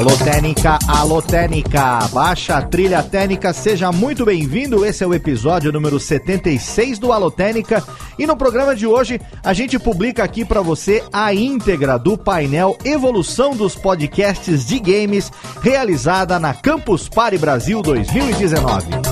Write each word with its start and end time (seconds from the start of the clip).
Alô 0.00 0.16
Técnica, 0.16 0.78
alô 0.88 1.20
Técnica, 1.20 1.98
baixa 2.10 2.56
a 2.56 2.62
trilha 2.62 3.02
técnica, 3.02 3.52
seja 3.52 3.92
muito 3.92 4.24
bem-vindo. 4.24 4.82
Esse 4.82 5.04
é 5.04 5.06
o 5.06 5.12
episódio 5.12 5.70
número 5.70 6.00
76 6.00 6.98
do 6.98 7.12
Alô 7.12 7.30
Técnica 7.30 7.84
e 8.18 8.26
no 8.26 8.34
programa 8.34 8.74
de 8.74 8.86
hoje 8.86 9.20
a 9.44 9.52
gente 9.52 9.78
publica 9.78 10.24
aqui 10.24 10.42
para 10.42 10.62
você 10.62 11.04
a 11.12 11.34
íntegra 11.34 11.98
do 11.98 12.16
painel 12.16 12.78
Evolução 12.82 13.54
dos 13.54 13.76
Podcasts 13.76 14.64
de 14.64 14.78
Games 14.78 15.30
realizada 15.60 16.38
na 16.38 16.54
Campus 16.54 17.06
Party 17.06 17.36
Brasil 17.36 17.82
2019. 17.82 19.09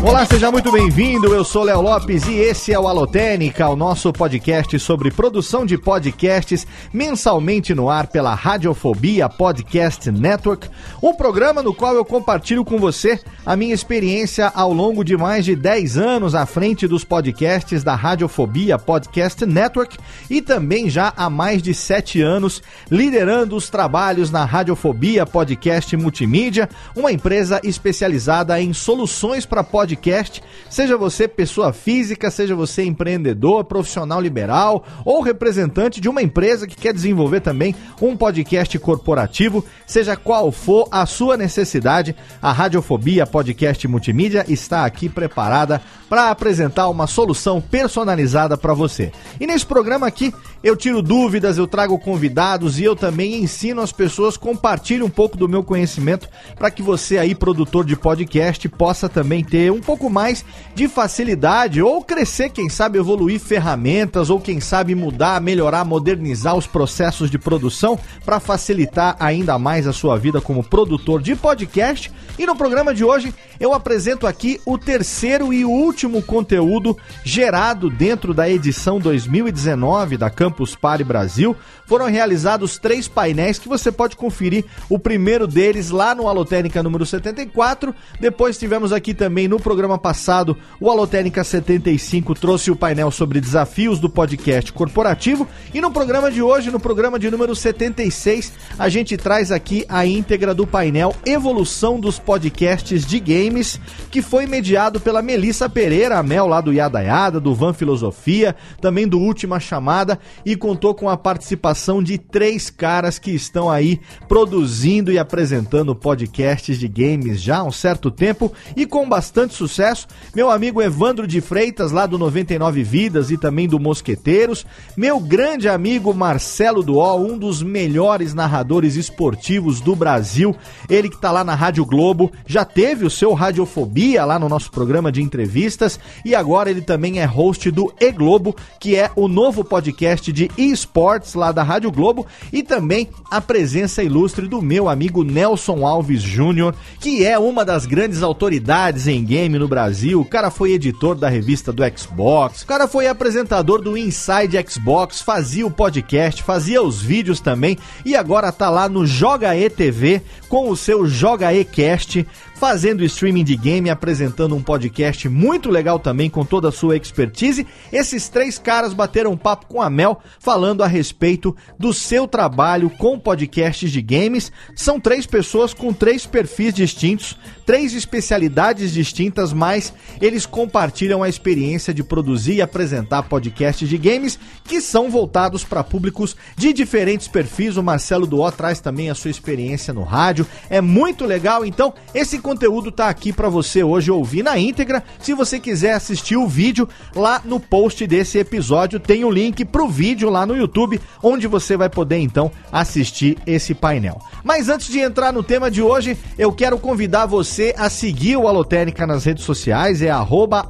Olá, 0.00 0.24
seja 0.24 0.50
muito 0.52 0.70
bem-vindo. 0.70 1.34
Eu 1.34 1.42
sou 1.42 1.64
Léo 1.64 1.82
Lopes 1.82 2.24
e 2.28 2.34
esse 2.34 2.72
é 2.72 2.78
o 2.78 2.86
Alotênica, 2.86 3.68
o 3.68 3.74
nosso 3.74 4.12
podcast 4.12 4.78
sobre 4.78 5.10
produção 5.10 5.66
de 5.66 5.76
podcasts 5.76 6.64
mensalmente 6.92 7.74
no 7.74 7.90
ar 7.90 8.06
pela 8.06 8.32
Radiofobia 8.32 9.28
Podcast 9.28 10.08
Network, 10.12 10.68
um 11.02 11.12
programa 11.12 11.64
no 11.64 11.74
qual 11.74 11.96
eu 11.96 12.04
compartilho 12.04 12.64
com 12.64 12.78
você 12.78 13.20
a 13.44 13.56
minha 13.56 13.74
experiência 13.74 14.52
ao 14.54 14.72
longo 14.72 15.02
de 15.02 15.16
mais 15.16 15.44
de 15.44 15.56
10 15.56 15.98
anos 15.98 16.34
à 16.34 16.46
frente 16.46 16.86
dos 16.86 17.02
podcasts 17.02 17.82
da 17.82 17.96
Radiofobia 17.96 18.78
Podcast 18.78 19.44
Network 19.44 19.98
e 20.30 20.40
também 20.40 20.88
já 20.88 21.12
há 21.16 21.28
mais 21.28 21.60
de 21.60 21.74
7 21.74 22.22
anos 22.22 22.62
liderando 22.88 23.56
os 23.56 23.68
trabalhos 23.68 24.30
na 24.30 24.44
Radiofobia 24.44 25.26
Podcast 25.26 25.96
Multimídia, 25.96 26.68
uma 26.94 27.10
empresa 27.10 27.60
especializada 27.64 28.60
em 28.62 28.72
soluções 28.72 29.44
para 29.44 29.64
podcast 29.64 29.87
podcast, 29.88 30.42
seja 30.68 30.96
você 30.98 31.26
pessoa 31.26 31.72
física, 31.72 32.30
seja 32.30 32.54
você 32.54 32.84
empreendedor, 32.84 33.64
profissional 33.64 34.20
liberal 34.20 34.84
ou 35.04 35.22
representante 35.22 36.00
de 36.00 36.08
uma 36.08 36.22
empresa 36.22 36.66
que 36.66 36.76
quer 36.76 36.92
desenvolver 36.92 37.40
também 37.40 37.74
um 38.02 38.16
podcast 38.16 38.78
corporativo, 38.78 39.64
seja 39.86 40.16
qual 40.16 40.52
for 40.52 40.88
a 40.90 41.06
sua 41.06 41.36
necessidade, 41.36 42.14
a 42.42 42.52
Radiofobia 42.52 43.26
Podcast 43.26 43.88
Multimídia 43.88 44.44
está 44.48 44.84
aqui 44.84 45.08
preparada 45.08 45.80
para 46.08 46.30
apresentar 46.30 46.88
uma 46.88 47.06
solução 47.06 47.60
personalizada 47.60 48.56
para 48.56 48.74
você. 48.74 49.12
E 49.40 49.46
nesse 49.46 49.64
programa 49.64 50.06
aqui 50.06 50.32
eu 50.62 50.76
tiro 50.76 51.02
dúvidas, 51.02 51.56
eu 51.56 51.66
trago 51.66 51.98
convidados 51.98 52.78
e 52.78 52.84
eu 52.84 52.96
também 52.96 53.42
ensino 53.42 53.80
as 53.80 53.92
pessoas, 53.92 54.36
compartilho 54.36 55.06
um 55.06 55.10
pouco 55.10 55.36
do 55.36 55.48
meu 55.48 55.62
conhecimento 55.62 56.28
para 56.56 56.70
que 56.70 56.82
você 56.82 57.18
aí, 57.18 57.34
produtor 57.34 57.84
de 57.84 57.96
podcast, 57.96 58.68
possa 58.68 59.08
também 59.08 59.44
ter 59.44 59.70
um 59.70 59.77
pouco 59.80 60.08
mais 60.08 60.44
de 60.74 60.88
facilidade 60.88 61.82
ou 61.82 62.02
crescer, 62.02 62.50
quem 62.50 62.68
sabe 62.68 62.98
evoluir 62.98 63.40
ferramentas 63.40 64.30
ou 64.30 64.40
quem 64.40 64.60
sabe 64.60 64.94
mudar, 64.94 65.40
melhorar, 65.40 65.84
modernizar 65.84 66.56
os 66.56 66.66
processos 66.66 67.30
de 67.30 67.38
produção 67.38 67.98
para 68.24 68.40
facilitar 68.40 69.16
ainda 69.18 69.58
mais 69.58 69.86
a 69.86 69.92
sua 69.92 70.16
vida 70.16 70.40
como 70.40 70.62
produtor 70.62 71.22
de 71.22 71.34
podcast. 71.34 72.10
E 72.38 72.46
no 72.46 72.54
programa 72.54 72.94
de 72.94 73.04
hoje 73.04 73.34
eu 73.58 73.74
apresento 73.74 74.26
aqui 74.26 74.60
o 74.64 74.78
terceiro 74.78 75.52
e 75.52 75.64
último 75.64 76.22
conteúdo 76.22 76.96
gerado 77.24 77.90
dentro 77.90 78.32
da 78.32 78.48
edição 78.48 79.00
2019 79.00 80.16
da 80.16 80.30
Campus 80.30 80.76
Party 80.76 81.02
Brasil. 81.02 81.56
Foram 81.86 82.06
realizados 82.06 82.78
três 82.78 83.08
painéis 83.08 83.58
que 83.58 83.68
você 83.68 83.90
pode 83.90 84.16
conferir. 84.16 84.64
O 84.88 84.98
primeiro 84.98 85.46
deles 85.46 85.90
lá 85.90 86.14
no 86.14 86.28
Alotênica 86.28 86.82
número 86.82 87.04
74. 87.04 87.94
Depois 88.20 88.58
tivemos 88.58 88.92
aqui 88.92 89.12
também 89.12 89.48
no 89.48 89.58
programa 89.68 89.98
passado 89.98 90.56
o 90.80 90.90
Alotênica 90.90 91.44
75 91.44 92.34
trouxe 92.34 92.70
o 92.70 92.76
painel 92.76 93.10
sobre 93.10 93.38
desafios 93.38 93.98
do 93.98 94.08
podcast 94.08 94.72
corporativo. 94.72 95.46
E 95.74 95.80
no 95.80 95.90
programa 95.90 96.30
de 96.30 96.40
hoje, 96.40 96.70
no 96.70 96.80
programa 96.80 97.18
de 97.18 97.30
número 97.30 97.54
76, 97.54 98.52
a 98.78 98.88
gente 98.88 99.14
traz 99.18 99.52
aqui 99.52 99.84
a 99.86 100.06
íntegra 100.06 100.54
do 100.54 100.66
painel 100.66 101.14
Evolução 101.26 102.00
dos 102.00 102.18
Podcasts 102.18 103.04
de 103.04 103.20
Game 103.20 103.38
Games, 103.48 103.80
que 104.10 104.22
foi 104.22 104.46
mediado 104.46 105.00
pela 105.00 105.22
Melissa 105.22 105.68
Pereira, 105.68 106.18
a 106.18 106.22
Mel 106.22 106.46
lá 106.46 106.60
do 106.60 106.72
Yada 106.72 107.00
Yada, 107.00 107.40
do 107.40 107.54
Van 107.54 107.72
Filosofia, 107.72 108.56
também 108.80 109.06
do 109.06 109.18
Última 109.18 109.60
Chamada, 109.60 110.18
e 110.44 110.56
contou 110.56 110.94
com 110.94 111.08
a 111.08 111.16
participação 111.16 112.02
de 112.02 112.18
três 112.18 112.70
caras 112.70 113.18
que 113.18 113.30
estão 113.30 113.70
aí 113.70 114.00
produzindo 114.28 115.12
e 115.12 115.18
apresentando 115.18 115.94
podcasts 115.94 116.78
de 116.78 116.88
games 116.88 117.40
já 117.40 117.58
há 117.58 117.64
um 117.64 117.72
certo 117.72 118.10
tempo 118.10 118.52
e 118.76 118.86
com 118.86 119.08
bastante 119.08 119.54
sucesso. 119.58 120.06
Meu 120.34 120.50
amigo 120.50 120.80
Evandro 120.80 121.26
de 121.26 121.40
Freitas, 121.40 121.92
lá 121.92 122.06
do 122.06 122.16
99 122.16 122.82
Vidas 122.82 123.30
e 123.30 123.36
também 123.36 123.68
do 123.68 123.78
Mosqueteiros, 123.78 124.64
meu 124.96 125.18
grande 125.20 125.68
amigo 125.68 126.14
Marcelo 126.14 126.82
Duó, 126.82 127.16
um 127.16 127.36
dos 127.36 127.62
melhores 127.62 128.32
narradores 128.32 128.96
esportivos 128.96 129.80
do 129.80 129.96
Brasil, 129.96 130.54
ele 130.88 131.08
que 131.08 131.16
está 131.16 131.32
lá 131.32 131.42
na 131.42 131.54
Rádio 131.54 131.84
Globo, 131.84 132.30
já 132.46 132.64
teve 132.64 133.04
o 133.04 133.10
seu 133.10 133.34
Radiofobia 133.34 134.24
lá 134.24 134.38
no 134.38 134.48
nosso 134.48 134.70
programa 134.70 135.10
de 135.10 135.22
entrevistas. 135.22 135.98
E 136.24 136.34
agora 136.34 136.70
ele 136.70 136.82
também 136.82 137.20
é 137.20 137.24
host 137.24 137.70
do 137.70 137.92
E 138.00 138.12
Globo, 138.12 138.54
que 138.78 138.96
é 138.96 139.10
o 139.16 139.28
novo 139.28 139.64
podcast 139.64 140.32
de 140.32 140.50
esportes 140.56 141.34
lá 141.34 141.52
da 141.52 141.62
Rádio 141.62 141.90
Globo. 141.90 142.26
E 142.52 142.62
também 142.62 143.08
a 143.30 143.40
presença 143.40 144.02
ilustre 144.02 144.46
do 144.46 144.60
meu 144.60 144.88
amigo 144.88 145.24
Nelson 145.24 145.86
Alves 145.86 146.22
Júnior, 146.22 146.74
que 147.00 147.24
é 147.24 147.38
uma 147.38 147.64
das 147.64 147.86
grandes 147.86 148.22
autoridades 148.22 149.06
em 149.06 149.24
game 149.24 149.47
no 149.56 149.68
Brasil. 149.68 150.20
O 150.20 150.24
cara 150.24 150.50
foi 150.50 150.72
editor 150.72 151.14
da 151.14 151.28
revista 151.28 151.72
do 151.72 151.84
Xbox, 151.96 152.62
o 152.62 152.66
cara 152.66 152.88
foi 152.88 153.06
apresentador 153.06 153.80
do 153.80 153.96
Inside 153.96 154.58
Xbox, 154.68 155.20
fazia 155.20 155.64
o 155.64 155.70
podcast, 155.70 156.42
fazia 156.42 156.82
os 156.82 157.00
vídeos 157.00 157.38
também 157.38 157.78
e 158.04 158.16
agora 158.16 158.50
tá 158.50 158.68
lá 158.68 158.88
no 158.88 159.06
Joga 159.06 159.54
E 159.54 159.70
TV 159.70 160.20
com 160.48 160.70
o 160.70 160.76
seu 160.76 161.06
Joga 161.06 161.52
E 161.52 161.64
Cast, 161.64 162.26
fazendo 162.56 163.04
streaming 163.04 163.44
de 163.44 163.56
game, 163.56 163.88
apresentando 163.88 164.56
um 164.56 164.62
podcast 164.62 165.28
muito 165.28 165.70
legal 165.70 165.98
também 165.98 166.28
com 166.28 166.44
toda 166.44 166.68
a 166.68 166.72
sua 166.72 166.96
expertise. 166.96 167.66
Esses 167.92 168.28
três 168.28 168.58
caras 168.58 168.92
bateram 168.92 169.32
um 169.32 169.36
papo 169.36 169.66
com 169.66 169.80
a 169.80 169.88
Mel 169.88 170.20
falando 170.40 170.82
a 170.82 170.86
respeito 170.86 171.54
do 171.78 171.92
seu 171.92 172.26
trabalho 172.26 172.90
com 172.90 173.18
podcasts 173.18 173.92
de 173.92 174.02
games. 174.02 174.50
São 174.74 174.98
três 174.98 175.26
pessoas 175.26 175.72
com 175.72 175.92
três 175.92 176.26
perfis 176.26 176.74
distintos, 176.74 177.36
três 177.64 177.94
especialidades 177.94 178.92
distintas, 178.92 179.52
mas 179.52 179.92
eles 180.20 180.46
compartilham 180.46 181.22
a 181.22 181.28
experiência 181.28 181.94
de 181.94 182.02
produzir 182.02 182.54
e 182.54 182.62
apresentar 182.62 183.22
podcasts 183.24 183.88
de 183.88 183.96
games 183.98 184.38
que 184.64 184.80
são 184.80 185.10
voltados 185.10 185.62
para 185.62 185.84
públicos 185.84 186.36
de 186.56 186.72
diferentes 186.72 187.28
perfis. 187.28 187.76
O 187.76 187.82
Marcelo 187.82 188.26
Duó 188.26 188.50
traz 188.50 188.80
também 188.80 189.10
a 189.10 189.14
sua 189.14 189.30
experiência 189.30 189.94
no 189.94 190.02
rádio. 190.02 190.37
É 190.68 190.80
muito 190.80 191.24
legal, 191.24 191.64
então 191.64 191.94
esse 192.14 192.38
conteúdo 192.38 192.90
tá 192.90 193.08
aqui 193.08 193.32
para 193.32 193.48
você 193.48 193.82
hoje 193.82 194.10
ouvir 194.10 194.42
na 194.42 194.58
íntegra. 194.58 195.02
Se 195.20 195.34
você 195.34 195.58
quiser 195.58 195.94
assistir 195.94 196.36
o 196.36 196.46
vídeo, 196.46 196.88
lá 197.14 197.40
no 197.44 197.58
post 197.58 198.06
desse 198.06 198.38
episódio 198.38 199.00
tem 199.00 199.24
o 199.24 199.30
link 199.30 199.64
pro 199.64 199.88
vídeo 199.88 200.30
lá 200.30 200.44
no 200.44 200.56
YouTube, 200.56 201.00
onde 201.22 201.46
você 201.46 201.76
vai 201.76 201.88
poder 201.88 202.18
então 202.18 202.50
assistir 202.70 203.38
esse 203.46 203.74
painel. 203.74 204.20
Mas 204.44 204.68
antes 204.68 204.88
de 204.88 205.00
entrar 205.00 205.32
no 205.32 205.42
tema 205.42 205.70
de 205.70 205.82
hoje, 205.82 206.16
eu 206.38 206.52
quero 206.52 206.78
convidar 206.78 207.26
você 207.26 207.74
a 207.76 207.88
seguir 207.90 208.36
o 208.36 208.46
Alotênica 208.46 209.06
nas 209.06 209.24
redes 209.24 209.44
sociais, 209.44 210.02
é 210.02 210.10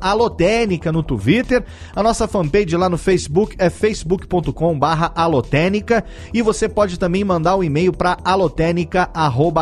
alotênica 0.00 0.93
no 0.93 1.03
Twitter. 1.03 1.64
A 1.94 2.03
nossa 2.03 2.29
fanpage 2.29 2.76
lá 2.76 2.88
no 2.88 2.99
Facebook 2.99 3.55
é 3.59 3.71
facebook.com 3.71 4.79
barra 4.79 5.12
alotênica. 5.14 6.05
E 6.32 6.43
você 6.43 6.69
pode 6.69 6.99
também 6.99 7.25
mandar 7.25 7.56
um 7.56 7.64
e-mail 7.64 7.93
para 7.93 8.19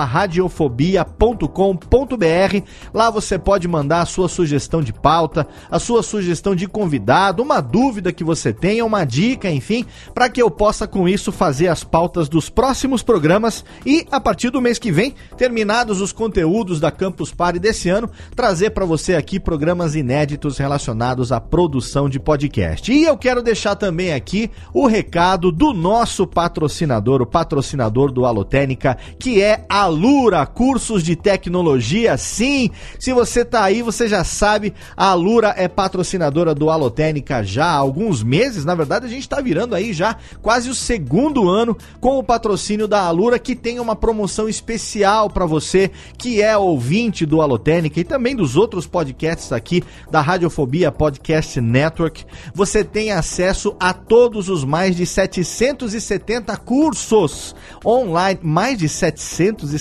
alotênica.radiofobia.com.br. 0.03 2.67
Lá 2.93 3.11
você 3.11 3.39
pode 3.39 3.67
mandar 3.67 4.03
a 4.03 4.07
sua 4.07 4.29
sugestão 4.29 4.83
de 4.83 4.93
pauta, 4.93 5.47
a 5.71 5.79
sua 5.79 6.03
sugestão 6.03 6.55
de 6.55 6.67
convidado, 6.67 7.43
uma 7.43 7.61
dúvida 7.61 8.13
que 8.13 8.25
você 8.25 8.53
tenha, 8.53 8.85
uma 8.85 9.05
dica, 9.05 9.51
enfim, 9.51 9.87
para 10.13 10.29
que 10.29 10.43
eu 10.43 10.51
possa 10.51 10.87
com 10.87 11.09
isso 11.09 11.33
fazer 11.33 11.69
as 11.69 11.83
pautas 11.83 12.29
dos 12.29 12.51
próximos 12.51 13.03
programas 13.03 13.65
e 13.85 14.07
a 14.11 14.21
partir 14.21 14.51
do 14.51 14.61
mês 14.61 14.79
que 14.79 14.93
vem, 14.93 15.15
terminados 15.37 16.01
os 16.01 16.13
conteúdos 16.13 16.81
da 16.81 16.91
Campus 16.91 17.33
Party 17.33 17.59
desse 17.59 17.89
ano, 17.89 18.11
trazer 18.35 18.71
para 18.71 18.85
você 18.85 19.15
aqui 19.15 19.41
programas 19.41 19.95
inéditos 19.95 20.59
relacionados 20.59 21.33
à 21.33 21.41
produção 21.41 22.09
de 22.09 22.19
podcast. 22.19 22.93
E 22.93 23.05
eu 23.05 23.17
quero 23.17 23.43
deixar 23.43 23.77
também 23.77 24.13
aqui 24.13 24.51
o 24.73 24.87
recado 24.87 25.53
do 25.53 25.73
nosso 25.73 26.27
patrocinador, 26.27 27.23
o 27.23 27.27
patrocinador 27.27 28.13
do 28.13 28.25
Alotênica, 28.25 28.97
que 29.19 29.43
é 29.43 29.65
a 29.69 29.86
Lura 29.87 30.45
Cursos 30.47 31.03
de 31.03 31.17
Tecnologia. 31.17 32.17
Sim, 32.17 32.71
se 32.99 33.13
você 33.13 33.45
tá 33.45 33.65
aí, 33.65 33.83
você 33.83 34.09
já 34.09 34.25
sabe, 34.25 34.75
a 34.97 35.13
Lura 35.15 35.55
é 35.57 35.69
patrocinadora 35.69 36.55
do 36.55 36.71
Alotênica 36.71 37.43
já 37.43 37.67
há 37.67 37.77
alguns 37.77 38.23
meses. 38.23 38.65
Na 38.65 38.75
verdade, 38.75 39.07
a 39.07 39.09
gente 39.09 39.29
tá 39.29 39.41
virando 39.41 39.75
aí 39.75 39.93
já 39.93 40.17
quase 40.43 40.69
o 40.69 40.75
segundo 40.75 41.49
ano 41.49 41.77
com 42.01 42.19
o 42.19 42.23
patrocínio 42.23 42.89
da 42.89 43.03
Alura, 43.03 43.39
que 43.39 43.55
tem 43.55 43.81
uma 43.81 43.97
promoção 43.97 44.49
especial 44.49 45.31
para 45.31 45.47
você 45.47 45.91
que 46.19 46.43
é 46.43 46.57
ouvinte 46.57 47.27
do 47.27 47.41
Alotênica 47.41 48.01
e 48.01 48.05
também 48.05 48.35
dos 48.35 48.57
outros 48.57 48.87
podcasts 48.87 49.53
aqui 49.53 49.83
da 50.11 50.21
Radiofobia 50.21 50.93
Podcast 50.93 51.61
Network. 51.61 52.25
Você 52.55 52.85
tem 52.85 53.13
acesso 53.13 53.77
a 53.79 53.93
todos 53.93 54.49
os 54.49 54.65
mais 54.65 54.97
de 54.97 55.07
770 55.07 56.57
cursos 56.59 57.55
online, 57.85 58.41
mais 58.43 58.79
de 58.79 58.89
770 58.89 59.76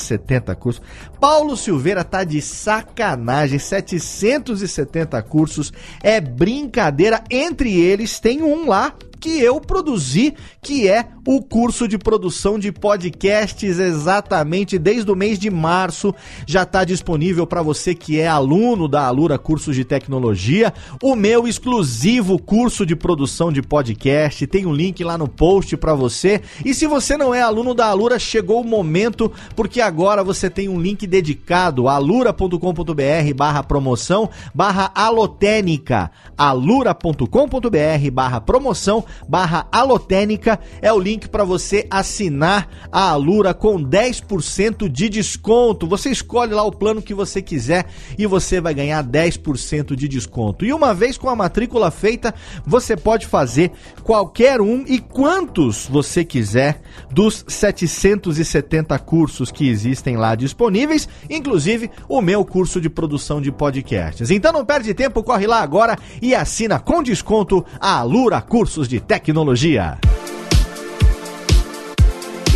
cursos. 0.55 0.81
Paulo 1.19 1.55
Silveira 1.55 2.03
tá 2.03 2.23
de 2.23 2.41
sacanagem, 2.41 3.59
770 3.59 5.21
cursos, 5.23 5.71
é 6.01 6.19
brincadeira. 6.19 7.23
Entre 7.29 7.79
eles 7.79 8.19
tem 8.19 8.41
um 8.43 8.67
lá 8.67 8.95
que 9.19 9.41
eu 9.41 9.59
produzi, 9.59 10.35
que 10.61 10.87
é 10.87 11.07
o 11.27 11.41
curso 11.41 11.87
de 11.87 11.97
produção 11.97 12.59
de 12.59 12.71
podcasts 12.71 13.79
exatamente 13.79 14.77
desde 14.77 15.11
o 15.11 15.15
mês 15.15 15.39
de 15.39 15.49
março. 15.49 16.13
Já 16.45 16.61
está 16.61 16.83
disponível 16.83 17.47
para 17.47 17.63
você 17.63 17.95
que 17.95 18.19
é 18.19 18.27
aluno 18.27 18.87
da 18.87 19.05
Alura 19.05 19.39
Cursos 19.39 19.75
de 19.75 19.83
Tecnologia, 19.83 20.71
o 21.01 21.15
meu 21.15 21.47
exclusivo 21.47 22.37
curso 22.37 22.85
de 22.85 22.95
produção 22.95 23.51
de 23.51 23.61
podcast. 23.61 24.45
Tem 24.45 24.65
um 24.65 24.73
link 24.73 25.03
lá 25.03 25.17
no 25.17 25.27
post 25.27 25.75
para 25.77 25.95
você. 25.95 26.41
E 26.63 26.73
se 26.73 26.85
você 26.85 27.17
não 27.17 27.33
é 27.33 27.41
aluno 27.41 27.73
da 27.73 27.87
Alura, 27.87 28.19
chegou 28.19 28.61
o 28.61 28.67
momento, 28.67 29.31
porque 29.55 29.81
agora 29.81 30.23
você 30.23 30.49
tem 30.49 30.69
um 30.69 30.79
link 30.79 31.07
dedicado 31.07 31.87
alura.com.br/barra 31.87 33.63
promoção 33.63 34.29
barra 34.53 34.91
alotênica. 34.93 36.11
alura.com.br 36.37 38.11
barra 38.11 38.41
promoção 38.41 39.03
barra 39.27 39.67
alotênica 39.71 40.59
é 40.81 40.93
o 40.93 40.99
link 40.99 41.14
para 41.19 41.43
você 41.43 41.87
assinar 41.89 42.69
a 42.91 43.09
Alura 43.11 43.53
com 43.53 43.81
10% 43.81 44.89
de 44.89 45.09
desconto. 45.09 45.87
Você 45.87 46.09
escolhe 46.09 46.53
lá 46.53 46.63
o 46.63 46.71
plano 46.71 47.01
que 47.01 47.13
você 47.13 47.41
quiser 47.41 47.85
e 48.17 48.25
você 48.27 48.59
vai 48.59 48.73
ganhar 48.73 49.03
10% 49.03 49.95
de 49.95 50.07
desconto. 50.07 50.65
E 50.65 50.73
uma 50.73 50.93
vez 50.93 51.17
com 51.17 51.29
a 51.29 51.35
matrícula 51.35 51.89
feita, 51.91 52.33
você 52.65 52.97
pode 52.97 53.25
fazer 53.25 53.71
qualquer 54.03 54.59
um 54.59 54.83
e 54.87 54.99
quantos 54.99 55.87
você 55.87 56.25
quiser 56.25 56.81
dos 57.11 57.45
770 57.47 58.97
cursos 58.99 59.51
que 59.51 59.69
existem 59.69 60.17
lá 60.17 60.35
disponíveis, 60.35 61.07
inclusive 61.29 61.89
o 62.09 62.21
meu 62.21 62.43
curso 62.43 62.81
de 62.81 62.89
produção 62.89 63.41
de 63.41 63.51
podcasts. 63.51 64.29
Então 64.29 64.51
não 64.51 64.65
perde 64.65 64.93
tempo, 64.93 65.23
corre 65.23 65.47
lá 65.47 65.61
agora 65.61 65.97
e 66.21 66.35
assina 66.35 66.79
com 66.79 67.01
desconto 67.01 67.65
a 67.79 67.99
Alura 67.99 68.41
Cursos 68.41 68.87
de 68.87 68.99
Tecnologia. 68.99 69.97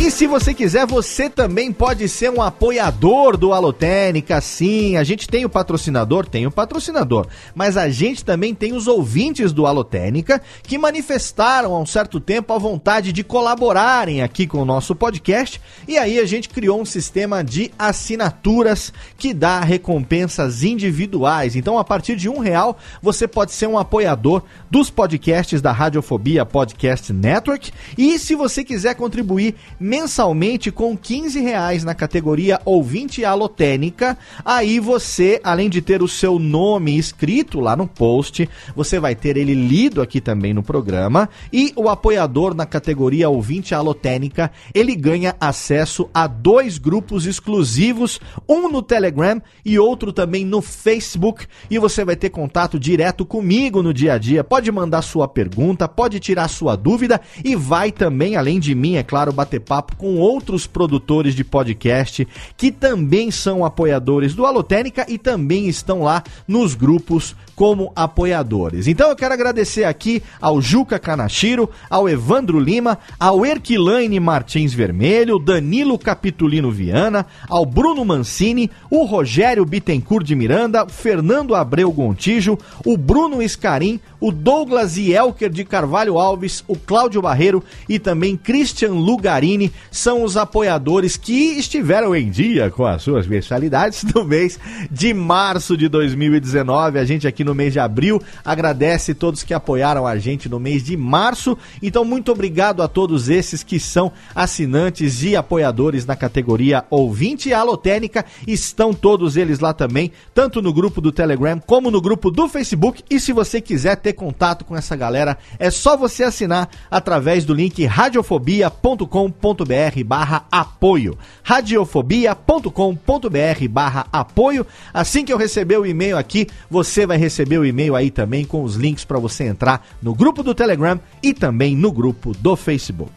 E 0.02 0.10
se 0.10 0.26
você 0.26 0.54
quiser, 0.54 0.86
você 0.86 1.28
também 1.28 1.70
pode 1.70 2.08
ser 2.08 2.30
um 2.30 2.40
apoiador 2.40 3.36
do 3.36 3.52
Alotênica. 3.52 4.40
Sim, 4.40 4.96
a 4.96 5.04
gente 5.04 5.28
tem 5.28 5.44
o 5.44 5.48
patrocinador, 5.50 6.26
tem 6.26 6.46
o 6.46 6.50
patrocinador, 6.50 7.26
mas 7.54 7.76
a 7.76 7.86
gente 7.90 8.24
também 8.24 8.54
tem 8.54 8.72
os 8.72 8.86
ouvintes 8.88 9.52
do 9.52 9.66
Alotênica 9.66 10.40
que 10.62 10.78
manifestaram 10.78 11.74
há 11.74 11.78
um 11.78 11.84
certo 11.84 12.18
tempo 12.18 12.54
a 12.54 12.58
vontade 12.58 13.12
de 13.12 13.22
colaborarem 13.22 14.22
aqui 14.22 14.46
com 14.46 14.62
o 14.62 14.64
nosso 14.64 14.94
podcast. 14.94 15.60
E 15.86 15.98
aí 15.98 16.18
a 16.18 16.24
gente 16.24 16.48
criou 16.48 16.80
um 16.80 16.86
sistema 16.86 17.44
de 17.44 17.70
assinaturas 17.78 18.94
que 19.18 19.34
dá 19.34 19.60
recompensas 19.60 20.62
individuais. 20.62 21.56
Então, 21.56 21.78
a 21.78 21.84
partir 21.84 22.16
de 22.16 22.26
um 22.26 22.38
real, 22.38 22.78
você 23.02 23.28
pode 23.28 23.52
ser 23.52 23.66
um 23.66 23.76
apoiador 23.76 24.44
dos 24.70 24.88
podcasts 24.88 25.60
da 25.60 25.72
Radiofobia 25.72 26.46
Podcast 26.46 27.12
Network. 27.12 27.70
E 27.98 28.18
se 28.18 28.34
você 28.34 28.64
quiser 28.64 28.94
contribuir 28.94 29.56
mensalmente 29.90 30.70
com 30.70 30.96
15 30.96 31.40
reais 31.40 31.82
na 31.82 31.96
categoria 31.96 32.60
ouvinte 32.64 33.24
alotênica. 33.24 34.16
Aí 34.44 34.78
você, 34.78 35.40
além 35.42 35.68
de 35.68 35.82
ter 35.82 36.00
o 36.00 36.06
seu 36.06 36.38
nome 36.38 36.96
escrito 36.96 37.58
lá 37.58 37.74
no 37.74 37.88
post, 37.88 38.48
você 38.76 39.00
vai 39.00 39.16
ter 39.16 39.36
ele 39.36 39.52
lido 39.52 40.00
aqui 40.00 40.20
também 40.20 40.54
no 40.54 40.62
programa. 40.62 41.28
E 41.52 41.72
o 41.74 41.88
apoiador 41.88 42.54
na 42.54 42.64
categoria 42.64 43.28
ouvinte 43.28 43.74
alotênica, 43.74 44.52
ele 44.72 44.94
ganha 44.94 45.34
acesso 45.40 46.08
a 46.14 46.28
dois 46.28 46.78
grupos 46.78 47.26
exclusivos, 47.26 48.20
um 48.48 48.68
no 48.68 48.82
Telegram 48.82 49.42
e 49.64 49.76
outro 49.76 50.12
também 50.12 50.44
no 50.44 50.62
Facebook. 50.62 51.46
E 51.68 51.80
você 51.80 52.04
vai 52.04 52.14
ter 52.14 52.30
contato 52.30 52.78
direto 52.78 53.26
comigo 53.26 53.82
no 53.82 53.92
dia 53.92 54.12
a 54.12 54.18
dia. 54.18 54.44
Pode 54.44 54.70
mandar 54.70 55.02
sua 55.02 55.26
pergunta, 55.26 55.88
pode 55.88 56.20
tirar 56.20 56.46
sua 56.46 56.76
dúvida 56.76 57.20
e 57.44 57.56
vai 57.56 57.90
também, 57.90 58.36
além 58.36 58.60
de 58.60 58.72
mim, 58.72 58.94
é 58.94 59.02
claro, 59.02 59.32
bater 59.32 59.58
papo 59.58 59.79
papo 59.80 59.96
com 59.96 60.18
outros 60.18 60.66
produtores 60.66 61.34
de 61.34 61.42
podcast 61.42 62.28
que 62.56 62.70
também 62.70 63.30
são 63.30 63.64
apoiadores 63.64 64.34
do 64.34 64.44
Alotênica 64.44 65.06
e 65.08 65.16
também 65.16 65.68
estão 65.68 66.02
lá 66.02 66.22
nos 66.46 66.74
grupos 66.74 67.34
como 67.56 67.92
apoiadores. 67.96 68.86
Então 68.86 69.08
eu 69.08 69.16
quero 69.16 69.34
agradecer 69.34 69.84
aqui 69.84 70.22
ao 70.40 70.60
Juca 70.60 70.98
Kanashiro, 70.98 71.68
ao 71.88 72.08
Evandro 72.08 72.58
Lima, 72.58 72.98
ao 73.18 73.44
Erquilaine 73.44 74.20
Martins 74.20 74.72
Vermelho, 74.74 75.38
Danilo 75.38 75.98
Capitulino 75.98 76.70
Viana, 76.70 77.26
ao 77.48 77.64
Bruno 77.64 78.04
Mancini, 78.04 78.70
o 78.90 79.04
Rogério 79.04 79.64
Bittencourt 79.64 80.26
de 80.26 80.34
Miranda, 80.34 80.86
Fernando 80.88 81.54
Abreu 81.54 81.90
Gontijo, 81.90 82.58
o 82.84 82.96
Bruno 82.96 83.42
Escarim, 83.42 84.00
o 84.20 84.30
Douglas 84.30 84.98
Elker 84.98 85.50
de 85.50 85.64
Carvalho 85.64 86.18
Alves, 86.18 86.62
o 86.68 86.76
Cláudio 86.76 87.22
Barreiro 87.22 87.62
e 87.88 87.98
também 87.98 88.36
Christian 88.36 88.92
Lugarini 88.92 89.72
são 89.90 90.22
os 90.22 90.36
apoiadores 90.36 91.16
que 91.16 91.58
estiveram 91.58 92.14
em 92.14 92.30
dia 92.30 92.70
com 92.70 92.84
as 92.84 93.02
suas 93.02 93.26
mensalidades 93.26 94.04
no 94.14 94.24
mês 94.24 94.58
de 94.90 95.14
março 95.14 95.76
de 95.76 95.88
2019. 95.88 96.98
A 96.98 97.04
gente 97.04 97.26
aqui 97.26 97.42
no 97.44 97.54
mês 97.54 97.72
de 97.72 97.78
abril, 97.78 98.20
agradece 98.44 99.14
todos 99.14 99.42
que 99.42 99.54
apoiaram 99.54 100.06
a 100.06 100.18
gente 100.18 100.48
no 100.48 100.60
mês 100.60 100.84
de 100.84 100.96
março. 100.96 101.56
Então, 101.82 102.04
muito 102.04 102.32
obrigado 102.32 102.82
a 102.82 102.88
todos 102.88 103.28
esses 103.28 103.62
que 103.62 103.80
são 103.80 104.12
assinantes 104.34 105.22
e 105.22 105.36
apoiadores 105.36 106.04
na 106.04 106.16
categoria 106.16 106.84
ouvinte 106.90 107.52
alotênica. 107.52 108.24
Estão 108.46 108.92
todos 108.92 109.36
eles 109.36 109.60
lá 109.60 109.72
também, 109.72 110.12
tanto 110.34 110.60
no 110.60 110.72
grupo 110.72 111.00
do 111.00 111.12
Telegram 111.12 111.58
como 111.58 111.90
no 111.90 112.00
grupo 112.00 112.30
do 112.30 112.48
Facebook. 112.48 113.02
E 113.08 113.18
se 113.18 113.32
você 113.32 113.60
quiser 113.60 113.96
ter 113.96 114.09
contato 114.12 114.64
com 114.64 114.76
essa 114.76 114.96
galera, 114.96 115.38
é 115.58 115.70
só 115.70 115.96
você 115.96 116.24
assinar 116.24 116.68
através 116.90 117.44
do 117.44 117.54
link 117.54 117.84
radiofobia.com.br 117.84 120.04
barra 120.04 120.44
apoio. 120.50 121.18
radiofobia.com.br 121.42 123.68
barra 123.70 124.06
apoio. 124.12 124.66
Assim 124.92 125.24
que 125.24 125.32
eu 125.32 125.38
receber 125.38 125.78
o 125.78 125.86
e-mail 125.86 126.16
aqui, 126.16 126.46
você 126.70 127.06
vai 127.06 127.16
receber 127.16 127.58
o 127.58 127.64
e-mail 127.64 127.96
aí 127.96 128.10
também 128.10 128.44
com 128.44 128.62
os 128.62 128.76
links 128.76 129.04
para 129.04 129.18
você 129.18 129.44
entrar 129.44 129.86
no 130.02 130.14
grupo 130.14 130.42
do 130.42 130.54
Telegram 130.54 131.00
e 131.22 131.32
também 131.32 131.76
no 131.76 131.92
grupo 131.92 132.32
do 132.32 132.56
Facebook. 132.56 133.12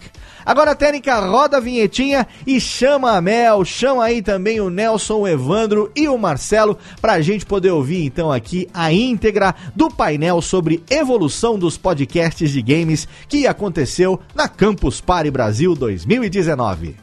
Agora, 0.46 0.76
Técnica, 0.76 1.20
roda 1.20 1.58
a 1.58 1.62
vinhetinha 1.62 2.28
e 2.46 2.60
chama 2.60 3.14
a 3.14 3.22
Mel, 3.22 3.64
chama 3.64 4.04
aí 4.04 4.22
também 4.22 4.60
o 4.60 4.70
Nelson, 4.70 5.20
o 5.20 5.28
Evandro 5.28 5.90
e 5.96 6.10
o 6.10 6.18
Marcelo 6.18 6.78
para 7.00 7.14
a 7.14 7.22
gente 7.22 7.46
poder 7.46 7.72
ouvir 7.72 8.04
então 8.04 8.30
aqui 8.30 8.68
a 8.74 8.92
íntegra 8.92 9.56
do 9.74 9.90
painel 9.90 10.42
sobre 10.42 10.83
evolução 10.90 11.58
dos 11.58 11.78
podcasts 11.78 12.52
de 12.52 12.62
games 12.62 13.08
que 13.28 13.48
aconteceu 13.48 14.20
na 14.36 14.48
Campus 14.48 15.02
Party 15.02 15.32
Brasil 15.32 15.76
2019. 15.76 16.96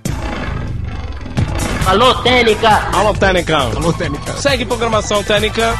Alô, 1.86 2.14
Técnica! 2.22 2.68
Alô, 2.92 3.14
Técnica! 3.14 3.56
Alô, 3.56 3.92
Técnica! 3.92 4.32
Segue 4.36 4.64
programação 4.64 5.24
Técnica! 5.24 5.74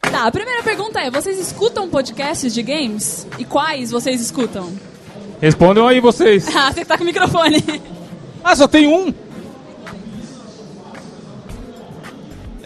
Tá, 0.00 0.26
a 0.26 0.30
primeira 0.32 0.62
pergunta 0.62 1.00
é: 1.00 1.10
vocês 1.10 1.38
escutam 1.38 1.88
podcasts 1.88 2.52
de 2.52 2.62
games? 2.62 3.26
E 3.38 3.44
quais 3.44 3.90
vocês 3.90 4.20
escutam? 4.20 4.72
Respondam 5.40 5.86
aí 5.86 6.00
vocês. 6.00 6.48
Ah, 6.56 6.72
você 6.72 6.84
tá 6.84 6.96
com 6.96 7.04
o 7.04 7.06
microfone. 7.06 7.62
Ah, 8.42 8.56
só 8.56 8.66
tem 8.66 8.86
um? 8.86 9.12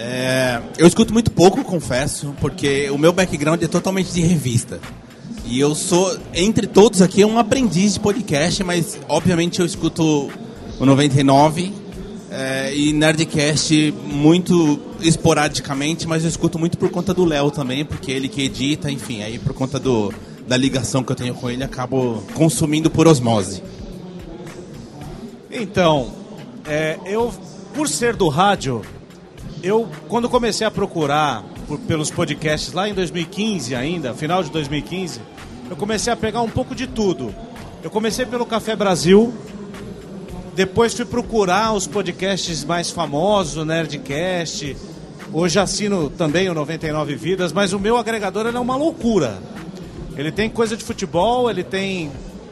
É, 0.00 0.62
eu 0.78 0.87
escuto 0.87 1.12
muito 1.12 1.33
pouco, 1.33 1.64
confesso, 1.64 2.33
porque 2.40 2.88
o 2.88 2.97
meu 2.97 3.12
background 3.12 3.61
é 3.61 3.67
totalmente 3.67 4.12
de 4.12 4.21
revista. 4.21 4.78
E 5.45 5.59
eu 5.59 5.75
sou, 5.75 6.17
entre 6.33 6.69
todos 6.69 7.02
aqui, 7.02 7.25
um 7.25 7.37
aprendiz 7.37 7.95
de 7.95 8.00
podcast, 8.00 8.62
mas 8.62 8.97
obviamente 9.09 9.59
eu 9.59 9.67
escuto 9.67 10.31
o 10.78 10.87
99 10.87 11.73
é, 12.31 12.73
e 12.76 12.93
Nerdcast 12.93 13.93
muito 14.05 14.78
esporadicamente, 15.00 16.07
mas 16.07 16.23
eu 16.23 16.28
escuto 16.28 16.61
muito 16.61 16.78
por 16.78 16.90
conta 16.90 17.12
do 17.12 17.25
Léo 17.25 17.50
também, 17.50 17.85
porque 17.85 18.12
ele 18.12 18.28
que 18.28 18.43
edita, 18.43 18.88
enfim, 18.93 19.23
aí 19.23 19.37
por 19.37 19.52
conta 19.52 19.81
do, 19.81 20.14
da 20.47 20.57
ligação 20.57 21.02
que 21.02 21.11
eu 21.11 21.17
tenho 21.17 21.35
com 21.35 21.50
ele, 21.50 21.64
acabo 21.64 22.23
consumindo 22.35 22.88
por 22.88 23.09
osmose. 23.09 23.64
Então, 25.50 26.12
é, 26.64 26.99
eu, 27.05 27.35
por 27.75 27.88
ser 27.88 28.14
do 28.14 28.28
rádio, 28.28 28.83
eu, 29.62 29.88
quando 30.09 30.29
comecei 30.29 30.67
a 30.67 30.71
procurar 30.71 31.45
por, 31.67 31.79
pelos 31.81 32.11
podcasts 32.11 32.73
lá 32.73 32.88
em 32.88 32.95
2015 32.95 33.75
ainda, 33.75 34.15
final 34.15 34.43
de 34.43 34.50
2015, 34.50 35.21
eu 35.71 35.77
comecei 35.77 36.12
a 36.12 36.17
pegar 36.17 36.41
um 36.43 36.49
pouco 36.49 36.75
de 36.75 36.87
tudo. 36.87 37.35
Eu 37.83 37.91
comecei 37.91 38.25
pelo 38.25 38.47
Café 38.47 38.75
Brasil, 38.75 39.33
depois 40.55 40.95
fui 40.95 41.05
procurar 41.05 41.73
os 41.73 41.87
podcasts 41.87 42.65
mais 42.65 42.91
famosos, 42.91 43.57
o 43.57 43.65
Nerdcast. 43.65 44.77
Hoje 45.33 45.59
assino 45.59 46.11
também 46.11 46.49
o 46.49 46.55
99 46.55 47.15
Vidas, 47.15 47.53
mas 47.53 47.73
o 47.73 47.79
meu 47.79 47.97
agregador 47.97 48.47
é 48.47 48.59
uma 48.59 48.77
loucura. 48.77 49.38
Ele 50.17 50.33
tem 50.33 50.50
coisa 50.50 50.77
de 50.77 50.83
futebol, 50.83 51.49
ele 51.49 51.62
tem 51.62 52.11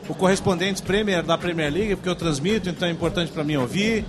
o 0.08 0.14
correspondente 0.14 0.82
Premier 0.82 1.22
da 1.22 1.36
Premier 1.36 1.72
League, 1.72 1.96
porque 1.96 2.08
eu 2.08 2.14
transmito, 2.14 2.68
então 2.68 2.86
é 2.86 2.90
importante 2.92 3.32
para 3.32 3.42
mim 3.42 3.56
ouvir. 3.56 4.04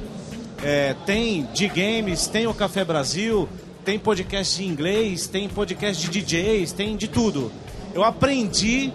É, 0.64 0.96
tem 1.06 1.48
de 1.54 1.68
games, 1.68 2.28
tem 2.28 2.48
o 2.48 2.54
Café 2.54 2.84
Brasil, 2.84 3.48
tem 3.86 3.98
podcast 4.00 4.62
de 4.62 4.68
inglês, 4.68 5.28
tem 5.28 5.48
podcast 5.48 6.10
de 6.10 6.22
DJs, 6.22 6.72
tem 6.72 6.98
de 6.98 7.08
tudo. 7.08 7.52
Eu 7.94 8.04
aprendi 8.04 8.92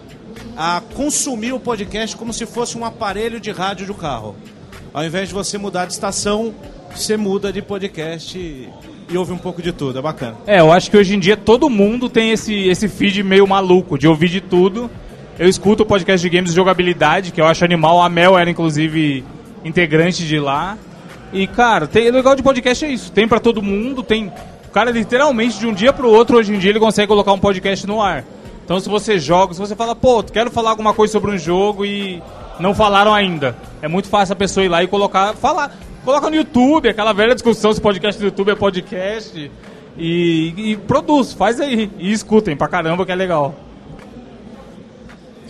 a 0.56 0.82
consumir 0.94 1.52
o 1.52 1.60
podcast 1.60 2.16
como 2.16 2.32
se 2.32 2.46
fosse 2.46 2.76
um 2.76 2.84
aparelho 2.84 3.40
de 3.40 3.50
rádio 3.50 3.86
do 3.86 3.94
carro. 3.94 4.36
Ao 4.92 5.04
invés 5.04 5.28
de 5.28 5.34
você 5.34 5.56
mudar 5.56 5.86
de 5.86 5.92
estação, 5.92 6.54
você 6.94 7.16
muda 7.16 7.52
de 7.52 7.62
podcast 7.62 8.38
e, 8.38 8.68
e 9.10 9.16
ouve 9.16 9.32
um 9.32 9.38
pouco 9.38 9.62
de 9.62 9.72
tudo. 9.72 9.98
É 9.98 10.02
bacana. 10.02 10.36
É, 10.46 10.60
eu 10.60 10.70
acho 10.70 10.90
que 10.90 10.96
hoje 10.96 11.14
em 11.14 11.18
dia 11.18 11.36
todo 11.36 11.70
mundo 11.70 12.08
tem 12.08 12.30
esse, 12.30 12.54
esse 12.68 12.88
feed 12.88 13.22
meio 13.22 13.46
maluco 13.46 13.98
de 13.98 14.06
ouvir 14.06 14.28
de 14.28 14.40
tudo. 14.40 14.90
Eu 15.38 15.48
escuto 15.48 15.82
o 15.82 15.86
podcast 15.86 16.22
de 16.22 16.34
games 16.34 16.50
de 16.50 16.56
jogabilidade, 16.56 17.32
que 17.32 17.40
eu 17.40 17.46
acho 17.46 17.64
animal. 17.64 18.02
A 18.02 18.08
Mel 18.08 18.38
era 18.38 18.50
inclusive 18.50 19.24
integrante 19.64 20.26
de 20.26 20.38
lá. 20.38 20.76
E, 21.32 21.46
cara, 21.46 21.86
tem, 21.86 22.08
o 22.08 22.12
legal 22.12 22.34
de 22.34 22.42
podcast 22.42 22.84
é 22.84 22.90
isso. 22.90 23.10
Tem 23.10 23.26
pra 23.26 23.40
todo 23.40 23.62
mundo, 23.62 24.02
tem. 24.02 24.32
O 24.66 24.70
cara 24.72 24.90
literalmente 24.90 25.58
de 25.58 25.66
um 25.66 25.72
dia 25.72 25.92
pro 25.92 26.10
outro, 26.10 26.36
hoje 26.36 26.54
em 26.54 26.58
dia, 26.58 26.70
ele 26.70 26.80
consegue 26.80 27.08
colocar 27.08 27.32
um 27.32 27.38
podcast 27.38 27.86
no 27.86 28.00
ar. 28.00 28.24
Então 28.64 28.78
se 28.78 28.88
você 28.88 29.18
joga, 29.18 29.52
se 29.52 29.60
você 29.60 29.74
fala, 29.74 29.94
pô, 29.94 30.22
quero 30.22 30.50
falar 30.50 30.70
alguma 30.70 30.94
coisa 30.94 31.12
sobre 31.12 31.30
um 31.30 31.38
jogo 31.38 31.84
e 31.84 32.22
não 32.58 32.74
falaram 32.74 33.12
ainda. 33.12 33.56
É 33.80 33.88
muito 33.88 34.08
fácil 34.08 34.32
a 34.34 34.36
pessoa 34.36 34.64
ir 34.64 34.68
lá 34.68 34.82
e 34.82 34.86
colocar, 34.86 35.34
falar. 35.34 35.76
Coloca 36.04 36.30
no 36.30 36.36
YouTube, 36.36 36.88
aquela 36.88 37.12
velha 37.12 37.34
discussão 37.34 37.72
se 37.72 37.80
podcast 37.80 38.20
do 38.20 38.24
YouTube 38.26 38.50
é 38.50 38.54
podcast. 38.54 39.50
E, 39.96 40.54
e 40.56 40.76
produz, 40.76 41.32
faz 41.32 41.60
aí. 41.60 41.90
E 41.98 42.12
escutem 42.12 42.56
pra 42.56 42.68
caramba 42.68 43.04
que 43.04 43.12
é 43.12 43.14
legal. 43.14 43.54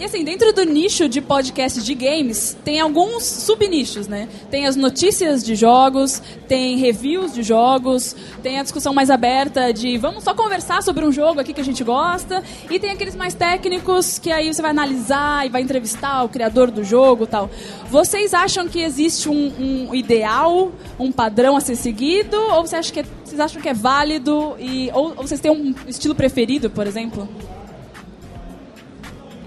E 0.03 0.05
assim, 0.05 0.25
dentro 0.25 0.53
do 0.53 0.65
nicho 0.65 1.09
de 1.09 1.21
podcast 1.21 1.81
de 1.81 1.95
games, 1.95 2.57
tem 2.65 2.81
alguns 2.81 3.23
subnichos, 3.23 4.09
né? 4.09 4.29
Tem 4.51 4.67
as 4.67 4.75
notícias 4.75 5.45
de 5.45 5.55
jogos, 5.55 6.21
tem 6.49 6.77
reviews 6.77 7.33
de 7.33 7.45
jogos, 7.45 8.17
tem 8.43 8.59
a 8.59 8.65
discussão 8.65 8.93
mais 8.93 9.11
aberta 9.11 9.73
de 9.73 9.97
vamos 9.97 10.25
só 10.25 10.35
conversar 10.35 10.83
sobre 10.83 11.05
um 11.05 11.13
jogo 11.13 11.39
aqui 11.39 11.53
que 11.53 11.61
a 11.61 11.65
gente 11.65 11.85
gosta, 11.85 12.43
e 12.69 12.81
tem 12.81 12.91
aqueles 12.91 13.15
mais 13.15 13.33
técnicos 13.33 14.19
que 14.19 14.33
aí 14.33 14.53
você 14.53 14.61
vai 14.61 14.73
analisar 14.73 15.47
e 15.47 15.49
vai 15.49 15.63
entrevistar 15.63 16.25
o 16.25 16.29
criador 16.29 16.73
do 16.73 16.83
jogo 16.83 17.25
tal. 17.25 17.49
Vocês 17.89 18.35
acham 18.35 18.67
que 18.69 18.81
existe 18.81 19.29
um, 19.29 19.53
um 19.57 19.95
ideal, 19.95 20.73
um 20.99 21.13
padrão 21.13 21.57
a 21.57 21.61
ser 21.61 21.77
seguido, 21.77 22.37
ou 22.37 22.67
você 22.67 22.75
acha 22.75 22.93
que 22.93 22.99
é, 22.99 23.05
vocês 23.25 23.39
acham 23.39 23.63
que 23.63 23.69
é 23.69 23.75
válido, 23.75 24.57
e, 24.59 24.91
ou, 24.93 25.11
ou 25.17 25.29
vocês 25.29 25.41
têm 25.41 25.53
um 25.53 25.73
estilo 25.87 26.17
preferido, 26.17 26.69
por 26.69 26.89
exemplo? 26.89 27.29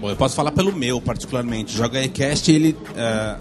Bom, 0.00 0.10
eu 0.10 0.16
posso 0.16 0.36
falar 0.36 0.52
pelo 0.52 0.72
meu, 0.72 1.00
particularmente. 1.00 1.74
O 1.74 1.78
Joga 1.78 2.02
Ecast, 2.02 2.52
ele 2.52 2.76
uh, 2.90 3.40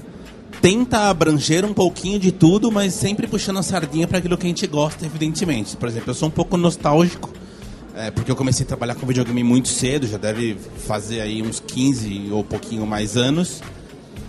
tenta 0.61 1.09
abranger 1.09 1.65
um 1.65 1.73
pouquinho 1.73 2.17
de 2.17 2.31
tudo, 2.31 2.71
mas 2.71 2.93
sempre 2.93 3.27
puxando 3.27 3.57
a 3.57 3.63
sardinha 3.63 4.07
para 4.07 4.19
aquilo 4.19 4.37
que 4.37 4.45
a 4.45 4.49
gente 4.49 4.65
gosta, 4.65 5.05
evidentemente. 5.05 5.75
Por 5.75 5.89
exemplo, 5.89 6.11
eu 6.11 6.13
sou 6.13 6.29
um 6.29 6.31
pouco 6.31 6.55
nostálgico, 6.55 7.29
é, 7.93 8.09
porque 8.09 8.31
eu 8.31 8.35
comecei 8.37 8.63
a 8.63 8.67
trabalhar 8.67 8.95
com 8.95 9.05
videogame 9.05 9.43
muito 9.43 9.67
cedo, 9.67 10.07
já 10.07 10.17
deve 10.17 10.57
fazer 10.87 11.19
aí 11.19 11.41
uns 11.41 11.59
15 11.59 12.29
ou 12.31 12.43
pouquinho 12.43 12.85
mais 12.85 13.17
anos. 13.17 13.61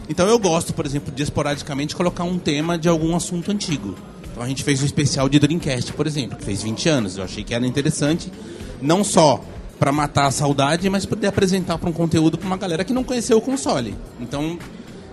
Então 0.09 0.27
eu 0.27 0.39
gosto, 0.39 0.75
por 0.75 0.85
exemplo, 0.85 1.15
de 1.15 1.23
esporadicamente 1.23 1.95
colocar 1.95 2.25
um 2.25 2.39
tema 2.39 2.77
de 2.77 2.89
algum 2.89 3.15
assunto 3.15 3.53
antigo. 3.53 3.95
Então 4.31 4.43
a 4.43 4.49
gente 4.49 4.65
fez 4.65 4.83
um 4.83 4.87
especial 4.87 5.29
de 5.29 5.39
Dreamcast, 5.39 5.93
por 5.93 6.07
exemplo, 6.07 6.37
que 6.37 6.45
fez 6.45 6.63
20 6.63 6.89
anos. 6.89 7.17
Eu 7.17 7.25
achei 7.25 7.45
que 7.45 7.55
era 7.55 7.65
interessante, 7.67 8.33
não 8.83 9.03
só 9.03 9.43
para 9.79 9.93
matar 9.93 10.27
a 10.27 10.31
saudade, 10.31 10.89
mas 10.89 11.07
poder 11.07 11.27
apresentar 11.27 11.79
para 11.79 11.89
um 11.89 11.93
conteúdo 11.93 12.39
para 12.39 12.47
uma 12.47 12.57
galera 12.57 12.85
que 12.85 12.93
não 12.93 13.05
conheceu 13.05 13.39
o 13.39 13.41
console. 13.41 13.95
Então, 14.21 14.59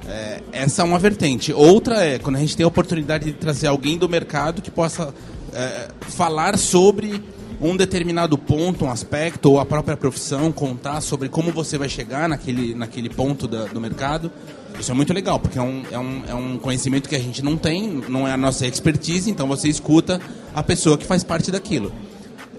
é, 0.08 0.42
essa 0.52 0.82
é 0.82 0.86
uma 0.86 1.00
vertente. 1.00 1.54
Outra 1.54 2.04
é 2.04 2.20
quando 2.20 2.38
a 2.38 2.40
gente 2.40 2.56
tem 2.56 2.64
a 2.64 2.68
oportunidade 2.68 3.26
de 3.26 3.34
trazer 3.34 3.68
alguém 3.68 3.98
do 3.98 4.08
mercado 4.10 4.62
que 4.62 4.72
possa 4.72 5.14
é, 5.54 5.88
falar 6.02 6.58
sobre 6.58 7.22
um 7.62 7.78
determinado 7.78 8.38
ponto, 8.38 8.84
um 8.86 8.90
aspecto, 8.90 9.52
ou 9.52 9.60
a 9.60 9.66
própria 9.66 9.96
profissão, 9.96 10.52
contar 10.52 11.00
sobre 11.02 11.30
como 11.30 11.52
você 11.52 11.78
vai 11.78 11.88
chegar 11.88 12.28
naquele, 12.28 12.74
naquele 12.74 13.10
ponto 13.10 13.48
da, 13.48 13.66
do 13.66 13.80
mercado. 13.80 14.30
Isso 14.78 14.92
é 14.92 14.94
muito 14.94 15.14
legal, 15.14 15.40
porque 15.40 15.58
é 15.58 15.62
um, 15.62 15.84
é, 15.90 16.00
um, 16.00 16.24
é 16.28 16.34
um 16.34 16.58
conhecimento 16.58 17.08
que 17.08 17.16
a 17.16 17.20
gente 17.20 17.42
não 17.42 17.56
tem, 17.56 18.02
não 18.10 18.28
é 18.28 18.34
a 18.34 18.38
nossa 18.38 18.66
expertise, 18.68 19.30
então 19.30 19.48
você 19.48 19.70
escuta 19.70 20.20
a 20.54 20.64
pessoa 20.64 20.98
que 20.98 21.06
faz 21.06 21.24
parte 21.24 21.52
daquilo 21.52 21.92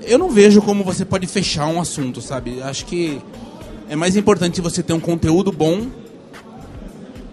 eu 0.07 0.19
não 0.19 0.31
vejo 0.31 0.63
como 0.63 0.85
você 0.85 1.05
pode 1.05 1.27
fechar 1.27 1.67
um 1.67 1.81
assunto, 1.81 2.21
sabe? 2.21 2.63
Acho 2.63 2.85
que 2.87 3.21
é 3.89 3.97
mais 3.97 4.17
importante 4.17 4.61
você 4.61 4.83
ter 4.83 4.93
um 4.93 5.01
conteúdo 5.01 5.53
bom, 5.53 5.87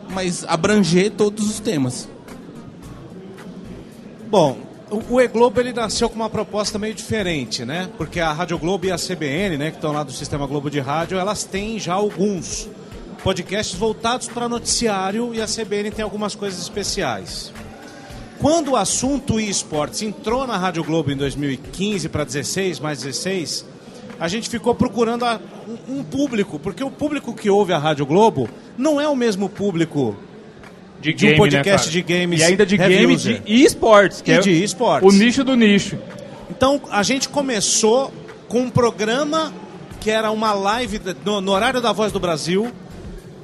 mas 0.10 0.44
abranger 0.48 1.12
todos 1.12 1.50
os 1.50 1.60
temas. 1.60 2.08
Bom, 4.30 4.58
o 5.10 5.22
E 5.22 5.28
Globo 5.28 5.60
ele 5.60 5.72
nasceu 5.72 6.10
com 6.10 6.16
uma 6.16 6.30
proposta 6.30 6.78
meio 6.78 6.94
diferente, 6.94 7.63
né? 7.63 7.90
Porque 7.98 8.20
a 8.20 8.32
Rádio 8.32 8.58
Globo 8.58 8.86
e 8.86 8.92
a 8.92 8.98
CBN, 8.98 9.58
né, 9.58 9.72
que 9.72 9.78
estão 9.78 9.92
lá 9.94 10.04
do 10.04 10.12
Sistema 10.12 10.46
Globo 10.46 10.70
de 10.70 10.80
Rádio, 10.80 11.18
elas 11.18 11.44
têm 11.44 11.80
já 11.80 11.94
alguns 11.94 12.70
podcasts 13.24 13.78
voltados 13.78 14.28
para 14.28 14.50
noticiário 14.50 15.34
e 15.34 15.42
a 15.42 15.46
CBN 15.46 15.92
tem 15.92 16.04
algumas 16.04 16.36
coisas 16.36 16.62
especiais. 16.62 17.54
Quando 18.42 18.72
o 18.72 18.76
assunto 18.76 19.40
esportes 19.40 20.02
entrou 20.02 20.48
na 20.48 20.58
Rádio 20.58 20.84
Globo 20.84 21.12
em 21.12 21.16
2015 21.16 22.10
para 22.10 22.24
16, 22.24 22.80
mais 22.80 23.04
16, 23.04 23.64
a 24.20 24.28
gente 24.28 24.50
ficou 24.50 24.74
procurando 24.74 25.24
a, 25.26 25.40
um, 25.88 26.00
um, 26.00 26.04
público, 26.04 26.58
porque 26.58 26.84
o 26.84 26.90
público 26.90 27.36
que 27.36 27.52
ouve 27.52 27.72
a 27.72 27.78
Rádio 27.78 28.04
Globo 28.04 28.50
não 28.76 29.00
é 29.00 29.08
o 29.08 29.16
mesmo 29.16 29.48
público 29.48 30.18
de, 31.00 31.14
de 31.14 31.26
game, 31.26 31.36
um 31.36 31.38
podcast 31.38 31.88
né, 31.88 31.94
de 31.94 32.02
games. 32.02 32.40
E 32.40 32.44
ainda 32.44 32.66
de 32.66 32.78
game 32.78 33.16
de 33.16 33.44
esportes, 33.46 34.22
que 34.22 34.32
e 34.32 34.34
é 34.34 34.40
de 34.40 34.64
esportes. 34.64 35.08
o 35.08 35.16
nicho 35.16 35.44
do 35.44 35.56
nicho. 35.56 36.00
Então 36.50 36.82
a 36.90 37.04
gente 37.04 37.30
começou 37.30 38.12
com 38.50 38.62
um 38.62 38.70
programa 38.72 39.54
que 40.00 40.10
era 40.10 40.32
uma 40.32 40.52
live 40.52 41.00
no, 41.24 41.42
no 41.42 41.52
horário 41.52 41.80
da 41.80 41.92
Voz 41.92 42.12
do 42.12 42.20
Brasil. 42.20 42.72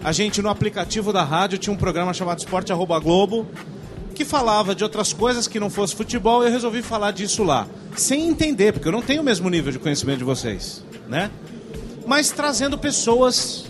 A 0.04 0.12
gente 0.12 0.42
no 0.42 0.50
aplicativo 0.50 1.14
da 1.14 1.24
rádio 1.24 1.60
tinha 1.60 1.72
um 1.72 1.78
programa 1.78 2.16
chamado 2.16 2.40
Esporte 2.40 2.72
Arroba 2.72 3.00
Globo 3.00 3.46
que 4.18 4.26
falava 4.26 4.74
de 4.74 4.84
outras 4.84 5.14
coisas 5.14 5.48
que 5.48 5.60
não 5.60 5.70
fosse 5.70 5.96
futebol, 5.96 6.44
eu 6.44 6.50
resolvi 6.50 6.82
falar 6.82 7.12
disso 7.12 7.44
lá. 7.44 7.68
Sem 7.96 8.28
entender, 8.28 8.74
porque 8.74 8.88
eu 8.88 8.92
não 8.92 9.04
tenho 9.04 9.22
o 9.22 9.24
mesmo 9.24 9.48
nível 9.48 9.72
de 9.72 9.78
conhecimento 9.78 10.18
de 10.18 10.24
vocês, 10.24 10.84
né? 11.08 11.30
Mas 12.04 12.32
trazendo 12.32 12.80
pessoas 12.80 13.66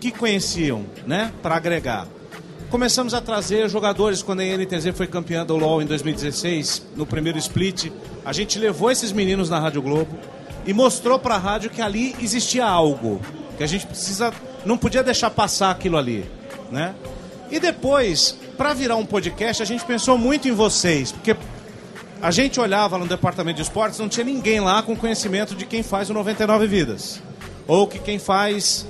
que 0.00 0.10
conheciam, 0.10 0.86
né? 1.06 1.30
Para 1.42 1.56
agregar. 1.56 2.08
Começamos 2.70 3.12
a 3.12 3.20
trazer 3.20 3.68
jogadores 3.68 4.22
quando 4.22 4.40
a 4.40 4.44
NTZ 4.44 4.96
foi 4.96 5.06
campeã 5.06 5.44
do 5.44 5.54
LoL 5.54 5.82
em 5.82 5.86
2016, 5.86 6.86
no 6.96 7.04
primeiro 7.04 7.36
split. 7.36 7.92
A 8.24 8.32
gente 8.32 8.58
levou 8.58 8.90
esses 8.90 9.12
meninos 9.12 9.50
na 9.50 9.60
Rádio 9.60 9.82
Globo 9.82 10.18
e 10.66 10.72
mostrou 10.72 11.18
para 11.18 11.34
a 11.34 11.38
rádio 11.38 11.68
que 11.68 11.82
ali 11.82 12.16
existia 12.22 12.64
algo, 12.64 13.20
que 13.58 13.62
a 13.62 13.66
gente 13.66 13.86
precisa 13.86 14.32
não 14.64 14.78
podia 14.78 15.02
deixar 15.02 15.28
passar 15.28 15.70
aquilo 15.70 15.98
ali, 15.98 16.24
né? 16.72 16.94
E 17.50 17.60
depois 17.60 18.34
para 18.54 18.72
virar 18.72 18.96
um 18.96 19.04
podcast, 19.04 19.62
a 19.62 19.66
gente 19.66 19.84
pensou 19.84 20.16
muito 20.16 20.48
em 20.48 20.52
vocês, 20.52 21.12
porque 21.12 21.36
a 22.22 22.30
gente 22.30 22.58
olhava 22.58 22.96
no 22.96 23.06
departamento 23.06 23.56
de 23.56 23.62
esportes, 23.62 23.98
não 23.98 24.08
tinha 24.08 24.24
ninguém 24.24 24.60
lá 24.60 24.82
com 24.82 24.96
conhecimento 24.96 25.54
de 25.54 25.66
quem 25.66 25.82
faz 25.82 26.08
o 26.08 26.14
99 26.14 26.66
Vidas. 26.66 27.20
Ou 27.66 27.86
que 27.86 27.98
quem 27.98 28.18
faz 28.18 28.86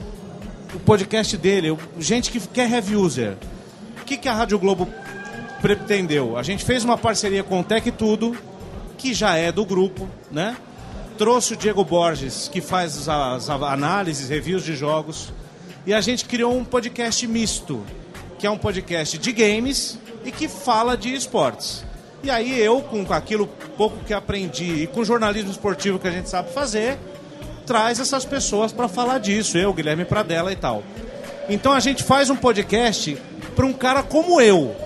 o 0.75 0.79
podcast 0.79 1.37
dele, 1.37 1.77
gente 1.99 2.31
que 2.31 2.41
quer 2.41 2.71
heavy 2.71 2.97
user. 2.97 3.37
O 4.01 4.05
que, 4.05 4.17
que 4.17 4.29
a 4.29 4.35
Rádio 4.35 4.59
Globo 4.59 4.89
pretendeu? 5.61 6.37
A 6.37 6.43
gente 6.43 6.65
fez 6.65 6.85
uma 6.85 6.99
parceria 6.99 7.43
com 7.43 7.61
o 7.61 7.65
Tech 7.65 7.91
Tudo, 7.93 8.37
que 8.99 9.15
já 9.15 9.37
é 9.37 9.51
do 9.51 9.65
grupo, 9.65 10.09
né? 10.31 10.57
Trouxe 11.17 11.55
o 11.55 11.57
Diego 11.57 11.85
Borges, 11.85 12.49
que 12.53 12.61
faz 12.61 13.09
as 13.09 13.49
análises, 13.49 14.29
reviews 14.29 14.65
de 14.65 14.77
jogos. 14.77 15.33
E 15.87 15.95
a 15.95 16.01
gente 16.01 16.25
criou 16.25 16.57
um 16.57 16.65
podcast 16.65 17.27
misto, 17.27 17.85
que 18.45 18.47
é 18.47 18.51
um 18.51 18.59
podcast 18.59 19.17
de 19.17 19.33
games 19.33 19.99
e 20.23 20.31
que 20.31 20.49
fala 20.49 20.99
de 20.99 21.15
esportes. 21.15 21.83
E 22.23 22.31
aí 22.31 22.61
eu, 22.61 22.83
com 22.83 23.11
aquilo 23.11 23.47
pouco 23.75 24.05
que 24.05 24.13
aprendi 24.13 24.83
e 24.83 24.87
com 24.87 25.01
o 25.01 25.05
jornalismo 25.07 25.51
esportivo 25.51 25.99
que 25.99 26.07
a 26.07 26.11
gente 26.11 26.29
sabe 26.29 26.53
fazer, 26.53 26.99
traz 27.65 27.99
essas 27.99 28.23
pessoas 28.27 28.71
para 28.71 28.87
falar 28.87 29.17
disso, 29.17 29.57
eu, 29.57 29.73
Guilherme 29.73 30.05
Pradella 30.05 30.53
e 30.53 30.57
tal. 30.57 30.83
Então 31.49 31.73
a 31.73 31.81
gente 31.81 32.03
faz 32.03 32.29
um 32.29 32.37
podcast 32.37 33.17
para 33.57 33.65
um 33.65 33.73
cara 33.73 34.03
como 34.03 34.39
eu, 34.43 34.77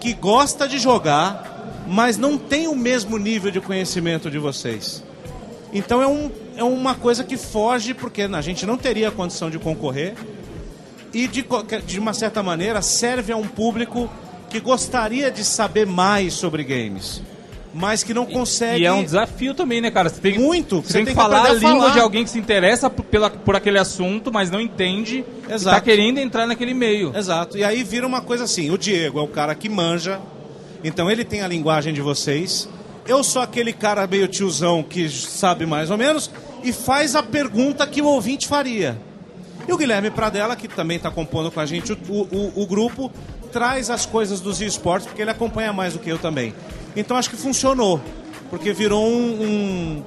que 0.00 0.12
gosta 0.12 0.68
de 0.68 0.78
jogar, 0.78 1.82
mas 1.88 2.16
não 2.16 2.38
tem 2.38 2.68
o 2.68 2.76
mesmo 2.76 3.18
nível 3.18 3.50
de 3.50 3.60
conhecimento 3.60 4.30
de 4.30 4.38
vocês. 4.38 5.02
Então 5.72 6.00
é, 6.00 6.06
um, 6.06 6.30
é 6.56 6.62
uma 6.62 6.94
coisa 6.94 7.24
que 7.24 7.36
foge, 7.36 7.94
porque 7.94 8.22
a 8.22 8.40
gente 8.40 8.64
não 8.64 8.76
teria 8.76 9.10
condição 9.10 9.50
de 9.50 9.58
concorrer, 9.58 10.14
e 11.12 11.26
de, 11.26 11.44
de 11.86 11.98
uma 11.98 12.12
certa 12.12 12.42
maneira 12.42 12.82
serve 12.82 13.32
a 13.32 13.36
um 13.36 13.46
público 13.46 14.10
que 14.50 14.60
gostaria 14.60 15.30
de 15.30 15.44
saber 15.44 15.86
mais 15.86 16.34
sobre 16.34 16.64
games 16.64 17.22
mas 17.72 18.02
que 18.02 18.12
não 18.14 18.26
consegue. 18.26 18.82
E 18.82 18.86
é 18.86 18.92
um 18.92 19.04
desafio 19.04 19.54
também, 19.54 19.80
né, 19.80 19.90
cara? 19.90 20.08
Você 20.08 20.20
tem, 20.20 20.38
Muito. 20.38 20.80
Você, 20.80 20.94
tem, 20.94 21.06
que, 21.06 21.14
falar 21.14 21.44
a 21.44 21.52
língua 21.52 21.80
falar. 21.80 21.92
de 21.92 22.00
alguém 22.00 22.24
que 22.24 22.30
se 22.30 22.38
interessa 22.38 22.90
por, 22.90 23.04
pela, 23.04 23.30
por 23.30 23.54
aquele 23.54 23.78
assunto, 23.78 24.32
mas 24.32 24.50
não 24.50 24.60
entende. 24.60 25.24
Exato. 25.48 25.76
E 25.76 25.78
tá 25.78 25.80
querendo 25.80 26.18
entrar 26.18 26.46
naquele 26.46 26.74
meio. 26.74 27.16
Exato. 27.16 27.56
E 27.56 27.64
aí 27.64 27.82
vira 27.84 28.06
uma 28.06 28.20
coisa 28.20 28.44
assim: 28.44 28.70
o 28.70 28.78
Diego 28.78 29.18
é 29.18 29.22
o 29.22 29.28
cara 29.28 29.54
que 29.54 29.68
manja, 29.68 30.20
então 30.82 31.10
ele 31.10 31.24
tem 31.24 31.42
a 31.42 31.48
linguagem 31.48 31.92
de 31.92 32.00
vocês. 32.00 32.68
Eu 33.06 33.24
sou 33.24 33.40
aquele 33.40 33.72
cara 33.72 34.06
meio 34.06 34.28
tiozão 34.28 34.82
que 34.82 35.08
sabe 35.08 35.64
mais 35.64 35.90
ou 35.90 35.96
menos 35.96 36.30
e 36.62 36.72
faz 36.72 37.14
a 37.14 37.22
pergunta 37.22 37.86
que 37.86 38.02
o 38.02 38.06
ouvinte 38.06 38.46
faria. 38.46 38.98
E 39.68 39.72
o 39.72 39.76
Guilherme 39.76 40.10
Pradella, 40.10 40.56
que 40.56 40.66
também 40.66 40.96
está 40.96 41.10
compondo 41.10 41.50
com 41.50 41.60
a 41.60 41.66
gente 41.66 41.92
o, 41.92 41.96
o, 42.10 42.62
o 42.62 42.66
grupo, 42.66 43.12
traz 43.52 43.90
as 43.90 44.06
coisas 44.06 44.40
dos 44.40 44.62
esportes, 44.62 45.06
porque 45.06 45.20
ele 45.20 45.30
acompanha 45.30 45.74
mais 45.74 45.92
do 45.92 45.98
que 45.98 46.08
eu 46.08 46.18
também. 46.18 46.54
Então 46.96 47.18
acho 47.18 47.28
que 47.28 47.36
funcionou, 47.36 48.00
porque 48.48 48.72
virou 48.72 49.06
um, 49.06 50.02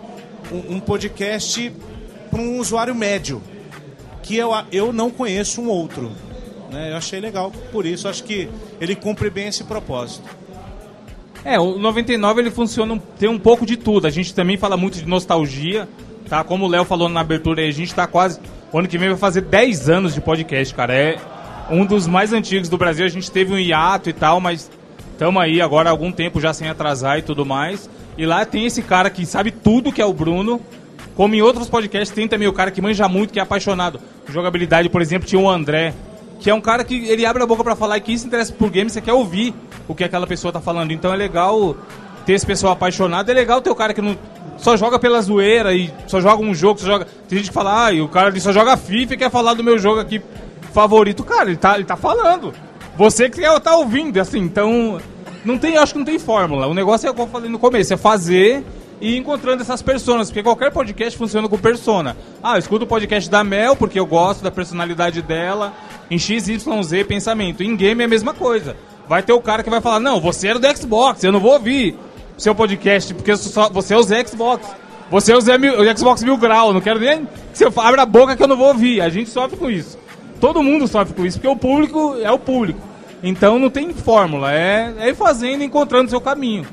um, 0.51 0.75
um 0.75 0.79
podcast 0.79 1.71
para 2.31 2.41
um 2.41 2.57
usuário 2.57 2.95
médio, 2.95 3.39
que 4.23 4.35
eu, 4.35 4.51
eu 4.71 4.91
não 4.91 5.11
conheço 5.11 5.61
um 5.61 5.67
outro. 5.67 6.11
Né? 6.71 6.91
Eu 6.91 6.97
achei 6.97 7.19
legal, 7.19 7.51
por 7.71 7.85
isso 7.85 8.07
acho 8.07 8.23
que 8.23 8.49
ele 8.79 8.95
cumpre 8.95 9.29
bem 9.29 9.47
esse 9.47 9.63
propósito. 9.63 10.27
É, 11.43 11.59
o 11.59 11.77
99 11.77 12.41
ele 12.41 12.51
funciona, 12.51 12.99
tem 13.19 13.29
um 13.29 13.39
pouco 13.39 13.65
de 13.65 13.77
tudo. 13.77 14.07
A 14.07 14.09
gente 14.09 14.33
também 14.33 14.57
fala 14.57 14.75
muito 14.75 14.97
de 14.99 15.05
nostalgia, 15.05 15.87
tá? 16.29 16.43
Como 16.43 16.65
o 16.65 16.67
Léo 16.67 16.85
falou 16.85 17.09
na 17.09 17.19
abertura 17.19 17.61
a 17.61 17.71
gente 17.71 17.93
tá 17.93 18.07
quase. 18.07 18.39
O 18.71 18.79
ano 18.79 18.87
que 18.87 18.97
vem 18.97 19.09
vai 19.09 19.17
fazer 19.17 19.41
10 19.41 19.89
anos 19.89 20.13
de 20.13 20.21
podcast, 20.21 20.73
cara. 20.73 20.93
É 20.93 21.17
um 21.69 21.85
dos 21.85 22.07
mais 22.07 22.33
antigos 22.33 22.69
do 22.69 22.77
Brasil. 22.77 23.05
A 23.05 23.09
gente 23.09 23.29
teve 23.29 23.53
um 23.53 23.57
hiato 23.57 24.09
e 24.09 24.13
tal, 24.13 24.39
mas 24.39 24.69
Estamos 25.21 25.39
aí 25.39 25.61
agora 25.61 25.87
há 25.87 25.91
algum 25.91 26.11
tempo 26.11 26.41
já 26.41 26.51
sem 26.51 26.67
atrasar 26.67 27.19
e 27.19 27.21
tudo 27.21 27.45
mais. 27.45 27.87
E 28.17 28.25
lá 28.25 28.43
tem 28.43 28.65
esse 28.65 28.81
cara 28.81 29.07
que 29.07 29.23
sabe 29.23 29.51
tudo 29.51 29.91
que 29.91 30.01
é 30.01 30.05
o 30.05 30.11
Bruno. 30.11 30.59
Como 31.15 31.35
em 31.35 31.43
outros 31.43 31.69
podcasts, 31.69 32.09
tem 32.09 32.27
também 32.27 32.47
o 32.47 32.53
cara 32.53 32.71
que 32.71 32.81
manja 32.81 33.07
muito, 33.07 33.31
que 33.31 33.37
é 33.37 33.43
apaixonado 33.43 33.99
jogabilidade. 34.27 34.89
Por 34.89 34.99
exemplo, 34.99 35.27
tinha 35.27 35.39
o 35.39 35.47
André, 35.47 35.93
que 36.39 36.49
é 36.49 36.55
um 36.55 36.59
cara 36.59 36.83
que 36.83 37.05
ele 37.07 37.23
abre 37.23 37.43
a 37.43 37.45
boca 37.45 37.63
para 37.63 37.75
falar 37.75 37.99
e 37.99 38.01
que 38.01 38.17
se 38.17 38.25
interessa 38.25 38.51
por 38.51 38.71
games, 38.71 38.93
você 38.93 39.01
quer 39.01 39.13
ouvir 39.13 39.53
o 39.87 39.93
que 39.93 40.03
aquela 40.03 40.25
pessoa 40.25 40.51
tá 40.51 40.59
falando. 40.59 40.91
Então 40.91 41.13
é 41.13 41.15
legal 41.15 41.77
ter 42.25 42.33
esse 42.33 42.45
pessoal 42.47 42.73
apaixonado. 42.73 43.29
É 43.29 43.33
legal 43.35 43.61
ter 43.61 43.69
o 43.69 43.75
cara 43.75 43.93
que 43.93 44.01
não 44.01 44.17
só 44.61 44.77
joga 44.77 44.99
pela 44.99 45.19
zoeira 45.21 45.73
e 45.73 45.91
só 46.07 46.21
joga 46.21 46.43
um 46.43 46.53
jogo, 46.53 46.79
só 46.79 46.85
joga. 46.85 47.07
Tem 47.27 47.39
gente 47.39 47.47
que 47.47 47.53
fala, 47.53 47.85
ah, 47.85 47.91
e 47.91 47.99
o 47.99 48.07
cara 48.07 48.37
só 48.39 48.53
joga 48.53 48.77
FIFA 48.77 49.15
e 49.15 49.17
quer 49.17 49.31
falar 49.31 49.55
do 49.55 49.63
meu 49.63 49.77
jogo 49.79 49.99
aqui 49.99 50.21
favorito. 50.71 51.23
Cara, 51.23 51.49
ele 51.49 51.57
tá, 51.57 51.75
ele 51.75 51.83
tá 51.83 51.95
falando. 51.95 52.53
Você 52.95 53.27
que 53.29 53.41
tá 53.59 53.75
ouvindo, 53.75 54.19
assim, 54.19 54.39
então. 54.39 55.01
Não 55.43 55.57
tem, 55.57 55.75
acho 55.77 55.93
que 55.93 55.97
não 55.97 56.05
tem 56.05 56.19
fórmula. 56.19 56.67
O 56.67 56.73
negócio 56.75 57.09
é 57.09 57.11
como 57.11 57.23
eu 57.23 57.31
falei 57.31 57.49
no 57.49 57.57
começo, 57.57 57.91
é 57.91 57.97
fazer 57.97 58.63
e 59.01 59.17
encontrando 59.17 59.63
essas 59.63 59.81
pessoas, 59.81 60.29
porque 60.29 60.43
qualquer 60.43 60.71
podcast 60.71 61.17
funciona 61.17 61.49
com 61.49 61.57
persona. 61.57 62.15
Ah, 62.43 62.53
eu 62.53 62.59
escuto 62.59 62.85
o 62.85 62.87
podcast 62.87 63.27
da 63.27 63.43
Mel 63.43 63.75
porque 63.75 63.99
eu 63.99 64.05
gosto 64.05 64.43
da 64.43 64.51
personalidade 64.51 65.23
dela, 65.23 65.73
em 66.11 66.19
XYZ 66.19 66.63
pensamento. 67.07 67.63
Em 67.63 67.75
game 67.75 68.03
é 68.03 68.05
a 68.05 68.07
mesma 68.07 68.35
coisa. 68.35 68.77
Vai 69.09 69.23
ter 69.23 69.33
o 69.33 69.41
cara 69.41 69.63
que 69.63 69.69
vai 69.71 69.81
falar: 69.81 69.99
"Não, 69.99 70.21
você 70.21 70.49
era 70.49 70.59
do 70.59 70.77
Xbox, 70.77 71.23
eu 71.23 71.31
não 71.31 71.39
vou 71.39 71.53
ouvir 71.53 71.97
seu 72.41 72.55
podcast 72.55 73.13
porque 73.13 73.33
você 73.35 74.15
é 74.15 74.25
Xbox. 74.25 74.67
Você 75.09 75.33
é 75.33 75.35
o, 75.35 75.97
Xbox 75.97 76.23
Mil 76.23 76.37
Grau, 76.37 76.73
não 76.73 76.79
quero 76.79 76.99
nem 76.99 77.25
que 77.25 77.57
você 77.57 77.65
abra 77.65 78.03
a 78.03 78.05
boca 78.05 78.35
que 78.35 78.41
eu 78.41 78.47
não 78.47 78.57
vou 78.57 78.69
ouvir". 78.69 79.01
A 79.01 79.09
gente 79.09 79.29
sofre 79.29 79.57
com 79.57 79.69
isso. 79.69 79.99
Todo 80.39 80.63
mundo 80.63 80.87
sofre 80.87 81.13
com 81.13 81.25
isso, 81.25 81.37
porque 81.37 81.47
o 81.47 81.55
público 81.55 82.15
é 82.21 82.31
o 82.31 82.39
público. 82.39 82.79
Então 83.21 83.59
não 83.59 83.69
tem 83.69 83.93
fórmula, 83.93 84.51
é, 84.51 84.93
é 84.99 85.09
ir 85.09 85.15
fazendo 85.15 85.63
encontrando 85.63 86.09
seu 86.09 86.19
caminho. 86.19 86.65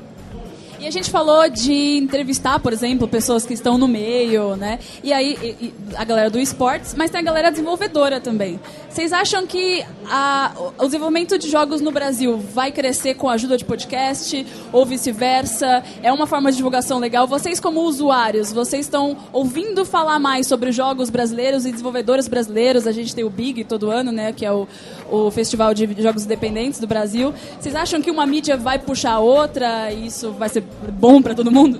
E 0.79 0.87
a 0.87 0.91
gente 0.91 1.11
falou 1.11 1.49
de 1.49 1.97
entrevistar, 1.97 2.57
por 2.59 2.71
exemplo, 2.71 3.05
pessoas 3.05 3.45
que 3.45 3.53
estão 3.53 3.77
no 3.77 3.85
meio, 3.85 4.55
né? 4.55 4.79
E 5.03 5.11
aí, 5.11 5.57
e, 5.61 5.73
a 5.95 6.05
galera 6.05 6.29
do 6.29 6.39
esportes, 6.39 6.95
mas 6.95 7.11
tem 7.11 7.19
a 7.19 7.23
galera 7.23 7.51
desenvolvedora 7.51 8.21
também. 8.21 8.57
Vocês 8.89 9.11
acham 9.11 9.45
que 9.45 9.85
a, 10.09 10.53
o 10.77 10.85
desenvolvimento 10.85 11.37
de 11.37 11.49
jogos 11.49 11.81
no 11.81 11.91
Brasil 11.91 12.37
vai 12.37 12.71
crescer 12.71 13.15
com 13.15 13.27
a 13.27 13.33
ajuda 13.33 13.57
de 13.57 13.65
podcast 13.65 14.47
ou 14.71 14.85
vice-versa? 14.85 15.83
É 16.01 16.13
uma 16.13 16.25
forma 16.25 16.49
de 16.49 16.55
divulgação 16.55 16.97
legal? 16.97 17.27
Vocês, 17.27 17.59
como 17.59 17.81
usuários, 17.81 18.53
vocês 18.53 18.85
estão 18.85 19.17
ouvindo 19.33 19.85
falar 19.85 20.17
mais 20.17 20.47
sobre 20.47 20.71
jogos 20.71 21.09
brasileiros 21.09 21.65
e 21.65 21.71
desenvolvedores 21.71 22.29
brasileiros? 22.29 22.87
A 22.87 22.93
gente 22.93 23.13
tem 23.13 23.25
o 23.25 23.29
Big 23.29 23.65
todo 23.65 23.91
ano, 23.91 24.13
né? 24.13 24.31
Que 24.31 24.45
é 24.45 24.51
o, 24.51 24.65
o 25.11 25.29
Festival 25.29 25.73
de 25.73 26.01
Jogos 26.01 26.23
Independentes 26.23 26.79
do 26.79 26.87
Brasil. 26.87 27.33
Vocês 27.59 27.75
acham 27.75 28.01
que 28.01 28.09
uma 28.09 28.25
mídia 28.25 28.55
vai 28.55 28.79
puxar 28.79 29.13
a 29.13 29.19
outra 29.19 29.91
e 29.91 30.07
isso 30.07 30.31
vai 30.31 30.47
ser 30.47 30.68
bom 30.91 31.21
para 31.21 31.35
todo 31.35 31.51
mundo? 31.51 31.79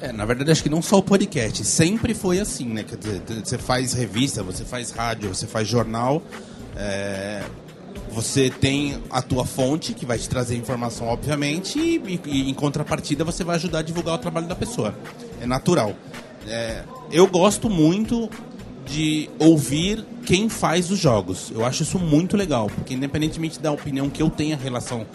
É, 0.00 0.12
na 0.12 0.24
verdade, 0.24 0.50
acho 0.50 0.62
que 0.62 0.68
não 0.68 0.82
só 0.82 0.98
o 0.98 1.02
podcast. 1.02 1.64
Sempre 1.64 2.12
foi 2.14 2.38
assim, 2.38 2.66
né? 2.66 2.82
Quer 2.82 2.98
dizer, 2.98 3.22
você 3.42 3.56
faz 3.56 3.94
revista, 3.94 4.42
você 4.42 4.64
faz 4.64 4.90
rádio, 4.90 5.34
você 5.34 5.46
faz 5.46 5.66
jornal. 5.66 6.22
É, 6.76 7.42
você 8.10 8.50
tem 8.50 8.98
a 9.10 9.22
tua 9.22 9.44
fonte, 9.44 9.94
que 9.94 10.04
vai 10.04 10.18
te 10.18 10.28
trazer 10.28 10.56
informação, 10.56 11.08
obviamente, 11.08 11.78
e, 11.78 12.20
e, 12.26 12.50
em 12.50 12.54
contrapartida 12.54 13.24
você 13.24 13.42
vai 13.42 13.56
ajudar 13.56 13.80
a 13.80 13.82
divulgar 13.82 14.14
o 14.14 14.18
trabalho 14.18 14.46
da 14.46 14.54
pessoa. 14.54 14.94
É 15.40 15.46
natural. 15.46 15.94
É, 16.46 16.82
eu 17.10 17.26
gosto 17.26 17.70
muito 17.70 18.28
de 18.86 19.30
ouvir 19.38 20.04
quem 20.26 20.48
faz 20.48 20.90
os 20.90 20.98
jogos. 20.98 21.50
Eu 21.50 21.64
acho 21.64 21.82
isso 21.82 21.98
muito 21.98 22.36
legal, 22.36 22.68
porque 22.68 22.94
independentemente 22.94 23.58
da 23.58 23.72
opinião 23.72 24.10
que 24.10 24.22
eu 24.22 24.30
tenha 24.30 24.54
em 24.54 24.58
relação 24.58 25.06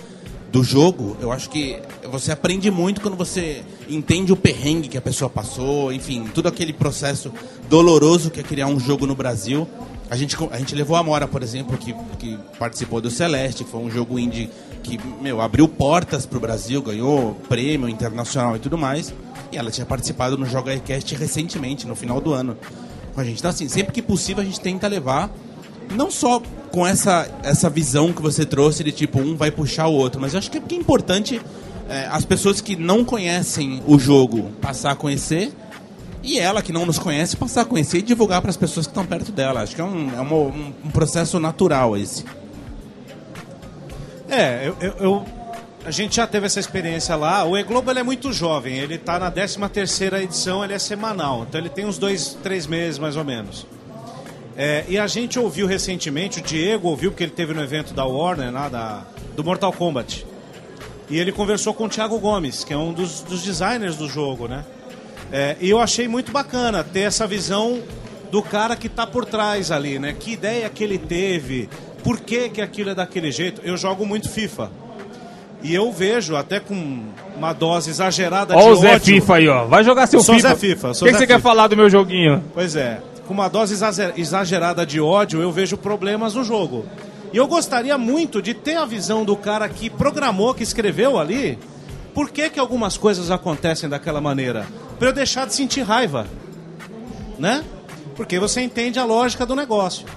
do 0.52 0.64
jogo, 0.64 1.16
eu 1.22 1.32
acho 1.32 1.50
que 1.50 1.80
você 2.10 2.32
aprende 2.32 2.72
muito 2.72 3.02
quando 3.02 3.16
você 3.16 3.64
entende 3.88 4.32
o 4.34 4.36
perrengue 4.36 4.88
que 4.88 4.98
a 4.98 5.02
pessoa 5.02 5.30
passou, 5.30 5.94
enfim, 5.94 6.26
todo 6.34 6.48
aquele 6.48 6.74
processo 6.74 7.32
doloroso 7.70 8.32
que 8.32 8.40
é 8.40 8.44
criar 8.44 8.68
um 8.68 8.80
jogo 8.80 9.06
no 9.06 9.16
Brasil. 9.16 9.68
A 10.10 10.16
gente, 10.16 10.36
a 10.52 10.58
gente 10.58 10.74
levou 10.74 10.96
a 10.96 11.04
Mora, 11.04 11.28
por 11.28 11.44
exemplo, 11.44 11.78
que, 11.78 11.94
que 12.18 12.38
participou 12.58 13.00
do 13.00 13.12
Celeste, 13.12 13.64
foi 13.64 13.80
um 13.80 13.92
jogo 13.92 14.18
indie 14.18 14.50
que, 14.82 15.00
meu, 15.22 15.40
abriu 15.40 15.68
portas 15.68 16.26
para 16.26 16.38
o 16.38 16.42
Brasil, 16.42 16.82
ganhou 16.82 17.36
prêmio 17.48 17.88
internacional 17.88 18.56
e 18.56 18.60
tudo 18.60 18.76
mais. 18.76 19.14
E 19.52 19.58
ela 19.58 19.70
tinha 19.70 19.86
participado 19.86 20.36
no 20.36 20.48
Joga 20.48 20.74
iCast 20.74 21.14
recentemente, 21.14 21.86
no 21.86 21.96
final 21.96 22.20
do 22.20 22.34
ano, 22.34 22.58
com 23.14 23.22
a 23.22 23.24
gente. 23.24 23.38
Então, 23.38 23.52
assim, 23.52 23.70
sempre 23.70 23.94
que 23.94 24.02
possível 24.02 24.42
a 24.42 24.46
gente 24.46 24.60
tenta 24.60 24.88
levar 24.88 25.30
não 25.96 26.10
só 26.10 26.42
com 26.72 26.86
essa, 26.86 27.28
essa 27.44 27.70
visão 27.70 28.14
que 28.14 28.22
você 28.22 28.46
trouxe 28.46 28.84
de 28.84 28.92
tipo, 28.92 29.20
um 29.20 29.36
vai 29.36 29.52
puxar 29.52 29.88
o 29.88 29.94
outro, 29.94 30.22
mas 30.22 30.34
eu 30.34 30.40
acho 30.40 30.52
que 30.52 30.58
é, 30.58 30.78
importante 30.78 31.42
é, 31.90 32.08
as 32.12 32.24
pessoas 32.24 32.62
que 32.62 32.76
não 32.76 33.04
conhecem 33.04 33.82
o 33.88 33.98
jogo 33.98 34.52
passar 34.62 34.92
a 34.92 34.96
conhecer 34.96 35.52
e 36.22 36.38
ela 36.38 36.62
que 36.62 36.72
não 36.72 36.86
nos 36.86 37.00
conhece 37.00 37.36
passar 37.36 37.62
a 37.62 37.66
conhecer 37.66 38.00
e 38.00 38.02
divulgar 38.02 38.42
para 38.42 38.50
as 38.50 38.58
pessoas 38.58 38.86
que 38.86 38.92
estão 38.92 39.06
perto 39.06 39.32
dela. 39.32 39.62
Acho 39.62 39.76
que 39.76 39.82
é 39.82 39.84
um, 39.84 40.16
é 40.16 40.22
um, 40.22 40.74
um 40.86 40.92
processo 40.92 41.40
natural 41.40 41.98
esse. 41.98 42.26
É, 44.30 44.68
eu, 44.68 44.78
eu, 44.80 44.94
eu, 45.00 45.26
a 45.84 45.92
gente 45.92 46.18
já 46.18 46.28
teve 46.28 46.46
essa 46.46 46.60
experiência 46.60 47.16
lá. 47.16 47.44
O 47.46 47.58
E-Globo 47.58 47.90
é 47.92 48.04
muito 48.04 48.32
jovem, 48.32 48.78
ele 48.78 48.96
está 48.96 49.18
na 49.18 49.32
13 49.32 49.58
terceira 49.70 50.22
edição, 50.22 50.64
ele 50.64 50.74
é 50.74 50.80
semanal. 50.80 51.46
Então 51.48 51.60
ele 51.60 51.70
tem 51.70 51.86
uns 51.86 51.98
dois, 51.98 52.38
três 52.44 52.68
meses 52.68 53.00
mais 53.00 53.16
ou 53.16 53.24
menos. 53.24 53.66
É, 54.62 54.84
e 54.90 54.98
a 54.98 55.08
gente 55.08 55.40
ouviu 55.40 55.66
recentemente, 55.66 56.40
o 56.40 56.42
Diego 56.42 56.90
ouviu, 56.90 57.12
porque 57.12 57.24
ele 57.24 57.32
teve 57.32 57.54
no 57.54 57.64
evento 57.64 57.94
da 57.94 58.04
Warner, 58.04 58.52
lá 58.52 58.68
da 58.68 59.06
do 59.34 59.42
Mortal 59.42 59.72
Kombat. 59.72 60.28
E 61.10 61.18
ele 61.18 61.32
conversou 61.32 61.74
com 61.74 61.86
o 61.86 61.90
Thiago 61.90 62.20
Gomes, 62.20 62.66
que 62.66 62.74
é 62.74 62.78
um 62.78 62.92
dos, 62.92 63.22
dos 63.22 63.42
designers 63.42 63.96
do 63.96 64.10
jogo, 64.10 64.50
né? 64.50 64.66
É, 65.32 65.56
e 65.62 65.70
eu 65.70 65.80
achei 65.80 66.10
muito 66.10 66.34
bacana 66.34 66.84
ter 66.84 67.02
essa 67.02 67.26
visão 67.26 67.80
do 68.30 68.44
cara 68.44 68.76
que 68.76 68.88
está 68.88 69.08
por 69.08 69.24
trás 69.24 69.72
ali, 69.72 69.98
né? 69.98 70.14
Que 70.20 70.34
ideia 70.34 70.70
que 70.70 70.84
ele 70.84 70.98
teve, 70.98 71.70
por 72.04 72.20
que, 72.20 72.50
que 72.50 72.62
aquilo 72.62 72.90
é 72.90 72.96
daquele 72.96 73.32
jeito. 73.32 73.62
Eu 73.64 73.78
jogo 73.78 74.06
muito 74.06 74.30
FIFA. 74.30 74.70
E 75.64 75.74
eu 75.74 75.90
vejo, 75.92 76.36
até 76.36 76.60
com 76.60 77.04
uma 77.38 77.54
dose 77.54 77.90
exagerada 77.90 78.56
Ó 78.56 78.62
de 78.62 78.70
o 78.70 78.76
Zé 78.76 78.96
ódio... 78.96 79.06
FIFA 79.06 79.36
aí, 79.36 79.48
ó. 79.48 79.66
Vai 79.66 79.84
jogar 79.86 80.06
seu 80.08 80.22
Sou 80.22 80.36
FIFA. 80.36 80.50
Zé 80.50 80.56
FIFA, 80.56 80.88
O 80.90 80.94
que, 80.94 81.06
que 81.06 81.12
você 81.12 81.28
quer 81.28 81.36
FIFA. 81.36 81.40
falar 81.40 81.68
do 81.68 81.78
meu 81.78 81.90
joguinho? 81.90 82.44
Pois 82.54 82.76
é, 82.76 83.00
com 83.30 83.34
uma 83.36 83.48
dose 83.48 83.76
exager- 83.76 84.14
exagerada 84.18 84.84
de 84.84 85.00
ódio, 85.00 85.40
eu 85.40 85.52
vejo 85.52 85.78
problemas 85.78 86.34
no 86.34 86.44
jogo. 86.44 86.88
E 87.32 87.38
eu 87.38 87.46
gostaria 87.46 87.96
muito 87.96 88.42
de 88.42 88.56
ter 88.56 88.76
a 88.76 88.86
visão 88.86 89.24
do 89.24 89.36
cara 89.36 89.70
que 89.70 89.88
programou, 89.88 90.52
que 90.56 90.64
escreveu 90.64 91.20
ali, 91.20 91.60
por 92.12 92.32
que, 92.32 92.50
que 92.50 92.60
algumas 92.60 92.98
coisas 92.98 93.30
acontecem 93.30 93.88
daquela 93.88 94.20
maneira. 94.20 94.66
Pra 94.98 95.10
eu 95.10 95.14
deixar 95.14 95.46
de 95.46 95.54
sentir 95.54 95.84
raiva. 95.84 96.26
Né? 97.38 97.64
Porque 98.16 98.40
você 98.40 98.62
entende 98.62 98.98
a 98.98 99.06
lógica 99.06 99.46
do 99.46 99.56
negócio. 99.56 100.08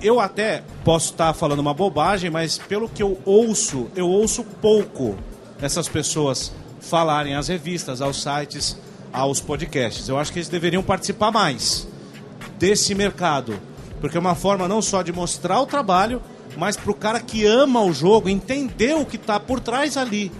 Eu 0.00 0.20
até 0.20 0.62
posso 0.84 1.10
estar 1.10 1.34
falando 1.34 1.58
uma 1.58 1.74
bobagem, 1.74 2.30
mas 2.30 2.56
pelo 2.56 2.88
que 2.88 3.02
eu 3.02 3.18
ouço, 3.24 3.88
eu 3.96 4.08
ouço 4.08 4.44
pouco 4.62 5.16
essas 5.60 5.88
pessoas 5.88 6.52
falarem 6.80 7.34
às 7.34 7.48
revistas, 7.48 8.00
aos 8.00 8.22
sites, 8.22 8.78
aos 9.12 9.40
podcasts. 9.40 10.08
Eu 10.08 10.16
acho 10.16 10.32
que 10.32 10.38
eles 10.38 10.48
deveriam 10.48 10.84
participar 10.84 11.32
mais 11.32 11.92
desse 12.58 12.94
mercado. 12.94 13.58
Porque 14.00 14.16
é 14.16 14.20
uma 14.20 14.34
forma 14.34 14.68
não 14.68 14.82
só 14.82 15.02
de 15.02 15.12
mostrar 15.12 15.60
o 15.60 15.66
trabalho, 15.66 16.20
mas 16.56 16.76
para 16.76 16.90
o 16.90 16.94
cara 16.94 17.20
que 17.20 17.44
ama 17.46 17.80
o 17.82 17.92
jogo 17.92 18.28
entender 18.28 18.94
o 18.94 19.04
que 19.06 19.16
está 19.16 19.40
por 19.40 19.60
trás 19.60 19.96
ali. 19.96 20.30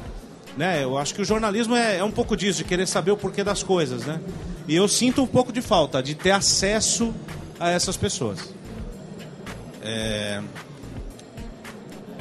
Né? 0.56 0.84
Eu 0.84 0.96
acho 0.98 1.14
que 1.14 1.22
o 1.22 1.24
jornalismo 1.24 1.74
é, 1.74 1.98
é 1.98 2.04
um 2.04 2.10
pouco 2.10 2.36
disso, 2.36 2.58
de 2.58 2.64
querer 2.64 2.86
saber 2.86 3.10
o 3.10 3.16
porquê 3.16 3.42
das 3.42 3.62
coisas. 3.62 4.04
Né? 4.04 4.20
E 4.68 4.74
eu 4.76 4.86
sinto 4.86 5.22
um 5.22 5.26
pouco 5.26 5.52
de 5.52 5.60
falta 5.62 6.02
de 6.02 6.14
ter 6.14 6.30
acesso 6.30 7.12
a 7.58 7.70
essas 7.70 7.96
pessoas. 7.96 8.52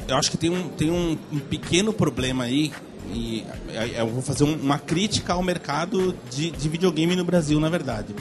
Eu 0.06 0.16
acho 0.16 0.30
que 0.30 0.36
tem 0.36 0.50
um, 0.50 0.68
tem 0.68 0.90
um, 0.90 1.16
um 1.32 1.38
pequeno 1.38 1.92
problema 1.92 2.44
aí, 2.44 2.72
e 3.12 3.44
é- 3.72 4.00
eu 4.00 4.06
vou 4.08 4.22
fazer 4.22 4.44
um- 4.44 4.54
uma 4.56 4.78
crítica 4.78 5.32
ao 5.32 5.42
mercado 5.42 6.14
de, 6.30 6.50
de 6.50 6.68
videogame 6.68 7.16
no 7.16 7.24
Brasil, 7.24 7.58
na 7.58 7.68
verdade. 7.70 8.14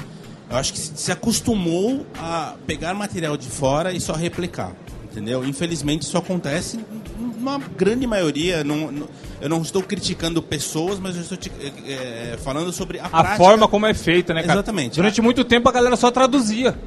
Eu 0.50 0.58
acho 0.58 0.74
que 0.74 0.80
se 0.80 1.12
acostumou 1.12 2.06
a 2.20 2.54
pegar 2.68 2.94
material 2.94 3.36
de 3.38 3.48
fora 3.48 3.92
e 3.94 4.00
só 4.00 4.14
replicar, 4.14 4.72
entendeu? 5.12 5.44
Infelizmente 5.46 6.04
isso 6.04 6.18
acontece 6.18 6.80
numa 7.18 7.58
grande 7.58 8.06
maioria. 8.06 8.64
não- 8.64 8.92
não- 8.92 9.08
eu 9.42 9.50
não 9.50 9.62
estou 9.62 9.82
criticando 9.84 10.42
pessoas, 10.42 11.00
mas 11.00 11.16
eu 11.16 11.22
estou 11.24 11.38
te- 11.38 11.52
é, 11.88 12.38
falando 12.44 12.72
sobre 12.72 13.00
a, 13.00 13.06
A 13.06 13.10
prática. 13.10 13.36
forma 13.38 13.68
como 13.68 13.86
é 13.86 13.94
feita, 13.94 14.34
né, 14.34 14.42
cara? 14.42 14.54
Exatamente. 14.54 14.96
Durante 14.96 15.22
muito 15.22 15.44
tempo 15.44 15.68
a 15.68 15.72
galera 15.72 15.96
só 15.96 16.10
traduzia. 16.12 16.78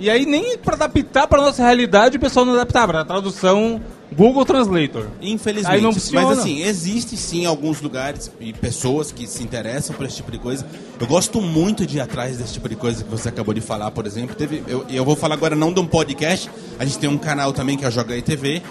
E 0.00 0.08
aí 0.08 0.24
nem 0.24 0.56
pra 0.56 0.74
adaptar 0.74 1.26
pra 1.26 1.40
nossa 1.42 1.62
realidade 1.62 2.16
o 2.16 2.20
pessoal 2.20 2.44
não 2.46 2.54
adaptava. 2.54 3.00
A 3.00 3.04
tradução 3.04 3.80
Google 4.12 4.44
Translator. 4.44 5.06
Infelizmente. 5.20 5.74
Aí 5.74 5.80
não 5.80 5.92
funciona. 5.92 6.26
Mas 6.26 6.38
assim, 6.40 6.62
existe 6.62 7.16
sim 7.16 7.46
alguns 7.46 7.80
lugares 7.80 8.30
e 8.40 8.52
pessoas 8.52 9.12
que 9.12 9.26
se 9.26 9.42
interessam 9.42 9.94
por 9.94 10.04
esse 10.04 10.16
tipo 10.16 10.30
de 10.32 10.38
coisa. 10.38 10.66
Eu 10.98 11.06
gosto 11.06 11.40
muito 11.40 11.86
de 11.86 11.98
ir 11.98 12.00
atrás 12.00 12.38
desse 12.38 12.54
tipo 12.54 12.68
de 12.68 12.76
coisa 12.76 13.04
que 13.04 13.10
você 13.10 13.28
acabou 13.28 13.54
de 13.54 13.60
falar, 13.60 13.90
por 13.92 14.06
exemplo. 14.06 14.34
Teve, 14.34 14.62
eu, 14.66 14.84
eu 14.88 15.04
vou 15.04 15.14
falar 15.14 15.34
agora 15.34 15.54
não 15.54 15.72
de 15.72 15.80
um 15.80 15.86
podcast, 15.86 16.50
a 16.78 16.84
gente 16.84 16.98
tem 16.98 17.08
um 17.08 17.18
canal 17.18 17.52
também 17.52 17.76
que 17.76 17.84
é 17.84 17.88
o 17.88 17.90
Joga 17.90 18.14
aí 18.14 18.22
TV, 18.22 18.62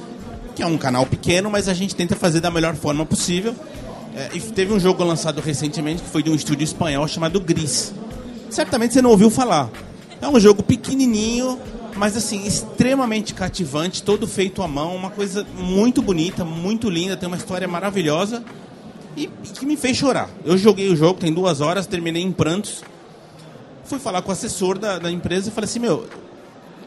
que 0.56 0.62
é 0.62 0.66
um 0.66 0.78
canal 0.78 1.06
pequeno, 1.06 1.50
mas 1.50 1.70
a 1.70 1.74
gente 1.74 1.96
tenta 1.96 2.16
fazer 2.16 2.42
da 2.42 2.52
melhor 2.52 2.76
forma 2.76 3.06
possível. 3.06 3.56
É, 4.16 4.32
e 4.34 4.40
teve 4.42 4.74
um 4.74 4.80
jogo 4.80 5.04
lançado 5.04 5.40
recentemente 5.40 6.02
que 6.02 6.10
foi 6.10 6.22
de 6.22 6.30
um 6.30 6.36
estúdio 6.36 6.64
espanhol 6.64 7.08
chamado 7.08 7.40
Gris. 7.40 7.94
Certamente 8.50 8.94
você 8.94 9.02
não 9.02 9.12
ouviu 9.12 9.30
falar. 9.30 9.70
É 10.22 10.28
um 10.28 10.40
jogo 10.40 10.62
pequenininho, 10.62 11.58
mas 11.96 12.16
assim, 12.16 12.46
extremamente 12.46 13.34
cativante, 13.34 14.04
todo 14.04 14.28
feito 14.28 14.62
à 14.62 14.68
mão, 14.68 14.96
uma 14.96 15.10
coisa 15.10 15.46
muito 15.58 16.02
bonita, 16.02 16.46
muito 16.46 16.90
linda, 16.90 17.18
tem 17.18 17.28
uma 17.28 17.38
história 17.38 17.68
maravilhosa 17.68 18.44
e, 19.16 19.28
que 19.28 19.66
me 19.66 19.76
fez 19.76 19.98
chorar. 19.98 20.30
Eu 20.46 20.58
joguei 20.58 20.90
o 20.90 20.96
jogo, 20.96 21.20
tem 21.20 21.34
duas 21.34 21.62
horas, 21.62 21.88
terminei 21.88 22.24
em 22.24 22.32
prantos. 22.32 22.84
Fui 23.84 24.00
falar 24.00 24.22
com 24.22 24.30
o 24.30 24.32
assessor 24.32 24.78
da, 24.78 25.00
da 25.00 25.12
empresa 25.12 25.50
e 25.50 25.52
falei 25.52 25.68
assim, 25.68 25.80
meu, 25.80 26.08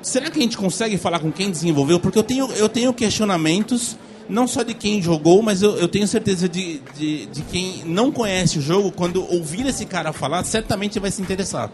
será 0.00 0.30
que 0.30 0.38
a 0.38 0.42
gente 0.42 0.56
consegue 0.56 0.96
falar 0.96 1.18
com 1.18 1.32
quem 1.32 1.50
desenvolveu? 1.50 1.98
Porque 1.98 2.18
eu 2.18 2.22
tenho, 2.22 2.50
eu 2.52 2.68
tenho 2.68 2.92
questionamentos, 2.94 3.96
não 4.28 4.46
só 4.46 4.62
de 4.62 4.74
quem 4.74 5.02
jogou, 5.02 5.42
mas 5.42 5.62
eu, 5.62 5.76
eu 5.76 5.88
tenho 5.88 6.06
certeza 6.06 6.48
de, 6.48 6.80
de, 6.96 7.26
de 7.26 7.42
quem 7.42 7.82
não 7.84 8.12
conhece 8.12 8.58
o 8.58 8.62
jogo, 8.62 8.92
quando 8.92 9.22
ouvir 9.32 9.66
esse 9.66 9.84
cara 9.84 10.12
falar, 10.12 10.44
certamente 10.44 10.98
vai 10.98 11.10
se 11.10 11.20
interessar. 11.20 11.70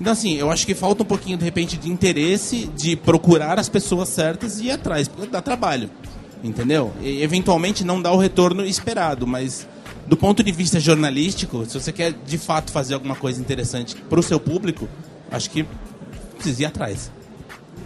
Então, 0.00 0.12
assim, 0.12 0.34
eu 0.34 0.50
acho 0.50 0.66
que 0.66 0.74
falta 0.74 1.02
um 1.02 1.06
pouquinho, 1.06 1.38
de 1.38 1.44
repente, 1.44 1.76
de 1.76 1.90
interesse 1.90 2.66
de 2.76 2.96
procurar 2.96 3.58
as 3.58 3.68
pessoas 3.68 4.08
certas 4.08 4.58
e 4.60 4.66
ir 4.66 4.70
atrás, 4.72 5.06
porque 5.06 5.28
dá 5.28 5.40
trabalho, 5.40 5.88
entendeu? 6.42 6.92
E, 7.00 7.22
eventualmente 7.22 7.84
não 7.84 8.02
dá 8.02 8.12
o 8.12 8.16
retorno 8.16 8.64
esperado, 8.64 9.26
mas 9.26 9.66
do 10.06 10.16
ponto 10.16 10.42
de 10.42 10.52
vista 10.52 10.80
jornalístico, 10.80 11.64
se 11.64 11.80
você 11.80 11.92
quer 11.92 12.12
de 12.12 12.38
fato 12.38 12.72
fazer 12.72 12.94
alguma 12.94 13.14
coisa 13.14 13.40
interessante 13.40 13.96
para 13.96 14.18
o 14.18 14.22
seu 14.22 14.40
público, 14.40 14.88
acho 15.30 15.48
que 15.50 15.64
precisa 16.36 16.62
ir 16.62 16.66
atrás. 16.66 17.10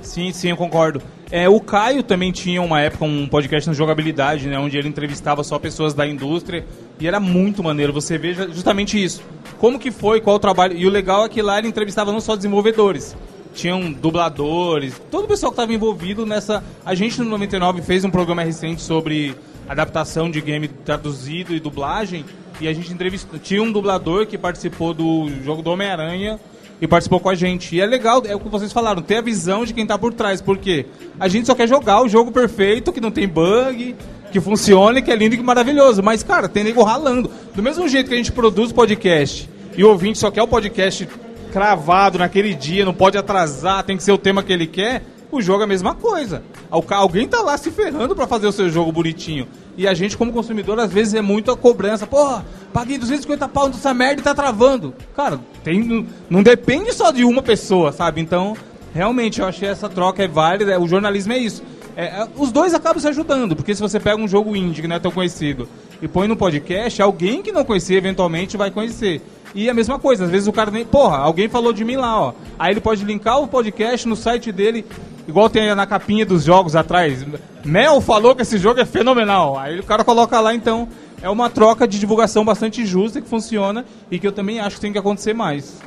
Sim, 0.08 0.32
sim, 0.32 0.48
eu 0.50 0.56
concordo. 0.56 1.02
É, 1.30 1.48
o 1.48 1.60
Caio 1.60 2.02
também 2.02 2.32
tinha 2.32 2.62
uma 2.62 2.80
época 2.80 3.04
um 3.04 3.26
podcast 3.28 3.68
na 3.68 3.74
jogabilidade, 3.74 4.48
né, 4.48 4.58
onde 4.58 4.78
ele 4.78 4.88
entrevistava 4.88 5.44
só 5.44 5.58
pessoas 5.58 5.92
da 5.92 6.06
indústria 6.06 6.64
e 6.98 7.06
era 7.06 7.20
muito 7.20 7.62
maneiro. 7.62 7.92
Você 7.92 8.18
ju- 8.32 8.50
justamente 8.52 9.02
isso. 9.02 9.22
Como 9.58 9.78
que 9.78 9.90
foi, 9.90 10.20
qual 10.20 10.36
o 10.36 10.38
trabalho. 10.38 10.76
E 10.76 10.86
o 10.86 10.90
legal 10.90 11.26
é 11.26 11.28
que 11.28 11.42
lá 11.42 11.58
ele 11.58 11.68
entrevistava 11.68 12.10
não 12.10 12.20
só 12.20 12.34
desenvolvedores, 12.36 13.14
tinham 13.54 13.92
dubladores, 13.92 15.00
todo 15.10 15.24
o 15.24 15.28
pessoal 15.28 15.52
que 15.52 15.56
estava 15.56 15.72
envolvido 15.74 16.24
nessa. 16.24 16.64
A 16.84 16.94
gente 16.94 17.18
no 17.20 17.26
99 17.28 17.82
fez 17.82 18.04
um 18.04 18.10
programa 18.10 18.42
recente 18.42 18.80
sobre 18.80 19.34
adaptação 19.68 20.30
de 20.30 20.40
game 20.40 20.68
traduzido 20.68 21.54
e 21.54 21.60
dublagem. 21.60 22.24
E 22.60 22.66
a 22.66 22.72
gente 22.72 22.92
entrevistou. 22.92 23.38
Tinha 23.38 23.62
um 23.62 23.70
dublador 23.70 24.26
que 24.26 24.36
participou 24.38 24.92
do 24.94 25.28
jogo 25.44 25.60
do 25.62 25.70
Homem-Aranha 25.70 26.40
e 26.80 26.86
participou 26.86 27.20
com 27.20 27.28
a 27.28 27.34
gente. 27.34 27.74
E 27.74 27.80
é 27.80 27.86
legal, 27.86 28.22
é 28.26 28.34
o 28.34 28.40
que 28.40 28.48
vocês 28.48 28.72
falaram, 28.72 29.02
ter 29.02 29.16
a 29.16 29.20
visão 29.20 29.64
de 29.64 29.74
quem 29.74 29.86
tá 29.86 29.98
por 29.98 30.12
trás, 30.12 30.40
porque 30.40 30.86
a 31.18 31.28
gente 31.28 31.46
só 31.46 31.54
quer 31.54 31.68
jogar 31.68 32.02
o 32.02 32.08
jogo 32.08 32.30
perfeito, 32.30 32.92
que 32.92 33.00
não 33.00 33.10
tem 33.10 33.26
bug, 33.26 33.96
que 34.30 34.40
funcione, 34.40 35.02
que 35.02 35.10
é 35.10 35.16
lindo 35.16 35.34
e 35.34 35.38
que 35.38 35.44
maravilhoso. 35.44 36.02
Mas, 36.02 36.22
cara, 36.22 36.48
tem 36.48 36.64
nego 36.64 36.82
ralando. 36.82 37.30
Do 37.54 37.62
mesmo 37.62 37.88
jeito 37.88 38.08
que 38.08 38.14
a 38.14 38.18
gente 38.18 38.32
produz 38.32 38.72
podcast 38.72 39.48
e 39.76 39.84
o 39.84 39.88
ouvinte 39.88 40.18
só 40.18 40.30
quer 40.30 40.42
o 40.42 40.48
podcast 40.48 41.08
cravado 41.52 42.18
naquele 42.18 42.54
dia, 42.54 42.84
não 42.84 42.94
pode 42.94 43.16
atrasar, 43.16 43.82
tem 43.82 43.96
que 43.96 44.02
ser 44.02 44.12
o 44.12 44.18
tema 44.18 44.42
que 44.42 44.52
ele 44.52 44.66
quer. 44.66 45.02
O 45.30 45.42
jogo 45.42 45.60
é 45.60 45.64
a 45.64 45.66
mesma 45.68 45.94
coisa. 45.94 46.42
Al- 46.70 46.84
Alguém 46.90 47.28
tá 47.28 47.42
lá 47.42 47.56
se 47.58 47.70
ferrando 47.70 48.16
pra 48.16 48.26
fazer 48.26 48.46
o 48.46 48.52
seu 48.52 48.68
jogo 48.70 48.90
bonitinho. 48.90 49.46
E 49.76 49.86
a 49.86 49.92
gente, 49.94 50.16
como 50.16 50.32
consumidor, 50.32 50.78
às 50.80 50.90
vezes 50.92 51.14
é 51.14 51.20
muito 51.20 51.50
a 51.50 51.56
cobrança. 51.56 52.06
Porra, 52.06 52.44
paguei 52.72 52.96
250 52.98 53.46
pau 53.48 53.68
nessa 53.68 53.92
merda 53.92 54.20
e 54.20 54.24
tá 54.24 54.34
travando. 54.34 54.94
Cara, 55.14 55.38
tem, 55.62 56.06
não- 56.30 56.42
depende 56.42 56.92
só 56.92 57.10
de 57.10 57.24
uma 57.24 57.42
pessoa, 57.42 57.92
sabe? 57.92 58.20
Então, 58.20 58.56
realmente, 58.94 59.40
eu 59.40 59.46
achei 59.46 59.68
essa 59.68 59.88
troca 59.88 60.22
é 60.22 60.28
válida. 60.28 60.80
O 60.80 60.88
jornalismo 60.88 61.32
é 61.34 61.38
isso. 61.38 61.62
É, 61.94 62.04
é, 62.06 62.28
os 62.36 62.50
dois 62.52 62.72
acabam 62.74 63.00
se 63.00 63.08
ajudando, 63.08 63.54
porque 63.56 63.74
se 63.74 63.80
você 63.80 63.98
pega 64.00 64.20
um 64.22 64.28
jogo 64.28 64.54
indie 64.56 64.80
que 64.82 64.88
não 64.88 64.96
é 64.96 65.00
tão 65.00 65.10
conhecido 65.10 65.68
e 66.00 66.08
põe 66.08 66.28
no 66.28 66.36
podcast, 66.36 67.00
alguém 67.02 67.42
que 67.42 67.52
não 67.52 67.64
conhecia 67.64 67.96
eventualmente 67.98 68.56
vai 68.56 68.70
conhecer. 68.70 69.20
E 69.54 69.68
a 69.68 69.74
mesma 69.74 69.98
coisa, 69.98 70.24
às 70.24 70.30
vezes 70.30 70.46
o 70.46 70.52
cara 70.52 70.70
nem. 70.70 70.84
Porra, 70.84 71.16
alguém 71.18 71.48
falou 71.48 71.72
de 71.72 71.84
mim 71.84 71.96
lá, 71.96 72.20
ó. 72.20 72.32
Aí 72.58 72.72
ele 72.72 72.80
pode 72.80 73.04
linkar 73.04 73.40
o 73.40 73.48
podcast 73.48 74.06
no 74.06 74.14
site 74.14 74.52
dele, 74.52 74.84
igual 75.26 75.48
tem 75.48 75.74
na 75.74 75.86
capinha 75.86 76.26
dos 76.26 76.44
jogos 76.44 76.76
atrás. 76.76 77.24
Mel 77.64 78.00
falou 78.00 78.34
que 78.34 78.42
esse 78.42 78.58
jogo 78.58 78.78
é 78.80 78.84
fenomenal. 78.84 79.58
Aí 79.58 79.80
o 79.80 79.84
cara 79.84 80.04
coloca 80.04 80.38
lá, 80.40 80.54
então. 80.54 80.88
É 81.20 81.28
uma 81.28 81.50
troca 81.50 81.88
de 81.88 81.98
divulgação 81.98 82.44
bastante 82.44 82.86
justa 82.86 83.20
que 83.20 83.28
funciona 83.28 83.84
e 84.08 84.20
que 84.20 84.26
eu 84.28 84.30
também 84.30 84.60
acho 84.60 84.76
que 84.76 84.82
tem 84.82 84.92
que 84.92 84.98
acontecer 84.98 85.32
mais. 85.34 85.80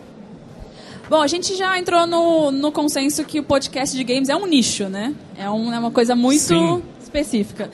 Bom, 1.10 1.22
a 1.22 1.28
gente 1.28 1.56
já 1.56 1.80
entrou 1.80 2.06
no, 2.06 2.52
no 2.52 2.70
consenso 2.70 3.24
que 3.24 3.40
o 3.40 3.44
podcast 3.44 3.96
de 3.96 4.04
games 4.04 4.28
é 4.28 4.36
um 4.36 4.46
nicho, 4.46 4.90
né? 4.90 5.14
É, 5.38 5.50
um- 5.50 5.74
é 5.74 5.80
uma 5.80 5.90
coisa 5.92 6.16
muito 6.18 6.42
Sim. 6.42 6.82
específica. 7.02 7.70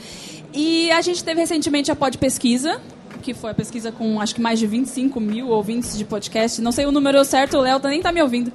E 0.60 0.89
a 0.89 1.02
gente 1.02 1.24
teve 1.24 1.39
recentemente 1.39 1.91
a 1.91 1.96
Pod 1.96 2.17
Pesquisa, 2.17 2.82
que 3.22 3.32
foi 3.32 3.52
a 3.52 3.54
pesquisa 3.54 3.91
com 3.91 4.20
acho 4.20 4.34
que 4.34 4.41
mais 4.41 4.58
de 4.58 4.65
25 4.65 5.20
mil 5.20 5.50
ouvintes 5.50 5.96
de 5.96 6.04
podcast. 6.04 6.60
Não 6.63 6.72
sei 6.72 6.88
o 6.88 6.91
número 6.91 7.24
certo, 7.24 7.58
o 7.58 7.62
Léo 7.62 7.80
nem 7.84 8.02
tá 8.02 8.12
me 8.12 8.24
ouvindo. 8.24 8.52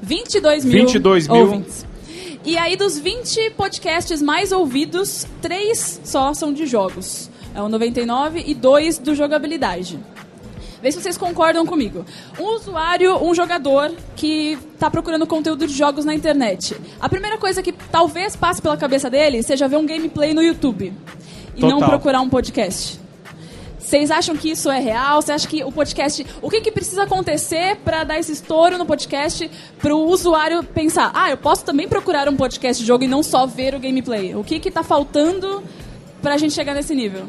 22 0.00 0.64
mil 0.64 0.86
22 0.86 1.26
mil. 1.26 1.36
ouvintes. 1.36 1.84
E 2.44 2.56
aí, 2.56 2.76
dos 2.76 2.96
20 2.96 3.50
podcasts 3.56 4.22
mais 4.22 4.52
ouvidos, 4.52 5.26
três 5.42 6.00
só 6.04 6.32
são 6.32 6.52
de 6.52 6.64
jogos. 6.64 7.28
É 7.52 7.60
o 7.60 7.68
99 7.68 8.44
e 8.46 8.54
dois 8.54 8.96
do 8.96 9.12
jogabilidade. 9.12 9.98
Vê 10.86 10.92
se 10.92 11.02
vocês 11.02 11.18
concordam 11.18 11.66
comigo. 11.66 12.06
Um 12.38 12.54
usuário, 12.54 13.16
um 13.16 13.34
jogador 13.34 13.92
que 14.14 14.56
está 14.72 14.88
procurando 14.88 15.26
conteúdo 15.26 15.66
de 15.66 15.72
jogos 15.74 16.04
na 16.04 16.14
internet. 16.14 16.76
A 17.00 17.08
primeira 17.08 17.36
coisa 17.38 17.60
que 17.60 17.72
talvez 17.72 18.36
passe 18.36 18.62
pela 18.62 18.76
cabeça 18.76 19.10
dele 19.10 19.42
seja 19.42 19.66
ver 19.66 19.78
um 19.78 19.84
gameplay 19.84 20.32
no 20.32 20.40
YouTube. 20.40 20.92
e 21.56 21.60
não 21.60 21.80
Total. 21.80 21.88
procurar 21.88 22.20
um 22.20 22.28
podcast? 22.28 23.00
Vocês 23.80 24.12
acham 24.12 24.36
que 24.36 24.48
isso 24.48 24.70
é 24.70 24.78
real? 24.78 25.20
Você 25.20 25.32
acha 25.32 25.48
que 25.48 25.64
o 25.64 25.72
podcast. 25.72 26.24
O 26.40 26.48
que, 26.48 26.60
que 26.60 26.70
precisa 26.70 27.02
acontecer 27.02 27.78
para 27.84 28.04
dar 28.04 28.20
esse 28.20 28.30
estouro 28.30 28.78
no 28.78 28.86
podcast 28.86 29.50
para 29.82 29.92
o 29.92 30.06
usuário 30.06 30.62
pensar, 30.62 31.10
ah, 31.14 31.30
eu 31.30 31.36
posso 31.36 31.64
também 31.64 31.88
procurar 31.88 32.28
um 32.28 32.36
podcast 32.36 32.80
de 32.80 32.86
jogo 32.86 33.02
e 33.02 33.08
não 33.08 33.24
só 33.24 33.44
ver 33.44 33.74
o 33.74 33.80
gameplay? 33.80 34.36
O 34.36 34.44
que, 34.44 34.60
que 34.60 34.70
tá 34.70 34.84
faltando 34.84 35.64
pra 36.22 36.36
gente 36.38 36.54
chegar 36.54 36.74
nesse 36.74 36.94
nível? 36.94 37.26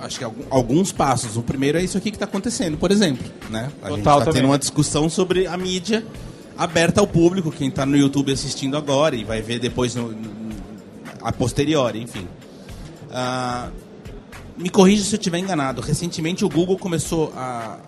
Acho 0.00 0.18
que 0.18 0.24
alguns 0.50 0.92
passos. 0.92 1.36
O 1.36 1.42
primeiro 1.42 1.78
é 1.78 1.82
isso 1.84 1.98
aqui 1.98 2.10
que 2.10 2.16
está 2.16 2.24
acontecendo, 2.26 2.76
por 2.78 2.90
exemplo. 2.90 3.26
Né? 3.50 3.70
A 3.82 3.88
gente 3.90 3.98
Total 3.98 4.18
está 4.18 4.24
também. 4.26 4.32
tendo 4.42 4.50
uma 4.50 4.58
discussão 4.58 5.08
sobre 5.10 5.46
a 5.46 5.56
mídia 5.56 6.04
aberta 6.56 7.00
ao 7.00 7.06
público, 7.06 7.50
quem 7.50 7.68
está 7.68 7.84
no 7.84 7.96
YouTube 7.96 8.32
assistindo 8.32 8.76
agora 8.76 9.14
e 9.16 9.24
vai 9.24 9.40
ver 9.42 9.58
depois 9.58 9.94
no, 9.94 10.10
no- 10.12 10.38
a 11.22 11.32
posteriori, 11.32 12.00
enfim. 12.00 12.26
Ah, 13.10 13.70
me 14.56 14.68
corrija 14.70 15.02
se 15.02 15.14
eu 15.14 15.18
estiver 15.18 15.38
enganado. 15.38 15.80
Recentemente 15.80 16.44
o 16.44 16.48
Google 16.48 16.78
começou 16.78 17.32
a 17.36 17.78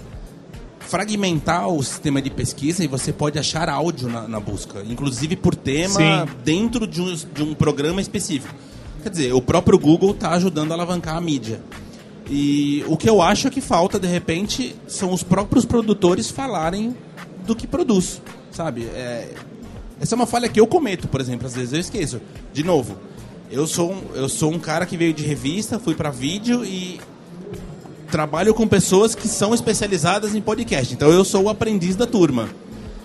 fragmentar 0.80 1.68
o 1.68 1.82
sistema 1.82 2.20
de 2.20 2.30
pesquisa 2.30 2.82
e 2.82 2.88
você 2.88 3.12
pode 3.12 3.38
achar 3.38 3.68
áudio 3.68 4.08
na, 4.08 4.26
na 4.26 4.40
busca, 4.40 4.82
inclusive 4.88 5.36
por 5.36 5.54
tema, 5.54 5.94
Sim. 6.26 6.32
dentro 6.44 6.86
de 6.86 7.00
um, 7.00 7.14
de 7.14 7.42
um 7.42 7.54
programa 7.54 8.00
específico. 8.00 8.52
Quer 9.02 9.10
dizer, 9.10 9.32
o 9.32 9.40
próprio 9.40 9.78
Google 9.78 10.10
está 10.10 10.30
ajudando 10.32 10.72
a 10.72 10.74
alavancar 10.74 11.16
a 11.16 11.20
mídia. 11.20 11.60
E 12.32 12.84
o 12.86 12.96
que 12.96 13.10
eu 13.10 13.20
acho 13.20 13.50
que 13.50 13.60
falta, 13.60 13.98
de 13.98 14.06
repente, 14.06 14.76
são 14.86 15.12
os 15.12 15.24
próprios 15.24 15.64
produtores 15.64 16.30
falarem 16.30 16.94
do 17.44 17.56
que 17.56 17.66
produz, 17.66 18.22
sabe? 18.52 18.84
É, 18.84 19.34
essa 20.00 20.14
é 20.14 20.16
uma 20.16 20.26
falha 20.26 20.48
que 20.48 20.60
eu 20.60 20.66
cometo, 20.66 21.08
por 21.08 21.20
exemplo, 21.20 21.48
às 21.48 21.56
vezes 21.56 21.72
eu 21.72 21.80
esqueço. 21.80 22.20
De 22.52 22.62
novo, 22.62 22.96
eu 23.50 23.66
sou 23.66 23.90
um, 23.90 24.02
eu 24.14 24.28
sou 24.28 24.52
um 24.52 24.60
cara 24.60 24.86
que 24.86 24.96
veio 24.96 25.12
de 25.12 25.24
revista, 25.24 25.80
fui 25.80 25.96
para 25.96 26.10
vídeo 26.10 26.64
e 26.64 27.00
trabalho 28.12 28.54
com 28.54 28.66
pessoas 28.66 29.12
que 29.12 29.26
são 29.26 29.52
especializadas 29.52 30.32
em 30.32 30.40
podcast. 30.40 30.94
Então 30.94 31.10
eu 31.10 31.24
sou 31.24 31.44
o 31.44 31.48
aprendiz 31.48 31.96
da 31.96 32.06
turma. 32.06 32.48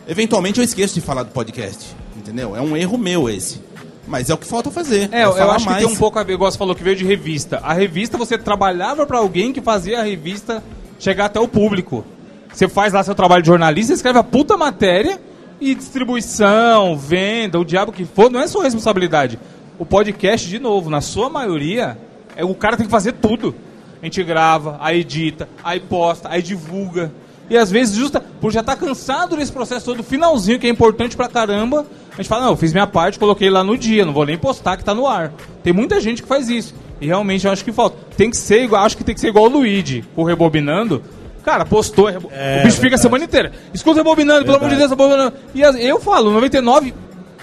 Eventualmente 0.07 0.59
eu 0.59 0.63
esqueço 0.63 0.93
de 0.93 1.01
falar 1.01 1.23
do 1.23 1.31
podcast, 1.31 1.95
entendeu? 2.15 2.55
É 2.55 2.61
um 2.61 2.77
erro 2.77 2.95
meu 2.95 3.27
esse. 3.27 3.59
Mas 4.07 4.29
é 4.29 4.33
o 4.33 4.37
que 4.37 4.45
falta 4.45 4.69
fazer. 4.69 5.09
É, 5.11 5.25
eu, 5.25 5.37
eu 5.37 5.51
acho 5.51 5.65
mais. 5.65 5.79
que 5.79 5.85
tem 5.85 5.93
um 5.93 5.97
pouco 5.97 6.19
a 6.19 6.23
ver, 6.23 6.33
igual 6.33 6.51
você 6.51 6.57
falou, 6.57 6.75
que 6.75 6.83
veio 6.83 6.95
de 6.95 7.05
revista. 7.05 7.59
A 7.63 7.73
revista, 7.73 8.17
você 8.17 8.37
trabalhava 8.37 9.05
pra 9.05 9.17
alguém 9.17 9.51
que 9.51 9.61
fazia 9.61 9.99
a 9.99 10.03
revista 10.03 10.63
chegar 10.99 11.25
até 11.25 11.39
o 11.39 11.47
público. 11.47 12.05
Você 12.53 12.67
faz 12.67 12.93
lá 12.93 13.03
seu 13.03 13.15
trabalho 13.15 13.41
de 13.41 13.47
jornalista, 13.47 13.93
escreve 13.93 14.19
a 14.19 14.23
puta 14.23 14.55
matéria 14.55 15.19
e 15.59 15.73
distribuição, 15.73 16.97
venda, 16.97 17.59
o 17.59 17.65
diabo 17.65 17.91
que 17.91 18.05
for, 18.05 18.29
não 18.29 18.39
é 18.39 18.47
sua 18.47 18.63
responsabilidade. 18.63 19.39
O 19.77 19.85
podcast, 19.85 20.47
de 20.47 20.59
novo, 20.59 20.89
na 20.89 21.01
sua 21.01 21.29
maioria, 21.29 21.97
é, 22.35 22.45
o 22.45 22.55
cara 22.55 22.77
tem 22.77 22.85
que 22.85 22.91
fazer 22.91 23.13
tudo. 23.13 23.55
A 24.01 24.05
gente 24.05 24.23
grava, 24.23 24.77
aí 24.79 24.99
edita, 24.99 25.49
aí 25.63 25.79
posta, 25.79 26.29
aí 26.29 26.41
divulga. 26.41 27.11
E 27.49 27.57
às 27.57 27.69
vezes, 27.69 27.95
justa 27.95 28.19
por 28.41 28.51
já 28.51 28.61
estar 28.61 28.75
cansado 28.75 29.35
desse 29.37 29.51
processo 29.51 29.85
todo, 29.85 30.03
finalzinho, 30.03 30.59
que 30.59 30.65
é 30.65 30.69
importante 30.69 31.15
pra 31.15 31.27
caramba, 31.27 31.85
a 32.11 32.15
gente 32.17 32.27
fala, 32.27 32.43
não, 32.45 32.51
eu 32.51 32.57
fiz 32.57 32.71
minha 32.73 32.87
parte, 32.87 33.19
coloquei 33.19 33.49
lá 33.49 33.63
no 33.63 33.77
dia, 33.77 34.03
não 34.05 34.13
vou 34.13 34.25
nem 34.25 34.37
postar 34.37 34.77
que 34.77 34.83
tá 34.83 34.93
no 34.95 35.05
ar. 35.07 35.31
Tem 35.63 35.71
muita 35.73 35.99
gente 36.01 36.21
que 36.23 36.27
faz 36.27 36.49
isso. 36.49 36.73
E 36.99 37.05
realmente 37.07 37.45
eu 37.45 37.51
acho 37.51 37.63
que 37.63 37.71
falta. 37.71 37.97
Tem 38.17 38.29
que 38.29 38.37
ser 38.37 38.63
igual, 38.63 38.83
acho 38.83 38.97
que 38.97 39.03
tem 39.03 39.13
que 39.13 39.21
ser 39.21 39.27
igual 39.27 39.45
o 39.45 39.49
Luigi, 39.49 40.03
o 40.15 40.23
Rebobinando. 40.23 41.03
Cara, 41.43 41.63
postou, 41.65 42.07
rebo- 42.09 42.29
É, 42.31 42.61
o 42.61 42.63
bicho 42.63 42.77
fica 42.77 42.87
a 42.87 42.97
verdade. 42.97 43.01
semana 43.03 43.23
inteira. 43.25 43.51
Escuta 43.73 43.97
Rebobinando, 43.99 44.45
pelo 44.45 44.57
amor 44.57 44.69
de 44.69 44.77
Deus, 44.77 44.89
Rebobinando. 44.89 45.33
E 45.53 45.63
as- 45.63 45.75
eu 45.75 45.99
falo, 45.99 46.31
99 46.31 46.93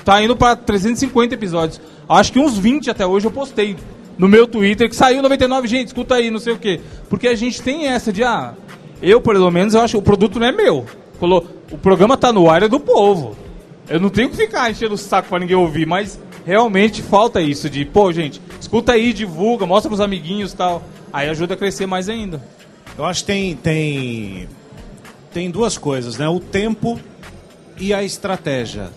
tá 0.04 0.20
indo 0.20 0.34
pra 0.34 0.56
350 0.56 1.34
episódios. 1.34 1.80
Acho 2.08 2.32
que 2.32 2.38
uns 2.40 2.58
20 2.58 2.90
até 2.90 3.06
hoje 3.06 3.26
eu 3.26 3.30
postei 3.30 3.76
no 4.18 4.26
meu 4.26 4.46
Twitter 4.48 4.88
que 4.88 4.96
saiu 4.96 5.22
99, 5.22 5.68
gente, 5.68 5.86
escuta 5.88 6.16
aí, 6.16 6.30
não 6.30 6.40
sei 6.40 6.54
o 6.54 6.58
quê. 6.58 6.80
Porque 7.08 7.28
a 7.28 7.36
gente 7.36 7.62
tem 7.62 7.86
essa 7.86 8.12
de, 8.12 8.24
ah, 8.24 8.54
eu 9.02 9.20
pelo 9.20 9.50
menos 9.50 9.74
eu 9.74 9.80
acho 9.80 9.94
que 9.94 9.98
o 9.98 10.02
produto 10.02 10.38
não 10.38 10.46
é 10.46 10.52
meu. 10.52 10.86
O 11.70 11.78
programa 11.78 12.16
tá 12.16 12.32
no 12.32 12.48
ar, 12.48 12.62
é 12.62 12.68
do 12.68 12.80
povo. 12.80 13.36
Eu 13.88 14.00
não 14.00 14.08
tenho 14.08 14.30
que 14.30 14.36
ficar 14.36 14.70
enchendo 14.70 14.94
o 14.94 14.98
saco 14.98 15.28
pra 15.28 15.38
ninguém 15.38 15.56
ouvir, 15.56 15.86
mas 15.86 16.18
realmente 16.44 17.02
falta 17.02 17.40
isso 17.40 17.68
de, 17.68 17.84
pô, 17.84 18.12
gente, 18.12 18.40
escuta 18.60 18.92
aí, 18.92 19.12
divulga, 19.12 19.66
mostra 19.66 19.88
pros 19.88 20.00
amiguinhos 20.00 20.52
e 20.52 20.56
tal. 20.56 20.82
Aí 21.12 21.28
ajuda 21.28 21.54
a 21.54 21.56
crescer 21.56 21.86
mais 21.86 22.08
ainda. 22.08 22.42
Eu 22.96 23.04
acho 23.04 23.20
que 23.20 23.26
tem, 23.26 23.56
tem, 23.56 24.48
tem 25.32 25.50
duas 25.50 25.76
coisas, 25.76 26.16
né? 26.16 26.28
O 26.28 26.40
tempo 26.40 26.98
e 27.78 27.92
a 27.92 28.02
estratégia. 28.02 28.90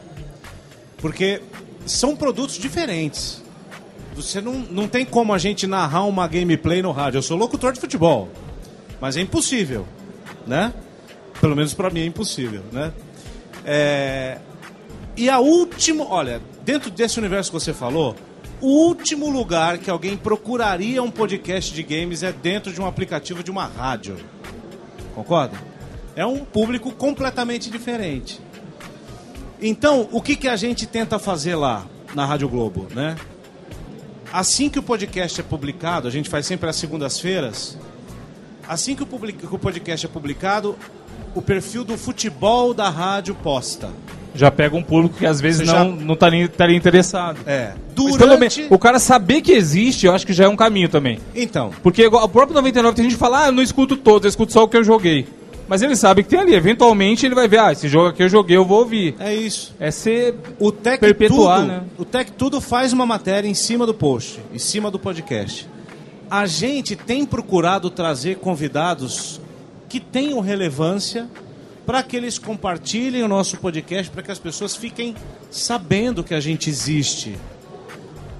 Porque 0.98 1.42
são 1.86 2.16
produtos 2.16 2.58
diferentes. 2.58 3.44
Você 4.16 4.40
não, 4.40 4.54
não 4.54 4.88
tem 4.88 5.06
como 5.06 5.34
a 5.34 5.38
gente 5.38 5.68
narrar 5.68 6.04
uma 6.04 6.28
gameplay 6.28 6.82
no 6.82 6.92
rádio. 6.92 7.18
Eu 7.18 7.22
sou 7.22 7.38
locutor 7.38 7.74
de 7.74 7.80
futebol, 7.80 8.30
mas 9.02 9.18
é 9.18 9.22
impossível, 9.22 9.86
né? 10.46 10.74
Pelo 11.40 11.56
menos 11.56 11.74
pra 11.74 11.90
mim 11.90 12.02
é 12.02 12.06
impossível, 12.06 12.62
né? 12.72 12.94
É, 13.66 14.38
E 15.18 15.30
a 15.30 15.40
última, 15.40 16.06
olha, 16.06 16.42
dentro 16.64 16.90
desse 16.92 17.18
universo 17.20 17.52
que 17.52 17.60
você 17.60 17.74
falou, 17.74 18.16
o 18.62 18.68
último 18.68 19.30
lugar 19.30 19.78
que 19.78 19.90
alguém 19.90 20.16
procuraria 20.16 21.02
um 21.02 21.12
podcast 21.12 21.74
de 21.74 21.84
games 21.84 22.24
é 22.24 22.32
dentro 22.32 22.72
de 22.72 22.80
um 22.82 22.86
aplicativo 22.86 23.44
de 23.44 23.52
uma 23.52 23.66
rádio. 23.66 24.18
Concorda? 25.14 25.58
É 26.16 26.26
um 26.26 26.46
público 26.46 26.92
completamente 26.92 27.70
diferente. 27.70 28.40
Então, 29.62 30.08
o 30.12 30.22
que, 30.22 30.36
que 30.36 30.48
a 30.48 30.56
gente 30.56 30.86
tenta 30.86 31.18
fazer 31.18 31.56
lá 31.56 31.86
na 32.14 32.26
Rádio 32.26 32.48
Globo, 32.48 32.88
né? 32.94 33.16
Assim 34.32 34.70
que 34.70 34.80
o 34.80 34.84
podcast 34.84 35.40
é 35.40 35.44
publicado, 35.44 36.08
a 36.08 36.12
gente 36.12 36.30
faz 36.30 36.46
sempre 36.46 36.70
às 36.70 36.76
segundas-feiras. 36.76 37.78
Assim 38.68 38.96
que 38.96 39.04
o, 39.04 39.06
public- 39.06 39.46
que 39.48 39.56
o 39.56 39.60
podcast 39.60 40.06
é 40.06 40.10
publicado, 40.10 40.76
o 41.34 41.42
perfil 41.42 41.84
do 41.84 41.98
futebol 41.98 42.74
da 42.74 42.90
rádio 42.90 43.36
posta. 43.36 43.90
Já 44.34 44.52
pega 44.52 44.76
um 44.76 44.84
público 44.84 45.16
que 45.18 45.26
às 45.26 45.40
vezes 45.40 45.62
Você 45.66 45.74
não, 45.74 45.98
já- 45.98 46.06
não 46.06 46.14
estaria 46.14 46.44
estaria 46.46 46.76
interessado. 46.76 47.38
É. 47.46 47.72
Mas 47.98 48.18
pelo 48.18 48.38
menos, 48.38 48.60
o 48.70 48.78
cara 48.78 49.00
saber 49.00 49.42
que 49.42 49.54
existe, 49.54 50.06
eu 50.06 50.14
acho 50.14 50.26
que 50.28 50.34
já 50.34 50.44
é 50.44 50.48
um 50.48 50.58
caminho 50.58 50.90
também. 50.90 51.20
Então, 51.34 51.72
Porque 51.82 52.06
o 52.06 52.28
próprio 52.28 52.54
99 52.56 52.96
tem 52.96 53.04
gente 53.06 53.14
que 53.14 53.20
fala, 53.20 53.44
ah, 53.44 53.48
eu 53.48 53.52
não 53.54 53.64
escuto 53.64 53.96
todos, 53.96 54.26
eu 54.26 54.30
escuto 54.30 54.52
só 54.52 54.64
o 54.64 54.68
que 54.68 54.76
eu 54.76 54.84
joguei. 54.84 55.26
Mas 55.68 55.82
ele 55.82 55.96
sabe 55.96 56.22
que 56.22 56.30
tem 56.30 56.40
ali, 56.40 56.54
eventualmente 56.54 57.26
ele 57.26 57.34
vai 57.34 57.48
ver, 57.48 57.60
ah, 57.60 57.72
esse 57.72 57.88
jogo 57.88 58.10
aqui 58.10 58.22
eu 58.22 58.30
joguei, 58.30 58.56
eu 58.58 58.66
vou 58.66 58.80
ouvir. 58.80 59.16
é 59.20 59.34
isso. 59.34 59.74
É 59.80 59.90
ser. 59.90 60.36
O 60.60 60.72
Tech 60.72 61.00
Perpetuar, 61.00 61.62
Tudo, 61.62 61.68
né? 61.72 61.84
o 61.98 62.04
Tech 62.06 62.32
Tudo 62.34 62.60
faz 62.62 62.92
uma 62.94 63.06
matéria 63.06 63.48
em 63.48 63.54
cima 63.54 63.86
do 63.86 63.94
post, 63.94 64.40
em 64.54 64.60
cima 64.60 64.92
do 64.92 65.00
podcast. 65.00 65.68
A 66.30 66.46
gente 66.46 66.96
tem 66.96 67.26
procurado 67.26 67.90
trazer 67.90 68.38
convidados 68.38 69.40
que 69.88 70.00
tenham 70.00 70.40
relevância 70.40 71.30
para 71.86 72.02
que 72.02 72.18
eles 72.18 72.40
compartilhem 72.40 73.22
o 73.22 73.28
nosso 73.28 73.58
podcast, 73.58 74.12
para 74.12 74.24
que 74.24 74.32
as 74.32 74.40
pessoas 74.40 74.76
fiquem 74.76 75.16
sabendo 75.52 76.24
que 76.24 76.34
a 76.34 76.40
gente 76.40 76.70
existe. 76.70 77.38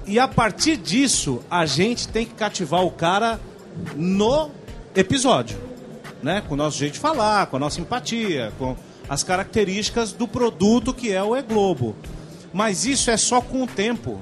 E 0.04 0.18
a 0.18 0.26
partir 0.26 0.76
disso, 0.76 1.42
a 1.50 1.64
gente 1.64 2.08
tem 2.08 2.26
que 2.26 2.34
cativar 2.34 2.84
o 2.84 2.90
cara 2.90 3.40
no 3.94 4.50
episódio, 4.94 5.58
né? 6.22 6.42
Com 6.46 6.54
o 6.54 6.56
nosso 6.56 6.78
jeito 6.78 6.94
de 6.94 6.98
falar, 6.98 7.46
com 7.46 7.56
a 7.56 7.60
nossa 7.60 7.80
empatia, 7.80 8.52
com 8.58 8.76
as 9.08 9.22
características 9.22 10.12
do 10.12 10.26
produto 10.26 10.92
que 10.92 11.12
é 11.12 11.22
o 11.22 11.36
E 11.36 11.42
Globo. 11.42 11.94
Mas 12.52 12.84
isso 12.84 13.10
é 13.10 13.16
só 13.16 13.40
com 13.40 13.62
o 13.62 13.66
tempo. 13.66 14.20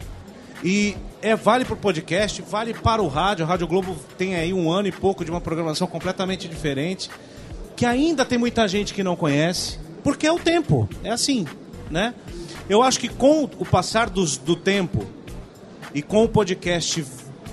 E 0.64 0.96
é 1.20 1.36
vale 1.36 1.64
para 1.64 1.74
o 1.74 1.76
podcast, 1.76 2.40
vale 2.42 2.72
para 2.72 3.02
o 3.02 3.06
rádio. 3.08 3.44
A 3.44 3.48
Rádio 3.48 3.66
Globo 3.66 3.96
tem 4.16 4.34
aí 4.34 4.52
um 4.52 4.70
ano 4.72 4.88
e 4.88 4.92
pouco 4.92 5.22
de 5.24 5.30
uma 5.30 5.40
programação 5.40 5.86
completamente 5.86 6.48
diferente, 6.48 7.10
que 7.76 7.84
ainda 7.84 8.24
tem 8.24 8.38
muita 8.38 8.66
gente 8.66 8.94
que 8.94 9.02
não 9.02 9.14
conhece, 9.14 9.78
porque 10.02 10.26
é 10.26 10.32
o 10.32 10.38
tempo, 10.38 10.88
é 11.02 11.10
assim, 11.10 11.46
né? 11.90 12.14
Eu 12.68 12.82
acho 12.82 12.98
que 12.98 13.08
com 13.08 13.44
o 13.44 13.64
passar 13.66 14.08
dos, 14.08 14.38
do 14.38 14.56
tempo 14.56 15.04
e 15.94 16.00
com 16.00 16.24
o 16.24 16.28
podcast 16.28 17.04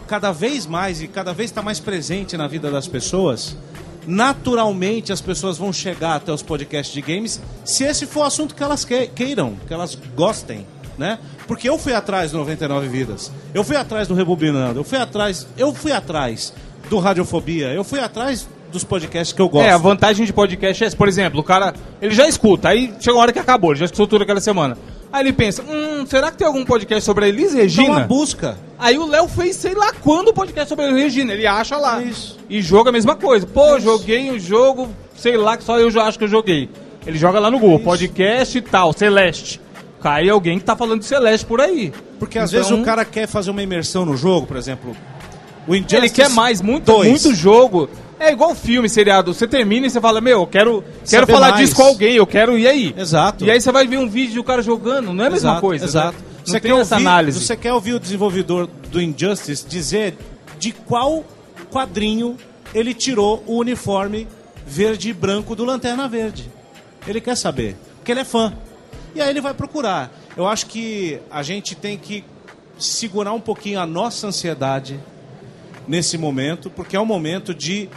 cada 0.07 0.31
vez 0.31 0.65
mais 0.65 1.01
e 1.01 1.07
cada 1.07 1.33
vez 1.33 1.49
está 1.49 1.61
mais 1.61 1.79
presente 1.81 2.37
na 2.37 2.47
vida 2.47 2.71
das 2.71 2.87
pessoas, 2.87 3.57
naturalmente 4.07 5.11
as 5.11 5.19
pessoas 5.21 5.57
vão 5.57 5.73
chegar 5.73 6.15
até 6.15 6.31
os 6.31 6.41
podcasts 6.41 6.93
de 6.93 7.01
games 7.01 7.41
se 7.65 7.83
esse 7.83 8.05
for 8.05 8.21
o 8.21 8.23
assunto 8.23 8.55
que 8.55 8.63
elas 8.63 8.85
que- 8.85 9.07
queiram, 9.07 9.55
que 9.67 9.73
elas 9.73 9.95
gostem, 10.15 10.65
né? 10.97 11.19
Porque 11.51 11.67
eu 11.67 11.77
fui 11.77 11.93
atrás 11.93 12.31
do 12.31 12.37
99 12.37 12.87
Vidas, 12.87 13.29
eu 13.53 13.61
fui 13.61 13.75
atrás 13.75 14.07
do 14.07 14.13
Rebobinando, 14.13 14.79
eu 14.79 14.85
fui 14.85 14.97
atrás, 14.97 15.45
eu 15.57 15.73
fui 15.73 15.91
atrás 15.91 16.53
do 16.89 16.97
Radiofobia, 16.97 17.73
eu 17.73 17.83
fui 17.83 17.99
atrás 17.99 18.47
dos 18.71 18.85
podcasts 18.85 19.33
que 19.33 19.41
eu 19.41 19.49
gosto. 19.49 19.67
É, 19.67 19.71
a 19.71 19.77
vantagem 19.77 20.25
de 20.25 20.31
podcast 20.31 20.81
é 20.81 20.87
essa. 20.87 20.95
Por 20.95 21.09
exemplo, 21.09 21.41
o 21.41 21.43
cara, 21.43 21.73
ele 22.01 22.15
já 22.15 22.25
escuta, 22.25 22.69
aí 22.69 22.93
chega 23.01 23.17
uma 23.17 23.23
hora 23.23 23.33
que 23.33 23.39
acabou, 23.39 23.71
ele 23.71 23.79
já 23.79 23.85
escutou 23.85 24.07
tudo 24.07 24.21
aquela 24.21 24.39
semana. 24.39 24.77
Aí 25.11 25.23
ele 25.23 25.33
pensa, 25.33 25.61
hum, 25.61 26.05
será 26.05 26.31
que 26.31 26.37
tem 26.37 26.47
algum 26.47 26.63
podcast 26.63 27.03
sobre 27.03 27.25
a 27.25 27.27
Elis 27.27 27.47
Então 27.47 27.59
a 27.59 27.63
Regina? 27.63 27.99
busca. 28.07 28.57
Aí 28.79 28.97
o 28.97 29.05
Léo 29.05 29.27
fez 29.27 29.57
sei 29.57 29.75
lá 29.75 29.91
quando 30.01 30.29
o 30.29 30.33
podcast 30.33 30.69
sobre 30.69 30.85
a 30.85 30.87
Elis 30.87 31.03
Regina, 31.03 31.33
ele 31.33 31.45
acha 31.45 31.75
lá. 31.75 32.01
Isso. 32.01 32.39
E 32.49 32.61
joga 32.61 32.91
a 32.91 32.93
mesma 32.93 33.17
coisa. 33.17 33.45
Pô, 33.45 33.77
joguei 33.77 34.31
um 34.31 34.39
jogo, 34.39 34.87
sei 35.17 35.35
lá, 35.35 35.57
que 35.57 35.65
só 35.65 35.77
eu 35.77 35.91
já 35.91 36.03
acho 36.03 36.17
que 36.17 36.23
eu 36.23 36.29
joguei. 36.29 36.69
Ele 37.05 37.17
joga 37.17 37.41
lá 37.41 37.51
no 37.51 37.59
Google, 37.59 37.81
podcast 37.81 38.57
e 38.57 38.61
tal, 38.61 38.93
Celeste. 38.93 39.59
Cai 40.01 40.29
alguém 40.29 40.57
que 40.59 40.65
tá 40.65 40.75
falando 40.75 40.99
de 40.99 41.05
Celeste 41.05 41.45
por 41.45 41.61
aí. 41.61 41.93
Porque 42.19 42.39
às 42.39 42.49
Então- 42.51 42.63
vezes 42.63 42.77
o 42.79 42.83
cara 42.83 43.05
quer 43.05 43.27
fazer 43.27 43.51
uma 43.51 43.61
imersão 43.61 44.05
no 44.05 44.17
jogo, 44.17 44.47
por 44.47 44.57
exemplo. 44.57 44.95
O 45.67 45.75
Injustice 45.75 45.95
Ele 45.97 46.09
quer 46.09 46.29
mais, 46.29 46.59
muito, 46.61 46.91
muito 46.91 47.35
jogo. 47.35 47.87
É 48.19 48.31
igual 48.31 48.53
filme, 48.55 48.87
seriado. 48.89 49.33
Você 49.33 49.47
termina 49.47 49.87
e 49.87 49.89
você 49.89 50.01
fala, 50.01 50.19
meu, 50.21 50.39
eu 50.41 50.47
quero, 50.47 50.83
quero 51.07 51.21
Saber 51.25 51.31
falar 51.33 51.49
mais. 51.51 51.61
disso 51.61 51.75
com 51.75 51.83
alguém, 51.83 52.15
eu 52.15 52.25
quero. 52.27 52.57
E 52.57 52.67
aí? 52.67 52.93
Exato. 52.97 53.45
E 53.45 53.51
aí 53.51 53.59
você 53.61 53.71
vai 53.71 53.87
ver 53.87 53.97
um 53.97 54.07
vídeo 54.09 54.35
do 54.35 54.43
cara 54.43 54.61
jogando, 54.61 55.13
não 55.13 55.23
é 55.23 55.27
a 55.27 55.29
mesma 55.31 55.49
Exato, 55.51 55.61
coisa. 55.61 55.85
Exato. 55.85 56.17
né? 56.17 56.23
Você 56.43 56.59
tem 56.59 56.71
quer, 56.73 56.79
essa 56.81 56.95
ouvir, 56.95 57.07
análise. 57.07 57.39
você 57.45 57.55
quer 57.55 57.73
ouvir 57.73 57.93
o 57.93 57.99
desenvolvedor 57.99 58.67
do 58.91 58.99
Injustice 59.01 59.65
dizer 59.67 60.17
de 60.59 60.71
qual 60.71 61.23
quadrinho 61.71 62.35
ele 62.73 62.93
tirou 62.93 63.43
o 63.45 63.57
uniforme 63.57 64.27
verde 64.65 65.09
e 65.09 65.13
branco 65.13 65.55
do 65.55 65.63
Lanterna 65.63 66.07
Verde. 66.07 66.49
Ele 67.07 67.21
quer 67.21 67.35
saber, 67.37 67.75
porque 67.97 68.11
ele 68.11 68.21
é 68.21 68.25
fã. 68.25 68.53
E 69.15 69.21
aí 69.21 69.29
ele 69.29 69.41
vai 69.41 69.53
procurar. 69.53 70.11
Eu 70.37 70.47
acho 70.47 70.65
que 70.67 71.19
a 71.29 71.43
gente 71.43 71.75
tem 71.75 71.97
que 71.97 72.23
segurar 72.79 73.33
um 73.33 73.39
pouquinho 73.39 73.79
a 73.79 73.85
nossa 73.85 74.27
ansiedade 74.27 74.99
nesse 75.87 76.17
momento, 76.17 76.69
porque 76.69 76.95
é 76.95 76.99
um 76.99 77.05
momento 77.05 77.53
de 77.53 77.89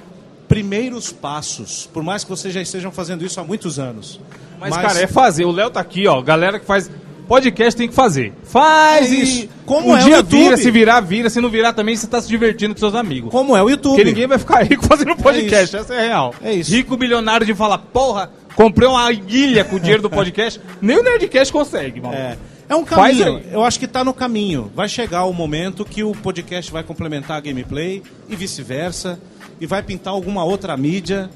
primeiros 0.48 1.12
passos. 1.12 1.88
Por 1.92 2.02
mais 2.02 2.24
que 2.24 2.30
vocês 2.30 2.52
já 2.52 2.60
estejam 2.60 2.90
fazendo 2.90 3.24
isso 3.24 3.40
há 3.40 3.44
muitos 3.44 3.78
anos. 3.78 4.20
Mas, 4.58 4.76
cara, 4.76 5.00
é 5.00 5.06
fazer. 5.06 5.44
O 5.44 5.50
Léo 5.50 5.70
tá 5.70 5.80
aqui, 5.80 6.06
ó. 6.06 6.20
Galera 6.22 6.58
que 6.58 6.66
faz 6.66 6.90
podcast 7.26 7.76
tem 7.76 7.88
que 7.88 7.94
fazer. 7.94 8.32
Faz 8.44 9.10
É 9.10 9.14
e 9.14 9.22
isso. 9.22 9.48
Como 9.66 9.88
um 9.88 9.96
é 9.96 10.00
o 10.00 10.04
dia 10.04 10.16
YouTube. 10.16 10.42
vira, 10.42 10.56
se 10.56 10.70
virar, 10.70 11.00
vira. 11.00 11.30
Se 11.30 11.40
não 11.40 11.48
virar 11.48 11.72
também, 11.72 11.96
você 11.96 12.06
tá 12.06 12.20
se 12.20 12.28
divertindo 12.28 12.74
com 12.74 12.80
seus 12.80 12.94
amigos. 12.94 13.30
como 13.30 13.56
é 13.56 13.62
o 13.62 13.68
YouTube. 13.68 13.94
Porque 13.94 14.04
ninguém 14.04 14.26
vai 14.26 14.38
ficar 14.38 14.62
rico 14.64 14.84
fazendo 14.86 15.16
podcast, 15.16 15.64
isso. 15.64 15.76
essa 15.76 15.94
é 15.94 16.06
real. 16.08 16.34
É 16.42 16.52
isso. 16.52 16.70
Rico 16.70 16.96
bilionário 16.96 17.46
de 17.46 17.54
falar, 17.54 17.78
porra, 17.78 18.30
comprei 18.54 18.88
uma 18.88 19.10
ilha 19.12 19.64
com 19.64 19.76
o 19.76 19.80
dinheiro 19.80 20.02
do 20.02 20.10
podcast. 20.10 20.60
Nem 20.80 20.98
o 20.98 21.02
Nerdcast 21.02 21.52
consegue, 21.52 22.00
mano. 22.00 22.14
É. 22.14 22.36
É 22.68 22.74
um 22.74 22.84
caminho. 22.84 23.42
Eu 23.50 23.62
acho 23.62 23.78
que 23.78 23.84
está 23.84 24.02
no 24.02 24.14
caminho. 24.14 24.70
Vai 24.74 24.88
chegar 24.88 25.24
o 25.24 25.32
momento 25.32 25.84
que 25.84 26.02
o 26.02 26.12
podcast 26.12 26.72
vai 26.72 26.82
complementar 26.82 27.36
a 27.36 27.40
gameplay 27.40 28.02
e 28.28 28.34
vice-versa. 28.34 29.20
E 29.60 29.66
vai 29.66 29.82
pintar 29.82 30.12
alguma 30.12 30.44
outra 30.44 30.76
mídia. 30.76 31.30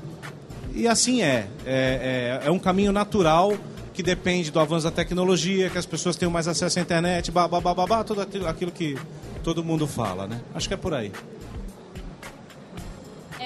E 0.75 0.89
assim 0.89 1.23
é. 1.23 1.47
É, 1.67 2.41
é. 2.45 2.49
é 2.49 2.51
um 2.51 2.59
caminho 2.59 2.93
natural 2.93 3.53
que 3.93 4.03
depende 4.03 4.51
do 4.51 4.61
avanço 4.61 4.85
da 4.85 4.93
tecnologia, 4.93 5.69
que 5.69 5.77
as 5.77 5.85
pessoas 5.85 6.15
tenham 6.15 6.31
mais 6.31 6.47
acesso 6.47 6.79
à 6.79 6.83
internet, 6.83 7.33
babá, 7.33 7.61
babá, 7.61 8.05
tudo 8.05 8.21
aquilo 8.47 8.71
que 8.71 8.97
todo 9.43 9.65
mundo 9.65 9.89
fala, 9.89 10.29
né? 10.29 10.41
Acho 10.55 10.69
que 10.69 10.75
é 10.75 10.77
por 10.77 10.95
aí. 10.95 11.11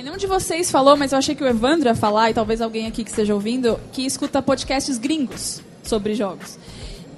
É, 0.02 0.04
nenhum 0.04 0.16
de 0.16 0.26
vocês 0.26 0.68
falou, 0.68 0.96
mas 0.96 1.12
eu 1.12 1.18
achei 1.18 1.32
que 1.32 1.44
o 1.44 1.46
Evandro 1.46 1.88
ia 1.88 1.94
falar, 1.94 2.28
e 2.28 2.34
talvez 2.34 2.60
alguém 2.60 2.88
aqui 2.88 3.04
que 3.04 3.10
esteja 3.10 3.32
ouvindo, 3.32 3.78
que 3.92 4.04
escuta 4.04 4.42
podcasts 4.42 4.98
gringos 4.98 5.62
sobre 5.80 6.16
jogos. 6.16 6.58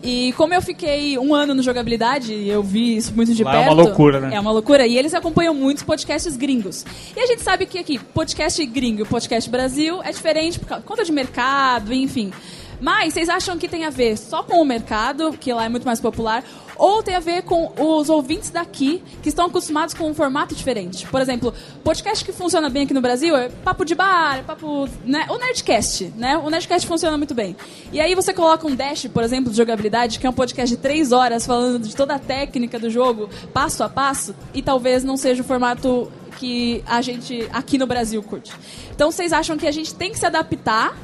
E 0.02 0.34
como 0.34 0.52
eu 0.52 0.60
fiquei 0.60 1.18
um 1.18 1.34
ano 1.34 1.54
no 1.54 1.62
jogabilidade, 1.62 2.34
e 2.34 2.46
eu 2.46 2.62
vi 2.62 2.94
isso 2.94 3.14
muito 3.14 3.32
de 3.32 3.42
Lá 3.42 3.52
é 3.52 3.54
perto. 3.54 3.72
uma 3.72 3.82
loucura, 3.82 4.20
né? 4.20 4.36
É 4.36 4.38
uma 4.38 4.52
loucura. 4.52 4.86
E 4.86 4.98
eles 4.98 5.14
acompanham 5.14 5.54
muitos 5.54 5.82
podcasts 5.82 6.36
gringos. 6.36 6.84
E 7.16 7.20
a 7.20 7.26
gente 7.26 7.40
sabe 7.40 7.64
que 7.64 7.78
aqui, 7.78 7.98
podcast 7.98 8.62
gringo 8.66 9.00
e 9.00 9.06
podcast 9.06 9.48
Brasil 9.48 10.02
é 10.02 10.12
diferente 10.12 10.60
por 10.60 10.82
conta 10.82 11.04
de 11.04 11.10
mercado, 11.10 11.90
enfim. 11.94 12.34
Mas 12.82 13.14
vocês 13.14 13.30
acham 13.30 13.56
que 13.56 13.66
tem 13.66 13.86
a 13.86 13.90
ver 13.90 14.18
só 14.18 14.42
com 14.42 14.60
o 14.60 14.64
mercado, 14.64 15.32
que 15.40 15.50
lá 15.54 15.64
é 15.64 15.70
muito 15.70 15.86
mais 15.86 16.00
popular, 16.00 16.44
ou 16.76 17.02
tem 17.02 17.14
a 17.14 17.20
ver 17.20 17.42
com 17.42 17.72
os 17.78 18.08
ouvintes 18.08 18.50
daqui 18.50 19.02
que 19.22 19.28
estão 19.28 19.46
acostumados 19.46 19.94
com 19.94 20.08
um 20.08 20.14
formato 20.14 20.54
diferente? 20.54 21.06
Por 21.06 21.20
exemplo, 21.20 21.52
podcast 21.82 22.24
que 22.24 22.32
funciona 22.32 22.68
bem 22.68 22.84
aqui 22.84 22.94
no 22.94 23.00
Brasil 23.00 23.36
é 23.36 23.48
papo 23.48 23.84
de 23.84 23.94
bar, 23.94 24.38
é 24.38 24.42
papo, 24.42 24.88
né? 25.04 25.26
O 25.30 25.38
Nerdcast, 25.38 26.12
né? 26.16 26.36
O 26.38 26.50
Nerdcast 26.50 26.86
funciona 26.86 27.16
muito 27.16 27.34
bem. 27.34 27.56
E 27.92 28.00
aí 28.00 28.14
você 28.14 28.32
coloca 28.32 28.66
um 28.66 28.74
Dash, 28.74 29.06
por 29.06 29.22
exemplo, 29.22 29.50
de 29.50 29.56
jogabilidade, 29.56 30.18
que 30.18 30.26
é 30.26 30.30
um 30.30 30.32
podcast 30.32 30.74
de 30.74 30.80
três 30.80 31.12
horas 31.12 31.46
falando 31.46 31.78
de 31.78 31.94
toda 31.94 32.14
a 32.14 32.18
técnica 32.18 32.78
do 32.78 32.90
jogo, 32.90 33.28
passo 33.52 33.82
a 33.82 33.88
passo, 33.88 34.34
e 34.52 34.62
talvez 34.62 35.04
não 35.04 35.16
seja 35.16 35.42
o 35.42 35.44
formato 35.44 36.10
que 36.38 36.82
a 36.86 37.00
gente 37.00 37.48
aqui 37.52 37.78
no 37.78 37.86
Brasil 37.86 38.22
curte. 38.22 38.52
Então 38.94 39.10
vocês 39.10 39.32
acham 39.32 39.56
que 39.56 39.66
a 39.66 39.72
gente 39.72 39.94
tem 39.94 40.10
que 40.10 40.18
se 40.18 40.26
adaptar 40.26 40.96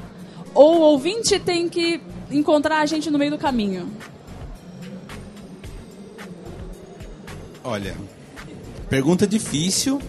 ou 0.54 0.78
o 0.78 0.80
ouvinte 0.80 1.38
tem 1.38 1.68
que 1.68 2.00
encontrar 2.30 2.80
a 2.80 2.86
gente 2.86 3.10
no 3.10 3.18
meio 3.18 3.30
do 3.30 3.38
caminho? 3.38 3.90
Olha, 7.62 7.94
pergunta 8.88 9.26
difícil, 9.26 10.00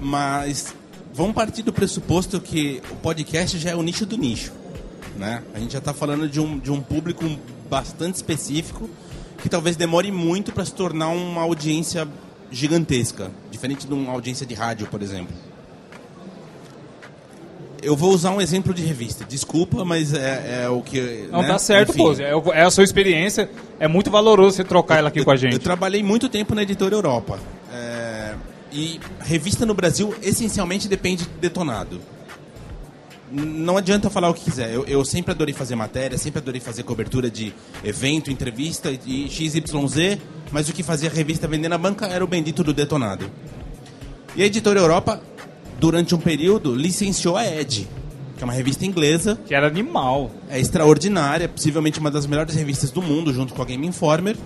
mas 0.00 0.72
vamos 1.12 1.34
partir 1.34 1.62
do 1.62 1.72
pressuposto 1.72 2.40
que 2.40 2.80
o 2.88 2.96
podcast 2.96 3.58
já 3.58 3.70
é 3.70 3.74
o 3.74 3.82
nicho 3.82 4.06
do 4.06 4.16
nicho. 4.16 4.52
Né? 5.16 5.42
A 5.52 5.58
gente 5.58 5.72
já 5.72 5.80
está 5.80 5.92
falando 5.92 6.28
de 6.28 6.38
um, 6.38 6.58
de 6.58 6.70
um 6.70 6.80
público 6.80 7.24
bastante 7.68 8.14
específico 8.14 8.88
que 9.42 9.48
talvez 9.48 9.74
demore 9.74 10.12
muito 10.12 10.52
para 10.52 10.64
se 10.64 10.72
tornar 10.72 11.08
uma 11.08 11.42
audiência 11.42 12.06
gigantesca, 12.48 13.32
diferente 13.50 13.84
de 13.84 13.92
uma 13.92 14.12
audiência 14.12 14.46
de 14.46 14.54
rádio, 14.54 14.86
por 14.86 15.02
exemplo. 15.02 15.34
Eu 17.82 17.96
vou 17.96 18.12
usar 18.14 18.30
um 18.30 18.40
exemplo 18.40 18.72
de 18.72 18.82
revista. 18.84 19.24
Desculpa, 19.28 19.84
mas 19.84 20.14
é, 20.14 20.62
é 20.64 20.68
o 20.68 20.80
que. 20.80 21.26
Não 21.32 21.42
né? 21.42 21.48
tá 21.48 21.58
certo, 21.58 21.90
Enfim. 21.90 21.98
pô. 21.98 22.52
É, 22.52 22.60
é 22.60 22.62
a 22.62 22.70
sua 22.70 22.84
experiência. 22.84 23.50
É 23.80 23.88
muito 23.88 24.08
valoroso 24.10 24.56
você 24.56 24.64
trocar 24.64 24.98
ela 24.98 25.08
aqui 25.08 25.18
Eu- 25.18 25.24
com 25.24 25.32
a 25.32 25.36
gente. 25.36 25.54
Eu 25.54 25.58
trabalhei 25.58 26.02
muito 26.02 26.28
tempo 26.28 26.54
na 26.54 26.62
editora 26.62 26.94
Europa. 26.94 27.40
É, 27.74 28.34
e 28.72 29.00
revista 29.20 29.66
no 29.66 29.74
Brasil 29.74 30.14
essencialmente 30.22 30.86
depende 30.86 31.24
de 31.24 31.30
detonado. 31.40 32.00
Não 33.32 33.78
adianta 33.78 34.10
falar 34.10 34.28
o 34.28 34.34
que 34.34 34.44
quiser. 34.44 34.72
Eu, 34.72 34.84
eu 34.84 35.04
sempre 35.04 35.32
adorei 35.32 35.54
fazer 35.54 35.74
matéria, 35.74 36.18
sempre 36.18 36.38
adorei 36.38 36.60
fazer 36.60 36.82
cobertura 36.82 37.30
de 37.30 37.52
evento, 37.82 38.30
entrevista 38.30 38.90
e 39.06 39.28
XYZ, 39.28 40.18
mas 40.52 40.68
o 40.68 40.72
que 40.72 40.82
fazia 40.82 41.08
a 41.08 41.12
revista 41.12 41.48
vender 41.48 41.68
na 41.68 41.78
banca 41.78 42.06
era 42.06 42.22
o 42.22 42.26
bendito 42.26 42.62
do 42.62 42.74
detonado. 42.74 43.30
E 44.36 44.42
a 44.42 44.46
editora 44.46 44.78
Europa, 44.78 45.20
durante 45.82 46.14
um 46.14 46.18
período, 46.18 46.76
licenciou 46.76 47.36
a 47.36 47.44
Ed, 47.44 47.88
que 48.36 48.42
é 48.42 48.44
uma 48.44 48.52
revista 48.52 48.86
inglesa, 48.86 49.36
Que 49.44 49.52
era 49.52 49.66
animal. 49.66 50.30
é 50.48 50.60
extraordinária, 50.60 51.48
possivelmente 51.48 51.98
uma 51.98 52.08
das 52.08 52.24
melhores 52.24 52.54
revistas 52.54 52.92
do 52.92 53.02
mundo, 53.02 53.34
junto 53.34 53.52
com 53.52 53.60
a 53.60 53.64
Game 53.64 53.84
Informer. 53.84 54.36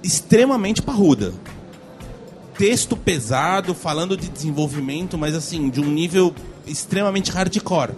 Extremamente 0.00 0.80
parruda. 0.80 1.32
Texto 2.56 2.96
pesado, 2.96 3.74
falando 3.74 4.16
de 4.16 4.28
desenvolvimento, 4.28 5.18
mas 5.18 5.34
assim, 5.34 5.68
de 5.68 5.80
um 5.80 5.90
nível 5.90 6.32
extremamente 6.68 7.32
hardcore. 7.32 7.90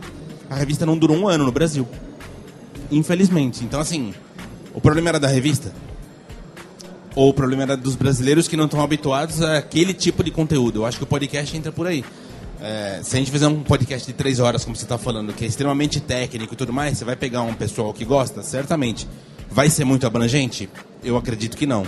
A 0.49 0.55
revista 0.55 0.87
não 0.87 0.97
durou 0.97 1.15
um 1.19 1.29
ano 1.29 1.45
no 1.45 1.53
Brasil. 1.53 1.87
Infelizmente. 2.91 3.65
Então, 3.65 3.79
assim, 3.79 4.15
o 4.73 4.81
problema 4.81 5.11
era 5.11 5.21
da 5.21 5.29
revista? 5.29 5.75
Ou 7.15 7.29
o 7.29 7.35
problema 7.35 7.63
era 7.63 7.77
dos 7.77 7.95
brasileiros 7.95 8.49
que 8.49 8.57
não 8.57 8.65
estão 8.65 8.81
habituados 8.81 9.43
àquele 9.43 9.93
tipo 9.93 10.25
de 10.25 10.31
conteúdo? 10.31 10.81
Eu 10.81 10.87
acho 10.87 10.99
que 10.99 11.05
o 11.05 11.07
podcast 11.07 11.57
entra 11.57 11.71
por 11.71 11.87
aí. 11.87 12.05
É, 12.61 13.01
se 13.03 13.17
a 13.17 13.19
gente 13.19 13.31
fizer 13.31 13.49
um 13.49 13.63
podcast 13.63 14.07
de 14.07 14.13
três 14.13 14.39
horas, 14.39 14.65
como 14.65 14.77
você 14.77 14.85
está 14.85 14.97
falando, 14.97 15.33
que 15.33 15.45
é 15.45 15.49
extremamente 15.49 16.01
técnico 16.01 16.55
e 16.55 16.57
tudo 16.57 16.73
mais, 16.73 16.97
você 16.97 17.05
vai 17.05 17.17
pegar 17.17 17.43
um 17.43 17.55
pessoal 17.55 17.93
que 17.93 18.05
gosta? 18.05 18.43
Certamente. 18.43 19.07
Vai 19.51 19.69
ser 19.69 19.85
muito 19.85 20.07
abrangente? 20.07 20.71
Eu 21.05 21.17
acredito 21.17 21.57
que 21.57 21.67
não. 21.67 21.85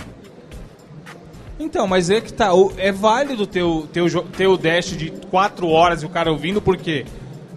Então, 1.59 1.87
mas 1.87 2.09
é 2.09 2.19
que 2.19 2.33
tá. 2.33 2.49
É 2.77 2.91
válido 2.91 3.47
ter 3.47 3.63
o, 3.63 3.83
ter 3.83 4.01
o, 4.01 4.21
ter 4.23 4.47
o 4.47 4.57
dash 4.57 4.97
de 4.97 5.11
4 5.31 5.67
horas 5.67 6.03
e 6.03 6.05
o 6.05 6.09
cara 6.09 6.29
ouvindo, 6.29 6.61
porque 6.61 7.05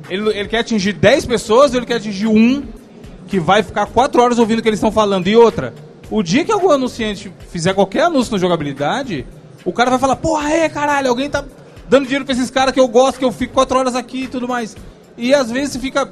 ele, 0.08 0.30
ele 0.30 0.48
quer 0.48 0.60
atingir 0.60 0.92
10 0.92 1.26
pessoas 1.26 1.74
ele 1.74 1.84
quer 1.84 1.96
atingir 1.96 2.28
um 2.28 2.62
que 3.26 3.38
vai 3.38 3.62
ficar 3.62 3.86
4 3.86 4.22
horas 4.22 4.38
ouvindo 4.38 4.60
o 4.60 4.62
que 4.62 4.68
eles 4.68 4.78
estão 4.78 4.92
falando. 4.92 5.26
E 5.26 5.36
outra, 5.36 5.74
o 6.10 6.22
dia 6.22 6.44
que 6.44 6.52
algum 6.52 6.70
anunciante 6.70 7.32
fizer 7.50 7.74
qualquer 7.74 8.04
anúncio 8.04 8.32
na 8.32 8.38
jogabilidade, 8.38 9.26
o 9.64 9.72
cara 9.72 9.90
vai 9.90 9.98
falar, 9.98 10.16
porra, 10.16 10.50
é 10.50 10.68
caralho, 10.68 11.08
alguém 11.08 11.28
tá 11.28 11.44
dando 11.88 12.04
dinheiro 12.04 12.24
pra 12.24 12.34
esses 12.34 12.50
caras 12.50 12.72
que 12.72 12.80
eu 12.80 12.88
gosto, 12.88 13.18
que 13.18 13.24
eu 13.24 13.32
fico 13.32 13.54
4 13.54 13.78
horas 13.78 13.94
aqui 13.94 14.24
e 14.24 14.28
tudo 14.28 14.48
mais. 14.48 14.76
E 15.16 15.34
às 15.34 15.50
vezes 15.50 15.76
fica 15.76 16.10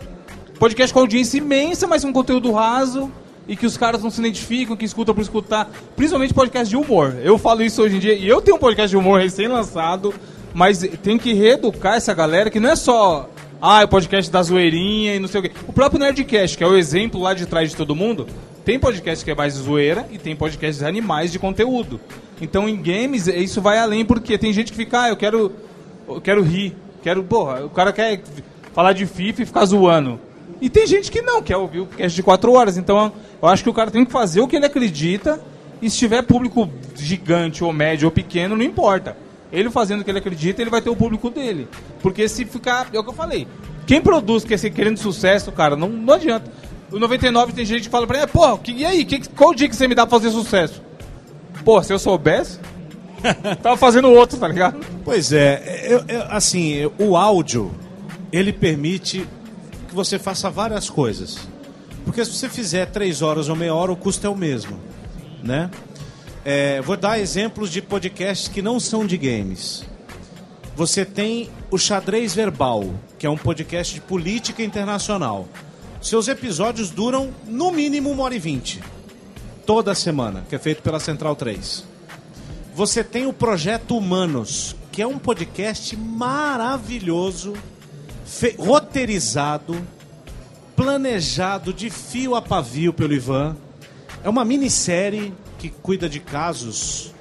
podcast 0.59 0.92
com 0.92 1.00
audiência 1.00 1.38
imensa, 1.38 1.87
mas 1.87 2.04
com 2.04 2.12
conteúdo 2.12 2.52
raso 2.52 3.11
e 3.48 3.54
que 3.54 3.66
os 3.66 3.76
caras 3.76 4.02
não 4.02 4.11
se 4.11 4.20
identificam, 4.20 4.76
que 4.76 4.85
escutam 4.85 5.14
por 5.14 5.20
escutar, 5.20 5.70
principalmente 5.94 6.35
podcast 6.35 6.68
de 6.68 6.76
humor. 6.76 7.16
Eu 7.22 7.38
falo 7.38 7.62
isso 7.62 7.82
hoje 7.82 7.96
em 7.96 7.98
dia 8.00 8.14
e 8.14 8.26
eu 8.26 8.42
tenho 8.42 8.56
um 8.56 8.61
podcast 8.61 8.90
de 8.90 8.96
humor 8.96 9.20
recém-lançado, 9.20 10.12
mas 10.52 10.78
tem 11.02 11.16
que 11.16 11.32
reeducar 11.32 11.94
essa 11.94 12.12
galera 12.12 12.50
que 12.50 12.59
não 12.59 12.70
é 12.70 12.76
só 12.76 13.28
ah, 13.61 13.82
é 13.82 13.85
o 13.85 13.88
podcast 13.88 14.30
da 14.30 14.42
zoeirinha 14.42 15.14
e 15.14 15.18
não 15.18 15.28
sei 15.28 15.40
o 15.40 15.42
quê. 15.42 15.52
O 15.66 15.72
próprio 15.72 16.00
Nerdcast, 16.00 16.59
que 16.59 16.64
é 16.64 16.66
o 16.66 16.76
exemplo 16.76 17.20
lá 17.20 17.32
de 17.35 17.46
trás 17.46 17.70
de 17.70 17.76
todo 17.76 17.94
mundo, 17.94 18.26
tem 18.66 18.81
podcast 18.81 19.24
que 19.24 19.31
é 19.31 19.35
mais 19.35 19.55
zoeira 19.55 20.07
e 20.11 20.18
tem 20.18 20.35
podcasts 20.35 20.83
animais 20.83 21.31
de 21.31 21.38
conteúdo. 21.38 22.00
Então 22.40 22.68
em 22.68 22.76
games 22.76 23.29
isso 23.29 23.62
vai 23.62 23.79
além 23.79 24.05
porque 24.05 24.37
tem 24.37 24.52
gente 24.52 24.72
que 24.72 24.76
fica, 24.76 25.02
ah, 25.02 25.09
eu 25.09 25.16
quero 25.16 25.52
eu 26.09 26.20
quero 26.20 26.42
rir, 26.42 26.76
quero, 27.00 27.22
porra, 27.22 27.64
o 27.64 27.70
cara 27.70 27.92
quer 27.92 28.20
falar 28.74 28.92
de 28.92 29.07
FIFA 29.07 29.42
e 29.42 29.46
ficar 29.46 29.64
zoando. 29.64 30.18
E 30.61 30.68
tem 30.68 30.85
gente 30.85 31.12
que 31.12 31.23
não, 31.23 31.40
quer 31.40 31.56
ouvir 31.56 31.81
o 31.81 31.87
podcast 31.87 32.17
de 32.17 32.23
4 32.23 32.52
horas. 32.52 32.77
Então, 32.77 33.12
eu 33.40 33.48
acho 33.48 33.62
que 33.62 33.71
o 33.71 33.75
cara 33.75 33.90
tem 33.90 34.04
que 34.04 34.10
fazer 34.10 34.40
o 34.40 34.48
que 34.48 34.56
ele 34.56 34.67
acredita. 34.67 35.40
E 35.81 35.90
se 35.90 35.98
tiver 35.98 36.23
público 36.23 36.69
gigante, 36.96 37.62
ou 37.62 37.73
médio, 37.73 38.06
ou 38.06 38.12
pequeno, 38.12 38.56
não 38.56 38.64
importa. 38.64 39.17
Ele 39.52 39.71
fazendo 39.71 40.00
o 40.00 40.04
que 40.04 40.10
ele 40.10 40.19
acredita, 40.19 40.62
ele 40.62 40.71
vai 40.71 40.81
ter 40.81 40.90
o 40.90 40.96
público 40.96 41.31
dele. 41.31 41.69
Porque 42.00 42.29
se 42.29 42.44
ficar. 42.44 42.88
É 42.92 42.98
o 42.98 43.04
que 43.04 43.10
eu 43.10 43.14
falei. 43.14 43.46
Quem 43.87 44.00
produz 44.00 44.44
quer 44.44 44.58
ser 44.58 44.71
querendo 44.71 44.98
sucesso, 44.98 45.52
cara, 45.52 45.77
não, 45.77 45.88
não 45.88 46.14
adianta. 46.14 46.50
O 46.92 46.98
99 46.98 47.52
tem 47.52 47.64
gente 47.64 47.82
que 47.84 47.88
fala 47.88 48.06
pra 48.06 48.18
ele, 48.18 48.26
pô, 48.28 48.56
que, 48.58 48.72
e 48.72 48.84
aí, 48.84 49.04
que, 49.04 49.28
qual 49.30 49.52
dia 49.54 49.68
que 49.68 49.74
você 49.74 49.88
me 49.88 49.94
dá 49.94 50.06
pra 50.06 50.18
fazer 50.18 50.30
sucesso? 50.30 50.80
Pô, 51.64 51.82
se 51.82 51.92
eu 51.92 51.98
soubesse. 51.98 52.58
Tava 53.62 53.76
fazendo 53.76 54.10
outro, 54.10 54.38
tá 54.38 54.46
ligado? 54.46 54.78
Pois 55.04 55.32
é, 55.32 55.87
eu- 55.88 56.04
eu- 56.06 56.22
assim, 56.30 56.88
o 56.98 57.16
áudio, 57.16 57.72
ele 58.32 58.52
permite 58.52 59.26
que 59.88 59.94
você 59.94 60.18
faça 60.18 60.48
várias 60.48 60.88
coisas. 60.88 61.38
Porque 62.04 62.24
se 62.24 62.32
você 62.32 62.48
fizer 62.48 62.87
três 62.87 63.20
horas 63.20 63.48
ou 63.48 63.56
meia 63.56 63.74
hora, 63.74 63.90
o 63.90 63.96
custo 63.96 64.24
é 64.26 64.30
o 64.30 64.37
mesmo, 64.37 64.78
né? 65.42 65.70
É, 66.44 66.80
vou 66.82 66.96
dar 66.96 67.18
exemplos 67.18 67.68
de 67.72 67.82
podcasts 67.82 68.46
que 68.46 68.62
não 68.62 68.78
são 68.78 69.04
de 69.04 69.16
games. 69.18 69.82
Você 70.76 71.04
tem 71.04 71.50
o 71.68 71.76
Xadrez 71.78 72.32
Verbal, 72.32 72.84
que 73.18 73.26
é 73.26 73.30
um 73.30 73.37
podcast 73.37 73.92
de 73.92 74.00
política 74.00 74.62
internacional. 74.62 75.48
Seus 76.07 76.29
episódios 76.29 76.88
duram 76.90 77.35
no 77.48 77.73
mínimo 77.73 78.13
uma 78.13 78.23
hora 78.23 78.37
e 78.37 78.38
vinte. 78.38 78.81
Toda 79.67 79.92
semana, 79.92 80.44
que 80.48 80.54
é 80.54 80.59
feito 80.59 80.81
pela 80.81 81.00
Central 81.00 81.35
3. 81.35 81.85
Você 82.77 83.02
tem 83.02 83.27
o 83.27 83.33
Projeto 83.33 83.96
Humanos, 83.98 84.77
que 84.92 85.02
é 85.02 85.07
um 85.07 85.19
podcast 85.19 85.96
maravilhoso, 85.96 87.54
roteirizado, 88.57 89.85
planejado 90.77 91.73
de 91.73 91.90
fio 91.90 92.37
a 92.37 92.40
pavio 92.40 92.92
pelo 92.92 93.13
Ivan. 93.13 93.57
É 94.23 94.29
uma 94.29 94.44
minissérie 94.44 95.35
que 95.59 95.71
cuida 95.71 96.09
de 96.09 96.21
casos. 96.21 97.13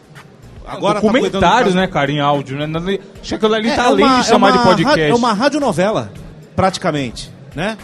Agora 0.64 1.02
tá 1.02 1.08
Documentários, 1.08 1.42
casos- 1.42 1.74
né, 1.74 1.88
cara, 1.88 2.12
em 2.12 2.20
áudio, 2.20 2.56
né? 2.56 3.00
Acho 3.20 3.30
que 3.30 3.34
aquilo 3.34 3.56
ali 3.56 3.68
é, 3.68 3.76
tá 3.76 3.86
é 3.86 3.88
além 3.88 4.06
uma- 4.06 4.22
de 4.22 4.28
chamar 4.28 4.50
é 4.50 4.52
uma 4.52 4.58
de 4.62 4.64
podcast. 4.84 5.02
É 5.12 5.16
uma 5.16 5.34
radionovela, 5.34 6.14
praticamente, 6.56 7.32
né? 7.56 7.76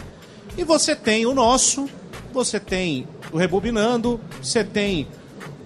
E 0.58 0.64
você 0.64 0.95
tem 0.95 1.26
o 1.26 1.34
nosso, 1.34 1.89
você 2.34 2.60
tem 2.60 3.08
o 3.32 3.38
Rebobinando, 3.38 4.20
você 4.41 4.64
tem 4.64 5.08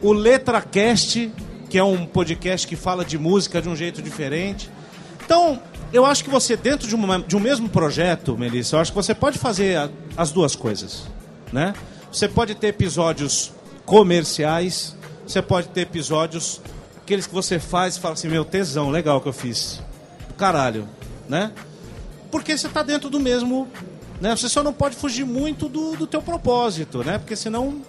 o 0.01 0.13
LetraCast, 0.13 1.31
que 1.69 1.77
é 1.77 1.83
um 1.83 2.05
podcast 2.05 2.67
que 2.67 2.75
fala 2.75 3.03
de 3.03 3.17
música 3.17 3.61
de 3.61 3.67
um 3.67 3.75
jeito 3.75 4.01
diferente. 4.01 4.69
Então, 5.25 5.59
eu 5.91 6.05
acho 6.05 6.23
que 6.23 6.29
você, 6.29 6.55
dentro 6.55 6.87
de, 6.87 6.95
uma- 6.95 7.19
de 7.19 7.35
um 7.35 7.39
mesmo 7.39 7.67
projeto, 7.67 8.37
Melissa, 8.37 8.75
eu 8.75 8.79
acho 8.79 8.91
que 8.91 8.95
você 8.95 9.15
pode 9.15 9.39
fazer 9.39 9.77
a- 9.77 9.89
as 10.15 10.31
duas 10.31 10.55
coisas, 10.55 11.03
né? 11.51 11.73
Você 12.11 12.27
pode 12.27 12.55
ter 12.55 12.67
episódios 12.67 13.51
comerciais, 13.85 14.95
você 15.27 15.41
pode 15.41 15.67
ter 15.69 15.81
episódios, 15.81 16.61
aqueles 17.01 17.25
que 17.27 17.33
você 17.33 17.59
faz 17.59 17.97
e 17.97 17.99
fala 17.99 18.13
assim, 18.13 18.27
meu, 18.27 18.45
tesão, 18.45 18.89
legal 18.91 19.19
que 19.19 19.27
eu 19.27 19.33
fiz. 19.33 19.81
Caralho, 20.37 20.87
né? 21.27 21.51
Porque 22.31 22.55
você 22.57 22.67
está 22.67 22.83
dentro 22.83 23.09
do 23.09 23.19
mesmo... 23.19 23.67
Né? 24.19 24.35
Você 24.35 24.49
só 24.49 24.63
não 24.63 24.73
pode 24.73 24.95
fugir 24.95 25.25
muito 25.25 25.67
do, 25.67 25.95
do 25.95 26.07
teu 26.07 26.21
propósito, 26.21 27.03
né? 27.03 27.17
Porque 27.17 27.35
senão 27.35 27.81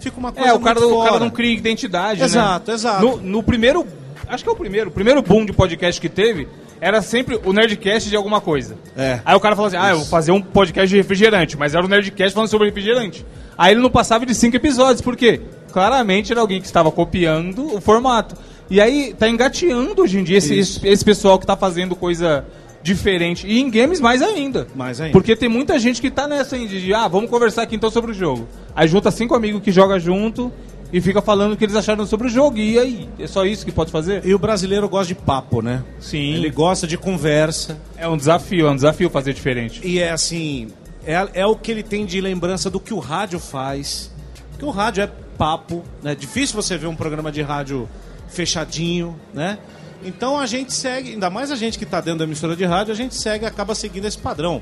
fica 0.00 0.18
uma 0.18 0.32
coisa 0.32 0.50
É, 0.50 0.52
o 0.52 0.60
cara, 0.60 0.80
muito 0.80 0.98
o 0.98 1.04
cara 1.04 1.18
não 1.18 1.30
cria 1.30 1.52
identidade, 1.54 2.22
Exato, 2.22 2.70
né? 2.70 2.74
exato. 2.74 3.04
No, 3.04 3.16
no 3.18 3.42
primeiro, 3.42 3.86
acho 4.28 4.42
que 4.42 4.48
é 4.48 4.52
o 4.52 4.56
primeiro, 4.56 4.90
o 4.90 4.92
primeiro 4.92 5.22
boom 5.22 5.44
de 5.44 5.52
podcast 5.52 6.00
que 6.00 6.08
teve, 6.08 6.48
era 6.80 7.00
sempre 7.00 7.40
o 7.44 7.52
Nerdcast 7.52 8.10
de 8.10 8.16
alguma 8.16 8.40
coisa. 8.40 8.76
É. 8.96 9.20
Aí 9.24 9.34
o 9.34 9.40
cara 9.40 9.54
falou 9.56 9.68
assim, 9.68 9.76
ah, 9.76 9.90
eu 9.90 9.98
vou 9.98 10.06
fazer 10.06 10.32
um 10.32 10.40
podcast 10.40 10.88
de 10.88 10.96
refrigerante, 10.96 11.56
mas 11.56 11.74
era 11.74 11.84
o 11.84 11.88
Nerdcast 11.88 12.34
falando 12.34 12.48
sobre 12.48 12.68
refrigerante. 12.68 13.24
Aí 13.56 13.72
ele 13.72 13.80
não 13.80 13.90
passava 13.90 14.26
de 14.26 14.34
cinco 14.34 14.56
episódios, 14.56 15.00
por 15.00 15.16
quê? 15.16 15.40
Claramente 15.72 16.32
era 16.32 16.40
alguém 16.40 16.60
que 16.60 16.66
estava 16.66 16.90
copiando 16.90 17.74
o 17.74 17.80
formato. 17.80 18.36
E 18.70 18.80
aí 18.80 19.14
tá 19.18 19.28
engateando 19.28 20.02
hoje 20.02 20.18
em 20.18 20.24
dia 20.24 20.38
esse, 20.38 20.58
esse, 20.58 20.86
esse 20.86 21.04
pessoal 21.04 21.38
que 21.38 21.46
tá 21.46 21.56
fazendo 21.56 21.94
coisa 21.94 22.44
diferente. 22.84 23.46
E 23.46 23.58
em 23.58 23.70
games 23.70 23.98
mais 23.98 24.20
ainda. 24.20 24.68
Mais 24.76 25.00
ainda. 25.00 25.12
Porque 25.12 25.34
tem 25.34 25.48
muita 25.48 25.78
gente 25.78 26.02
que 26.02 26.10
tá 26.10 26.28
nessa 26.28 26.54
aí 26.54 26.68
de, 26.68 26.92
ah, 26.92 27.08
vamos 27.08 27.30
conversar 27.30 27.62
aqui 27.62 27.74
então 27.74 27.90
sobre 27.90 28.10
o 28.10 28.14
jogo. 28.14 28.46
Aí 28.76 28.86
junta 28.86 29.10
cinco 29.10 29.34
amigos 29.34 29.62
que 29.62 29.72
jogam 29.72 29.98
junto 29.98 30.52
e 30.92 31.00
fica 31.00 31.22
falando 31.22 31.54
o 31.54 31.56
que 31.56 31.64
eles 31.64 31.74
acharam 31.74 32.06
sobre 32.06 32.26
o 32.26 32.30
jogo. 32.30 32.58
E 32.58 32.78
aí, 32.78 33.08
é 33.18 33.26
só 33.26 33.46
isso 33.46 33.64
que 33.64 33.72
pode 33.72 33.90
fazer? 33.90 34.24
E 34.26 34.34
o 34.34 34.38
brasileiro 34.38 34.86
gosta 34.86 35.06
de 35.06 35.14
papo, 35.14 35.62
né? 35.62 35.82
Sim. 35.98 36.34
Ele 36.34 36.50
gosta 36.50 36.86
de 36.86 36.98
conversa. 36.98 37.78
É 37.96 38.06
um 38.06 38.18
desafio, 38.18 38.66
é 38.66 38.70
um 38.70 38.76
desafio 38.76 39.08
fazer 39.08 39.32
diferente. 39.32 39.80
E 39.82 39.98
é 39.98 40.10
assim, 40.10 40.68
é, 41.06 41.26
é 41.32 41.46
o 41.46 41.56
que 41.56 41.70
ele 41.70 41.82
tem 41.82 42.04
de 42.04 42.20
lembrança 42.20 42.68
do 42.68 42.78
que 42.78 42.92
o 42.92 42.98
rádio 42.98 43.40
faz. 43.40 44.12
Porque 44.50 44.64
o 44.66 44.70
rádio 44.70 45.04
é 45.04 45.10
papo, 45.38 45.82
né? 46.02 46.12
É 46.12 46.14
difícil 46.14 46.54
você 46.54 46.76
ver 46.76 46.86
um 46.86 46.94
programa 46.94 47.32
de 47.32 47.40
rádio 47.40 47.88
fechadinho, 48.28 49.18
né? 49.32 49.58
Então 50.04 50.38
a 50.38 50.44
gente 50.44 50.72
segue, 50.72 51.12
ainda 51.12 51.30
mais 51.30 51.50
a 51.50 51.56
gente 51.56 51.78
que 51.78 51.84
está 51.84 52.00
dentro 52.00 52.18
da 52.18 52.24
emissora 52.24 52.54
de 52.54 52.64
rádio, 52.64 52.92
a 52.92 52.96
gente 52.96 53.14
segue, 53.14 53.46
acaba 53.46 53.74
seguindo 53.74 54.04
esse 54.04 54.18
padrão. 54.18 54.60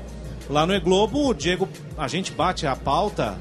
Lá 0.49 0.65
no 0.65 0.73
E 0.73 0.79
Globo, 0.79 1.27
o 1.29 1.33
Diego, 1.33 1.67
a 1.97 2.07
gente 2.07 2.31
bate 2.31 2.65
a 2.65 2.75
pauta, 2.75 3.37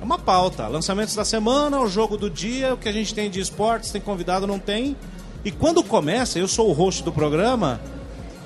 é 0.00 0.04
uma 0.04 0.18
pauta. 0.18 0.66
Lançamentos 0.66 1.14
da 1.14 1.24
semana, 1.24 1.80
o 1.80 1.88
jogo 1.88 2.16
do 2.16 2.28
dia, 2.28 2.74
o 2.74 2.76
que 2.76 2.88
a 2.88 2.92
gente 2.92 3.14
tem 3.14 3.30
de 3.30 3.40
esportes, 3.40 3.90
tem 3.90 4.00
convidado, 4.00 4.46
não 4.46 4.58
tem. 4.58 4.96
E 5.44 5.50
quando 5.50 5.82
começa, 5.84 6.38
eu 6.38 6.48
sou 6.48 6.68
o 6.68 6.72
host 6.72 7.02
do 7.02 7.12
programa, 7.12 7.80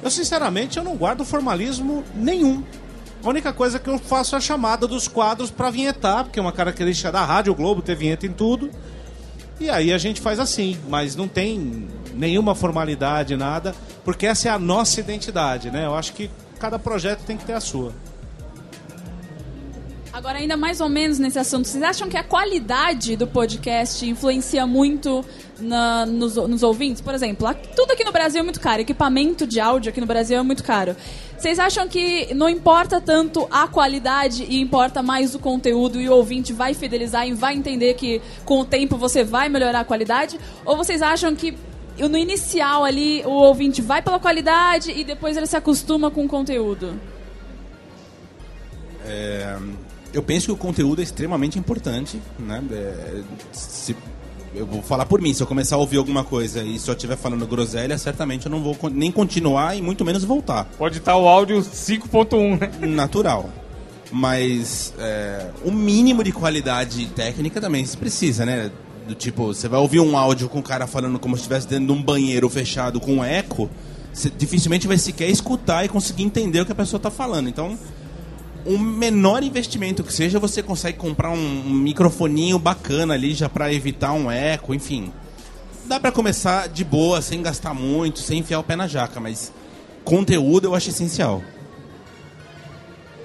eu 0.03 0.11
sinceramente 0.11 0.77
eu 0.79 0.85
não 0.85 0.97
guardo 0.97 1.25
formalismo 1.25 2.05
nenhum. 2.15 2.63
A 3.25 3.29
única 3.29 3.53
coisa 3.53 3.79
que 3.79 3.89
eu 3.91 3.99
faço 3.99 4.35
é 4.35 4.39
a 4.39 4.41
chamada 4.41 4.87
dos 4.87 5.09
quadros 5.09 5.51
para 5.51 5.71
vinhetar, 5.71 6.25
porque 6.25 6.39
é 6.39 6.43
uma 6.43 6.53
característica 6.53 7.11
da 7.11 7.25
Rádio 7.25 7.55
Globo 7.55 7.83
ter 7.83 7.97
vinheta 7.97 8.27
em 8.27 8.33
tudo. 8.33 8.71
E 9.61 9.69
aí 9.69 9.93
a 9.93 9.99
gente 9.99 10.21
faz 10.21 10.39
assim, 10.39 10.79
mas 10.89 11.17
não 11.17 11.27
tem 11.27 11.89
nenhuma 12.15 12.55
formalidade, 12.55 13.37
nada, 13.37 13.75
porque 14.05 14.27
essa 14.27 14.49
é 14.49 14.51
a 14.53 14.59
nossa 14.59 15.01
identidade, 15.01 15.71
né? 15.71 15.85
Eu 15.85 15.95
acho 15.95 16.13
que 16.13 16.31
cada 16.59 16.79
projeto 16.79 17.21
tem 17.21 17.37
que 17.37 17.45
ter 17.45 17.55
a 17.55 17.61
sua. 17.61 17.93
Agora, 20.13 20.39
ainda 20.39 20.57
mais 20.57 20.81
ou 20.81 20.89
menos 20.89 21.19
nesse 21.19 21.39
assunto, 21.39 21.69
vocês 21.69 21.83
acham 21.83 22.09
que 22.09 22.17
a 22.17 22.25
qualidade 22.25 23.15
do 23.15 23.27
podcast 23.27 24.05
influencia 24.09 24.67
muito 24.67 25.25
na- 25.61 26.07
nos, 26.07 26.35
nos 26.37 26.63
ouvintes? 26.63 27.01
Por 27.03 27.15
exemplo, 27.15 27.47
tudo 27.77 27.93
aqui 27.93 28.03
no 28.05 28.11
Brasil 28.11 28.41
é 28.41 28.43
muito 28.43 28.59
caro, 28.61 28.81
equipamento 28.81 29.47
de 29.47 29.61
áudio 29.61 29.91
aqui 29.91 30.01
no 30.01 30.07
Brasil 30.07 30.39
é 30.39 30.43
muito 30.43 30.65
caro. 30.65 30.97
Vocês 31.37 31.59
acham 31.59 31.87
que 31.87 32.33
não 32.35 32.49
importa 32.49 33.01
tanto 33.01 33.47
a 33.51 33.69
qualidade 33.69 34.45
e 34.45 34.61
importa 34.61 35.03
mais 35.03 35.35
o 35.35 35.39
conteúdo 35.39 36.01
e 36.01 36.09
o 36.09 36.15
ouvinte 36.15 36.53
vai 36.53 36.75
fidelizar 36.75 37.29
e 37.29 37.33
vai 37.35 37.55
entender 37.55 37.95
que 37.95 38.21
com 38.45 38.61
o 38.61 38.65
tempo 38.65 38.97
você 38.97 39.23
vai 39.23 39.49
melhorar 39.49 39.81
a 39.81 39.85
qualidade? 39.85 40.39
Ou 40.65 40.77
vocês 40.77 41.01
acham 41.01 41.35
que 41.37 41.57
no 41.99 42.17
inicial 42.17 42.85
ali 42.85 43.23
o 43.25 43.31
ouvinte 43.31 43.81
vai 43.83 44.03
pela 44.03 44.19
qualidade 44.19 44.91
e 44.91 45.05
depois 45.05 45.37
ele 45.37 45.47
se 45.47 45.57
acostuma 45.57 46.11
com 46.11 46.25
o 46.25 46.29
conteúdo? 46.29 46.99
Eu 50.13 50.23
penso 50.23 50.47
que 50.47 50.53
o 50.53 50.57
conteúdo 50.57 51.01
é 51.01 51.05
extremamente 51.05 51.59
importante, 51.59 52.21
né? 52.39 52.63
É, 52.71 53.21
se- 53.53 53.97
eu 54.55 54.67
vou 54.67 54.83
falar 54.83 55.05
por 55.05 55.21
mim, 55.21 55.35
se 55.35 55.43
eu 55.43 55.47
começar 55.47 55.77
a 55.77 55.79
ouvir 55.79 55.99
alguma 55.99 56.25
coisa 56.25 56.63
e 56.63 56.79
só 56.79 56.93
estiver 56.93 57.17
falando 57.17 57.47
groselha, 57.47 57.99
certamente 57.99 58.47
eu 58.47 58.51
não 58.51 58.63
vou 58.63 58.77
nem 58.91 59.13
continuar 59.13 59.77
e 59.77 59.83
muito 59.83 60.05
menos 60.05 60.25
voltar. 60.25 60.65
Pode 60.79 60.99
estar 60.99 61.17
o 61.17 61.29
áudio 61.29 61.61
5.1, 61.61 62.59
né? 62.59 62.87
Natural. 62.87 63.51
Mas 64.11 64.95
é, 64.99 65.51
o 65.65 65.71
mínimo 65.71 66.25
de 66.25 66.33
qualidade 66.33 67.07
técnica 67.09 67.61
também 67.61 67.85
se 67.85 67.97
precisa, 67.97 68.47
né? 68.47 68.71
Do 69.07 69.15
tipo, 69.15 69.49
você 69.49 69.69
vai 69.69 69.81
ouvir 69.81 70.01
um 70.01 70.17
áudio 70.17 70.49
com 70.49 70.59
o 70.59 70.63
cara 70.63 70.87
falando 70.87 71.19
como 71.19 71.35
se 71.37 71.41
estivesse 71.43 71.67
dentro 71.69 71.87
de 71.87 71.93
um 71.93 72.03
banheiro 72.03 72.49
fechado 72.49 72.99
com 73.01 73.17
um 73.17 73.25
eco, 73.25 73.69
você 74.13 74.31
dificilmente 74.31 74.87
vai 74.87 74.97
sequer 74.99 75.29
escutar 75.31 75.85
e 75.85 75.89
conseguir 75.89 76.23
entender 76.25 76.61
o 76.61 76.67
que 76.67 76.73
a 76.73 76.75
pessoa 76.75 76.99
está 76.99 77.11
falando. 77.11 77.49
Então, 77.49 77.79
um 78.67 78.79
menor 78.79 79.43
investimento 79.43 80.03
que 80.05 80.13
seja, 80.13 80.39
você 80.39 80.63
consegue 80.63 80.99
comprar 80.99 81.31
um, 81.31 81.37
um 81.67 81.73
microfoninho 81.75 82.59
bacana 82.59 83.15
ali 83.15 83.35
já 83.35 83.49
para 83.49 83.73
evitar 83.73 84.13
um 84.13 84.31
eco, 84.31 84.75
enfim. 84.75 85.13
Dá 85.87 85.99
para 85.99 86.13
começar 86.13 86.69
de 86.69 86.85
boa, 86.85 87.23
sem 87.23 87.41
gastar 87.43 87.73
muito, 87.73 88.19
sem 88.19 88.41
enfiar 88.41 88.59
o 88.61 88.65
pé 88.65 88.77
na 88.77 88.87
jaca, 88.87 89.19
mas 89.21 89.53
conteúdo 90.05 90.67
eu 90.67 90.75
acho 90.75 90.91
essencial. 90.91 91.43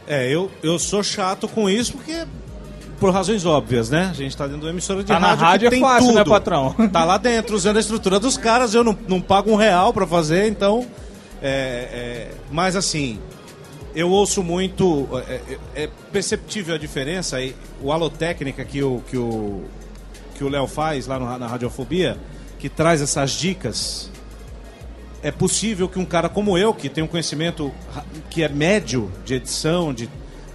É, 0.08 0.28
eu, 0.34 0.52
eu 0.62 0.78
sou 0.78 1.02
chato 1.04 1.48
com 1.48 1.70
isso 1.70 1.94
porque. 1.94 2.26
Por 3.00 3.12
razões 3.12 3.46
óbvias, 3.46 3.90
né? 3.90 4.08
A 4.12 4.14
gente 4.14 4.36
tá 4.38 4.46
dentro 4.46 4.62
de 4.62 4.66
uma 4.68 4.72
emissora 4.72 5.02
de 5.02 5.08
Tá 5.08 5.20
na 5.20 5.30
rádio. 5.30 5.44
rádio 5.46 5.60
que 5.70 5.76
é 5.76 5.80
tem 5.80 5.82
fácil, 5.82 6.08
tudo. 6.08 6.16
né, 6.20 6.24
patrão? 6.24 6.74
Tá 6.92 7.04
lá 7.04 7.18
dentro, 7.18 7.56
usando 7.56 7.76
a 7.78 7.80
estrutura 7.82 8.18
dos 8.20 8.38
caras, 8.38 8.74
eu 8.74 8.84
não, 8.84 8.98
não 9.08 9.20
pago 9.20 9.52
um 9.52 9.56
real 9.56 9.92
pra 9.92 10.08
fazer, 10.08 10.48
então. 10.48 10.86
É, 11.42 11.50
é, 11.50 12.32
mas 12.50 12.78
assim, 12.78 13.20
eu 13.96 14.10
ouço 14.10 14.44
muito. 14.44 15.08
É, 15.28 15.34
é- 15.76 15.84
é 15.84 15.90
perceptível 16.12 16.76
a 16.76 16.78
diferença. 16.78 17.42
E 17.42 17.56
o 17.82 17.92
Alotécnica 17.92 18.64
que 18.66 18.82
o 18.84 19.02
que 19.10 19.18
o 19.18 19.64
que 20.36 20.44
o 20.44 20.50
Léo 20.50 20.66
faz 20.68 21.06
lá 21.08 21.20
no- 21.20 21.38
na 21.38 21.46
Radiofobia, 21.48 22.18
que 22.60 22.68
traz 22.70 23.02
essas 23.02 23.32
dicas. 23.32 24.10
É 25.22 25.32
possível 25.32 25.88
que 25.88 26.00
um 26.00 26.06
cara 26.06 26.28
como 26.28 26.58
eu, 26.58 26.74
que 26.74 26.90
tem 26.90 27.04
um 27.04 27.08
conhecimento 27.08 27.72
que 28.30 28.44
é 28.44 28.50
médio 28.50 29.12
de 29.24 29.36
edição, 29.36 29.94
de 29.94 30.10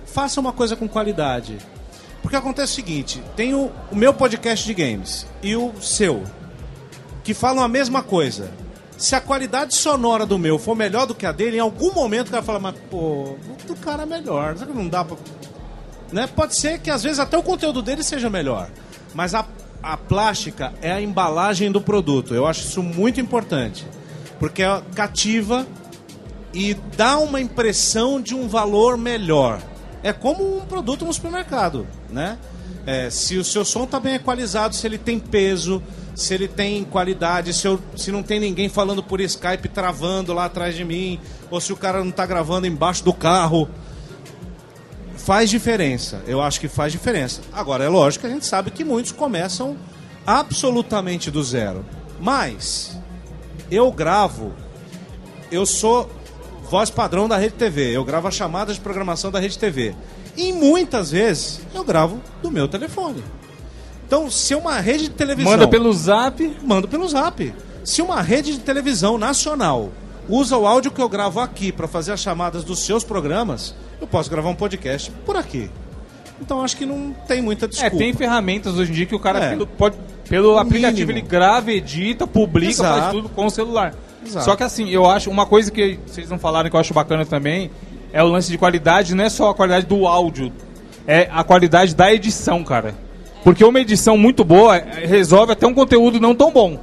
faça 0.04 0.40
uma 0.40 0.52
coisa 0.52 0.76
com 0.76 0.86
qualidade. 0.88 1.56
Porque 2.20 2.36
acontece 2.36 2.72
o 2.72 2.74
seguinte: 2.74 3.22
tem 3.36 3.54
o, 3.54 3.70
o 3.90 3.96
meu 3.96 4.12
podcast 4.12 4.66
de 4.66 4.74
games 4.74 5.26
e 5.42 5.54
o 5.56 5.72
seu, 5.80 6.22
que 7.24 7.32
falam 7.32 7.62
a 7.64 7.68
mesma 7.68 8.02
coisa. 8.02 8.50
Se 8.98 9.14
a 9.14 9.20
qualidade 9.20 9.74
sonora 9.74 10.26
do 10.26 10.38
meu 10.38 10.58
for 10.58 10.76
melhor 10.76 11.06
do 11.06 11.14
que 11.14 11.24
a 11.24 11.32
dele, 11.32 11.56
em 11.56 11.60
algum 11.60 11.94
momento 11.94 12.28
o 12.28 12.30
cara 12.32 12.42
fala, 12.42 12.58
mas 12.58 12.74
pô, 12.90 12.98
o 12.98 13.56
do 13.66 13.76
cara 13.76 14.02
é 14.02 14.06
melhor. 14.06 14.54
Será 14.58 14.70
que 14.70 14.76
não 14.76 14.88
dá 14.88 15.04
pra. 15.04 15.16
Né? 16.12 16.26
Pode 16.26 16.54
ser 16.54 16.78
que 16.80 16.90
às 16.90 17.02
vezes 17.02 17.18
até 17.18 17.38
o 17.38 17.42
conteúdo 17.42 17.80
dele 17.80 18.02
seja 18.02 18.28
melhor. 18.28 18.68
Mas 19.14 19.34
a 19.34 19.46
a 19.82 19.96
plástica 19.96 20.72
é 20.82 20.90
a 20.90 21.00
embalagem 21.00 21.70
do 21.70 21.80
produto. 21.80 22.34
Eu 22.34 22.46
acho 22.46 22.62
isso 22.62 22.82
muito 22.82 23.20
importante. 23.20 23.86
Porque 24.38 24.62
é 24.62 24.82
cativa 24.94 25.66
e 26.52 26.74
dá 26.96 27.18
uma 27.18 27.40
impressão 27.40 28.20
de 28.20 28.34
um 28.34 28.48
valor 28.48 28.96
melhor. 28.96 29.60
É 30.02 30.12
como 30.12 30.56
um 30.56 30.60
produto 30.60 31.04
no 31.04 31.12
supermercado, 31.12 31.86
né? 32.10 32.38
É, 32.90 33.10
se 33.10 33.36
o 33.36 33.44
seu 33.44 33.66
som 33.66 33.84
está 33.84 34.00
bem 34.00 34.14
equalizado, 34.14 34.74
se 34.74 34.86
ele 34.86 34.96
tem 34.96 35.18
peso, 35.18 35.82
se 36.14 36.32
ele 36.32 36.48
tem 36.48 36.82
qualidade, 36.84 37.52
se, 37.52 37.68
eu, 37.68 37.78
se 37.94 38.10
não 38.10 38.22
tem 38.22 38.40
ninguém 38.40 38.70
falando 38.70 39.02
por 39.02 39.20
Skype 39.20 39.68
travando 39.68 40.32
lá 40.32 40.46
atrás 40.46 40.74
de 40.74 40.86
mim, 40.86 41.20
ou 41.50 41.60
se 41.60 41.70
o 41.70 41.76
cara 41.76 41.98
não 41.98 42.08
está 42.08 42.24
gravando 42.24 42.66
embaixo 42.66 43.04
do 43.04 43.12
carro. 43.12 43.68
Faz 45.18 45.50
diferença, 45.50 46.22
eu 46.26 46.40
acho 46.40 46.58
que 46.58 46.66
faz 46.66 46.90
diferença. 46.90 47.42
Agora, 47.52 47.84
é 47.84 47.90
lógico 47.90 48.22
que 48.22 48.30
a 48.30 48.32
gente 48.32 48.46
sabe 48.46 48.70
que 48.70 48.82
muitos 48.84 49.12
começam 49.12 49.76
absolutamente 50.26 51.30
do 51.30 51.44
zero. 51.44 51.84
Mas, 52.18 52.98
eu 53.70 53.92
gravo, 53.92 54.54
eu 55.52 55.66
sou 55.66 56.10
voz 56.70 56.88
padrão 56.88 57.28
da 57.28 57.36
Rede 57.36 57.52
TV, 57.52 57.94
eu 57.94 58.02
gravo 58.02 58.28
as 58.28 58.34
chamadas 58.34 58.76
de 58.76 58.80
programação 58.80 59.30
da 59.30 59.38
Rede 59.38 59.58
TV. 59.58 59.94
E 60.38 60.52
muitas 60.52 61.10
vezes 61.10 61.60
eu 61.74 61.82
gravo 61.84 62.20
do 62.40 62.50
meu 62.50 62.68
telefone. 62.68 63.22
Então, 64.06 64.30
se 64.30 64.54
uma 64.54 64.78
rede 64.80 65.04
de 65.04 65.10
televisão. 65.10 65.50
Manda 65.52 65.68
pelo 65.68 65.92
zap. 65.92 66.56
Manda 66.62 66.86
pelo 66.88 67.06
zap. 67.08 67.52
Se 67.84 68.00
uma 68.00 68.22
rede 68.22 68.52
de 68.52 68.60
televisão 68.60 69.18
nacional 69.18 69.90
usa 70.28 70.56
o 70.56 70.66
áudio 70.66 70.90
que 70.90 71.00
eu 71.02 71.08
gravo 71.08 71.40
aqui 71.40 71.72
para 71.72 71.88
fazer 71.88 72.12
as 72.12 72.20
chamadas 72.20 72.62
dos 72.64 72.78
seus 72.80 73.02
programas, 73.02 73.74
eu 74.00 74.06
posso 74.06 74.30
gravar 74.30 74.48
um 74.50 74.54
podcast 74.54 75.10
por 75.26 75.36
aqui. 75.36 75.68
Então 76.40 76.62
acho 76.62 76.76
que 76.76 76.86
não 76.86 77.12
tem 77.26 77.42
muita 77.42 77.64
É, 77.64 77.68
desculpa. 77.68 77.96
tem 77.98 78.12
ferramentas 78.14 78.78
hoje 78.78 78.92
em 78.92 78.94
dia 78.94 79.06
que 79.06 79.14
o 79.14 79.18
cara 79.18 79.40
É. 79.44 79.50
pelo, 79.50 79.66
pode, 79.66 79.96
pelo 80.28 80.54
O 80.54 80.58
aplicativo 80.58 81.08
mínimo. 81.08 81.18
ele 81.18 81.22
grava, 81.22 81.72
edita, 81.72 82.26
publica, 82.26 82.70
Exato. 82.70 83.00
faz 83.00 83.12
tudo 83.12 83.28
com 83.28 83.46
o 83.46 83.50
celular. 83.50 83.92
Exato. 84.24 84.44
Só 84.44 84.54
que 84.54 84.62
assim, 84.62 84.88
eu 84.90 85.04
acho 85.10 85.30
uma 85.30 85.46
coisa 85.46 85.70
que 85.70 85.98
vocês 86.06 86.30
não 86.30 86.38
falaram 86.38 86.70
que 86.70 86.76
eu 86.76 86.80
acho 86.80 86.94
bacana 86.94 87.26
também 87.26 87.70
é 88.12 88.22
o 88.22 88.28
lance 88.28 88.50
de 88.50 88.58
qualidade, 88.58 89.14
não 89.14 89.24
é 89.24 89.28
só 89.28 89.50
a 89.50 89.54
qualidade 89.54 89.86
do 89.86 90.06
áudio, 90.06 90.52
é 91.06 91.28
a 91.32 91.42
qualidade 91.44 91.94
da 91.94 92.12
edição, 92.12 92.62
cara. 92.64 92.94
Porque 93.44 93.64
uma 93.64 93.80
edição 93.80 94.16
muito 94.18 94.44
boa 94.44 94.76
é, 94.76 95.06
resolve 95.06 95.52
até 95.52 95.66
um 95.66 95.74
conteúdo 95.74 96.20
não 96.20 96.34
tão 96.34 96.50
bom. 96.50 96.78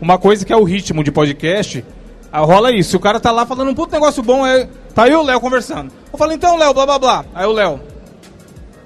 Uma 0.00 0.18
coisa 0.18 0.44
que 0.44 0.52
é 0.52 0.56
o 0.56 0.64
ritmo 0.64 1.04
de 1.04 1.12
podcast, 1.12 1.84
ah, 2.32 2.40
rola 2.40 2.72
isso. 2.72 2.96
O 2.96 3.00
cara 3.00 3.20
tá 3.20 3.30
lá 3.30 3.46
falando 3.46 3.70
um 3.70 3.74
puto 3.74 3.92
negócio 3.92 4.22
bom, 4.22 4.46
é, 4.46 4.68
tá 4.94 5.04
aí 5.04 5.14
o 5.14 5.22
Léo 5.22 5.40
conversando. 5.40 5.92
Eu 6.12 6.18
falo, 6.18 6.32
então, 6.32 6.56
Léo, 6.56 6.74
blá 6.74 6.86
blá 6.86 6.98
blá. 6.98 7.24
Aí 7.34 7.46
o 7.46 7.52
Léo, 7.52 7.80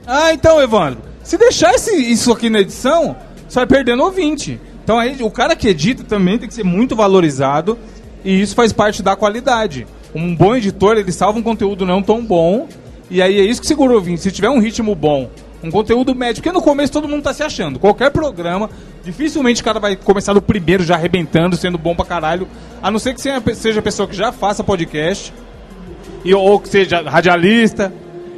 ah, 0.07 0.33
então, 0.33 0.63
Evandro, 0.63 1.01
se 1.25 1.37
deixar 1.37 1.75
esse, 1.75 1.93
isso 1.97 2.31
aqui 2.31 2.49
na 2.49 2.61
edição, 2.61 3.17
você 3.49 3.59
vai 3.59 3.67
perdendo 3.67 4.05
ouvinte. 4.05 4.61
Então, 4.85 5.01
aí, 5.01 5.21
o 5.21 5.31
cara 5.31 5.57
que 5.57 5.67
edita 5.67 6.05
também 6.05 6.39
tem 6.39 6.49
que 6.49 6.55
ser 6.55 6.63
muito 6.63 6.95
valorizado 6.95 7.77
e 8.25 8.41
isso 8.41 8.55
faz 8.55 8.73
parte 8.73 9.03
da 9.03 9.17
qualidade. 9.17 9.85
Um 10.15 10.35
bom 10.35 10.57
editor, 10.57 10.97
ele 10.97 11.13
salva 11.13 11.39
um 11.39 11.43
conteúdo 11.43 11.85
não 11.85 12.03
tão 12.03 12.25
bom 12.25 12.69
e 13.11 13.23
aí 13.23 13.39
é 13.39 13.45
isso 13.45 13.61
que 13.61 13.67
segura 13.67 13.93
o 13.93 13.97
ouvinte. 13.97 14.21
Se 14.21 14.33
tiver 14.33 14.51
um 14.51 14.59
ritmo 14.59 14.95
bom, 14.95 15.31
um 15.63 15.71
conteúdo 15.71 16.15
médio, 16.15 16.43
porque 16.43 16.53
no 16.53 16.63
começo 16.63 16.93
todo 16.93 17.09
mundo 17.09 17.23
tá 17.23 17.33
se 17.33 17.43
achando. 17.43 17.79
Qualquer 17.79 18.11
programa, 18.11 18.69
dificilmente 19.05 19.61
o 19.63 19.65
cara 19.65 19.79
vai 19.79 19.97
começar 19.97 20.33
do 20.33 20.43
primeiro 20.43 20.83
já 20.85 20.95
arrebentando, 20.95 21.57
sendo 21.57 21.79
bom 21.79 21.95
pra 21.95 22.05
caralho, 22.05 22.49
a 22.83 22.91
não 22.91 22.99
ser 22.99 23.15
que 23.15 23.21
seja 23.21 23.81
a 23.81 23.83
pessoa 23.83 24.09
que 24.09 24.17
já 24.17 24.33
faça 24.33 24.65
podcast 24.65 25.33
e, 26.25 26.35
ou 26.35 26.59
que 26.59 26.69
seja 26.69 27.03
radialista 27.03 27.93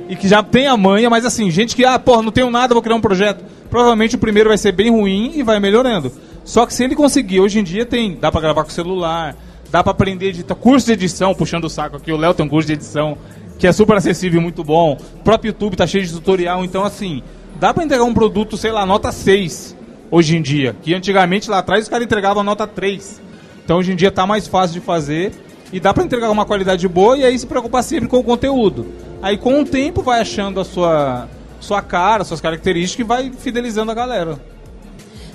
e 0.09 0.17
que 0.17 0.29
já 0.29 0.43
tenha 0.43 0.77
manha, 0.77 1.11
mas 1.11 1.25
assim, 1.25 1.51
gente 1.51 1.75
que, 1.75 1.85
ah, 1.85 1.99
porra, 1.99 2.23
não 2.23 2.33
tenho 2.33 2.51
nada, 2.51 2.75
vou 2.75 2.83
criar 2.83 2.97
um 2.97 3.01
projeto. 3.01 3.45
Provavelmente 3.71 4.17
o 4.17 4.19
primeiro 4.19 4.49
vai 4.49 4.59
ser 4.59 4.73
bem 4.73 4.91
ruim 4.91 5.33
e 5.35 5.43
vai 5.43 5.61
melhorando. 5.61 6.11
Só 6.45 6.65
que 6.65 6.73
se 6.73 6.85
ele 6.85 6.95
conseguir, 6.95 7.41
hoje 7.41 7.59
em 7.59 7.63
dia 7.63 7.85
tem, 7.85 8.17
dá 8.19 8.33
pra 8.33 8.41
gravar 8.41 8.65
com 8.65 8.71
celular, 8.71 9.37
dá 9.71 9.83
pra 9.83 9.93
aprender 9.93 10.29
editar, 10.29 10.55
curso 10.55 10.87
de 10.87 10.93
edição, 10.93 11.35
puxando 11.35 11.65
o 11.65 11.71
saco 11.71 11.97
aqui, 11.97 12.13
o 12.13 12.17
Léo 12.17 12.35
tem 12.35 12.45
um 12.45 12.49
curso 12.49 12.67
de 12.67 12.75
edição 12.75 13.19
que 13.59 13.67
é 13.67 13.73
super 13.73 13.97
acessível 13.97 14.41
muito 14.41 14.63
bom. 14.63 14.97
O 15.17 15.23
próprio 15.23 15.51
YouTube 15.51 15.77
tá 15.77 15.87
cheio 15.87 16.07
de 16.07 16.13
tutorial, 16.13 16.65
então 16.65 16.85
assim, 16.85 17.23
dá 17.59 17.75
pra 17.75 17.85
entregar 17.85 18.05
um 18.05 18.15
produto, 18.15 18.57
sei 18.57 18.71
lá, 18.71 18.87
nota 18.87 19.11
6 19.11 19.77
hoje 20.11 20.37
em 20.37 20.43
dia, 20.43 20.77
que 20.83 20.95
antigamente 20.95 21.51
lá 21.51 21.59
atrás 21.59 21.83
os 21.83 21.89
caras 21.89 22.07
entregavam 22.07 22.43
nota 22.43 22.67
3. 22.67 23.21
Então 23.65 23.79
hoje 23.79 23.93
em 23.93 23.97
dia 23.97 24.11
tá 24.11 24.27
mais 24.27 24.47
fácil 24.47 24.81
de 24.81 24.87
fazer 24.87 25.33
e 25.73 25.79
dá 25.79 25.93
pra 25.93 26.05
entregar 26.05 26.31
uma 26.31 26.47
qualidade 26.47 26.87
boa 26.89 27.19
e 27.19 27.25
aí 27.25 27.39
se 27.39 27.47
preocupar 27.47 27.83
sempre 27.83 28.09
com 28.09 28.19
o 28.19 28.25
conteúdo. 28.25 28.87
Aí 29.21 29.37
com 29.37 29.61
o 29.61 29.65
tempo 29.65 30.03
vai 30.03 30.21
achando 30.21 30.61
a 30.61 30.65
sua 30.65 31.29
sua 31.61 31.83
cara, 31.83 32.25
suas 32.25 32.41
características 32.41 33.05
e 33.05 33.09
vai 33.09 33.31
fidelizando 33.33 33.91
a 33.91 33.95
galera. 33.95 34.39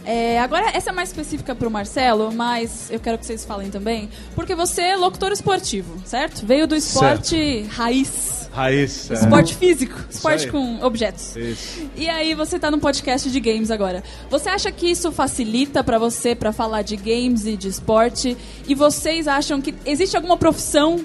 É, 0.05 0.39
agora, 0.39 0.69
essa 0.75 0.89
é 0.89 0.93
mais 0.93 1.09
específica 1.09 1.55
para 1.55 1.67
o 1.67 1.71
Marcelo, 1.71 2.31
mas 2.33 2.89
eu 2.91 2.99
quero 2.99 3.17
que 3.17 3.25
vocês 3.25 3.45
falem 3.45 3.69
também. 3.69 4.09
Porque 4.35 4.53
você 4.53 4.81
é 4.81 4.95
locutor 4.95 5.31
esportivo, 5.31 6.01
certo? 6.05 6.45
Veio 6.45 6.67
do 6.67 6.75
esporte 6.75 7.61
raiz. 7.69 8.49
Raiz. 8.51 9.09
é. 9.09 9.13
Esporte 9.15 9.55
físico, 9.55 9.97
esporte 10.09 10.47
com 10.51 10.83
objetos. 10.83 11.35
Isso. 11.35 11.89
E 11.95 12.07
aí 12.09 12.35
você 12.35 12.59
tá 12.59 12.69
num 12.69 12.79
podcast 12.79 13.31
de 13.31 13.39
games 13.39 13.71
agora. 13.71 14.03
Você 14.29 14.49
acha 14.49 14.71
que 14.71 14.87
isso 14.87 15.11
facilita 15.11 15.83
pra 15.83 15.97
você 15.97 16.35
pra 16.35 16.51
falar 16.51 16.81
de 16.81 16.95
games 16.95 17.45
e 17.45 17.55
de 17.55 17.67
esporte? 17.69 18.37
E 18.67 18.75
vocês 18.75 19.27
acham 19.27 19.61
que 19.61 19.73
existe 19.85 20.15
alguma 20.15 20.37
profissão 20.37 20.99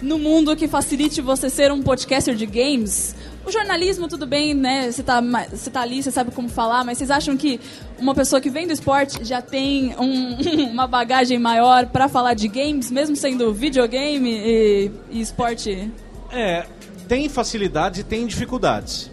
no 0.00 0.18
mundo 0.18 0.54
que 0.56 0.68
facilite 0.68 1.20
você 1.20 1.50
ser 1.50 1.72
um 1.72 1.82
podcaster 1.82 2.34
de 2.34 2.46
games? 2.46 3.14
O 3.46 3.50
jornalismo, 3.52 4.08
tudo 4.08 4.26
bem, 4.26 4.54
né? 4.54 4.90
Você 4.90 5.02
tá, 5.02 5.20
você 5.50 5.70
tá 5.70 5.82
ali, 5.82 6.02
você 6.02 6.10
sabe 6.10 6.30
como 6.30 6.48
falar, 6.48 6.82
mas 6.84 6.96
vocês 6.96 7.10
acham 7.10 7.36
que 7.36 7.60
uma 7.98 8.14
pessoa 8.14 8.40
que 8.40 8.48
vem 8.48 8.66
do 8.66 8.72
esporte 8.72 9.22
já 9.22 9.42
tem 9.42 9.94
um- 9.98 10.36
uma 10.72 10.86
bagagem 10.86 11.38
maior 11.38 11.86
pra 11.86 12.08
falar 12.08 12.32
de 12.34 12.48
games, 12.48 12.90
mesmo 12.90 13.14
sendo 13.14 13.52
videogame 13.52 14.30
e, 14.30 14.90
e 15.10 15.20
esporte? 15.20 15.90
É, 16.32 16.64
tem 17.06 17.28
facilidades 17.28 18.00
e 18.00 18.04
tem 18.04 18.26
dificuldades. 18.26 19.10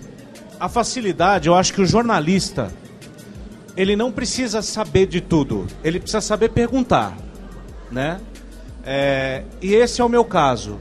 A 0.59 0.69
facilidade, 0.69 1.47
eu 1.49 1.55
acho 1.55 1.73
que 1.73 1.82
o 1.82 1.86
jornalista, 1.86 2.71
ele 3.75 3.95
não 3.97 4.11
precisa 4.13 4.61
saber 4.61 5.07
de 5.07 5.19
tudo. 5.19 5.67
Ele 5.84 5.99
precisa 5.99 6.21
saber 6.21 6.49
perguntar, 6.49 7.17
né? 7.91 8.19
É, 8.86 9.43
e 9.61 9.73
esse 9.73 9.99
é 9.99 10.03
o 10.05 10.09
meu 10.09 10.23
caso. 10.23 10.79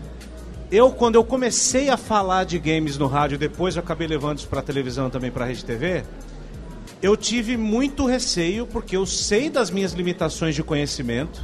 Eu, 0.71 0.93
quando 0.93 1.17
eu 1.17 1.25
comecei 1.25 1.89
a 1.89 1.97
falar 1.97 2.45
de 2.45 2.57
games 2.59 2.97
no 2.97 3.09
rádio, 3.09 3.37
depois 3.37 3.75
eu 3.75 3.83
acabei 3.83 4.07
levando 4.07 4.39
isso 4.39 4.47
para 4.47 4.63
televisão 4.63 5.11
também, 5.11 5.31
para 5.31 5.45
rede 5.45 5.65
TV, 5.65 6.05
eu 7.03 7.17
tive 7.17 7.57
muito 7.57 8.07
receio, 8.07 8.67
porque 8.67 8.97
eu 8.97 9.05
sei 9.05 9.51
das 9.51 9.69
minhas 9.71 9.93
limitações 9.93 10.55
de 10.55 10.63
conhecimento, 10.63 11.43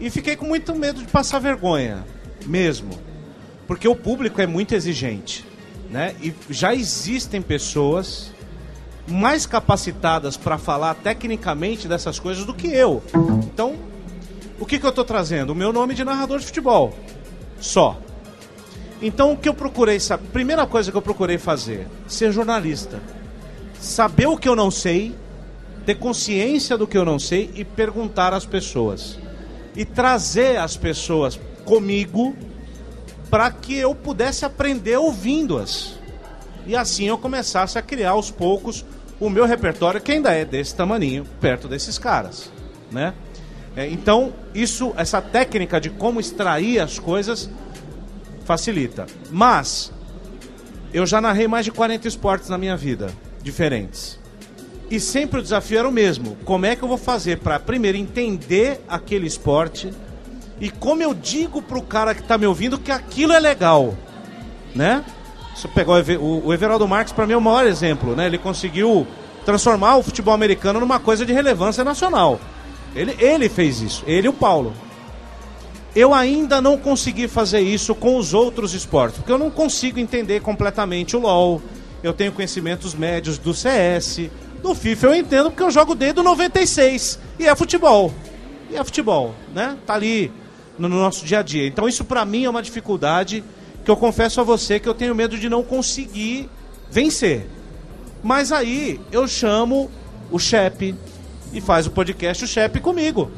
e 0.00 0.08
fiquei 0.08 0.36
com 0.36 0.46
muito 0.46 0.74
medo 0.74 1.02
de 1.02 1.08
passar 1.08 1.38
vergonha, 1.38 2.04
mesmo. 2.46 2.98
Porque 3.66 3.86
o 3.86 3.94
público 3.94 4.40
é 4.40 4.46
muito 4.46 4.74
exigente, 4.74 5.44
né? 5.90 6.14
E 6.22 6.32
já 6.48 6.74
existem 6.74 7.42
pessoas 7.42 8.32
mais 9.06 9.44
capacitadas 9.44 10.36
para 10.36 10.56
falar 10.56 10.94
tecnicamente 10.94 11.86
dessas 11.86 12.18
coisas 12.18 12.44
do 12.44 12.54
que 12.54 12.68
eu. 12.68 13.02
Então, 13.44 13.76
o 14.58 14.64
que, 14.64 14.78
que 14.78 14.86
eu 14.86 14.90
estou 14.90 15.04
trazendo? 15.04 15.50
O 15.50 15.54
meu 15.54 15.72
nome 15.72 15.94
de 15.94 16.04
narrador 16.04 16.38
de 16.38 16.46
futebol. 16.46 16.94
Só. 17.60 17.98
Então, 19.04 19.32
o 19.32 19.36
que 19.36 19.46
eu 19.46 19.52
procurei 19.52 20.00
saber? 20.00 20.26
Primeira 20.28 20.66
coisa 20.66 20.90
que 20.90 20.96
eu 20.96 21.02
procurei 21.02 21.36
fazer: 21.36 21.86
ser 22.08 22.32
jornalista. 22.32 23.02
Saber 23.78 24.26
o 24.26 24.38
que 24.38 24.48
eu 24.48 24.56
não 24.56 24.70
sei, 24.70 25.14
ter 25.84 25.96
consciência 25.96 26.78
do 26.78 26.86
que 26.86 26.96
eu 26.96 27.04
não 27.04 27.18
sei 27.18 27.50
e 27.54 27.66
perguntar 27.66 28.32
às 28.32 28.46
pessoas. 28.46 29.18
E 29.76 29.84
trazer 29.84 30.56
as 30.56 30.74
pessoas 30.74 31.38
comigo 31.66 32.34
para 33.28 33.50
que 33.50 33.76
eu 33.76 33.94
pudesse 33.94 34.46
aprender 34.46 34.96
ouvindo-as. 34.96 35.98
E 36.66 36.74
assim 36.74 37.04
eu 37.04 37.18
começasse 37.18 37.78
a 37.78 37.82
criar 37.82 38.12
aos 38.12 38.30
poucos 38.30 38.86
o 39.20 39.28
meu 39.28 39.44
repertório, 39.44 40.00
que 40.00 40.12
ainda 40.12 40.32
é 40.32 40.46
desse 40.46 40.74
tamaninho, 40.74 41.26
perto 41.42 41.68
desses 41.68 41.98
caras, 41.98 42.50
né? 42.90 43.12
É, 43.76 43.86
então, 43.86 44.32
isso, 44.54 44.94
essa 44.96 45.20
técnica 45.20 45.78
de 45.78 45.90
como 45.90 46.20
extrair 46.20 46.78
as 46.78 46.98
coisas 46.98 47.50
facilita. 48.44 49.06
Mas 49.30 49.92
eu 50.92 51.06
já 51.06 51.20
narrei 51.20 51.48
mais 51.48 51.64
de 51.64 51.72
40 51.72 52.06
esportes 52.06 52.48
na 52.48 52.58
minha 52.58 52.76
vida, 52.76 53.10
diferentes. 53.42 54.18
E 54.90 55.00
sempre 55.00 55.40
o 55.40 55.42
desafio 55.42 55.78
era 55.78 55.88
o 55.88 55.92
mesmo. 55.92 56.36
Como 56.44 56.66
é 56.66 56.76
que 56.76 56.82
eu 56.82 56.88
vou 56.88 56.98
fazer 56.98 57.38
para 57.38 57.58
primeiro 57.58 57.96
entender 57.98 58.80
aquele 58.88 59.26
esporte 59.26 59.90
e 60.60 60.70
como 60.70 61.02
eu 61.02 61.12
digo 61.14 61.60
pro 61.62 61.82
cara 61.82 62.14
que 62.14 62.22
tá 62.22 62.38
me 62.38 62.46
ouvindo 62.46 62.78
que 62.78 62.92
aquilo 62.92 63.32
é 63.32 63.40
legal, 63.40 63.94
né? 64.74 65.04
Se 65.56 65.66
eu 65.66 65.70
pegar 65.72 65.92
o, 65.92 65.98
Eve- 65.98 66.16
o, 66.16 66.42
o 66.46 66.52
Everaldo 66.54 66.86
Marques 66.86 67.12
para 67.12 67.26
mim 67.26 67.32
é 67.32 67.36
o 67.36 67.40
maior 67.40 67.66
exemplo, 67.66 68.14
né? 68.14 68.26
Ele 68.26 68.38
conseguiu 68.38 69.06
transformar 69.44 69.96
o 69.96 70.02
futebol 70.02 70.32
americano 70.34 70.78
numa 70.80 71.00
coisa 71.00 71.24
de 71.26 71.32
relevância 71.32 71.82
nacional. 71.82 72.38
Ele, 72.94 73.16
ele 73.18 73.48
fez 73.48 73.80
isso, 73.80 74.04
ele 74.06 74.26
e 74.26 74.30
o 74.30 74.32
Paulo. 74.32 74.72
Eu 75.94 76.12
ainda 76.12 76.60
não 76.60 76.76
consegui 76.76 77.28
fazer 77.28 77.60
isso 77.60 77.94
com 77.94 78.16
os 78.16 78.34
outros 78.34 78.74
esportes, 78.74 79.18
porque 79.18 79.30
eu 79.30 79.38
não 79.38 79.50
consigo 79.50 80.00
entender 80.00 80.40
completamente 80.40 81.16
o 81.16 81.20
LoL. 81.20 81.62
Eu 82.02 82.12
tenho 82.12 82.32
conhecimentos 82.32 82.94
médios 82.94 83.38
do 83.38 83.54
CS, 83.54 84.28
No 84.62 84.74
FIFA 84.74 85.06
eu 85.08 85.14
entendo 85.14 85.50
porque 85.50 85.62
eu 85.62 85.70
jogo 85.70 85.94
desde 85.94 86.20
o 86.20 86.22
96 86.22 87.18
e 87.38 87.46
é 87.46 87.54
futebol. 87.54 88.12
E 88.70 88.76
é 88.76 88.82
futebol, 88.82 89.34
né? 89.54 89.76
Tá 89.86 89.94
ali 89.94 90.32
no 90.78 90.88
nosso 90.88 91.24
dia 91.24 91.40
a 91.40 91.42
dia. 91.42 91.66
Então 91.66 91.88
isso 91.88 92.04
para 92.04 92.24
mim 92.24 92.44
é 92.44 92.50
uma 92.50 92.62
dificuldade 92.62 93.44
que 93.84 93.90
eu 93.90 93.96
confesso 93.96 94.40
a 94.40 94.44
você 94.44 94.80
que 94.80 94.88
eu 94.88 94.94
tenho 94.94 95.14
medo 95.14 95.38
de 95.38 95.48
não 95.48 95.62
conseguir 95.62 96.48
vencer. 96.90 97.46
Mas 98.22 98.50
aí 98.50 98.98
eu 99.12 99.28
chamo 99.28 99.90
o 100.30 100.38
Chepe 100.38 100.94
e 101.52 101.60
faz 101.60 101.86
o 101.86 101.90
podcast 101.90 102.44
o 102.44 102.48
Chepe 102.48 102.80
comigo. 102.80 103.30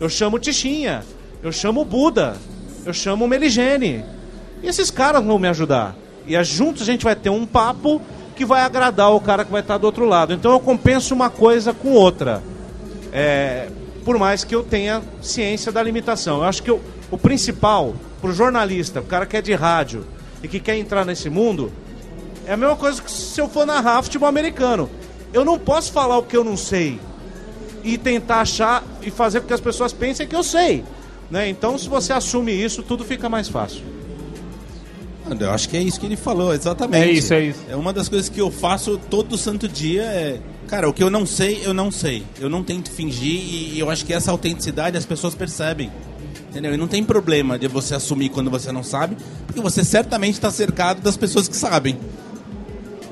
Eu 0.00 0.08
chamo 0.08 0.36
o 0.36 0.40
Tichinha, 0.40 1.04
eu 1.42 1.52
chamo 1.52 1.82
o 1.82 1.84
Buda, 1.84 2.36
eu 2.84 2.92
chamo 2.92 3.24
o 3.24 3.28
Meligene. 3.28 4.04
E 4.62 4.66
esses 4.66 4.90
caras 4.90 5.24
vão 5.24 5.38
me 5.38 5.48
ajudar. 5.48 5.96
E 6.26 6.42
juntos 6.44 6.82
a 6.82 6.84
gente 6.84 7.04
vai 7.04 7.14
ter 7.14 7.30
um 7.30 7.46
papo 7.46 8.00
que 8.34 8.44
vai 8.44 8.60
agradar 8.60 9.12
o 9.12 9.20
cara 9.20 9.44
que 9.44 9.50
vai 9.50 9.60
estar 9.60 9.78
do 9.78 9.84
outro 9.84 10.04
lado. 10.04 10.32
Então 10.32 10.52
eu 10.52 10.60
compenso 10.60 11.14
uma 11.14 11.30
coisa 11.30 11.72
com 11.72 11.92
outra. 11.92 12.42
É, 13.12 13.68
por 14.04 14.18
mais 14.18 14.44
que 14.44 14.54
eu 14.54 14.62
tenha 14.62 15.02
ciência 15.22 15.72
da 15.72 15.82
limitação. 15.82 16.38
Eu 16.38 16.44
acho 16.44 16.62
que 16.62 16.70
eu, 16.70 16.80
o 17.10 17.18
principal 17.18 17.94
para 18.20 18.30
o 18.30 18.32
jornalista, 18.32 19.00
o 19.00 19.04
cara 19.04 19.26
que 19.26 19.36
é 19.36 19.42
de 19.42 19.54
rádio 19.54 20.04
e 20.42 20.48
que 20.48 20.60
quer 20.60 20.76
entrar 20.76 21.04
nesse 21.04 21.30
mundo, 21.30 21.72
é 22.46 22.52
a 22.52 22.56
mesma 22.56 22.76
coisa 22.76 23.00
que 23.00 23.10
se 23.10 23.40
eu 23.40 23.48
for 23.48 23.66
narrar 23.66 24.02
futebol 24.02 24.28
americano. 24.28 24.88
Eu 25.32 25.44
não 25.44 25.58
posso 25.58 25.92
falar 25.92 26.18
o 26.18 26.22
que 26.22 26.36
eu 26.36 26.42
não 26.42 26.56
sei 26.56 26.98
e 27.84 27.98
tentar 27.98 28.40
achar 28.40 28.82
e 29.02 29.10
fazer 29.10 29.40
com 29.40 29.46
que 29.46 29.54
as 29.54 29.60
pessoas 29.60 29.92
pensem 29.92 30.26
que 30.26 30.34
eu 30.34 30.42
sei. 30.42 30.84
Né? 31.30 31.48
Então, 31.48 31.76
se 31.76 31.88
você 31.88 32.12
assume 32.12 32.52
isso, 32.52 32.82
tudo 32.82 33.04
fica 33.04 33.28
mais 33.28 33.48
fácil. 33.48 33.82
Eu 35.38 35.50
acho 35.50 35.68
que 35.68 35.76
é 35.76 35.82
isso 35.82 36.00
que 36.00 36.06
ele 36.06 36.16
falou, 36.16 36.54
exatamente. 36.54 37.06
É 37.06 37.12
isso, 37.12 37.34
é 37.34 37.44
isso. 37.44 37.60
É 37.68 37.76
uma 37.76 37.92
das 37.92 38.08
coisas 38.08 38.28
que 38.30 38.40
eu 38.40 38.50
faço 38.50 38.98
todo 39.10 39.36
santo 39.36 39.68
dia 39.68 40.02
é. 40.02 40.40
Cara, 40.66 40.88
o 40.88 40.92
que 40.92 41.02
eu 41.02 41.10
não 41.10 41.26
sei, 41.26 41.60
eu 41.64 41.74
não 41.74 41.90
sei. 41.90 42.22
Eu 42.40 42.48
não 42.48 42.62
tento 42.62 42.90
fingir 42.90 43.40
e 43.40 43.78
eu 43.78 43.90
acho 43.90 44.04
que 44.04 44.12
essa 44.12 44.30
autenticidade 44.30 44.96
as 44.96 45.04
pessoas 45.04 45.34
percebem. 45.34 45.90
Entendeu? 46.48 46.72
E 46.72 46.76
não 46.78 46.88
tem 46.88 47.04
problema 47.04 47.58
de 47.58 47.68
você 47.68 47.94
assumir 47.94 48.30
quando 48.30 48.50
você 48.50 48.72
não 48.72 48.82
sabe, 48.82 49.16
porque 49.46 49.60
você 49.60 49.84
certamente 49.84 50.34
está 50.34 50.50
cercado 50.50 51.02
das 51.02 51.16
pessoas 51.16 51.46
que 51.46 51.56
sabem. 51.56 51.98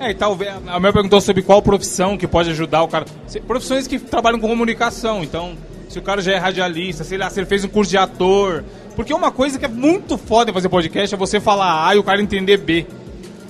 É, 0.01 0.11
e 0.11 0.15
talvez. 0.15 0.55
A 0.67 0.81
minha 0.81 0.93
perguntou 0.93 1.21
sobre 1.21 1.43
qual 1.43 1.61
profissão 1.63 2.17
que 2.17 2.27
pode 2.27 2.51
ajudar 2.51 2.83
o 2.83 2.89
cara. 2.89 3.05
Profissões 3.47 3.87
que 3.87 3.99
trabalham 3.99 4.39
com 4.39 4.49
comunicação. 4.49 5.23
Então, 5.23 5.57
se 5.97 6.01
o 6.01 6.03
cara 6.03 6.21
já 6.21 6.33
é 6.33 6.37
radialista, 6.37 7.05
sei 7.05 7.17
lá, 7.17 7.31
se 7.31 7.41
ele 7.41 7.47
fez 7.47 7.65
um 7.65 7.69
curso 7.69 7.91
de 7.91 7.97
ator, 7.97 8.63
porque 8.95 9.15
uma 9.15 9.31
coisa 9.31 9.59
que 9.59 9.65
é 9.65 9.69
muito 9.69 10.19
foda 10.19 10.51
em 10.51 10.55
fazer 10.55 10.69
podcast 10.69 11.15
é 11.15 11.19
você 11.19 11.41
falar 11.41 11.89
A 11.89 11.95
e 11.95 11.99
o 11.99 12.03
cara 12.03 12.21
entender 12.21 12.59
B. 12.59 12.87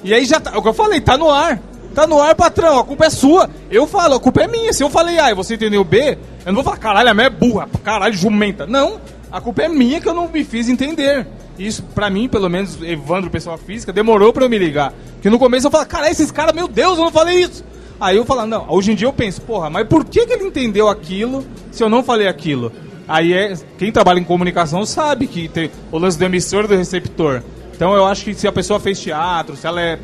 E 0.04 0.14
aí 0.14 0.24
já 0.24 0.38
tá, 0.38 0.52
é 0.54 0.56
o 0.56 0.62
que 0.62 0.68
eu 0.68 0.74
falei, 0.74 1.00
tá 1.00 1.18
no 1.18 1.28
ar. 1.28 1.60
Tá 1.92 2.06
no 2.06 2.20
ar, 2.20 2.36
patrão, 2.36 2.78
a 2.78 2.84
culpa 2.84 3.06
é 3.06 3.10
sua. 3.10 3.50
Eu 3.68 3.86
falo, 3.86 4.14
a 4.14 4.20
culpa 4.20 4.42
é 4.42 4.46
minha. 4.46 4.72
Se 4.72 4.84
eu 4.84 4.90
falei 4.90 5.18
A 5.18 5.30
e 5.30 5.34
você 5.34 5.54
entendeu 5.54 5.82
B, 5.82 6.18
eu 6.44 6.52
não 6.52 6.54
vou 6.54 6.62
falar, 6.62 6.76
caralho, 6.76 7.10
a 7.10 7.14
minha 7.14 7.26
é 7.26 7.30
burra, 7.30 7.68
caralho, 7.82 8.14
jumenta. 8.14 8.64
Não, 8.64 9.00
a 9.32 9.40
culpa 9.40 9.62
é 9.62 9.68
minha 9.68 10.00
que 10.00 10.08
eu 10.08 10.14
não 10.14 10.28
me 10.28 10.44
fiz 10.44 10.68
entender. 10.68 11.26
Isso, 11.58 11.82
pra 11.82 12.08
mim, 12.08 12.28
pelo 12.28 12.48
menos, 12.48 12.80
Evandro, 12.80 13.28
pessoa 13.28 13.58
física, 13.58 13.92
demorou 13.92 14.32
pra 14.32 14.44
eu 14.44 14.48
me 14.48 14.58
ligar. 14.58 14.92
Que 15.20 15.28
no 15.28 15.38
começo 15.38 15.66
eu 15.66 15.70
falava, 15.70 15.88
cara, 15.88 16.10
esses 16.10 16.30
caras, 16.30 16.54
meu 16.54 16.68
Deus, 16.68 16.96
eu 16.96 17.04
não 17.04 17.10
falei 17.10 17.42
isso. 17.42 17.64
Aí 18.00 18.16
eu 18.16 18.24
falo, 18.24 18.46
não, 18.46 18.66
hoje 18.68 18.92
em 18.92 18.94
dia 18.94 19.08
eu 19.08 19.12
penso, 19.12 19.40
porra, 19.40 19.70
mas 19.70 19.86
por 19.88 20.04
que, 20.04 20.26
que 20.26 20.32
ele 20.32 20.44
entendeu 20.44 20.88
aquilo 20.88 21.44
se 21.72 21.82
eu 21.82 21.88
não 21.88 22.02
falei 22.02 22.28
aquilo? 22.28 22.70
Aí 23.08 23.32
é, 23.32 23.54
quem 23.78 23.90
trabalha 23.90 24.18
em 24.18 24.24
comunicação 24.24 24.84
sabe 24.84 25.26
que 25.26 25.48
tem 25.48 25.70
o 25.90 25.98
lance 25.98 26.18
do 26.18 26.24
emissor 26.24 26.64
e 26.64 26.68
do 26.68 26.76
receptor. 26.76 27.42
Então 27.74 27.94
eu 27.94 28.04
acho 28.04 28.24
que 28.24 28.34
se 28.34 28.46
a 28.46 28.52
pessoa 28.52 28.80
fez 28.80 29.00
teatro, 29.00 29.56
se 29.56 29.66
ela 29.66 29.80
é 29.80 29.98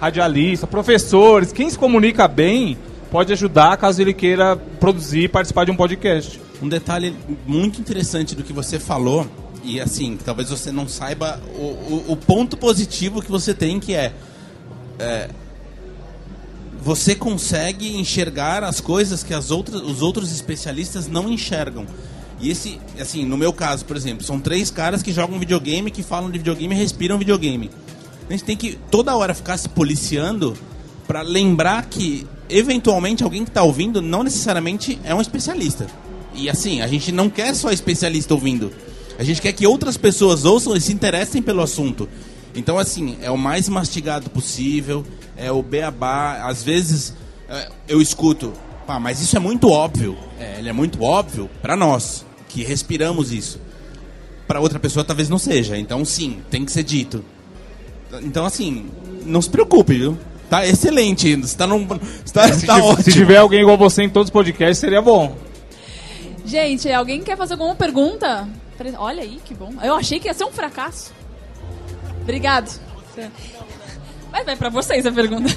radialista, 0.00 0.66
professores, 0.66 1.52
quem 1.52 1.68
se 1.68 1.78
comunica 1.78 2.28
bem 2.28 2.78
pode 3.10 3.32
ajudar 3.32 3.76
caso 3.76 4.00
ele 4.00 4.14
queira 4.14 4.56
produzir 4.56 5.24
e 5.24 5.28
participar 5.28 5.64
de 5.64 5.70
um 5.70 5.76
podcast. 5.76 6.40
Um 6.62 6.68
detalhe 6.68 7.14
muito 7.46 7.80
interessante 7.80 8.34
do 8.34 8.42
que 8.42 8.52
você 8.52 8.78
falou, 8.78 9.26
e 9.62 9.80
assim, 9.80 10.18
talvez 10.22 10.50
você 10.50 10.70
não 10.70 10.88
saiba 10.88 11.40
o, 11.56 11.62
o, 11.62 12.04
o 12.08 12.16
ponto 12.16 12.56
positivo 12.56 13.22
que 13.22 13.30
você 13.30 13.54
tem, 13.54 13.80
que 13.80 13.94
é, 13.94 14.12
é 14.98 15.28
você 16.84 17.14
consegue 17.14 17.96
enxergar 17.96 18.62
as 18.62 18.78
coisas 18.78 19.22
que 19.22 19.32
as 19.32 19.50
outras, 19.50 19.80
os 19.80 20.02
outros 20.02 20.30
especialistas 20.30 21.08
não 21.08 21.30
enxergam. 21.30 21.86
E 22.38 22.50
esse, 22.50 22.78
assim, 23.00 23.24
no 23.24 23.38
meu 23.38 23.54
caso, 23.54 23.86
por 23.86 23.96
exemplo, 23.96 24.22
são 24.22 24.38
três 24.38 24.70
caras 24.70 25.02
que 25.02 25.10
jogam 25.10 25.38
videogame, 25.38 25.90
que 25.90 26.02
falam 26.02 26.30
de 26.30 26.36
videogame 26.36 26.74
respiram 26.74 27.16
videogame. 27.16 27.70
A 28.28 28.32
gente 28.32 28.44
tem 28.44 28.54
que 28.54 28.78
toda 28.90 29.16
hora 29.16 29.32
ficar 29.32 29.56
se 29.56 29.66
policiando 29.66 30.54
para 31.06 31.22
lembrar 31.22 31.86
que, 31.86 32.26
eventualmente, 32.50 33.24
alguém 33.24 33.44
que 33.44 33.50
está 33.50 33.62
ouvindo 33.62 34.02
não 34.02 34.22
necessariamente 34.22 34.98
é 35.04 35.14
um 35.14 35.22
especialista. 35.22 35.86
E 36.34 36.50
assim, 36.50 36.82
a 36.82 36.86
gente 36.86 37.10
não 37.10 37.30
quer 37.30 37.54
só 37.54 37.70
especialista 37.70 38.34
ouvindo. 38.34 38.70
A 39.18 39.24
gente 39.24 39.40
quer 39.40 39.54
que 39.54 39.66
outras 39.66 39.96
pessoas 39.96 40.44
ouçam 40.44 40.76
e 40.76 40.80
se 40.82 40.92
interessem 40.92 41.40
pelo 41.40 41.62
assunto. 41.62 42.06
Então, 42.54 42.78
assim, 42.78 43.16
é 43.22 43.30
o 43.30 43.38
mais 43.38 43.70
mastigado 43.70 44.28
possível, 44.28 45.04
é 45.36 45.50
o 45.50 45.62
beabá. 45.62 46.44
Às 46.44 46.62
vezes 46.62 47.14
é, 47.48 47.68
eu 47.88 48.00
escuto, 48.00 48.52
Pá, 48.86 49.00
mas 49.00 49.20
isso 49.20 49.36
é 49.36 49.40
muito 49.40 49.70
óbvio. 49.70 50.16
É, 50.38 50.58
ele 50.58 50.68
é 50.68 50.72
muito 50.72 51.02
óbvio 51.02 51.48
para 51.62 51.74
nós, 51.74 52.24
que 52.48 52.62
respiramos 52.62 53.32
isso. 53.32 53.60
Para 54.46 54.60
outra 54.60 54.78
pessoa 54.78 55.04
talvez 55.04 55.28
não 55.28 55.38
seja. 55.38 55.76
Então, 55.76 56.04
sim, 56.04 56.42
tem 56.50 56.64
que 56.64 56.72
ser 56.72 56.82
dito. 56.82 57.24
Então, 58.22 58.44
assim, 58.44 58.90
não 59.24 59.40
se 59.40 59.48
preocupe, 59.48 59.94
viu? 59.94 60.18
Tá 60.50 60.66
excelente. 60.66 61.30
Está 61.30 61.66
num, 61.66 61.86
está, 62.24 62.52
se, 62.52 62.66
tá 62.66 62.76
ótimo. 62.76 63.02
se 63.02 63.12
tiver 63.12 63.38
alguém 63.38 63.62
igual 63.62 63.78
você 63.78 64.02
em 64.02 64.10
todos 64.10 64.28
os 64.28 64.32
podcasts, 64.32 64.78
seria 64.78 65.00
bom. 65.00 65.36
Gente, 66.44 66.92
alguém 66.92 67.22
quer 67.22 67.38
fazer 67.38 67.54
alguma 67.54 67.74
pergunta? 67.74 68.46
Olha 68.98 69.22
aí, 69.22 69.40
que 69.44 69.54
bom. 69.54 69.72
Eu 69.82 69.94
achei 69.94 70.20
que 70.20 70.28
ia 70.28 70.34
ser 70.34 70.44
um 70.44 70.52
fracasso. 70.52 71.12
Obrigado. 72.20 72.70
Vai, 74.34 74.42
vai 74.42 74.56
pra 74.56 74.68
vocês 74.68 75.06
a 75.06 75.12
pergunta. 75.12 75.48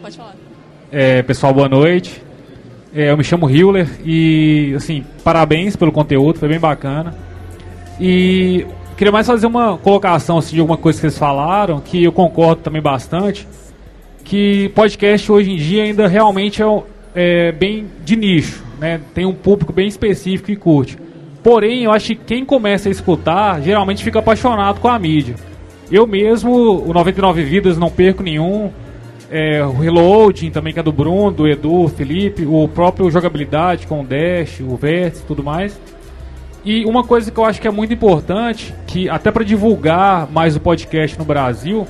Pode 0.00 0.16
falar. 0.16 0.36
É, 0.92 1.22
pessoal, 1.22 1.52
boa 1.52 1.68
noite. 1.68 2.22
É, 2.94 3.10
eu 3.10 3.16
me 3.16 3.24
chamo 3.24 3.50
Hiller 3.50 3.88
e, 4.04 4.74
assim, 4.76 5.04
parabéns 5.24 5.74
pelo 5.74 5.90
conteúdo, 5.90 6.38
foi 6.38 6.48
bem 6.48 6.60
bacana. 6.60 7.12
E 8.00 8.64
queria 8.96 9.10
mais 9.10 9.26
fazer 9.26 9.48
uma 9.48 9.76
colocação 9.76 10.38
assim, 10.38 10.54
de 10.54 10.60
alguma 10.60 10.78
coisa 10.78 10.98
que 10.98 11.00
vocês 11.00 11.18
falaram, 11.18 11.80
que 11.80 12.04
eu 12.04 12.12
concordo 12.12 12.62
também 12.62 12.80
bastante, 12.80 13.48
que 14.22 14.68
podcast 14.68 15.32
hoje 15.32 15.50
em 15.50 15.56
dia 15.56 15.82
ainda 15.82 16.06
realmente 16.06 16.62
é, 16.62 16.68
é 17.16 17.50
bem 17.50 17.88
de 18.04 18.14
nicho, 18.14 18.62
né? 18.78 19.00
Tem 19.12 19.26
um 19.26 19.34
público 19.34 19.72
bem 19.72 19.88
específico 19.88 20.48
e 20.48 20.54
curte. 20.54 20.96
Porém, 21.42 21.82
eu 21.82 21.90
acho 21.90 22.06
que 22.06 22.14
quem 22.14 22.44
começa 22.44 22.88
a 22.88 22.92
escutar 22.92 23.60
geralmente 23.60 24.04
fica 24.04 24.20
apaixonado 24.20 24.78
com 24.78 24.86
a 24.86 24.96
mídia. 24.96 25.34
Eu 25.90 26.06
mesmo, 26.06 26.52
o 26.84 26.92
99 26.92 27.44
Vidas, 27.44 27.78
não 27.78 27.90
perco 27.90 28.22
nenhum 28.22 28.70
é, 29.30 29.64
o 29.64 29.72
Reloading 29.72 30.50
também, 30.50 30.72
que 30.72 30.80
é 30.80 30.82
do 30.82 30.92
Bruno, 30.92 31.30
do 31.30 31.48
Edu, 31.48 31.88
Felipe, 31.88 32.46
o 32.46 32.68
próprio 32.68 33.10
Jogabilidade 33.10 33.86
com 33.86 34.00
o 34.00 34.04
Dash, 34.04 34.60
o 34.60 34.76
Vértice 34.76 35.22
e 35.22 35.26
tudo 35.26 35.42
mais. 35.42 35.78
E 36.64 36.84
uma 36.84 37.04
coisa 37.04 37.30
que 37.30 37.38
eu 37.38 37.44
acho 37.44 37.60
que 37.60 37.68
é 37.68 37.70
muito 37.70 37.94
importante, 37.94 38.74
que 38.86 39.08
até 39.08 39.30
para 39.30 39.44
divulgar 39.44 40.28
mais 40.30 40.56
o 40.56 40.60
podcast 40.60 41.16
no 41.18 41.24
Brasil, 41.24 41.86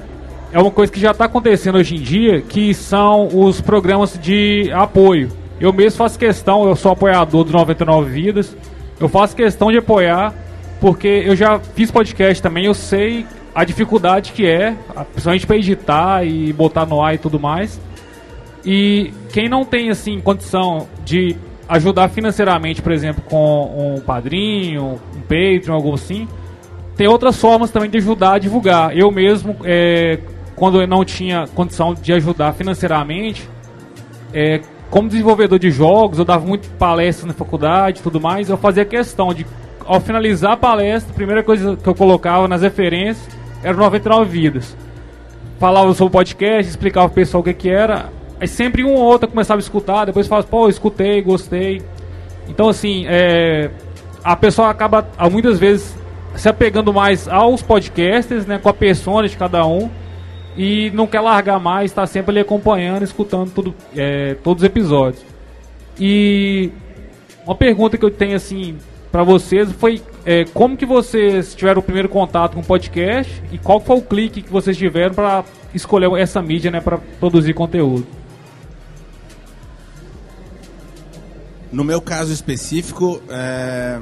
é 0.52 0.58
uma 0.58 0.70
coisa 0.70 0.92
que 0.92 1.00
já 1.00 1.12
está 1.12 1.24
acontecendo 1.24 1.76
hoje 1.76 1.96
em 1.96 2.00
dia, 2.00 2.42
que 2.42 2.74
são 2.74 3.28
os 3.32 3.60
programas 3.60 4.18
de 4.18 4.70
apoio. 4.72 5.30
Eu 5.58 5.72
mesmo 5.72 5.96
faço 5.96 6.18
questão, 6.18 6.68
eu 6.68 6.76
sou 6.76 6.92
apoiador 6.92 7.44
do 7.44 7.52
99 7.52 8.10
Vidas, 8.10 8.54
eu 9.00 9.08
faço 9.08 9.34
questão 9.34 9.72
de 9.72 9.78
apoiar, 9.78 10.34
porque 10.80 11.08
eu 11.08 11.34
já 11.34 11.58
fiz 11.58 11.90
podcast 11.90 12.42
também, 12.42 12.66
eu 12.66 12.74
sei 12.74 13.24
a 13.56 13.64
dificuldade 13.64 14.32
que 14.32 14.46
é, 14.46 14.76
principalmente 15.12 15.46
para 15.46 15.56
editar 15.56 16.26
e 16.26 16.52
botar 16.52 16.84
no 16.84 17.00
ar 17.02 17.14
e 17.14 17.18
tudo 17.18 17.40
mais. 17.40 17.80
E 18.62 19.14
quem 19.32 19.48
não 19.48 19.64
tem 19.64 19.88
assim 19.88 20.20
condição 20.20 20.86
de 21.06 21.34
ajudar 21.66 22.10
financeiramente, 22.10 22.82
por 22.82 22.92
exemplo, 22.92 23.24
com 23.26 23.94
um 23.96 24.00
padrinho, 24.02 25.00
um 25.16 25.20
Patreon, 25.22 25.72
algo 25.72 25.94
assim, 25.94 26.28
tem 26.98 27.08
outras 27.08 27.40
formas 27.40 27.70
também 27.70 27.88
de 27.88 27.96
ajudar 27.96 28.34
a 28.34 28.38
divulgar. 28.38 28.94
Eu 28.94 29.10
mesmo, 29.10 29.56
é, 29.64 30.18
quando 30.54 30.78
eu 30.78 30.86
não 30.86 31.02
tinha 31.02 31.46
condição 31.54 31.94
de 31.94 32.12
ajudar 32.12 32.52
financeiramente, 32.52 33.48
é, 34.34 34.60
como 34.90 35.08
desenvolvedor 35.08 35.58
de 35.58 35.70
jogos, 35.70 36.18
eu 36.18 36.26
dava 36.26 36.44
muito 36.44 36.68
palestras 36.72 37.26
na 37.26 37.32
faculdade 37.32 38.00
e 38.00 38.02
tudo 38.02 38.20
mais, 38.20 38.50
eu 38.50 38.58
fazia 38.58 38.84
questão 38.84 39.32
de, 39.32 39.46
ao 39.86 39.98
finalizar 39.98 40.52
a 40.52 40.56
palestra, 40.58 41.10
a 41.10 41.14
primeira 41.14 41.42
coisa 41.42 41.74
que 41.74 41.88
eu 41.88 41.94
colocava 41.94 42.46
nas 42.46 42.60
referências 42.60 43.34
era 43.66 43.76
99 43.76 44.30
vidas. 44.30 44.76
Falava 45.58 45.92
sobre 45.92 46.08
o 46.08 46.10
podcast, 46.10 46.70
explicava 46.70 47.08
pro 47.08 47.16
pessoal 47.16 47.40
o 47.40 47.44
que, 47.44 47.52
que 47.52 47.68
era. 47.68 48.10
Aí 48.38 48.46
sempre 48.46 48.84
um 48.84 48.92
ou 48.92 49.02
outro 49.02 49.28
começava 49.28 49.58
a 49.58 49.62
escutar, 49.62 50.04
depois 50.04 50.26
falava, 50.28 50.46
pô, 50.46 50.68
escutei, 50.68 51.20
gostei. 51.20 51.82
Então, 52.48 52.68
assim, 52.68 53.06
é, 53.08 53.70
a 54.22 54.36
pessoa 54.36 54.70
acaba 54.70 55.04
muitas 55.32 55.58
vezes 55.58 55.96
se 56.36 56.48
apegando 56.48 56.92
mais 56.92 57.26
aos 57.26 57.60
podcasters, 57.60 58.46
né, 58.46 58.58
com 58.58 58.68
a 58.68 58.74
persona 58.74 59.26
de 59.26 59.36
cada 59.36 59.66
um. 59.66 59.90
e 60.56 60.90
não 60.94 61.06
quer 61.06 61.20
largar 61.20 61.60
mais, 61.60 61.90
está 61.90 62.06
sempre 62.06 62.30
ali 62.30 62.40
acompanhando, 62.40 63.02
escutando 63.02 63.50
tudo, 63.50 63.74
é, 63.94 64.36
todos 64.42 64.62
os 64.62 64.66
episódios. 64.66 65.22
E 65.98 66.70
uma 67.44 67.54
pergunta 67.54 67.98
que 67.98 68.04
eu 68.04 68.10
tenho 68.10 68.36
assim 68.36 68.78
para 69.16 69.24
vocês 69.24 69.72
foi 69.72 70.02
é, 70.26 70.44
como 70.44 70.76
que 70.76 70.84
vocês 70.84 71.54
tiveram 71.54 71.80
o 71.80 71.82
primeiro 71.82 72.06
contato 72.06 72.52
com 72.52 72.60
o 72.60 72.62
podcast 72.62 73.42
e 73.50 73.56
qual 73.56 73.80
foi 73.80 73.96
o 73.96 74.02
clique 74.02 74.42
que 74.42 74.52
vocês 74.52 74.76
tiveram 74.76 75.14
para 75.14 75.42
escolher 75.72 76.12
essa 76.20 76.42
mídia, 76.42 76.70
né, 76.70 76.82
para 76.82 76.98
produzir 76.98 77.54
conteúdo? 77.54 78.06
No 81.72 81.82
meu 81.82 81.98
caso 81.98 82.30
específico, 82.30 83.22
é, 83.30 83.98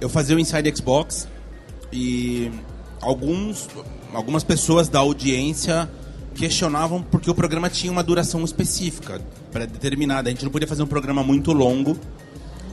eu 0.00 0.08
fazia 0.08 0.36
o 0.36 0.38
Inside 0.38 0.72
Xbox 0.76 1.26
e 1.92 2.48
alguns, 3.00 3.68
algumas 4.14 4.44
pessoas 4.44 4.88
da 4.88 5.00
audiência 5.00 5.90
questionavam 6.36 7.02
porque 7.02 7.28
o 7.28 7.34
programa 7.34 7.68
tinha 7.68 7.90
uma 7.90 8.04
duração 8.04 8.44
específica, 8.44 9.20
pré-determinada. 9.50 10.28
A 10.28 10.32
gente 10.32 10.44
não 10.44 10.52
podia 10.52 10.68
fazer 10.68 10.84
um 10.84 10.86
programa 10.86 11.24
muito 11.24 11.52
longo. 11.52 11.98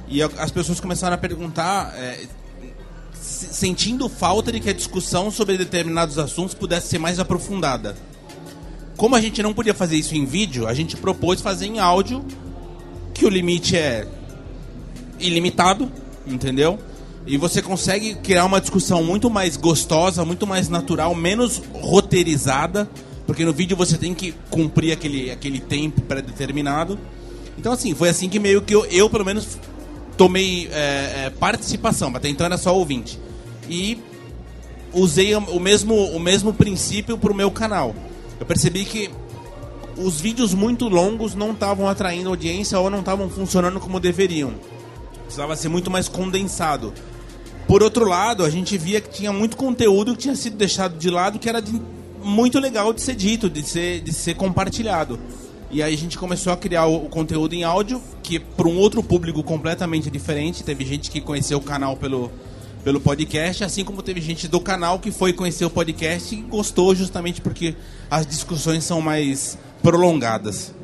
E 0.09 0.21
as 0.23 0.51
pessoas 0.51 0.79
começaram 0.79 1.13
a 1.13 1.17
perguntar, 1.17 1.93
é, 1.95 2.25
sentindo 3.13 4.09
falta 4.09 4.51
de 4.51 4.59
que 4.59 4.69
a 4.69 4.73
discussão 4.73 5.29
sobre 5.29 5.57
determinados 5.57 6.17
assuntos 6.17 6.55
pudesse 6.55 6.87
ser 6.87 6.97
mais 6.97 7.19
aprofundada. 7.19 7.95
Como 8.97 9.15
a 9.15 9.21
gente 9.21 9.41
não 9.43 9.53
podia 9.53 9.73
fazer 9.73 9.95
isso 9.95 10.15
em 10.15 10.25
vídeo, 10.25 10.67
a 10.67 10.73
gente 10.73 10.97
propôs 10.97 11.39
fazer 11.39 11.67
em 11.67 11.79
áudio 11.79 12.25
que 13.13 13.25
o 13.25 13.29
limite 13.29 13.77
é 13.77 14.07
ilimitado, 15.19 15.91
entendeu? 16.25 16.79
E 17.27 17.37
você 17.37 17.61
consegue 17.61 18.15
criar 18.15 18.45
uma 18.45 18.59
discussão 18.59 19.03
muito 19.03 19.29
mais 19.29 19.55
gostosa, 19.55 20.25
muito 20.25 20.47
mais 20.47 20.69
natural, 20.69 21.13
menos 21.13 21.61
roteirizada, 21.73 22.89
porque 23.27 23.45
no 23.45 23.53
vídeo 23.53 23.77
você 23.77 23.97
tem 23.97 24.13
que 24.13 24.33
cumprir 24.49 24.91
aquele, 24.91 25.29
aquele 25.29 25.59
tempo 25.59 26.01
pré-determinado. 26.01 26.97
Então, 27.57 27.71
assim, 27.71 27.93
foi 27.93 28.09
assim 28.09 28.27
que 28.27 28.39
meio 28.39 28.61
que 28.61 28.73
eu, 28.73 28.85
eu 28.85 29.09
pelo 29.09 29.23
menos, 29.23 29.59
tomei 30.19 30.67
é, 30.73 31.27
é, 31.27 31.29
participação, 31.29 32.13
até 32.13 32.27
então 32.27 32.45
era 32.45 32.57
só 32.57 32.75
ouvinte. 32.75 33.17
E 33.69 33.97
usei 34.93 35.33
o 35.33 35.59
mesmo, 35.61 35.95
o 35.95 36.19
mesmo 36.19 36.53
princípio 36.53 37.17
para 37.17 37.31
o 37.31 37.35
meu 37.35 37.49
canal. 37.49 37.95
Eu 38.37 38.45
percebi 38.45 38.83
que 38.83 39.09
os 39.95 40.19
vídeos 40.19 40.53
muito 40.53 40.89
longos 40.89 41.35
não 41.35 41.51
estavam 41.53 41.87
atraindo 41.87 42.27
audiência 42.27 42.77
ou 42.77 42.89
não 42.89 42.99
estavam 42.99 43.29
funcionando 43.29 43.79
como 43.79 43.97
deveriam. 43.97 44.55
Precisava 45.23 45.55
ser 45.55 45.69
muito 45.69 45.89
mais 45.89 46.09
condensado. 46.09 46.93
Por 47.65 47.81
outro 47.81 48.05
lado, 48.05 48.43
a 48.43 48.49
gente 48.49 48.77
via 48.77 48.99
que 48.99 49.09
tinha 49.09 49.31
muito 49.31 49.55
conteúdo 49.55 50.11
que 50.11 50.23
tinha 50.23 50.35
sido 50.35 50.57
deixado 50.57 50.97
de 50.97 51.09
lado, 51.09 51.39
que 51.39 51.47
era 51.47 51.61
de, 51.61 51.81
muito 52.21 52.59
legal 52.59 52.91
de 52.91 53.01
ser 53.01 53.15
dito, 53.15 53.49
de 53.49 53.63
ser, 53.63 54.01
de 54.01 54.11
ser 54.11 54.33
compartilhado. 54.33 55.17
E 55.71 55.81
aí 55.81 55.93
a 55.93 55.97
gente 55.97 56.17
começou 56.17 56.51
a 56.51 56.57
criar 56.57 56.87
o, 56.87 57.05
o 57.05 57.09
conteúdo 57.09 57.53
em 57.53 57.63
áudio, 57.63 58.01
que 58.29 58.37
para 58.37 58.67
um 58.67 58.77
outro 58.77 59.01
público 59.01 59.41
completamente 59.41 60.11
diferente. 60.11 60.63
Teve 60.63 60.85
gente 60.85 61.09
que 61.09 61.19
conheceu 61.19 61.57
o 61.57 61.61
canal 61.61 61.97
pelo, 61.97 62.31
pelo 62.83 63.01
podcast, 63.01 63.63
assim 63.63 63.83
como 63.83 64.03
teve 64.03 64.21
gente 64.21 64.47
do 64.47 64.59
canal 64.59 64.99
que 64.99 65.09
foi 65.09 65.33
conhecer 65.33 65.65
o 65.65 65.69
podcast 65.69 66.35
e 66.35 66.41
gostou 66.41 66.93
justamente 66.93 67.41
porque 67.41 67.75
as 68.09 68.27
discussões 68.27 68.83
são 68.83 69.01
mais 69.01 69.57
prolongadas? 69.81 70.75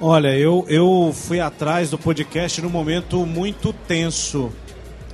Olha, 0.00 0.38
eu, 0.38 0.64
eu 0.68 1.12
fui 1.12 1.40
atrás 1.40 1.90
do 1.90 1.98
podcast 1.98 2.62
num 2.62 2.70
momento 2.70 3.26
muito 3.26 3.72
tenso, 3.72 4.52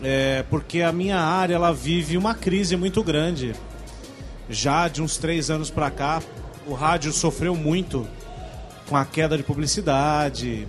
é, 0.02 0.44
porque 0.50 0.82
a 0.82 0.92
minha 0.92 1.18
área 1.18 1.54
ela 1.54 1.72
vive 1.72 2.18
uma 2.18 2.34
crise 2.34 2.76
muito 2.76 3.02
grande. 3.02 3.54
Já 4.50 4.86
de 4.86 5.00
uns 5.00 5.16
três 5.16 5.48
anos 5.48 5.70
para 5.70 5.90
cá, 5.90 6.22
o 6.66 6.74
rádio 6.74 7.10
sofreu 7.10 7.56
muito 7.56 8.06
com 8.90 8.96
a 8.96 9.04
queda 9.04 9.36
de 9.36 9.44
publicidade. 9.44 10.66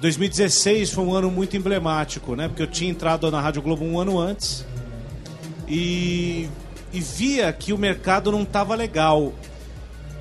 2016 0.00 0.90
foi 0.90 1.04
um 1.04 1.14
ano 1.14 1.30
muito 1.30 1.56
emblemático, 1.56 2.34
né? 2.34 2.48
Porque 2.48 2.60
eu 2.60 2.66
tinha 2.66 2.90
entrado 2.90 3.30
na 3.30 3.40
Rádio 3.40 3.62
Globo 3.62 3.84
um 3.84 4.00
ano 4.00 4.18
antes 4.18 4.66
e, 5.68 6.48
e 6.92 7.00
via 7.00 7.52
que 7.52 7.72
o 7.72 7.78
mercado 7.78 8.32
não 8.32 8.42
estava 8.42 8.74
legal. 8.74 9.32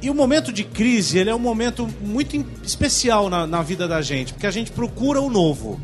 E 0.03 0.09
o 0.09 0.13
momento 0.13 0.53
de 0.53 0.63
crise, 0.63 1.17
ele 1.17 1.31
é 1.31 1.35
um 1.35 1.39
momento 1.39 1.89
muito 1.99 2.45
especial 2.63 3.27
na, 3.27 3.47
na 3.47 3.63
vida 3.63 3.87
da 3.87 4.03
gente, 4.03 4.31
porque 4.33 4.45
a 4.45 4.51
gente 4.51 4.71
procura 4.71 5.19
o 5.19 5.27
novo. 5.27 5.81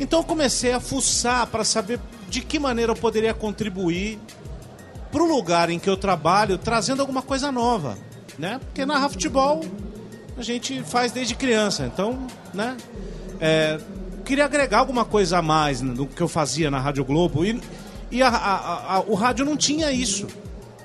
Então 0.00 0.20
eu 0.20 0.24
comecei 0.24 0.72
a 0.72 0.80
fuçar 0.80 1.46
para 1.48 1.62
saber 1.62 2.00
de 2.30 2.40
que 2.40 2.58
maneira 2.58 2.92
eu 2.92 2.96
poderia 2.96 3.34
contribuir 3.34 4.18
para 5.10 5.22
o 5.22 5.26
lugar 5.26 5.68
em 5.68 5.78
que 5.78 5.90
eu 5.90 5.96
trabalho, 5.96 6.56
trazendo 6.56 7.00
alguma 7.00 7.20
coisa 7.20 7.52
nova, 7.52 7.98
né? 8.38 8.58
Porque 8.64 8.86
narrar 8.86 9.10
futebol 9.10 9.62
a 10.36 10.42
gente 10.42 10.82
faz 10.82 11.12
desde 11.12 11.34
criança, 11.34 11.84
então, 11.86 12.26
né? 12.52 12.76
É, 13.40 13.78
queria 14.24 14.44
agregar 14.44 14.78
alguma 14.78 15.04
coisa 15.04 15.38
a 15.38 15.42
mais 15.42 15.80
do 15.80 16.06
que 16.06 16.20
eu 16.20 16.28
fazia 16.28 16.70
na 16.70 16.78
Rádio 16.78 17.04
Globo 17.04 17.44
e, 17.44 17.60
e 18.10 18.22
a, 18.22 18.28
a, 18.28 18.96
a, 18.96 19.00
o 19.00 19.14
rádio 19.14 19.44
não 19.44 19.56
tinha 19.56 19.90
isso, 19.92 20.26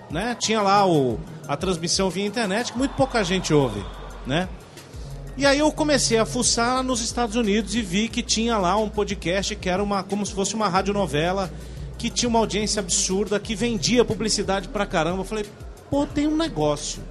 né? 0.10 0.36
Tinha 0.40 0.62
lá 0.62 0.86
o 0.88 1.20
a 1.48 1.56
transmissão 1.56 2.10
via 2.10 2.26
internet, 2.26 2.74
que 2.74 2.78
muito 2.78 2.94
pouca 2.96 3.24
gente 3.24 3.54
ouve, 3.54 3.84
né? 4.26 4.50
E 5.38 5.46
aí 5.46 5.60
eu 5.60 5.72
comecei 5.72 6.18
a 6.18 6.26
fuçar 6.26 6.84
nos 6.84 7.00
Estados 7.00 7.36
Unidos 7.36 7.76
e 7.76 7.82
vi 7.82 8.10
que 8.10 8.22
tinha 8.24 8.58
lá 8.58 8.76
um 8.76 8.90
podcast 8.90 9.56
que 9.56 9.70
era 9.70 9.82
uma 9.82 10.04
como 10.04 10.26
se 10.26 10.34
fosse 10.34 10.56
uma 10.56 10.68
radionovela, 10.68 11.50
que 11.98 12.10
tinha 12.10 12.28
uma 12.28 12.40
audiência 12.40 12.80
absurda, 12.80 13.40
que 13.40 13.56
vendia 13.56 14.04
publicidade 14.04 14.68
pra 14.68 14.86
caramba. 14.86 15.22
Eu 15.22 15.26
falei, 15.26 15.46
pô, 15.90 16.06
tem 16.06 16.28
um 16.28 16.36
negócio. 16.36 17.02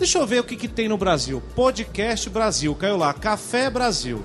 Deixa 0.00 0.16
eu 0.16 0.26
ver 0.26 0.40
o 0.40 0.44
que, 0.44 0.56
que 0.56 0.66
tem 0.66 0.88
no 0.88 0.96
Brasil. 0.96 1.42
Podcast 1.54 2.30
Brasil, 2.30 2.74
caiu 2.74 2.96
lá, 2.96 3.12
Café 3.12 3.68
Brasil. 3.68 4.24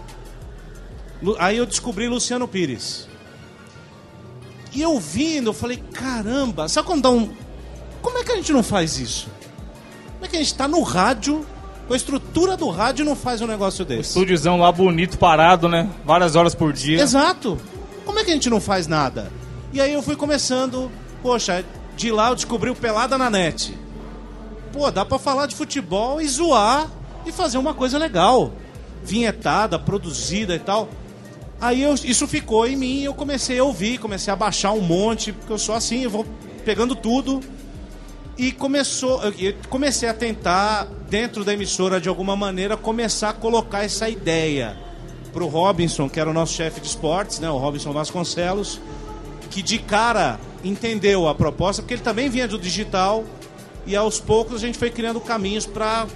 Aí 1.38 1.57
eu 1.57 1.65
descobri 1.65 2.07
Luciano 2.07 2.47
Pires. 2.47 3.09
E 4.73 4.82
eu 4.82 4.97
vindo, 4.97 5.49
eu 5.49 5.53
falei, 5.53 5.84
caramba, 5.91 6.69
sabe 6.69 6.88
quando 6.88 7.01
dá 7.01 7.09
um. 7.09 7.30
Como 8.01 8.17
é 8.17 8.23
que 8.23 8.32
a 8.32 8.36
gente 8.38 8.53
não 8.53 8.63
faz 8.63 8.97
isso? 8.97 9.28
Como 10.13 10.23
é 10.23 10.28
que 10.30 10.38
a 10.38 10.39
gente 10.39 10.47
está 10.47 10.65
no 10.65 10.82
rádio, 10.82 11.45
com 11.89 11.93
a 11.93 11.97
estrutura 11.97 12.55
do 12.55 12.69
rádio 12.69 13.03
não 13.03 13.15
faz 13.15 13.41
um 13.41 13.47
negócio 13.47 13.84
desse? 13.84 14.11
O 14.17 14.21
estúdiozão 14.21 14.57
lá 14.57 14.71
bonito, 14.71 15.17
parado, 15.17 15.67
né? 15.67 15.89
Várias 16.05 16.38
horas 16.38 16.55
por 16.55 16.71
dia. 16.71 17.01
Exato. 17.01 17.59
Como 18.05 18.17
é 18.17 18.23
que 18.23 18.32
a 18.32 18.34
gente 18.34 18.49
não 18.49 18.61
faz 18.61 18.88
nada? 18.88 19.30
E 19.73 19.82
aí 19.82 19.91
eu 19.91 20.01
fui 20.01 20.15
começando, 20.15 20.89
poxa, 21.21 21.65
de 21.97 22.11
lá 22.11 22.30
eu 22.30 22.36
descobri 22.36 22.69
o 22.69 22.76
Pelada 22.76 23.17
na 23.17 23.30
Net. 23.30 23.78
Pô, 24.76 24.91
dá 24.91 25.05
pra 25.05 25.17
falar 25.17 25.45
de 25.45 25.55
futebol 25.55 26.19
e 26.19 26.28
zoar 26.28 26.91
e 27.26 27.32
fazer 27.32 27.57
uma 27.57 27.73
coisa 27.73 27.97
legal. 27.97 28.51
Vinhetada, 29.05 29.80
produzida 29.80 30.53
e 30.53 30.59
tal. 30.59 30.89
Aí 31.61 31.82
eu, 31.82 31.93
isso 31.93 32.28
ficou 32.28 32.67
em 32.67 32.76
mim 32.76 33.01
eu 33.01 33.13
comecei 33.13 33.57
a 33.57 33.63
ouvir, 33.63 33.97
comecei 33.99 34.34
a 34.34 34.36
baixar 34.36 34.73
um 34.73 34.82
monte, 34.82 35.32
porque 35.32 35.53
eu 35.53 35.57
sou 35.57 35.73
assim, 35.73 36.03
eu 36.03 36.09
vou 36.09 36.26
pegando 36.65 36.93
tudo 36.93 37.39
e 38.38 38.51
começou, 38.51 39.23
eu 39.23 39.55
comecei 39.69 40.09
a 40.09 40.13
tentar, 40.13 40.89
dentro 41.09 41.45
da 41.45 41.53
emissora, 41.53 42.01
de 42.01 42.09
alguma 42.09 42.36
maneira, 42.36 42.76
começar 42.76 43.30
a 43.30 43.34
colocar 43.34 43.86
essa 43.86 44.09
ideia 44.09 44.76
para 45.32 45.41
o 45.41 45.47
Robinson, 45.47 46.09
que 46.09 46.19
era 46.19 46.30
o 46.30 46.34
nosso 46.34 46.53
chefe 46.53 46.82
de 46.82 46.88
esportes, 46.88 47.39
né, 47.39 47.49
o 47.49 47.57
Robinson 47.57 47.93
Vasconcelos, 47.93 48.82
que 49.49 49.61
de 49.61 49.80
cara 49.80 50.38
entendeu 50.65 51.30
a 51.30 51.34
proposta, 51.34 51.82
porque 51.82 51.93
ele 51.93 52.03
também 52.03 52.30
vinha 52.30 52.45
do 52.45 52.59
digital, 52.59 53.23
e 53.86 53.96
aos 53.96 54.20
poucos 54.20 54.56
a 54.56 54.60
gente 54.60 54.78
foi 54.78 54.90
criando 54.90 55.20
caminhos 55.20 55.66
para 55.66 56.08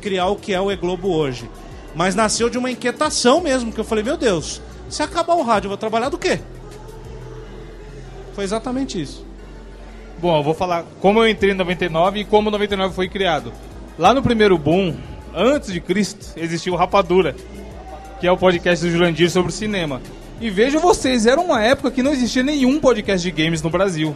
criar 0.00 0.28
o 0.28 0.36
que 0.36 0.52
é 0.52 0.60
o 0.60 0.70
E 0.70 0.76
Globo 0.76 1.08
hoje. 1.08 1.48
Mas 1.94 2.14
nasceu 2.14 2.48
de 2.48 2.58
uma 2.58 2.70
inquietação 2.70 3.40
mesmo, 3.40 3.72
que 3.72 3.80
eu 3.80 3.84
falei, 3.84 4.04
meu 4.04 4.16
Deus, 4.16 4.60
se 4.88 5.02
acabar 5.02 5.34
o 5.34 5.42
rádio, 5.42 5.66
eu 5.66 5.70
vou 5.70 5.78
trabalhar 5.78 6.08
do 6.08 6.18
quê? 6.18 6.38
Foi 8.34 8.44
exatamente 8.44 9.00
isso. 9.00 9.26
Bom, 10.20 10.36
eu 10.36 10.42
vou 10.42 10.54
falar 10.54 10.84
como 11.00 11.20
eu 11.20 11.28
entrei 11.28 11.52
em 11.52 11.54
99 11.54 12.20
e 12.20 12.24
como 12.24 12.50
99 12.50 12.94
foi 12.94 13.08
criado. 13.08 13.52
Lá 13.98 14.14
no 14.14 14.22
primeiro 14.22 14.56
boom, 14.56 14.96
antes 15.34 15.72
de 15.72 15.80
Cristo, 15.80 16.32
existiu 16.36 16.74
Rapadura, 16.76 17.34
que 18.20 18.26
é 18.26 18.32
o 18.32 18.36
podcast 18.36 18.84
do 18.84 18.90
Jurandir 18.90 19.30
sobre 19.30 19.52
cinema. 19.52 20.00
E 20.40 20.50
vejo 20.50 20.78
vocês, 20.78 21.26
era 21.26 21.40
uma 21.40 21.62
época 21.62 21.90
que 21.90 22.02
não 22.02 22.12
existia 22.12 22.42
nenhum 22.42 22.78
podcast 22.78 23.28
de 23.28 23.42
games 23.42 23.60
no 23.60 23.70
Brasil. 23.70 24.14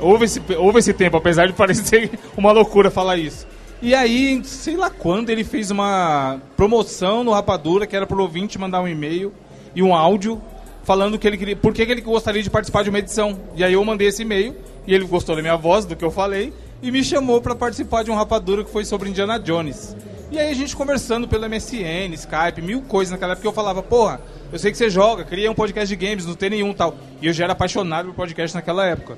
Houve 0.00 0.24
esse, 0.24 0.42
houve 0.58 0.78
esse 0.78 0.92
tempo, 0.92 1.16
apesar 1.16 1.46
de 1.46 1.52
parecer 1.52 2.10
uma 2.36 2.52
loucura 2.52 2.90
falar 2.90 3.16
isso. 3.16 3.46
E 3.80 3.94
aí, 3.94 4.42
sei 4.44 4.76
lá 4.76 4.88
quando, 4.88 5.30
ele 5.30 5.44
fez 5.44 5.70
uma 5.70 6.40
promoção 6.56 7.22
no 7.22 7.32
Rapadura, 7.32 7.86
que 7.86 7.94
era 7.94 8.06
pro 8.06 8.22
ouvinte 8.22 8.58
mandar 8.58 8.80
um 8.80 8.88
e-mail 8.88 9.32
e 9.74 9.82
um 9.82 9.94
áudio 9.94 10.40
falando 10.84 11.18
que 11.18 11.26
ele 11.26 11.36
queria, 11.36 11.56
por 11.56 11.72
que 11.72 11.82
ele 11.82 12.00
gostaria 12.00 12.42
de 12.42 12.50
participar 12.50 12.82
de 12.82 12.90
uma 12.90 12.98
edição. 12.98 13.38
E 13.56 13.64
aí 13.64 13.72
eu 13.72 13.84
mandei 13.84 14.08
esse 14.08 14.22
e-mail 14.22 14.54
e 14.86 14.94
ele 14.94 15.04
gostou 15.04 15.34
da 15.34 15.42
minha 15.42 15.56
voz, 15.56 15.84
do 15.84 15.96
que 15.96 16.04
eu 16.04 16.10
falei, 16.10 16.52
e 16.82 16.90
me 16.90 17.02
chamou 17.02 17.40
para 17.40 17.54
participar 17.54 18.04
de 18.04 18.10
um 18.10 18.14
rapadura 18.14 18.62
que 18.62 18.70
foi 18.70 18.84
sobre 18.84 19.08
Indiana 19.08 19.38
Jones. 19.38 19.96
E 20.30 20.38
aí 20.38 20.50
a 20.50 20.54
gente 20.54 20.74
conversando 20.74 21.28
pelo 21.28 21.48
MSN, 21.48 22.12
Skype, 22.14 22.60
mil 22.60 22.82
coisas 22.82 23.12
naquela 23.12 23.32
época 23.32 23.46
eu 23.46 23.52
falava, 23.52 23.82
porra, 23.82 24.20
eu 24.52 24.58
sei 24.58 24.70
que 24.70 24.76
você 24.76 24.90
joga, 24.90 25.24
cria 25.24 25.50
um 25.50 25.54
podcast 25.54 25.88
de 25.88 26.06
games, 26.06 26.26
não 26.26 26.34
tem 26.34 26.50
nenhum 26.50 26.72
tal. 26.72 26.96
E 27.22 27.26
eu 27.26 27.32
já 27.32 27.44
era 27.44 27.52
apaixonado 27.52 28.08
por 28.08 28.14
podcast 28.14 28.54
naquela 28.54 28.86
época. 28.86 29.16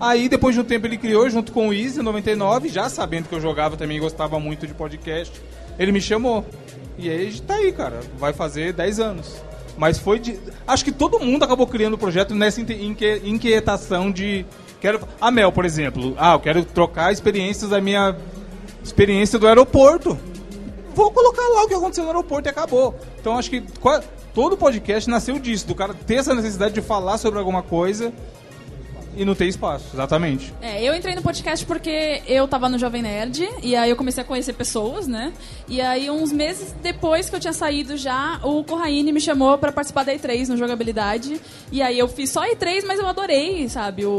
Aí, 0.00 0.28
depois 0.28 0.54
de 0.54 0.60
um 0.60 0.64
tempo, 0.64 0.86
ele 0.86 0.96
criou 0.96 1.28
junto 1.28 1.52
com 1.52 1.68
o 1.68 1.74
Easy, 1.74 1.98
em 1.98 2.02
99, 2.02 2.68
já 2.68 2.88
sabendo 2.88 3.28
que 3.28 3.34
eu 3.34 3.40
jogava 3.40 3.76
também 3.76 3.98
gostava 3.98 4.38
muito 4.38 4.66
de 4.66 4.74
podcast. 4.74 5.40
Ele 5.78 5.90
me 5.90 6.00
chamou. 6.00 6.46
E 6.96 7.10
aí, 7.10 7.40
tá 7.40 7.54
aí, 7.54 7.72
cara. 7.72 8.00
Vai 8.16 8.32
fazer 8.32 8.72
10 8.72 9.00
anos. 9.00 9.42
Mas 9.76 9.98
foi 9.98 10.18
de. 10.18 10.38
Acho 10.66 10.84
que 10.84 10.92
todo 10.92 11.20
mundo 11.20 11.44
acabou 11.44 11.66
criando 11.66 11.94
o 11.94 11.98
projeto 11.98 12.34
nessa 12.34 12.60
inquietação 12.60 14.10
de. 14.10 14.44
Quero. 14.80 15.00
A 15.20 15.30
Mel, 15.30 15.52
por 15.52 15.64
exemplo. 15.64 16.14
Ah, 16.16 16.34
eu 16.34 16.40
quero 16.40 16.64
trocar 16.64 17.12
experiências 17.12 17.70
da 17.70 17.80
minha 17.80 18.16
experiência 18.82 19.38
do 19.38 19.46
aeroporto. 19.46 20.18
Vou 20.94 21.12
colocar 21.12 21.42
lá 21.42 21.62
o 21.62 21.68
que 21.68 21.74
aconteceu 21.74 22.04
no 22.04 22.10
aeroporto 22.10 22.48
e 22.48 22.50
acabou. 22.50 22.94
Então 23.20 23.38
acho 23.38 23.50
que 23.50 23.62
todo 24.34 24.56
podcast 24.56 25.08
nasceu 25.08 25.38
disso, 25.38 25.66
do 25.66 25.74
cara 25.74 25.94
ter 25.94 26.16
essa 26.16 26.34
necessidade 26.34 26.74
de 26.74 26.80
falar 26.80 27.18
sobre 27.18 27.38
alguma 27.38 27.62
coisa 27.62 28.12
e 29.18 29.24
não 29.24 29.34
ter 29.34 29.46
espaço, 29.46 29.86
exatamente. 29.92 30.54
É, 30.62 30.80
eu 30.82 30.94
entrei 30.94 31.12
no 31.16 31.22
podcast 31.22 31.66
porque 31.66 32.22
eu 32.26 32.46
tava 32.46 32.68
no 32.68 32.78
Jovem 32.78 33.02
Nerd 33.02 33.48
e 33.64 33.74
aí 33.74 33.90
eu 33.90 33.96
comecei 33.96 34.22
a 34.22 34.24
conhecer 34.24 34.52
pessoas, 34.52 35.08
né? 35.08 35.32
E 35.66 35.80
aí, 35.80 36.08
uns 36.08 36.30
meses 36.30 36.72
depois 36.80 37.28
que 37.28 37.34
eu 37.34 37.40
tinha 37.40 37.52
saído 37.52 37.96
já, 37.96 38.38
o 38.44 38.62
Corraine 38.62 39.10
me 39.12 39.20
chamou 39.20 39.58
pra 39.58 39.72
participar 39.72 40.04
da 40.04 40.14
E3 40.14 40.46
no 40.46 40.56
Jogabilidade. 40.56 41.40
E 41.72 41.82
aí 41.82 41.98
eu 41.98 42.06
fiz 42.06 42.30
só 42.30 42.42
E3, 42.42 42.84
mas 42.86 43.00
eu 43.00 43.08
adorei, 43.08 43.68
sabe, 43.68 44.06
o, 44.06 44.10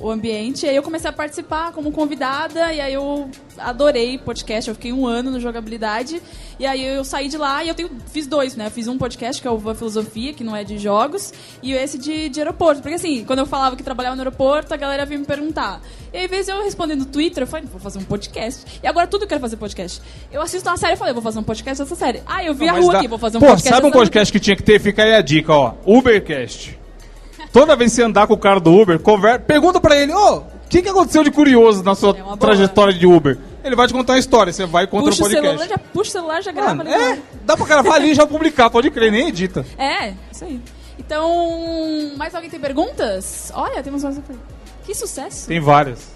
o, 0.00 0.06
o 0.06 0.10
ambiente. 0.10 0.66
E 0.66 0.68
aí 0.68 0.74
eu 0.74 0.82
comecei 0.82 1.08
a 1.08 1.12
participar 1.12 1.72
como 1.72 1.92
convidada 1.92 2.72
e 2.72 2.80
aí 2.80 2.92
eu 2.92 3.30
adorei 3.56 4.18
podcast. 4.18 4.68
Eu 4.68 4.74
fiquei 4.74 4.92
um 4.92 5.06
ano 5.06 5.30
no 5.30 5.38
Jogabilidade. 5.38 6.20
E 6.58 6.66
aí 6.66 6.84
eu 6.84 7.04
saí 7.04 7.28
de 7.28 7.38
lá 7.38 7.64
e 7.64 7.68
eu 7.68 7.74
tenho, 7.74 7.90
fiz 8.08 8.26
dois, 8.26 8.56
né? 8.56 8.66
Eu 8.66 8.70
fiz 8.70 8.86
um 8.88 8.98
podcast 8.98 9.40
que 9.40 9.48
é 9.48 9.50
o 9.50 9.56
Van 9.56 9.74
Filosofia, 9.74 10.34
que 10.34 10.44
não 10.44 10.54
é 10.54 10.62
de 10.62 10.76
jogos, 10.76 11.32
e 11.62 11.72
esse 11.72 11.96
de, 11.96 12.28
de 12.28 12.40
aeroporto. 12.40 12.82
Porque 12.82 12.96
assim, 12.96 13.24
quando 13.24 13.38
eu 13.38 13.46
falava 13.46 13.76
que 13.76 13.82
trabalhava 13.82 14.14
no 14.16 14.20
aeroporto, 14.20 14.39
a 14.44 14.76
galera 14.76 15.04
vinha 15.06 15.18
me 15.20 15.26
perguntar. 15.26 15.80
E 16.12 16.18
aí, 16.18 16.26
vezes 16.26 16.48
eu 16.48 16.62
respondendo 16.62 17.00
no 17.00 17.04
Twitter, 17.06 17.42
eu 17.42 17.46
falei, 17.46 17.66
vou 17.70 17.80
fazer 17.80 17.98
um 17.98 18.04
podcast. 18.04 18.80
E 18.82 18.86
agora 18.86 19.06
tudo 19.06 19.24
eu 19.24 19.28
quero 19.28 19.40
fazer 19.40 19.56
podcast. 19.56 20.00
Eu 20.32 20.40
assisto 20.42 20.68
uma 20.68 20.76
série 20.76 20.94
e 20.94 20.96
falei, 20.96 21.12
vou 21.12 21.22
fazer 21.22 21.38
um 21.38 21.42
podcast 21.42 21.82
dessa 21.82 21.94
série. 21.94 22.22
Ah, 22.26 22.42
eu 22.44 22.54
vi 22.54 22.68
a 22.68 22.72
Mas 22.72 22.82
rua 22.84 22.92
dá- 22.94 22.98
aqui, 22.98 23.08
vou 23.08 23.18
fazer 23.18 23.36
um 23.36 23.40
Pô, 23.40 23.46
podcast 23.46 23.68
sabe 23.68 23.86
um 23.86 23.90
podcast 23.90 24.32
que 24.32 24.40
tinha 24.40 24.56
que 24.56 24.62
ter? 24.62 24.80
Fica 24.80 25.02
aí 25.02 25.14
a 25.14 25.20
dica, 25.20 25.52
ó. 25.52 25.74
Ubercast. 25.86 26.78
Toda 27.52 27.76
vez 27.76 27.90
que 27.90 27.96
você 27.96 28.02
andar 28.02 28.26
com 28.26 28.34
o 28.34 28.38
cara 28.38 28.60
do 28.60 28.72
Uber, 28.72 28.98
conver... 28.98 29.40
pergunta 29.40 29.80
pra 29.80 29.96
ele, 29.96 30.12
ô, 30.12 30.36
o 30.38 30.44
que, 30.68 30.82
que 30.82 30.88
aconteceu 30.88 31.22
de 31.24 31.30
curioso 31.30 31.82
na 31.82 31.94
sua 31.94 32.16
É 32.16 32.36
trajetória 32.36 32.92
de 32.94 33.06
Uber? 33.06 33.38
Ele 33.62 33.76
vai 33.76 33.86
te 33.86 33.92
contar 33.92 34.14
uma 34.14 34.18
história, 34.18 34.52
você 34.52 34.64
vai 34.64 34.86
contra 34.86 35.10
Puxa 35.10 35.22
o 35.22 35.26
o 35.26 35.30
celular, 35.30 35.50
podcast. 35.58 35.68
já 35.84 35.92
puxa 35.92 36.08
o 36.08 36.12
celular, 36.12 36.42
já 36.42 36.50
grava 36.52 36.74
Mano, 36.76 36.94
ali. 36.94 37.02
é, 37.12 37.18
dá 37.44 37.56
pra 37.56 37.66
gravar 37.66 37.94
ali 37.96 38.12
e 38.12 38.14
já 38.14 38.26
publicar, 38.26 38.70
pode 38.70 38.90
crer, 38.90 39.12
nem 39.12 39.28
edita. 39.28 39.66
É, 39.76 40.14
isso 40.32 40.44
aí. 40.44 40.60
Então, 41.00 42.14
mais 42.18 42.34
alguém 42.34 42.50
tem 42.50 42.60
perguntas? 42.60 43.50
Olha, 43.54 43.82
temos 43.82 44.04
mais 44.04 44.16
uma 44.18 44.22
pergunta. 44.22 44.46
Que 44.84 44.94
sucesso. 44.94 45.48
Tem 45.48 45.58
várias. 45.58 46.08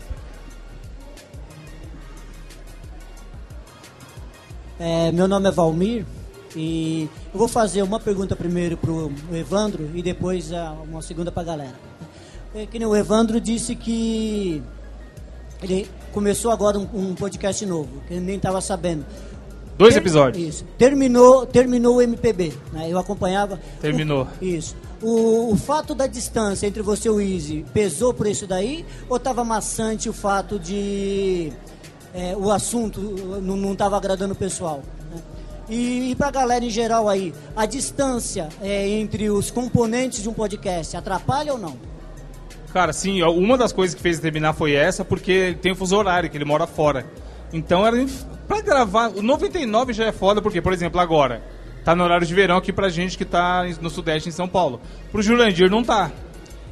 É, 4.78 5.10
meu 5.10 5.26
nome 5.26 5.48
é 5.48 5.50
Valmir 5.50 6.04
e 6.54 7.08
eu 7.32 7.38
vou 7.38 7.48
fazer 7.48 7.82
uma 7.82 7.98
pergunta 7.98 8.36
primeiro 8.36 8.76
para 8.76 8.90
o 8.90 9.10
Evandro 9.32 9.90
e 9.94 10.02
depois 10.02 10.52
ah, 10.52 10.76
uma 10.86 11.00
segunda 11.00 11.32
para 11.32 11.42
a 11.42 11.46
galera. 11.46 11.74
É, 12.54 12.66
que 12.66 12.78
nem 12.78 12.86
o 12.86 12.94
Evandro 12.94 13.40
disse 13.40 13.74
que 13.74 14.62
ele 15.62 15.88
começou 16.12 16.50
agora 16.50 16.78
um, 16.78 16.86
um 16.92 17.14
podcast 17.14 17.64
novo, 17.64 18.02
que 18.06 18.12
ele 18.12 18.20
nem 18.20 18.36
estava 18.36 18.60
sabendo. 18.60 19.06
Dois 19.76 19.94
Ter- 19.94 20.00
episódios. 20.00 20.48
Isso. 20.48 20.64
Terminou, 20.78 21.46
terminou 21.46 21.96
o 21.96 22.02
MPB. 22.02 22.52
Né? 22.72 22.86
Eu 22.90 22.98
acompanhava. 22.98 23.60
Terminou. 23.80 24.28
O- 24.40 24.44
isso. 24.44 24.76
O, 25.02 25.52
o 25.52 25.56
fato 25.56 25.94
da 25.94 26.06
distância 26.06 26.66
entre 26.66 26.80
você 26.82 27.08
e 27.08 27.10
o 27.10 27.20
Easy 27.20 27.64
pesou 27.74 28.14
por 28.14 28.26
isso 28.26 28.46
daí? 28.46 28.86
Ou 29.08 29.16
estava 29.16 29.44
maçante 29.44 30.08
o 30.08 30.12
fato 30.12 30.58
de 30.58 31.52
é, 32.14 32.34
o 32.36 32.50
assunto 32.50 33.00
não 33.42 33.72
estava 33.72 33.96
agradando 33.96 34.32
o 34.32 34.36
pessoal? 34.36 34.82
né? 35.12 35.20
E, 35.68 36.10
e 36.12 36.14
para 36.14 36.28
a 36.28 36.30
galera 36.30 36.64
em 36.64 36.70
geral 36.70 37.08
aí, 37.08 37.34
a 37.56 37.66
distância 37.66 38.48
é, 38.62 38.88
entre 38.88 39.28
os 39.30 39.50
componentes 39.50 40.22
de 40.22 40.28
um 40.28 40.32
podcast 40.32 40.96
atrapalha 40.96 41.52
ou 41.52 41.58
não? 41.58 41.76
Cara, 42.72 42.92
sim, 42.92 43.22
uma 43.22 43.58
das 43.58 43.72
coisas 43.72 43.94
que 43.94 44.00
fez 44.02 44.18
terminar 44.20 44.52
foi 44.52 44.72
essa, 44.74 45.04
porque 45.04 45.30
ele 45.32 45.54
tem 45.56 45.72
o 45.72 45.76
fuso 45.76 45.96
horário, 45.96 46.28
que 46.30 46.36
ele 46.36 46.44
mora 46.44 46.66
fora. 46.66 47.04
Então 47.52 47.86
era 47.86 47.96
pra 48.46 48.60
gravar. 48.60 49.08
O 49.10 49.22
99 49.22 49.92
já 49.92 50.06
é 50.06 50.12
foda, 50.12 50.40
porque, 50.40 50.60
por 50.60 50.72
exemplo, 50.72 51.00
agora, 51.00 51.42
tá 51.84 51.94
no 51.94 52.04
horário 52.04 52.26
de 52.26 52.34
verão 52.34 52.56
aqui 52.56 52.72
pra 52.72 52.88
gente 52.88 53.18
que 53.18 53.24
tá 53.24 53.64
no 53.80 53.90
Sudeste, 53.90 54.28
em 54.28 54.32
São 54.32 54.48
Paulo. 54.48 54.80
Pro 55.10 55.22
Jurandir 55.22 55.70
não 55.70 55.84
tá. 55.84 56.10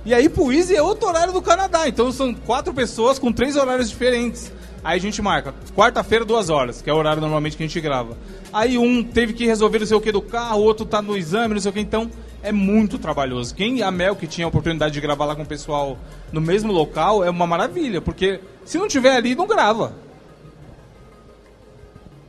E 0.04 0.12
aí 0.12 0.28
pro 0.28 0.52
Easy 0.52 0.74
é 0.74 0.82
outro 0.82 1.08
horário 1.08 1.32
do 1.32 1.40
Canadá. 1.40 1.86
Então 1.86 2.10
são 2.10 2.34
quatro 2.34 2.74
pessoas 2.74 3.18
com 3.18 3.32
três 3.32 3.56
horários 3.56 3.88
diferentes. 3.88 4.52
Aí 4.84 4.98
a 4.98 5.00
gente 5.00 5.22
marca, 5.22 5.54
quarta-feira, 5.76 6.24
duas 6.24 6.50
horas, 6.50 6.82
que 6.82 6.90
é 6.90 6.92
o 6.92 6.96
horário 6.96 7.20
normalmente 7.20 7.56
que 7.56 7.62
a 7.62 7.66
gente 7.66 7.80
grava. 7.80 8.16
Aí 8.52 8.76
um 8.76 9.04
teve 9.04 9.32
que 9.32 9.46
resolver 9.46 9.78
não 9.78 9.86
sei 9.86 9.96
o 9.96 10.00
que 10.00 10.10
do 10.10 10.20
carro, 10.20 10.58
o 10.58 10.64
outro 10.64 10.84
tá 10.84 11.00
no 11.00 11.16
exame, 11.16 11.54
não 11.54 11.60
sei 11.60 11.70
o 11.70 11.72
que, 11.72 11.78
então 11.78 12.10
é 12.42 12.50
muito 12.50 12.98
trabalhoso. 12.98 13.54
Quem, 13.54 13.80
a 13.80 13.92
Mel, 13.92 14.16
que 14.16 14.26
tinha 14.26 14.44
a 14.44 14.48
oportunidade 14.48 14.92
de 14.92 15.00
gravar 15.00 15.24
lá 15.26 15.36
com 15.36 15.42
o 15.42 15.46
pessoal 15.46 15.96
no 16.32 16.40
mesmo 16.40 16.72
local, 16.72 17.22
é 17.22 17.30
uma 17.30 17.46
maravilha, 17.46 18.00
porque 18.00 18.40
se 18.64 18.76
não 18.76 18.88
tiver 18.88 19.14
ali, 19.14 19.36
não 19.36 19.46
grava. 19.46 19.94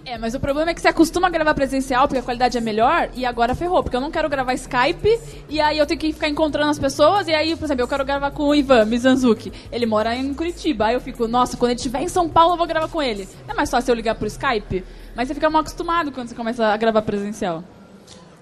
É, 0.06 0.18
mas 0.18 0.36
o 0.36 0.40
problema 0.40 0.72
é 0.72 0.74
que 0.74 0.82
você 0.82 0.90
acostuma 0.90 1.28
a 1.28 1.30
gravar 1.30 1.54
presencial 1.54 2.08
porque 2.08 2.20
a 2.20 2.24
qualidade 2.24 2.58
é 2.58 2.62
melhor 2.62 3.10
e 3.16 3.26
agora 3.26 3.56
ferrou, 3.56 3.82
porque 3.82 3.96
eu 3.96 4.02
não 4.02 4.12
quero 4.12 4.28
gravar 4.28 4.54
Skype 4.54 5.18
e 5.48 5.62
aí 5.62 5.78
eu 5.78 5.86
tenho 5.86 6.00
que 6.00 6.12
ficar 6.12 6.28
encontrando 6.28 6.70
as 6.70 6.78
pessoas 6.78 7.28
e 7.30 7.34
aí, 7.34 7.56
por 7.56 7.64
exemplo, 7.64 7.84
eu 7.84 7.88
quero 7.88 8.04
gravar 8.04 8.32
com 8.32 8.44
o 8.44 8.54
Ivan 8.54 8.84
Mizanzuki. 8.86 9.52
Ele 9.72 9.86
mora 9.86 10.14
em 10.14 10.34
Curitiba, 10.34 10.88
aí 10.88 10.94
eu 10.94 11.00
fico, 11.00 11.26
nossa, 11.26 11.56
quando 11.56 11.72
ele 11.72 11.78
estiver 11.78 12.02
em 12.02 12.10
São 12.10 12.28
Paulo 12.28 12.54
eu 12.54 12.58
vou 12.58 12.68
gravar 12.68 12.90
com 12.90 13.02
ele. 13.02 13.30
Não 13.48 13.54
é 13.54 13.58
mais 13.58 13.70
fácil 13.70 13.92
eu 13.92 13.96
ligar 13.96 14.16
pro 14.16 14.28
Skype? 14.28 14.84
Mas 15.16 15.30
você 15.30 15.36
fica 15.36 15.50
mal 15.50 15.62
acostumado 15.62 16.12
quando 16.12 16.28
você 16.28 16.36
começa 16.36 16.66
a 16.66 16.76
gravar 16.76 17.02
presencial. 17.04 17.64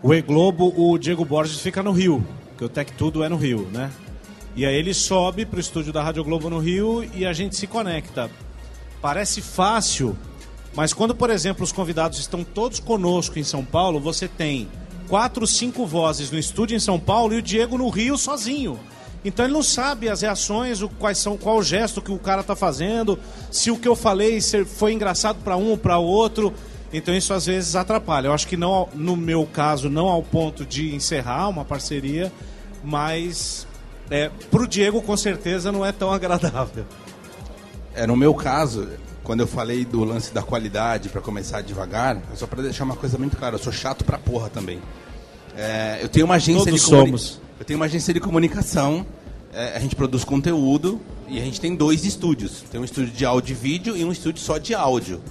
O 0.02 0.16
E-Globo, 0.16 0.74
o 0.76 0.98
Diego 0.98 1.24
Borges 1.24 1.62
fica 1.62 1.84
no 1.84 1.92
Rio, 1.92 2.26
que 2.58 2.66
o 2.66 2.70
Tech 2.70 2.92
Tudo 2.94 3.24
é 3.24 3.30
no 3.30 3.38
Rio, 3.38 3.70
né? 3.72 3.92
E 4.56 4.66
aí 4.66 4.76
ele 4.76 4.96
sobe 4.96 5.46
pro 5.46 5.60
estúdio 5.60 5.94
da 5.94 6.02
Rádio 6.02 6.24
Globo 6.24 6.50
no 6.50 6.58
Rio 6.58 7.08
e 7.14 7.24
a 7.24 7.34
gente 7.34 7.56
se 7.56 7.68
conecta. 7.68 8.32
Parece 9.00 9.42
fácil, 9.42 10.18
mas 10.74 10.94
quando, 10.94 11.14
por 11.16 11.30
exemplo, 11.30 11.64
os 11.64 11.72
convidados 11.72 12.20
estão 12.20 12.44
todos 12.44 12.80
conosco 12.80 13.38
em 13.38 13.44
São 13.44 13.64
Paulo, 13.64 14.00
você 14.00 14.28
tem 14.28 14.68
quatro, 15.08 15.46
cinco 15.46 15.86
vozes 15.86 16.32
no 16.32 16.40
estúdio 16.40 16.76
em 16.76 16.80
São 16.80 17.00
Paulo 17.00 17.34
e 17.34 17.38
o 17.38 17.42
Diego 17.42 17.78
no 17.78 17.90
Rio 17.90 18.18
sozinho. 18.18 18.80
Então 19.24 19.46
ele 19.46 19.54
não 19.54 19.62
sabe 19.62 20.10
as 20.10 20.22
reações, 20.22 20.82
o, 20.82 20.90
quais 20.90 21.18
são, 21.18 21.38
qual 21.38 21.58
o 21.58 21.64
gesto 21.64 22.02
que 22.02 22.12
o 22.12 22.18
cara 22.18 22.42
tá 22.42 22.56
fazendo, 22.56 23.20
se 23.52 23.70
o 23.70 23.78
que 23.78 23.88
eu 23.88 23.96
falei 23.96 24.40
foi 24.66 24.94
engraçado 24.94 25.44
para 25.44 25.58
um 25.58 25.72
ou 25.72 25.78
para 25.78 25.98
outro. 25.98 26.54
Então 26.94 27.14
isso 27.14 27.34
às 27.34 27.46
vezes 27.46 27.76
atrapalha. 27.76 28.28
Eu 28.28 28.34
acho 28.34 28.48
que 28.48 28.58
não, 28.58 28.90
no 28.96 29.16
meu 29.16 29.46
caso, 29.46 29.90
não 29.90 30.08
ao 30.08 30.24
ponto 30.24 30.66
de 30.66 30.96
encerrar 30.96 31.50
uma 31.50 31.64
parceria, 31.64 32.32
mas 32.84 33.68
é, 34.10 34.32
pro 34.50 34.68
Diego 34.68 35.02
com 35.02 35.16
certeza 35.16 35.72
não 35.72 35.86
é 35.86 35.92
tão 35.92 36.12
agradável. 36.14 36.86
É, 37.94 38.08
no 38.08 38.16
meu 38.16 38.34
caso, 38.34 38.88
quando 39.32 39.40
eu 39.40 39.48
falei 39.48 39.86
do 39.86 40.04
lance 40.04 40.34
da 40.34 40.44
qualidade 40.44 41.08
pra 41.08 41.22
começar 41.22 41.62
devagar, 41.62 42.18
é 42.18 42.36
só 42.36 42.46
pra 42.46 42.62
deixar 42.62 42.84
uma 42.84 42.98
coisa 42.98 43.18
muito 43.18 43.38
clara, 43.38 43.56
eu 43.56 43.60
sou 43.60 43.72
chato 43.72 44.04
pra 44.04 44.18
porra 44.18 44.50
também. 44.50 44.82
É, 45.56 46.00
eu 46.02 46.10
tenho 46.10 46.26
uma 46.26 46.36
agência 46.36 46.66
Todos 46.66 46.82
de 46.82 46.86
somos. 46.86 47.42
Eu 47.58 47.64
tenho 47.64 47.80
uma 47.80 47.86
agência 47.86 48.14
de 48.14 48.20
comunicação, 48.20 49.06
é, 49.54 49.78
a 49.78 49.80
gente 49.80 49.96
produz 49.96 50.26
conteúdo 50.26 51.00
e 51.30 51.40
a 51.40 51.46
gente 51.46 51.62
tem 51.62 51.74
dois 51.74 52.04
estúdios. 52.04 52.66
Tem 52.70 52.82
um 52.82 52.84
estúdio 52.84 53.14
de 53.14 53.24
áudio 53.24 53.54
e 53.54 53.56
vídeo 53.56 53.96
e 53.96 54.04
um 54.04 54.12
estúdio 54.12 54.44
só 54.44 54.58
de 54.58 54.76
áudio. 54.76 55.22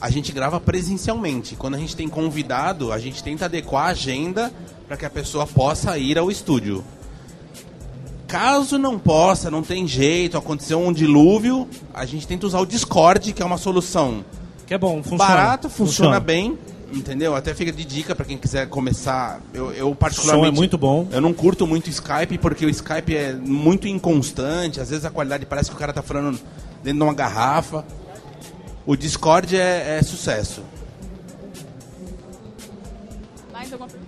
A 0.00 0.08
gente 0.10 0.30
grava 0.30 0.60
presencialmente. 0.60 1.56
Quando 1.56 1.74
a 1.74 1.78
gente 1.78 1.96
tem 1.96 2.08
convidado, 2.08 2.92
a 2.92 3.00
gente 3.00 3.20
tenta 3.20 3.46
adequar 3.46 3.86
a 3.86 3.90
agenda 3.90 4.52
para 4.86 4.96
que 4.96 5.04
a 5.04 5.10
pessoa 5.10 5.44
possa 5.44 5.98
ir 5.98 6.16
ao 6.16 6.30
estúdio. 6.30 6.84
Caso 8.30 8.78
não 8.78 8.96
possa, 8.96 9.50
não 9.50 9.60
tem 9.62 9.88
jeito, 9.88 10.38
aconteceu 10.38 10.78
um 10.80 10.92
dilúvio, 10.92 11.68
a 11.92 12.06
gente 12.06 12.26
tenta 12.28 12.46
usar 12.46 12.60
o 12.60 12.66
Discord, 12.66 13.32
que 13.32 13.42
é 13.42 13.44
uma 13.44 13.58
solução 13.58 14.24
Que 14.66 14.74
é 14.74 14.78
bom, 14.78 15.02
funciona. 15.02 15.24
barato, 15.24 15.68
funciona, 15.68 16.20
bem, 16.20 16.56
entendeu? 16.92 17.34
Até 17.34 17.52
fica 17.54 17.72
de 17.72 17.84
dica 17.84 18.14
para 18.14 18.24
quem 18.24 18.38
quiser 18.38 18.68
começar. 18.68 19.40
Eu, 19.52 19.72
eu 19.72 19.92
particularmente 19.96 20.44
O 20.44 20.50
som 20.50 20.54
é 20.54 20.56
muito 20.56 20.78
bom. 20.78 21.08
Eu 21.10 21.20
não 21.20 21.32
curto 21.32 21.66
muito 21.66 21.88
o 21.88 21.90
Skype 21.90 22.38
porque 22.38 22.64
o 22.64 22.70
Skype 22.70 23.16
é 23.16 23.32
muito 23.34 23.88
inconstante, 23.88 24.80
às 24.80 24.90
vezes 24.90 25.04
a 25.04 25.10
qualidade 25.10 25.44
parece 25.44 25.68
que 25.68 25.74
o 25.74 25.78
cara 25.78 25.92
tá 25.92 26.00
falando 26.02 26.38
dentro 26.84 26.98
de 26.98 27.02
uma 27.04 27.14
garrafa. 27.14 27.84
O 28.86 28.94
Discord 28.94 29.56
é, 29.56 29.98
é 29.98 30.02
sucesso. 30.04 30.62
Mais 33.52 33.72
alguma 33.72 33.88
pergunta? 33.90 33.99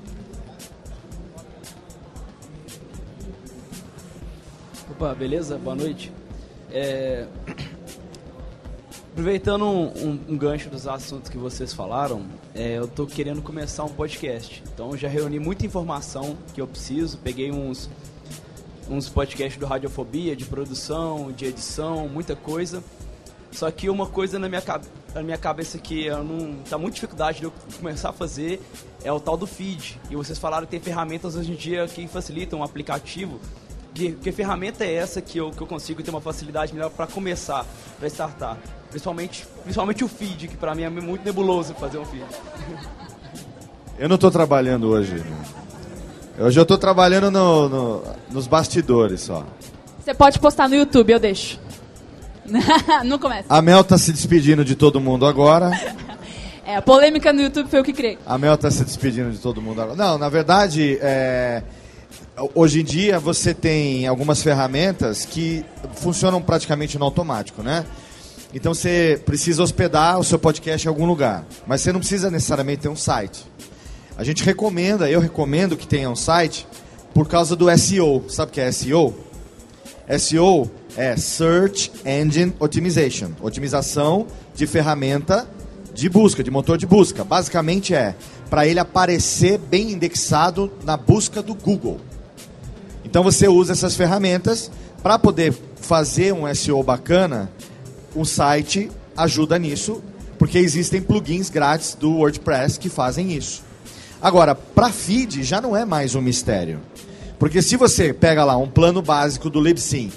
Opa, 5.03 5.17
beleza? 5.17 5.59
Boa 5.59 5.75
noite. 5.75 6.13
É, 6.71 7.27
Aproveitando 9.11 9.65
um, 9.67 9.87
um- 9.89 10.21
um 10.29 10.39
gancho 10.39 10.71
dos 10.71 10.87
assuntos 10.87 11.29
que 11.29 11.37
vocês 11.37 11.73
falaram, 11.75 12.23
é, 12.55 12.79
eu 12.79 12.87
tô 12.87 13.05
querendo 13.05 13.43
começar 13.43 13.83
um 13.83 13.89
podcast. 13.89 14.63
Então 14.73 14.97
já 14.97 15.09
reuni 15.09 15.41
muita 15.41 15.67
informação 15.67 16.39
que 16.55 16.61
eu 16.61 16.69
preciso, 16.69 17.19
peguei 17.19 17.51
uns 17.51 17.91
uns 18.89 19.09
podcasts 19.09 19.59
do 19.59 19.67
Radiofobia, 19.67 20.37
de 20.37 20.45
produção, 20.45 21.33
de 21.33 21.47
edição, 21.47 22.09
muita 22.09 22.37
coisa. 22.37 22.81
Só 23.51 23.69
que 23.73 23.91
uma 23.91 24.07
coisa 24.07 24.39
na 24.39 24.49
minha, 24.49 24.63
na 25.17 25.23
minha 25.25 25.37
cabeça 25.39 25.79
que 25.79 26.07
eu 26.07 26.23
não 26.23 26.55
tá 26.71 26.79
muito 26.79 26.95
dificuldade 26.95 27.39
de 27.41 27.45
eu 27.45 27.53
começar 27.77 28.11
a 28.11 28.13
fazer 28.13 28.61
é 29.03 29.11
o 29.13 29.19
tal 29.19 29.37
do 29.37 29.49
feed. 29.49 30.01
E 30.11 30.15
vocês 30.15 30.39
falaram 30.39 30.65
que 30.65 30.71
tem 30.71 30.81
ferramentas 30.81 31.35
hoje 31.35 31.51
em 31.51 31.57
dia 31.57 31.89
que 31.89 32.07
facilitam 32.07 32.61
o 32.61 32.63
aplicativo. 32.63 33.41
Que, 33.95 34.13
que 34.13 34.33
ferramenta 34.33 34.85
é 34.85 34.95
essa 34.95 35.21
que 35.21 35.37
eu, 35.39 35.51
que 35.51 35.61
eu 35.61 35.67
consigo 35.67 36.03
ter 36.03 36.11
uma 36.11 36.21
facilidade 36.21 36.73
melhor 36.73 36.91
para 36.91 37.07
começar, 37.07 37.67
para 37.99 38.07
startar? 38.09 38.57
Principalmente, 38.89 39.47
principalmente 39.63 40.03
o 40.03 40.09
feed, 40.09 40.49
que 40.49 40.57
para 40.57 40.75
mim 40.75 40.83
é 40.85 40.89
muito 40.91 41.25
nebuloso 41.25 41.75
fazer 41.75 41.99
um 41.99 42.05
feed. 42.07 42.25
Eu 43.99 44.09
não 44.09 44.15
estou 44.15 44.31
trabalhando 44.31 44.89
hoje. 44.89 45.23
Hoje 46.39 46.59
eu 46.59 46.63
estou 46.63 46.79
trabalhando 46.79 47.31
no- 47.31 47.69
no- 47.69 48.03
nos 48.31 48.47
bastidores 48.47 49.21
só. 49.21 49.45
Você 50.03 50.15
pode 50.15 50.39
postar 50.41 50.67
no 50.69 50.75
YouTube, 50.75 51.13
eu 51.13 51.21
deixo. 51.21 51.61
não 53.05 53.19
começa. 53.19 53.45
A 53.49 53.61
Mel 53.61 53.85
tá 53.85 53.99
se 53.99 54.11
despedindo 54.11 54.65
de 54.65 54.75
todo 54.75 54.99
mundo 55.01 55.27
agora. 55.27 55.71
É, 56.65 56.77
a 56.77 56.83
polêmica 56.83 57.33
no 57.33 57.43
YouTube 57.43 57.69
foi 57.69 57.81
eu 57.81 57.85
que 57.85 57.93
criei. 57.93 58.17
A 58.25 58.39
Mel 58.39 58.57
tá 58.57 58.71
se 58.71 58.85
despedindo 58.85 59.33
de 59.33 59.39
todo 59.39 59.61
mundo 59.61 59.83
agora. 59.83 59.97
Não, 59.97 60.17
na 60.17 60.29
verdade, 60.29 60.97
é, 61.03 61.61
hoje 62.55 62.81
em 62.81 62.85
dia 62.85 63.19
você 63.19 63.55
tem 63.55 64.07
algumas 64.07 64.43
ferramentas 64.43 65.25
que 65.25 65.65
funcionam 65.95 66.41
praticamente 66.41 66.99
no 66.99 67.05
automático, 67.05 67.63
né? 67.63 67.85
Então 68.55 68.75
você 68.75 69.21
precisa 69.25 69.63
hospedar 69.63 70.19
o 70.19 70.25
seu 70.25 70.39
podcast 70.39 70.87
em 70.87 70.89
algum 70.89 71.07
lugar, 71.07 71.45
mas 71.67 71.81
você 71.81 71.93
não 71.93 72.01
precisa 72.01 72.31
necessariamente 72.31 72.83
ter 72.83 72.89
um 72.89 72.97
site. 72.97 73.47
A 74.17 74.25
gente 74.25 74.45
recomenda, 74.45 75.11
eu 75.11 75.21
recomendo 75.21 75.77
que 75.77 75.87
tenha 75.87 76.11
um 76.11 76.17
site 76.17 76.67
por 77.15 77.27
causa 77.29 77.57
do 77.57 77.67
SEO. 77.79 78.25
Sabe 78.29 78.51
o 78.51 78.55
que 78.55 78.61
é 78.61 78.71
SEO? 78.71 79.15
SEO 80.19 80.71
é 80.97 81.17
Search 81.17 81.91
Engine 82.05 82.53
Optimization, 82.59 83.31
otimização 83.41 84.27
de 84.55 84.67
ferramenta 84.67 85.49
de 85.95 86.09
busca, 86.09 86.43
de 86.43 86.51
motor 86.51 86.77
de 86.77 86.87
busca. 86.87 87.25
Basicamente 87.25 87.95
é 87.95 88.15
para 88.51 88.67
ele 88.67 88.81
aparecer 88.81 89.59
bem 89.59 89.93
indexado 89.93 90.71
na 90.85 90.97
busca 90.97 91.43
do 91.43 91.55
Google. 91.55 91.99
Então 93.13 93.23
você 93.23 93.47
usa 93.47 93.73
essas 93.75 93.95
ferramentas 93.95 94.71
para 95.03 95.19
poder 95.19 95.55
fazer 95.77 96.33
um 96.33 96.53
SEO 96.55 96.83
bacana. 96.83 97.53
O 98.15 98.25
site 98.25 98.91
ajuda 99.15 99.59
nisso, 99.59 100.03
porque 100.39 100.57
existem 100.57 101.03
plugins 101.03 101.51
grátis 101.51 101.95
do 101.95 102.11
WordPress 102.11 102.79
que 102.79 102.89
fazem 102.89 103.35
isso. 103.35 103.63
Agora, 104.23 104.55
para 104.55 104.89
feed 104.89 105.43
já 105.43 105.61
não 105.61 105.77
é 105.77 105.85
mais 105.85 106.15
um 106.15 106.23
mistério. 106.23 106.81
Porque 107.39 107.61
se 107.61 107.77
você 107.77 108.15
pega 108.15 108.47
lá 108.47 108.57
um 108.57 108.67
plano 108.67 109.03
básico 109.03 109.51
do 109.51 109.61
Libsyn, 109.61 110.11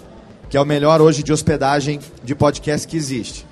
que 0.49 0.55
é 0.55 0.61
o 0.61 0.65
melhor 0.65 1.01
hoje 1.01 1.21
de 1.21 1.33
hospedagem 1.33 1.99
de 2.23 2.33
podcast 2.33 2.87
que 2.87 2.95
existe, 2.95 3.45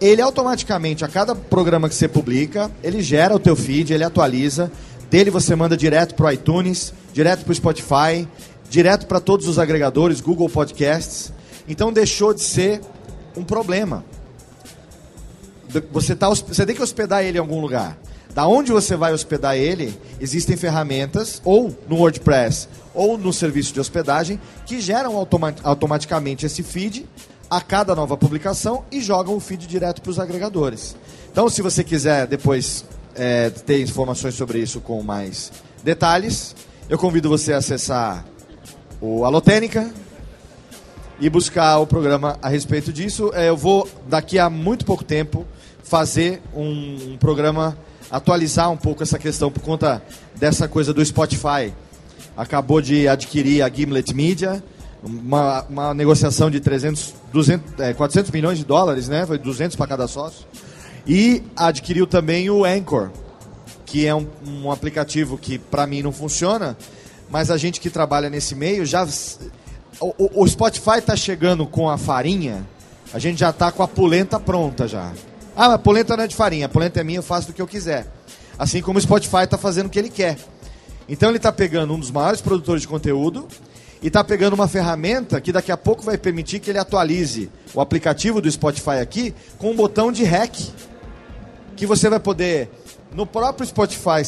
ele 0.00 0.20
automaticamente, 0.20 1.04
a 1.04 1.08
cada 1.08 1.36
programa 1.36 1.88
que 1.88 1.94
você 1.94 2.08
publica, 2.08 2.68
ele 2.82 3.00
gera 3.04 3.36
o 3.36 3.38
teu 3.38 3.54
feed, 3.54 3.94
ele 3.94 4.02
atualiza, 4.02 4.68
dele 5.08 5.30
você 5.30 5.54
manda 5.54 5.76
direto 5.76 6.16
para 6.16 6.26
o 6.26 6.32
iTunes, 6.32 6.92
direto 7.12 7.44
para 7.44 7.52
o 7.52 7.54
Spotify, 7.54 8.26
direto 8.70 9.06
para 9.06 9.20
todos 9.20 9.48
os 9.48 9.58
agregadores, 9.58 10.20
Google 10.20 10.48
Podcasts. 10.48 11.32
Então 11.68 11.92
deixou 11.92 12.32
de 12.32 12.40
ser 12.40 12.80
um 13.36 13.42
problema. 13.42 14.04
Você, 15.92 16.16
tá, 16.16 16.28
você 16.28 16.64
tem 16.64 16.74
que 16.74 16.82
hospedar 16.82 17.24
ele 17.24 17.36
em 17.36 17.40
algum 17.40 17.60
lugar. 17.60 17.98
Da 18.32 18.46
onde 18.46 18.70
você 18.70 18.94
vai 18.94 19.12
hospedar 19.12 19.56
ele, 19.56 19.92
existem 20.20 20.56
ferramentas, 20.56 21.42
ou 21.44 21.76
no 21.88 21.96
WordPress, 21.96 22.68
ou 22.94 23.18
no 23.18 23.32
serviço 23.32 23.74
de 23.74 23.80
hospedagem, 23.80 24.40
que 24.64 24.80
geram 24.80 25.16
automa- 25.16 25.54
automaticamente 25.64 26.46
esse 26.46 26.62
feed 26.62 27.08
a 27.48 27.60
cada 27.60 27.94
nova 27.96 28.16
publicação 28.16 28.84
e 28.90 29.00
jogam 29.00 29.34
o 29.34 29.40
feed 29.40 29.66
direto 29.66 30.00
para 30.00 30.10
os 30.10 30.20
agregadores. 30.20 30.96
Então, 31.32 31.48
se 31.48 31.60
você 31.60 31.82
quiser 31.82 32.28
depois 32.28 32.84
é, 33.16 33.50
ter 33.50 33.82
informações 33.82 34.36
sobre 34.36 34.60
isso 34.60 34.80
com 34.80 35.02
mais 35.02 35.50
detalhes, 35.82 36.54
eu 36.88 36.96
convido 36.96 37.28
você 37.28 37.52
a 37.52 37.58
acessar 37.58 38.24
o 39.00 39.24
Alotênica, 39.24 39.90
e 41.20 41.28
buscar 41.28 41.78
o 41.78 41.86
programa 41.86 42.38
a 42.40 42.48
respeito 42.48 42.92
disso. 42.92 43.30
É, 43.34 43.48
eu 43.48 43.56
vou, 43.56 43.88
daqui 44.08 44.38
a 44.38 44.48
muito 44.48 44.84
pouco 44.84 45.04
tempo, 45.04 45.46
fazer 45.82 46.40
um, 46.54 47.12
um 47.12 47.16
programa, 47.18 47.76
atualizar 48.10 48.70
um 48.70 48.76
pouco 48.76 49.02
essa 49.02 49.18
questão 49.18 49.50
por 49.50 49.60
conta 49.60 50.02
dessa 50.36 50.66
coisa 50.66 50.94
do 50.94 51.04
Spotify. 51.04 51.72
Acabou 52.36 52.80
de 52.80 53.06
adquirir 53.06 53.62
a 53.62 53.68
Gimlet 53.68 54.14
Media, 54.14 54.64
uma, 55.02 55.62
uma 55.68 55.94
negociação 55.94 56.50
de 56.50 56.58
300, 56.58 57.14
200, 57.32 57.80
é, 57.80 57.92
400 57.92 58.30
milhões 58.30 58.58
de 58.58 58.64
dólares, 58.64 59.08
né? 59.08 59.26
Foi 59.26 59.38
200 59.38 59.76
para 59.76 59.86
cada 59.86 60.08
sócio. 60.08 60.46
E 61.06 61.42
adquiriu 61.56 62.06
também 62.06 62.48
o 62.48 62.64
Anchor, 62.64 63.10
que 63.84 64.06
é 64.06 64.14
um, 64.14 64.26
um 64.46 64.70
aplicativo 64.70 65.36
que 65.36 65.58
para 65.58 65.86
mim 65.86 66.02
não 66.02 66.12
funciona, 66.12 66.76
mas 67.30 67.50
a 67.50 67.56
gente 67.56 67.80
que 67.80 67.88
trabalha 67.90 68.28
nesse 68.28 68.54
meio 68.54 68.84
já 68.84 69.06
o, 70.00 70.42
o- 70.42 70.48
Spotify 70.48 70.98
está 70.98 71.14
chegando 71.16 71.66
com 71.66 71.88
a 71.88 71.96
farinha, 71.98 72.66
a 73.12 73.18
gente 73.18 73.38
já 73.38 73.50
está 73.50 73.70
com 73.70 73.82
a 73.82 73.88
polenta 73.88 74.38
pronta 74.40 74.88
já. 74.88 75.12
Ah, 75.56 75.74
a 75.74 75.78
polenta 75.78 76.16
não 76.16 76.24
é 76.24 76.26
de 76.26 76.34
farinha, 76.34 76.66
a 76.66 76.68
polenta 76.68 77.00
é 77.00 77.04
minha, 77.04 77.18
eu 77.18 77.22
faço 77.22 77.48
do 77.48 77.52
que 77.52 77.60
eu 77.60 77.66
quiser. 77.66 78.06
Assim 78.58 78.80
como 78.80 78.98
o 78.98 79.02
Spotify 79.02 79.44
está 79.44 79.58
fazendo 79.58 79.86
o 79.86 79.90
que 79.90 79.98
ele 79.98 80.08
quer. 80.10 80.38
Então 81.08 81.28
ele 81.28 81.36
está 81.38 81.50
pegando 81.52 81.92
um 81.94 81.98
dos 81.98 82.10
maiores 82.10 82.40
produtores 82.40 82.82
de 82.82 82.88
conteúdo 82.88 83.46
e 84.02 84.06
está 84.06 84.22
pegando 84.24 84.54
uma 84.54 84.68
ferramenta 84.68 85.40
que 85.40 85.52
daqui 85.52 85.70
a 85.72 85.76
pouco 85.76 86.02
vai 86.02 86.16
permitir 86.16 86.60
que 86.60 86.70
ele 86.70 86.78
atualize 86.78 87.50
o 87.74 87.80
aplicativo 87.80 88.40
do 88.40 88.50
Spotify 88.50 88.98
aqui 89.02 89.34
com 89.58 89.70
um 89.72 89.76
botão 89.76 90.10
de 90.12 90.24
REC 90.24 90.54
que 91.76 91.84
você 91.86 92.08
vai 92.08 92.20
poder, 92.20 92.70
no 93.14 93.26
próprio 93.26 93.66
Spotify, 93.66 94.22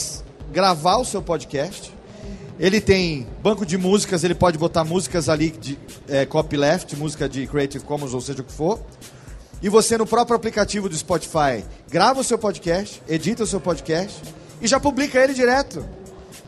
gravar 0.53 0.97
o 0.97 1.05
seu 1.05 1.23
podcast. 1.23 1.93
Ele 2.63 2.81
tem 2.81 3.27
banco 3.43 3.67
de 3.67 3.77
músicas, 3.77 4.23
ele 4.23 4.37
pode 4.37 4.57
botar 4.57 4.85
músicas 4.85 5.29
ali 5.29 5.51
de 5.51 5.77
é, 6.09 6.25
copyleft, 6.25 6.95
música 6.95 7.29
de 7.29 7.45
Creative 7.45 7.85
Commons, 7.85 8.15
ou 8.15 8.21
seja 8.21 8.41
o 8.41 8.45
que 8.45 8.53
for. 8.53 8.79
E 9.61 9.69
você, 9.69 9.99
no 9.99 10.07
próprio 10.07 10.37
aplicativo 10.37 10.89
do 10.89 10.97
Spotify, 10.97 11.65
grava 11.91 12.21
o 12.21 12.25
seu 12.25 12.39
podcast, 12.39 13.03
edita 13.09 13.43
o 13.43 13.47
seu 13.49 13.61
podcast 13.61 14.23
e 14.61 14.69
já 14.69 14.79
publica 14.79 15.19
ele 15.19 15.35
direto. 15.35 15.85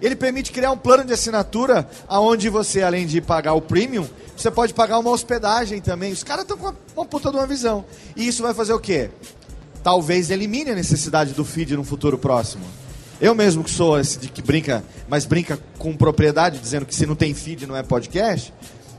Ele 0.00 0.14
permite 0.14 0.52
criar 0.52 0.70
um 0.70 0.78
plano 0.78 1.04
de 1.04 1.12
assinatura 1.12 1.90
onde 2.08 2.48
você, 2.48 2.82
além 2.82 3.08
de 3.08 3.20
pagar 3.20 3.54
o 3.54 3.60
premium, 3.60 4.06
você 4.36 4.52
pode 4.52 4.72
pagar 4.72 5.00
uma 5.00 5.10
hospedagem 5.10 5.80
também. 5.80 6.12
Os 6.12 6.22
caras 6.22 6.42
estão 6.42 6.56
com 6.56 6.66
uma, 6.66 6.76
uma 6.96 7.04
puta 7.04 7.28
de 7.32 7.36
uma 7.36 7.46
visão. 7.46 7.84
E 8.14 8.24
isso 8.24 8.40
vai 8.40 8.54
fazer 8.54 8.72
o 8.72 8.78
quê? 8.78 9.10
talvez 9.84 10.30
elimine 10.30 10.70
a 10.70 10.74
necessidade 10.74 11.34
do 11.34 11.44
feed 11.44 11.76
no 11.76 11.84
futuro 11.84 12.16
próximo. 12.16 12.64
Eu 13.24 13.34
mesmo 13.34 13.64
que 13.64 13.70
sou 13.70 13.98
esse 13.98 14.18
de 14.18 14.28
que 14.28 14.42
brinca, 14.42 14.84
mas 15.08 15.24
brinca 15.24 15.58
com 15.78 15.96
propriedade, 15.96 16.58
dizendo 16.58 16.84
que 16.84 16.94
se 16.94 17.06
não 17.06 17.14
tem 17.14 17.32
feed 17.32 17.66
não 17.66 17.74
é 17.74 17.82
podcast. 17.82 18.52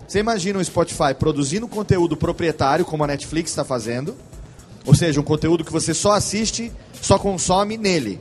Você 0.07 0.17
imagina 0.17 0.57
o 0.57 0.65
Spotify 0.65 1.13
produzindo 1.13 1.67
conteúdo 1.67 2.17
proprietário, 2.17 2.83
como 2.83 3.03
a 3.03 3.07
Netflix 3.07 3.51
está 3.51 3.63
fazendo, 3.63 4.15
ou 4.83 4.95
seja, 4.95 5.21
um 5.21 5.23
conteúdo 5.23 5.63
que 5.63 5.71
você 5.71 5.93
só 5.93 6.13
assiste, 6.13 6.71
só 6.99 7.19
consome 7.19 7.77
nele. 7.77 8.19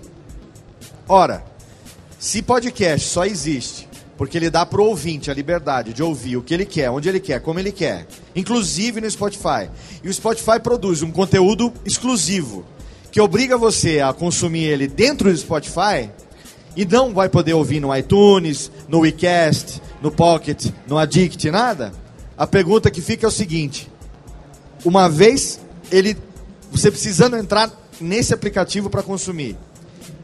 Ora, 1.09 1.43
se 2.19 2.43
podcast 2.43 3.09
só 3.09 3.25
existe 3.25 3.89
porque 4.19 4.37
ele 4.37 4.51
dá 4.51 4.67
para 4.67 4.83
o 4.83 4.85
ouvinte 4.85 5.31
a 5.31 5.35
liberdade 5.35 5.95
de 5.95 6.03
ouvir 6.03 6.37
o 6.37 6.43
que 6.43 6.53
ele 6.53 6.67
quer, 6.67 6.91
onde 6.91 7.09
ele 7.09 7.19
quer, 7.19 7.41
como 7.41 7.59
ele 7.59 7.73
quer, 7.73 8.07
inclusive 8.37 9.01
no 9.01 9.11
Spotify, 9.11 9.71
e 10.03 10.09
o 10.11 10.13
Spotify 10.13 10.61
produz 10.63 11.03
um 11.03 11.11
conteúdo 11.11 11.73
exclusivo 11.83 12.63
que 13.15 13.21
obriga 13.21 13.57
você 13.57 14.01
a 14.01 14.13
consumir 14.13 14.65
ele 14.65 14.89
dentro 14.89 15.31
do 15.31 15.39
Spotify 15.39 16.11
e 16.75 16.85
não 16.85 17.15
vai 17.15 17.29
poder 17.29 17.55
ouvir 17.55 17.79
no 17.79 17.97
iTunes, 17.97 18.73
no 18.89 18.99
WeCast, 18.99 19.81
no 20.03 20.11
Pocket, 20.11 20.73
no 20.85 20.99
Addict, 20.99 21.49
nada, 21.49 21.93
a 22.37 22.45
pergunta 22.45 22.91
que 22.91 23.01
fica 23.01 23.25
é 23.25 23.29
o 23.29 23.31
seguinte: 23.31 23.89
uma 24.85 25.09
vez 25.09 25.61
ele, 25.93 26.17
você 26.73 26.91
precisando 26.91 27.37
entrar 27.37 27.71
nesse 28.01 28.35
aplicativo 28.35 28.91
para 28.91 29.01
consumir, 29.01 29.57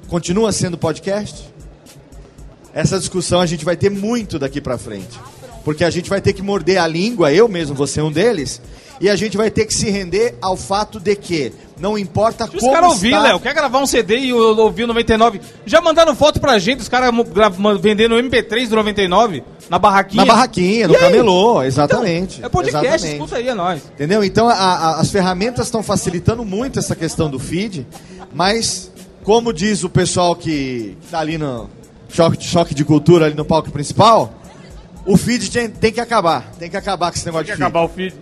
continua 0.08 0.50
sendo 0.50 0.76
podcast? 0.76 1.48
Essa 2.74 2.98
discussão 2.98 3.38
a 3.38 3.46
gente 3.46 3.64
vai 3.64 3.76
ter 3.76 3.88
muito 3.88 4.36
daqui 4.36 4.60
para 4.60 4.76
frente. 4.76 5.16
Porque 5.64 5.84
a 5.84 5.90
gente 5.90 6.08
vai 6.08 6.20
ter 6.20 6.32
que 6.32 6.42
morder 6.42 6.78
a 6.80 6.86
língua, 6.86 7.32
eu 7.32 7.46
mesmo 7.48 7.74
vou 7.74 7.86
ser 7.86 8.00
um 8.02 8.10
deles, 8.10 8.60
e 9.00 9.08
a 9.10 9.16
gente 9.16 9.36
vai 9.36 9.50
ter 9.50 9.66
que 9.66 9.74
se 9.74 9.90
render 9.90 10.34
ao 10.40 10.56
fato 10.56 10.98
de 10.98 11.14
que 11.16 11.52
não 11.78 11.98
importa 11.98 12.44
Deixa 12.44 12.56
os 12.58 12.62
como 12.62 12.74
caras 12.74 12.90
ouvir. 12.90 13.18
Léo. 13.18 13.40
Quer 13.40 13.54
gravar 13.54 13.78
um 13.78 13.86
CD 13.86 14.16
e 14.18 14.32
ouvir 14.32 14.84
o 14.84 14.86
99? 14.86 15.40
Já 15.66 15.80
mandaram 15.80 16.14
foto 16.14 16.40
pra 16.40 16.58
gente, 16.58 16.80
os 16.80 16.88
caras 16.88 17.10
vendendo 17.80 18.14
MP3 18.16 18.68
do 18.68 18.76
99 18.76 19.42
na 19.70 19.78
barraquinha. 19.78 20.24
Na 20.24 20.32
barraquinha, 20.32 20.88
no 20.88 20.94
camelô, 20.98 21.62
exatamente. 21.62 22.44
É 22.44 22.48
podcast, 22.48 22.86
exatamente. 22.86 23.12
escuta 23.14 23.36
aí, 23.36 23.48
é 23.48 23.54
nóis. 23.54 23.82
Entendeu? 23.94 24.24
Então 24.24 24.48
a- 24.48 24.54
a- 24.54 25.00
as 25.00 25.10
ferramentas 25.10 25.66
estão 25.66 25.82
facilitando 25.82 26.44
muito 26.44 26.78
essa 26.78 26.94
questão 26.96 27.30
do 27.30 27.38
feed, 27.38 27.86
mas 28.34 28.90
como 29.24 29.52
diz 29.52 29.84
o 29.84 29.88
pessoal 29.90 30.34
que 30.36 30.96
está 31.02 31.20
ali 31.20 31.38
no 31.38 31.68
choque, 32.08 32.42
choque 32.44 32.74
de 32.74 32.84
cultura 32.84 33.26
ali 33.26 33.34
no 33.34 33.44
palco 33.44 33.70
principal, 33.70 34.34
O 35.10 35.16
feed 35.16 35.50
tem, 35.50 35.68
tem 35.68 35.92
que 35.92 36.00
acabar. 36.00 36.52
Tem 36.52 36.70
que 36.70 36.76
acabar 36.76 37.10
com 37.10 37.16
esse 37.16 37.26
negócio 37.26 37.44
Tem 37.44 37.56
que 37.56 37.60
de 37.60 37.64
feed. 37.64 37.76
acabar 37.76 37.84
o 37.84 37.88
feed. 37.88 38.14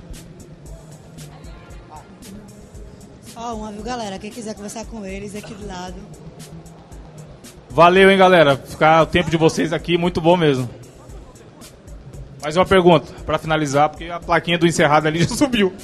Ó, 3.36 3.55
uma, 3.57 3.70
viu, 3.70 3.82
galera? 3.82 4.18
Quem 4.18 4.30
quiser 4.30 4.55
conversar 4.55 4.86
com 4.86 5.05
eles 5.05 5.36
aqui 5.36 5.53
do 5.53 5.66
lado. 5.66 5.97
Valeu, 7.68 8.11
hein, 8.11 8.16
galera. 8.16 8.57
Ficar 8.57 9.03
o 9.03 9.07
tempo 9.07 9.30
de 9.30 9.36
vocês 9.36 9.70
aqui, 9.70 9.99
muito 9.99 10.18
bom 10.18 10.34
mesmo. 10.34 10.68
Mais 12.43 12.57
uma 12.57 12.64
pergunta, 12.64 13.12
pra 13.26 13.36
finalizar, 13.36 13.91
porque 13.91 14.07
a 14.07 14.18
plaquinha 14.18 14.57
do 14.57 14.66
encerrado 14.66 15.09
ali 15.09 15.20
já 15.28 15.28
subiu. 15.28 15.74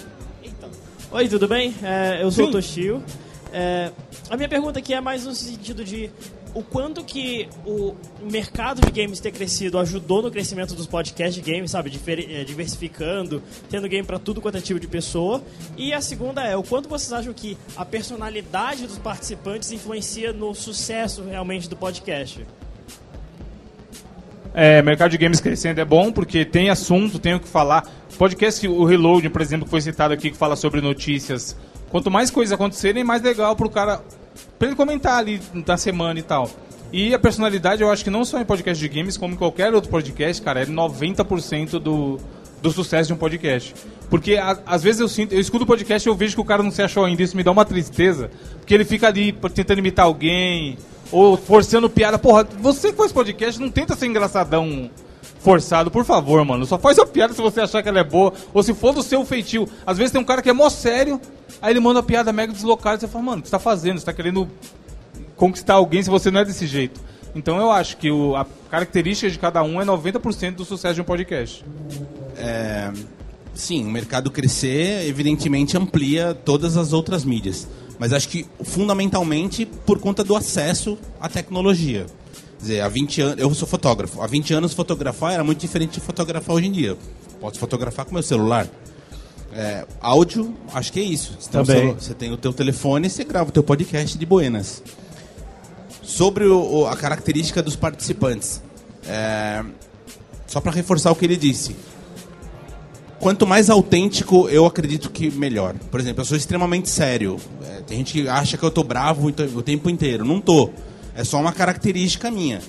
Oi, 1.11 1.29
tudo 1.29 1.47
bem? 1.47 1.75
É, 1.83 2.23
eu 2.23 2.31
sou 2.31 2.47
Sim. 2.47 2.49
o 2.49 2.53
Toshio. 2.53 3.05
É, 3.53 3.91
a 4.31 4.39
minha 4.39 4.49
pergunta 4.49 4.79
aqui 4.79 4.95
é 4.95 5.03
mais 5.03 5.27
no 5.27 5.35
sentido 5.35 5.85
de 5.85 6.11
o 6.55 6.63
quanto 6.63 7.05
que 7.05 7.49
o 7.67 7.95
mercado 8.31 8.81
de 8.81 8.91
games 8.91 9.19
ter 9.19 9.33
crescido 9.33 9.79
ajudou 9.79 10.23
no 10.23 10.31
crescimento 10.31 10.75
dos 10.75 10.87
podcasts 10.87 11.35
de 11.35 11.53
games, 11.53 11.73
sabe? 11.73 11.93
É, 12.07 12.45
diversificando, 12.45 13.43
tendo 13.69 13.89
game 13.89 14.07
para 14.07 14.19
tudo 14.19 14.41
quanto 14.41 14.59
é 14.59 14.61
tipo 14.61 14.79
de 14.79 14.87
pessoa. 14.87 15.43
E 15.77 15.93
a 15.93 16.01
segunda 16.01 16.43
é 16.45 16.57
o 16.57 16.63
quanto 16.63 16.89
vocês 16.89 17.13
acham 17.13 17.33
que 17.33 17.59
a 17.77 17.85
personalidade 17.85 18.87
dos 18.87 18.99
participantes 18.99 19.73
influencia 19.73 20.33
no 20.33 20.55
sucesso 20.55 21.25
realmente 21.25 21.69
do 21.69 21.77
podcast. 21.77 22.47
É, 24.55 24.81
mercado 24.83 25.11
de 25.11 25.19
games 25.19 25.41
crescendo 25.41 25.81
é 25.81 25.85
bom 25.85 26.13
porque 26.13 26.45
tem 26.45 26.71
assunto, 26.71 27.19
tem 27.19 27.35
o 27.35 27.41
que 27.41 27.49
falar. 27.49 27.91
Podcast, 28.17 28.69
o 28.69 28.85
Reload, 28.85 29.29
por 29.31 29.43
exemplo, 29.43 29.65
que 29.65 29.71
foi 29.71 29.81
citado 29.81 30.15
aqui, 30.15 30.31
que 30.31 30.37
fala 30.37 30.55
sobre 30.55 30.81
notícias. 30.81 31.57
Quanto 31.91 32.09
mais 32.09 32.31
coisas 32.31 32.53
acontecerem, 32.53 33.03
mais 33.03 33.21
legal 33.21 33.57
pro 33.57 33.69
cara. 33.69 34.01
Pra 34.59 34.69
ele 34.69 34.77
comentar 34.77 35.19
ali 35.19 35.41
na 35.67 35.77
semana 35.77 36.19
e 36.19 36.23
tal. 36.23 36.51
E 36.93 37.13
a 37.15 37.19
personalidade, 37.19 37.83
eu 37.83 37.91
acho 37.91 38.05
que 38.05 38.11
não 38.11 38.25
só 38.25 38.41
em 38.41 38.45
podcast 38.45 38.81
de 38.81 38.89
games, 38.95 39.17
como 39.17 39.35
em 39.35 39.37
qualquer 39.37 39.75
outro 39.75 39.91
podcast, 39.91 40.41
cara, 40.43 40.63
é 40.63 40.67
90% 40.67 41.79
do, 41.81 42.19
do 42.63 42.71
sucesso 42.71 43.09
de 43.09 43.13
um 43.15 43.17
podcast. 43.17 43.75
Porque 44.09 44.37
a- 44.37 44.59
às 44.65 44.83
vezes 44.83 45.01
eu 45.01 45.09
sinto, 45.09 45.33
eu 45.35 45.41
escuto 45.41 45.65
o 45.65 45.67
podcast 45.67 46.07
e 46.07 46.11
eu 46.11 46.15
vejo 46.15 46.35
que 46.37 46.41
o 46.41 46.45
cara 46.45 46.63
não 46.63 46.71
se 46.71 46.83
achou 46.83 47.05
ainda, 47.05 47.23
isso 47.23 47.37
me 47.37 47.43
dá 47.43 47.51
uma 47.51 47.65
tristeza. 47.65 48.31
Porque 48.61 48.73
ele 48.73 48.85
fica 48.85 49.09
ali 49.09 49.33
tentando 49.55 49.79
imitar 49.79 50.05
alguém, 50.07 50.79
ou 51.11 51.37
forçando 51.37 51.91
piada. 51.91 52.17
Porra, 52.19 52.47
você 52.61 52.93
que 52.93 52.97
faz 52.99 53.11
podcast, 53.13 53.61
não 53.61 53.71
tenta 53.71 53.97
ser 53.97 54.07
engraçadão 54.07 54.89
forçado, 55.45 55.91
por 55.91 56.07
favor, 56.07 56.43
mano. 56.43 56.65
Só 56.65 56.79
faz 56.79 56.99
a 56.99 57.05
piada 57.05 57.35
se 57.35 57.41
você 57.41 57.61
achar 57.61 57.83
que 57.83 57.89
ela 57.89 58.01
é 58.01 58.05
boa, 58.05 58.33
ou 58.53 58.63
se 58.63 58.73
for 58.73 58.95
do 58.95 59.03
seu 59.03 59.25
feitio. 59.27 59.69
Às 59.87 59.99
vezes 59.99 60.11
tem 60.11 60.21
um 60.21 60.25
cara 60.25 60.41
que 60.41 60.49
é 60.49 60.53
mó 60.55 60.71
sério, 60.71 61.21
aí 61.61 61.71
ele 61.71 61.81
manda 61.81 62.01
uma 62.01 62.03
piada 62.03 62.33
mega 62.33 62.51
deslocada, 62.51 62.97
e 62.97 63.01
você 63.01 63.07
fala, 63.07 63.25
mano, 63.25 63.39
o 63.39 63.43
que 63.43 63.49
você 63.49 63.53
tá 63.53 63.59
fazendo? 63.59 63.99
Você 63.99 64.07
tá 64.07 64.13
querendo 64.13 64.49
conquistar 65.37 65.75
alguém 65.75 66.03
se 66.03 66.09
você 66.09 66.31
não 66.31 66.41
é 66.41 66.45
desse 66.47 66.67
jeito. 66.67 66.99
Então 67.35 67.59
eu 67.59 67.71
acho 67.71 67.99
que 67.99 68.11
o, 68.11 68.35
a 68.35 68.47
característica 68.71 69.31
de 69.31 69.39
cada 69.39 69.63
um 69.63 69.83
é 69.83 69.85
90% 69.85 70.55
do 70.55 70.65
sucesso 70.65 70.95
de 70.95 71.03
um 71.03 71.05
podcast. 71.05 71.63
É, 72.39 72.91
sim, 73.53 73.85
o 73.85 73.91
mercado 73.91 74.31
crescer, 74.31 75.07
evidentemente, 75.07 75.77
amplia 75.77 76.33
todas 76.33 76.79
as 76.79 76.95
outras 76.95 77.23
mídias. 77.23 77.69
Mas 77.99 78.15
acho 78.15 78.31
que, 78.31 78.47
fundamentalmente, 78.63 79.67
por 79.67 79.99
conta 79.99 80.25
do 80.25 80.35
acesso 80.35 80.97
à 81.21 81.29
tecnologia. 81.29 82.07
Dizer, 82.65 82.81
há 82.81 82.89
20 82.89 83.21
anos. 83.21 83.39
Eu 83.39 83.55
sou 83.55 83.69
fotógrafo. 83.69 84.23
Há 84.23 84.27
20 84.27 84.55
anos, 84.55 84.73
fotografar 84.73 85.35
era 85.35 85.45
muito 85.45 85.59
diferente 85.61 85.93
de 85.93 86.01
fotografar 86.01 86.57
hoje 86.57 86.67
em 86.67 86.73
dia. 86.73 86.97
Posso 87.39 87.59
fotografar 87.59 88.07
com 88.07 88.15
meu 88.15 88.23
celular. 88.23 88.67
É, 89.53 89.85
áudio, 90.01 90.55
acho 90.73 90.91
que 90.91 90.99
é 90.99 91.03
isso. 91.03 91.37
Você 91.39 91.51
tem, 91.51 91.61
o 91.61 91.65
Também. 91.67 91.83
celu- 91.83 92.01
você 92.01 92.15
tem 92.15 92.33
o 92.33 92.37
teu 92.39 92.53
telefone 92.55 93.07
e 93.07 93.11
você 93.11 93.23
grava 93.23 93.51
o 93.51 93.53
teu 93.53 93.63
podcast 93.63 94.17
de 94.17 94.25
Buenas. 94.25 94.83
Sobre 96.03 96.47
o- 96.47 96.87
a 96.87 96.97
característica 96.97 97.63
dos 97.63 97.77
participantes. 97.77 98.63
É, 99.07 99.63
só 100.47 100.59
para 100.59 100.73
reforçar 100.73 101.13
o 101.13 101.15
que 101.15 101.27
ele 101.27 101.37
disse. 101.37 101.77
Quanto 103.21 103.47
mais 103.47 103.69
autêntico, 103.71 104.49
eu 104.49 104.65
acredito 104.67 105.11
que 105.11 105.31
melhor. 105.31 105.75
Por 105.91 106.01
exemplo, 106.01 106.23
eu 106.23 106.25
sou 106.25 106.37
extremamente 106.37 106.89
sério. 106.91 107.37
É, 107.63 107.81
tem 107.83 107.99
gente 107.99 108.13
que 108.23 108.29
acha 108.29 108.57
que 108.57 108.63
eu 108.65 108.71
tô 108.71 108.83
bravo 108.83 109.29
o 109.29 109.33
te- 109.33 109.43
o 109.55 109.61
tempo 109.63 109.89
inteiro. 109.91 110.25
Não 110.25 110.41
tô. 110.41 110.71
É 111.15 111.25
só 111.25 111.41
uma 111.41 111.53
característica 111.53 112.31
minha. 112.31 112.61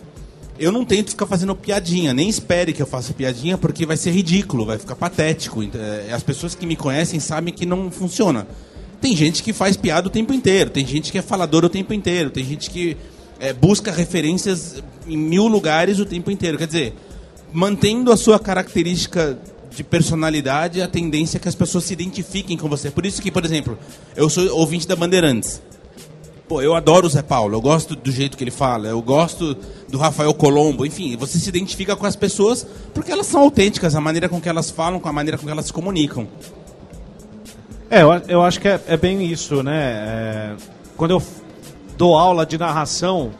Eu 0.57 0.71
não 0.71 0.85
tento 0.85 1.09
ficar 1.09 1.25
fazendo 1.25 1.53
piadinha, 1.55 2.13
nem 2.13 2.29
espere 2.29 2.71
que 2.71 2.81
eu 2.81 2.87
faça 2.87 3.13
piadinha, 3.13 3.57
porque 3.57 3.85
vai 3.85 3.97
ser 3.97 4.11
ridículo, 4.11 4.65
vai 4.65 4.77
ficar 4.77 4.95
patético. 4.95 5.61
Ent- 5.61 5.75
é, 5.75 6.13
As 6.13 6.23
pessoas 6.23 6.55
que 6.55 6.65
me 6.65 6.75
conhecem 6.75 7.19
sabem 7.19 7.53
que 7.53 7.65
não 7.65 7.91
funciona. 7.91 8.47
Tem 9.01 9.15
gente 9.15 9.43
que 9.43 9.51
faz 9.51 9.75
piada 9.75 10.07
o 10.07 10.09
tempo 10.09 10.33
inteiro, 10.33 10.69
tem 10.69 10.85
gente 10.87 11.11
que 11.11 11.17
é 11.17 11.21
falador 11.21 11.65
o 11.65 11.69
tempo 11.69 11.93
inteiro, 11.93 12.29
tem 12.29 12.43
gente 12.45 12.69
que 12.69 12.95
é, 13.39 13.51
busca 13.51 13.91
referências 13.91 14.81
em 15.05 15.17
mil 15.17 15.45
lugares 15.47 15.99
o 15.99 16.05
tempo 16.05 16.31
inteiro. 16.31 16.57
Quer 16.57 16.67
dizer, 16.67 16.93
mantendo 17.51 18.11
a 18.11 18.17
sua 18.17 18.39
característica 18.39 19.37
de 19.75 19.83
personalidade, 19.83 20.81
a 20.81 20.87
tendência 20.87 21.37
é 21.37 21.39
que 21.39 21.49
as 21.49 21.55
pessoas 21.55 21.83
se 21.83 21.91
identifiquem 21.91 22.55
com 22.57 22.69
você. 22.69 22.89
Por 22.89 23.05
isso 23.05 23.21
que, 23.21 23.29
por 23.29 23.43
exemplo, 23.43 23.77
eu 24.15 24.29
sou 24.29 24.47
ouvinte 24.57 24.87
da 24.87 24.95
Bandeirantes. 24.95 25.61
Pô, 26.47 26.61
eu 26.61 26.75
adoro 26.75 27.07
o 27.07 27.09
Zé 27.09 27.23
Paulo, 27.23 27.55
eu 27.55 27.61
gosto 27.61 27.95
do 27.95 28.11
jeito 28.11 28.37
que 28.37 28.43
ele 28.43 28.51
fala, 28.51 28.87
eu 28.87 29.01
gosto 29.01 29.57
do 29.89 29.97
Rafael 29.97 30.31
Colombo, 30.31 30.85
enfim, 30.85 31.17
você 31.17 31.39
se 31.39 31.49
identifica 31.49 31.95
com 31.95 32.05
as 32.05 32.15
pessoas 32.15 32.65
porque 32.93 33.11
elas 33.11 33.25
são 33.25 33.41
autênticas, 33.41 33.95
a 33.95 34.01
maneira 34.01 34.29
com 34.29 34.39
que 34.39 34.47
elas 34.47 34.69
falam, 34.69 34.99
com 34.99 35.09
a 35.09 35.13
maneira 35.13 35.39
com 35.39 35.45
que 35.45 35.51
elas 35.51 35.65
se 35.65 35.73
comunicam. 35.73 36.27
É, 37.89 38.03
eu, 38.03 38.11
eu 38.27 38.43
acho 38.43 38.59
que 38.59 38.67
é, 38.67 38.79
é 38.87 38.95
bem 38.95 39.25
isso, 39.25 39.63
né? 39.63 39.75
É, 39.75 40.55
quando 40.95 41.11
eu 41.11 41.23
dou 41.97 42.15
aula 42.15 42.45
de 42.45 42.57
narração, 42.59 43.31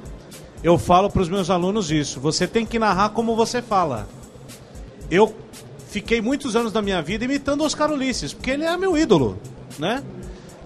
eu 0.63 0.77
falo 0.77 1.09
para 1.09 1.21
os 1.21 1.29
meus 1.29 1.51
alunos 1.51 1.91
isso. 1.91 2.19
Você 2.19 2.47
tem 2.47 2.65
que 2.65 2.79
narrar 2.79 3.09
como 3.09 3.35
você 3.35 3.61
fala. 3.61 4.07
Eu 5.11 5.35
fiquei 5.89 6.21
muitos 6.21 6.55
anos 6.55 6.71
da 6.71 6.81
minha 6.81 7.01
vida 7.01 7.25
imitando 7.25 7.63
Oscar 7.63 7.91
Ulisses, 7.91 8.33
porque 8.33 8.51
ele 8.51 8.63
é 8.63 8.75
meu 8.75 8.97
ídolo, 8.97 9.37
né? 9.77 10.03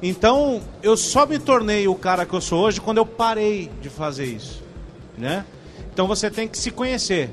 Então, 0.01 0.61
eu 0.81 0.95
só 0.95 1.25
me 1.25 1.37
tornei 1.37 1.87
o 1.87 1.95
cara 1.95 2.25
que 2.25 2.33
eu 2.33 2.39
sou 2.41 2.63
hoje 2.63 2.79
quando 2.79 2.99
eu 2.99 3.05
parei 3.05 3.69
de 3.81 3.89
fazer 3.89 4.25
isso, 4.25 4.63
né? 5.17 5.45
Então 5.91 6.07
você 6.07 6.31
tem 6.31 6.47
que 6.47 6.57
se 6.57 6.71
conhecer 6.71 7.29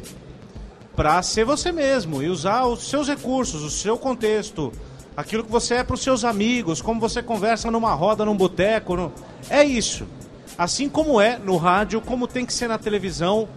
para 0.97 1.23
ser 1.23 1.45
você 1.45 1.71
mesmo 1.71 2.23
e 2.23 2.29
usar 2.29 2.67
os 2.67 2.89
seus 2.89 3.07
recursos, 3.07 3.63
o 3.63 3.71
seu 3.71 3.97
contexto, 3.97 4.73
aquilo 5.17 5.45
que 5.45 5.51
você 5.51 5.75
é 5.75 5.85
para 5.85 5.95
os 5.95 6.03
seus 6.03 6.25
amigos, 6.25 6.83
como 6.83 7.01
você 7.01 7.23
conversa 7.23 7.71
numa 7.71 7.95
roda, 7.95 8.25
num 8.25 8.37
boteco, 8.37 8.97
no... 8.97 9.13
é 9.49 9.63
isso. 9.63 10.05
Assim 10.59 10.89
como 10.89 11.21
é 11.21 11.39
no 11.39 11.57
rádio, 11.57 12.01
como 12.01 12.27
tem 12.27 12.45
que 12.45 12.53
ser 12.53 12.67
na 12.67 12.79
televisão. 12.79 13.49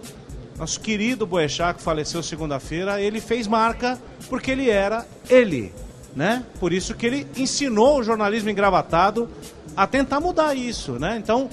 Nosso 0.57 0.79
querido 0.81 1.25
Boechat, 1.25 1.77
que 1.77 1.81
faleceu 1.81 2.21
segunda-feira, 2.21 3.01
ele 3.01 3.21
fez 3.21 3.47
marca 3.47 3.97
porque 4.29 4.51
ele 4.51 4.69
era 4.69 5.07
ele, 5.29 5.73
né? 6.19 6.43
Por 6.59 6.73
isso 6.73 6.93
que 6.95 7.05
ele 7.05 7.25
ensinou 7.37 7.99
o 7.99 8.03
jornalismo 8.03 8.49
engravatado 8.49 9.29
a 9.73 9.87
tentar 9.87 10.19
mudar 10.19 10.53
isso, 10.53 10.99
né? 10.99 11.15
Então, 11.17 11.49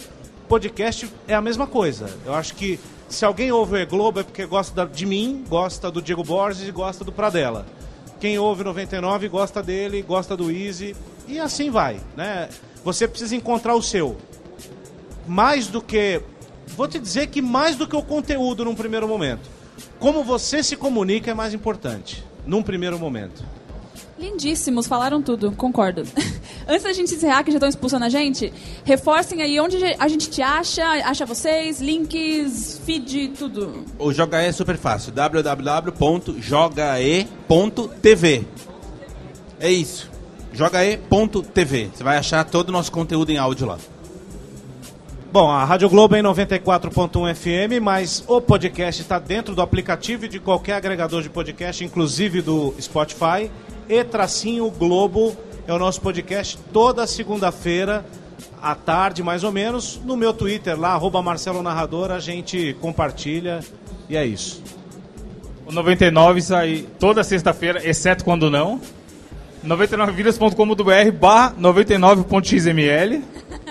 podcast 0.48 1.08
é 1.28 1.36
a 1.36 1.40
mesma 1.40 1.68
coisa. 1.68 2.10
Eu 2.24 2.34
acho 2.34 2.52
que 2.56 2.80
se 3.08 3.24
alguém 3.24 3.52
ouve 3.52 3.74
o 3.74 3.78
E 3.78 3.86
Globo 3.86 4.18
é 4.18 4.22
porque 4.24 4.44
gosta 4.44 4.84
de 4.84 5.06
mim, 5.06 5.44
gosta 5.48 5.88
do 5.88 6.02
Diego 6.02 6.24
Borges 6.24 6.66
e 6.66 6.72
gosta 6.72 7.04
do 7.04 7.12
Pradella. 7.12 7.64
Quem 8.18 8.40
ouve 8.40 8.64
99 8.64 9.28
gosta 9.28 9.62
dele, 9.62 10.02
gosta 10.02 10.36
do 10.36 10.50
Easy 10.50 10.96
e 11.28 11.38
assim 11.38 11.70
vai, 11.70 12.00
né? 12.16 12.48
Você 12.82 13.06
precisa 13.06 13.36
encontrar 13.36 13.76
o 13.76 13.82
seu. 13.82 14.16
Mais 15.28 15.68
do 15.68 15.80
que 15.80 16.20
vou 16.76 16.88
te 16.88 16.98
dizer 16.98 17.28
que 17.28 17.40
mais 17.40 17.76
do 17.76 17.86
que 17.86 17.94
o 17.94 18.02
conteúdo 18.02 18.64
num 18.64 18.74
primeiro 18.74 19.06
momento. 19.06 19.48
Como 20.00 20.24
você 20.24 20.60
se 20.60 20.74
comunica 20.74 21.30
é 21.30 21.34
mais 21.34 21.54
importante 21.54 22.24
num 22.44 22.64
primeiro 22.64 22.98
momento. 22.98 23.44
Lindíssimos, 24.26 24.88
falaram 24.88 25.22
tudo, 25.22 25.52
concordo. 25.52 26.02
Antes 26.66 26.82
da 26.82 26.92
gente 26.92 27.14
encerrar, 27.14 27.44
que 27.44 27.52
já 27.52 27.58
estão 27.58 27.68
expulsando 27.68 28.04
a 28.04 28.08
gente, 28.08 28.52
reforcem 28.84 29.40
aí 29.40 29.60
onde 29.60 29.76
a 29.98 30.08
gente 30.08 30.28
te 30.28 30.42
acha, 30.42 30.84
acha 30.84 31.24
vocês, 31.24 31.80
links, 31.80 32.80
feed, 32.84 33.28
tudo. 33.38 33.84
O 33.98 34.12
Joga 34.12 34.42
é 34.42 34.50
super 34.50 34.76
fácil, 34.76 35.12
www.jogae.tv. 35.12 36.06
É 39.60 39.70
isso. 39.70 40.10
Jogae.tv. 40.52 41.90
Você 41.94 42.02
vai 42.02 42.16
achar 42.16 42.44
todo 42.44 42.70
o 42.70 42.72
nosso 42.72 42.90
conteúdo 42.90 43.30
em 43.30 43.38
áudio 43.38 43.66
lá. 43.66 43.78
Bom, 45.32 45.50
a 45.50 45.64
Rádio 45.64 45.88
Globo 45.88 46.16
é 46.16 46.20
em 46.20 46.22
94.1 46.22 47.34
FM, 47.34 47.80
mas 47.82 48.24
o 48.26 48.40
podcast 48.40 49.02
está 49.02 49.18
dentro 49.18 49.54
do 49.54 49.62
aplicativo 49.62 50.24
e 50.24 50.28
de 50.28 50.40
qualquer 50.40 50.74
agregador 50.74 51.22
de 51.22 51.28
podcast, 51.28 51.84
inclusive 51.84 52.40
do 52.42 52.74
Spotify. 52.80 53.50
E 53.88 54.02
Tracinho 54.02 54.68
Globo 54.68 55.36
é 55.64 55.72
o 55.72 55.78
nosso 55.78 56.00
podcast 56.00 56.58
toda 56.72 57.06
segunda-feira, 57.06 58.04
à 58.60 58.74
tarde 58.74 59.22
mais 59.22 59.44
ou 59.44 59.52
menos, 59.52 60.00
no 60.04 60.16
meu 60.16 60.34
Twitter 60.34 60.78
lá, 60.78 60.88
arroba 60.94 61.22
Marcelo 61.22 61.62
Narrador, 61.62 62.10
a 62.10 62.18
gente 62.18 62.76
compartilha 62.80 63.60
e 64.08 64.16
é 64.16 64.26
isso. 64.26 64.60
O 65.64 65.72
99 65.72 66.42
sai 66.42 66.84
toda 66.98 67.22
sexta-feira, 67.22 67.80
exceto 67.88 68.24
quando 68.24 68.50
não. 68.50 68.80
99vidas.com.br 69.64 71.12
barra 71.16 71.54
99.xml 71.54 73.22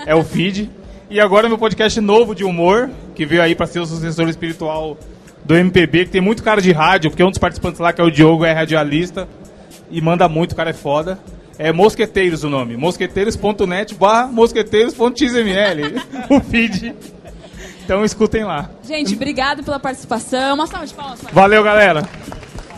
é 0.06 0.14
o 0.14 0.24
feed. 0.24 0.70
E 1.10 1.20
agora 1.20 1.46
meu 1.46 1.58
podcast 1.58 2.00
novo 2.00 2.34
de 2.34 2.42
humor, 2.42 2.88
que 3.14 3.26
veio 3.26 3.42
aí 3.42 3.54
para 3.54 3.66
ser 3.66 3.80
o 3.80 3.86
sucessor 3.86 4.28
espiritual 4.30 4.96
do 5.44 5.54
MPB, 5.54 6.06
que 6.06 6.10
tem 6.10 6.22
muito 6.22 6.42
cara 6.42 6.60
de 6.62 6.72
rádio, 6.72 7.10
porque 7.10 7.22
um 7.22 7.30
dos 7.30 7.38
participantes 7.38 7.80
lá, 7.80 7.92
que 7.92 8.00
é 8.00 8.04
o 8.04 8.10
Diogo, 8.10 8.46
é 8.46 8.52
radialista 8.52 9.28
e 9.90 10.00
manda 10.00 10.28
muito, 10.28 10.52
o 10.52 10.56
cara 10.56 10.70
é 10.70 10.74
foda. 10.74 11.18
É 11.58 11.72
Mosqueteiros 11.72 12.44
o 12.44 12.50
nome, 12.50 12.76
mosqueteiros.net 12.76 13.94
barra 13.94 14.26
mosqueteiros.xml, 14.26 16.02
o 16.28 16.40
feed. 16.40 16.94
Então 17.82 18.04
escutem 18.04 18.44
lá. 18.44 18.68
Gente, 18.84 19.14
obrigado 19.14 19.62
pela 19.62 19.78
participação. 19.78 20.54
Uma 20.54 20.66
salva 20.66 20.86
de 20.86 20.92
palmas. 20.92 21.20
Valeu, 21.32 21.62
galera. 21.62 22.02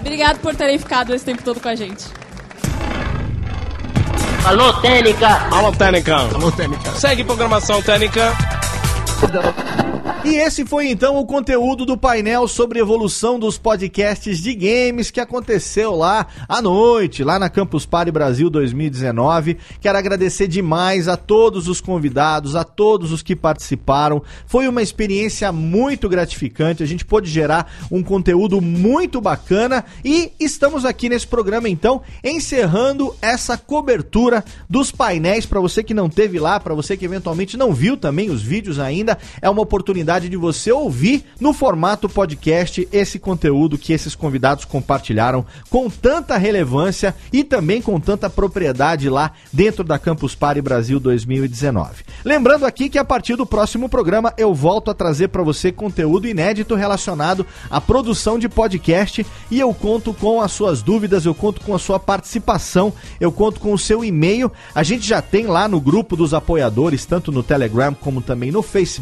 Obrigado 0.01 0.39
por 0.39 0.55
terem 0.55 0.79
ficado 0.79 1.15
esse 1.15 1.25
tempo 1.25 1.43
todo 1.43 1.61
com 1.61 1.69
a 1.69 1.75
gente. 1.75 2.05
Alô, 4.45 4.73
Técnica! 4.75 5.49
Alô, 5.51 5.73
Técnica! 5.73 6.17
Alô, 6.17 6.53
Técnica! 6.53 6.91
Segue 6.93 7.25
programação 7.25 7.83
Técnica. 7.83 8.33
E 10.29 10.35
esse 10.35 10.67
foi 10.67 10.91
então 10.91 11.17
o 11.17 11.25
conteúdo 11.25 11.87
do 11.87 11.97
painel 11.97 12.47
sobre 12.49 12.81
evolução 12.81 13.39
dos 13.39 13.57
podcasts 13.57 14.39
de 14.39 14.53
games 14.53 15.11
que 15.11 15.21
aconteceu 15.21 15.95
lá 15.95 16.27
à 16.47 16.61
noite, 16.61 17.25
lá 17.25 17.39
na 17.39 17.49
Campus 17.49 17.87
Party 17.87 18.11
Brasil 18.11 18.51
2019. 18.51 19.57
Quero 19.81 19.97
agradecer 19.97 20.47
demais 20.47 21.09
a 21.09 21.17
todos 21.17 21.67
os 21.67 21.81
convidados, 21.81 22.57
a 22.57 22.63
todos 22.63 23.11
os 23.11 23.23
que 23.23 23.35
participaram. 23.35 24.23
Foi 24.45 24.69
uma 24.69 24.83
experiência 24.83 25.51
muito 25.53 26.11
gratificante. 26.11 26.83
A 26.83 26.87
gente 26.87 27.07
pôde 27.07 27.31
gerar 27.31 27.73
um 27.91 28.03
conteúdo 28.03 28.61
muito 28.61 29.23
bacana 29.23 29.83
e 30.05 30.33
estamos 30.39 30.85
aqui 30.85 31.09
nesse 31.09 31.27
programa 31.27 31.71
então 31.71 32.03
encerrando 32.23 33.15
essa 33.23 33.57
cobertura 33.57 34.45
dos 34.69 34.91
painéis 34.93 35.47
para 35.47 35.61
você 35.61 35.83
que 35.83 35.95
não 35.95 36.11
teve 36.11 36.39
lá, 36.39 36.61
para 36.61 36.75
você 36.75 36.99
que 36.99 37.05
eventualmente 37.07 37.57
não 37.57 37.73
viu 37.73 37.97
também 37.97 38.29
os 38.29 38.43
vídeos 38.43 38.79
ainda, 38.79 39.08
é 39.41 39.49
uma 39.49 39.63
oportunidade 39.63 40.29
de 40.29 40.37
você 40.37 40.73
ouvir 40.73 41.25
no 41.41 41.53
formato 41.53 42.09
podcast 42.09 42.89
esse 42.93 43.19
conteúdo 43.19 43.79
que 43.79 43.93
esses 43.93 44.15
convidados 44.15 44.65
compartilharam 44.65 45.47
com 45.71 45.89
tanta 45.89 46.37
relevância 46.37 47.15
e 47.33 47.45
também 47.45 47.81
com 47.81 47.99
tanta 48.01 48.29
propriedade 48.29 49.09
lá 49.09 49.33
dentro 49.53 49.85
da 49.85 49.99
Campus 49.99 50.35
Party 50.35 50.61
Brasil 50.61 50.99
2019. 50.99 52.05
Lembrando 52.25 52.67
aqui 52.67 52.89
que 52.89 52.99
a 52.99 53.05
partir 53.05 53.37
do 53.37 53.47
próximo 53.47 53.89
programa 53.89 54.35
eu 54.37 54.55
volto 54.55 54.91
a 54.91 54.95
trazer 54.95 55.29
para 55.29 55.43
você 55.43 55.71
conteúdo 55.71 56.29
inédito 56.29 56.75
relacionado 56.75 57.47
à 57.71 57.81
produção 57.81 58.39
de 58.39 58.49
podcast 58.49 59.25
e 59.51 59.61
eu 59.61 59.73
conto 59.73 60.13
com 60.13 60.41
as 60.41 60.53
suas 60.53 60.83
dúvidas, 60.83 61.25
eu 61.25 61.35
conto 61.35 61.61
com 61.61 61.75
a 61.75 61.79
sua 61.79 61.99
participação, 61.99 62.93
eu 63.21 63.31
conto 63.31 63.61
com 63.61 63.73
o 63.73 63.79
seu 63.79 64.05
e-mail. 64.05 64.51
A 64.75 64.83
gente 64.83 65.07
já 65.07 65.23
tem 65.23 65.47
lá 65.47 65.69
no 65.69 65.81
grupo 65.81 66.17
dos 66.17 66.35
apoiadores, 66.35 67.07
tanto 67.07 67.31
no 67.31 67.43
Telegram 67.43 67.95
como 67.95 68.21
também 68.21 68.51
no 68.51 68.63
Facebook, 68.63 68.98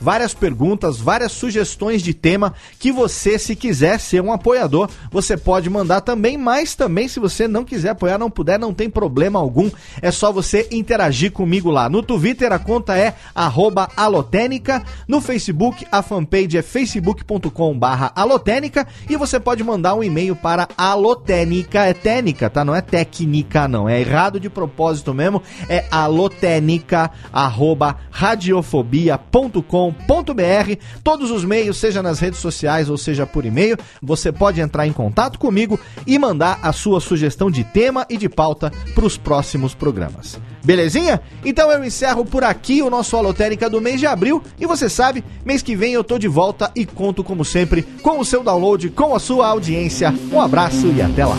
várias 0.00 0.32
perguntas, 0.32 0.98
várias 0.98 1.32
sugestões 1.32 2.02
de 2.02 2.14
tema 2.14 2.54
que 2.78 2.90
você, 2.90 3.38
se 3.38 3.54
quiser 3.54 4.00
ser 4.00 4.22
um 4.22 4.32
apoiador, 4.32 4.88
você 5.10 5.36
pode 5.36 5.68
mandar 5.68 6.00
também, 6.00 6.38
mas 6.38 6.74
também 6.74 7.06
se 7.06 7.20
você 7.20 7.46
não 7.46 7.64
quiser 7.64 7.90
apoiar, 7.90 8.18
não 8.18 8.30
puder, 8.30 8.58
não 8.58 8.72
tem 8.72 8.88
problema 8.88 9.38
algum. 9.38 9.70
É 10.00 10.10
só 10.10 10.32
você 10.32 10.66
interagir 10.70 11.32
comigo 11.32 11.70
lá. 11.70 11.88
No 11.88 12.02
Twitter 12.02 12.52
a 12.52 12.58
conta 12.58 12.96
é 12.96 13.14
arroba 13.34 13.88
alotênica, 13.96 14.82
no 15.06 15.20
Facebook 15.20 15.86
a 15.92 16.02
fanpage 16.02 16.56
é 16.56 16.62
facebook.com 16.62 17.78
barra 17.78 18.12
alotênica 18.14 18.86
e 19.08 19.16
você 19.16 19.38
pode 19.38 19.62
mandar 19.62 19.94
um 19.94 20.02
e-mail 20.02 20.34
para 20.34 20.68
alotênica, 20.76 21.84
é 21.84 21.92
técnica, 21.92 22.48
tá? 22.48 22.64
Não 22.64 22.74
é 22.74 22.80
técnica 22.80 23.68
não, 23.68 23.88
é 23.88 24.00
errado 24.00 24.40
de 24.40 24.48
propósito 24.48 25.12
mesmo, 25.12 25.42
é 25.68 25.84
alotênica 25.90 27.10
arroba 27.32 27.98
radiofobia.com.br 29.30 30.82
todos 31.02 31.30
os 31.30 31.44
meios, 31.44 31.76
seja 31.76 32.02
nas 32.02 32.18
redes 32.18 32.40
sociais 32.40 32.90
ou 32.90 32.98
seja 32.98 33.26
por 33.26 33.44
e-mail, 33.44 33.76
você 34.02 34.32
pode 34.32 34.60
entrar 34.60 34.86
em 34.86 34.92
contato 34.92 35.38
comigo 35.38 35.78
e 36.06 36.18
mandar 36.18 36.58
a 36.62 36.72
sua 36.72 37.00
sugestão 37.00 37.50
de 37.50 37.64
tema 37.64 38.06
e 38.10 38.16
de 38.16 38.28
pauta 38.28 38.72
para 38.94 39.06
os 39.06 39.16
próximos 39.16 39.74
programas. 39.74 40.38
Belezinha? 40.64 41.20
Então 41.44 41.70
eu 41.70 41.82
encerro 41.84 42.24
por 42.24 42.44
aqui 42.44 42.82
o 42.82 42.90
nosso 42.90 43.16
Alotérica 43.16 43.70
do 43.70 43.80
mês 43.80 44.00
de 44.00 44.06
abril 44.06 44.42
e 44.58 44.66
você 44.66 44.88
sabe, 44.88 45.24
mês 45.44 45.62
que 45.62 45.76
vem 45.76 45.92
eu 45.92 46.04
tô 46.04 46.18
de 46.18 46.28
volta 46.28 46.70
e 46.74 46.84
conto 46.84 47.24
como 47.24 47.44
sempre 47.44 47.82
com 48.02 48.18
o 48.18 48.24
seu 48.24 48.42
download, 48.42 48.90
com 48.90 49.14
a 49.14 49.18
sua 49.18 49.46
audiência. 49.48 50.12
Um 50.32 50.40
abraço 50.40 50.88
e 50.88 51.00
até 51.00 51.24
lá. 51.24 51.38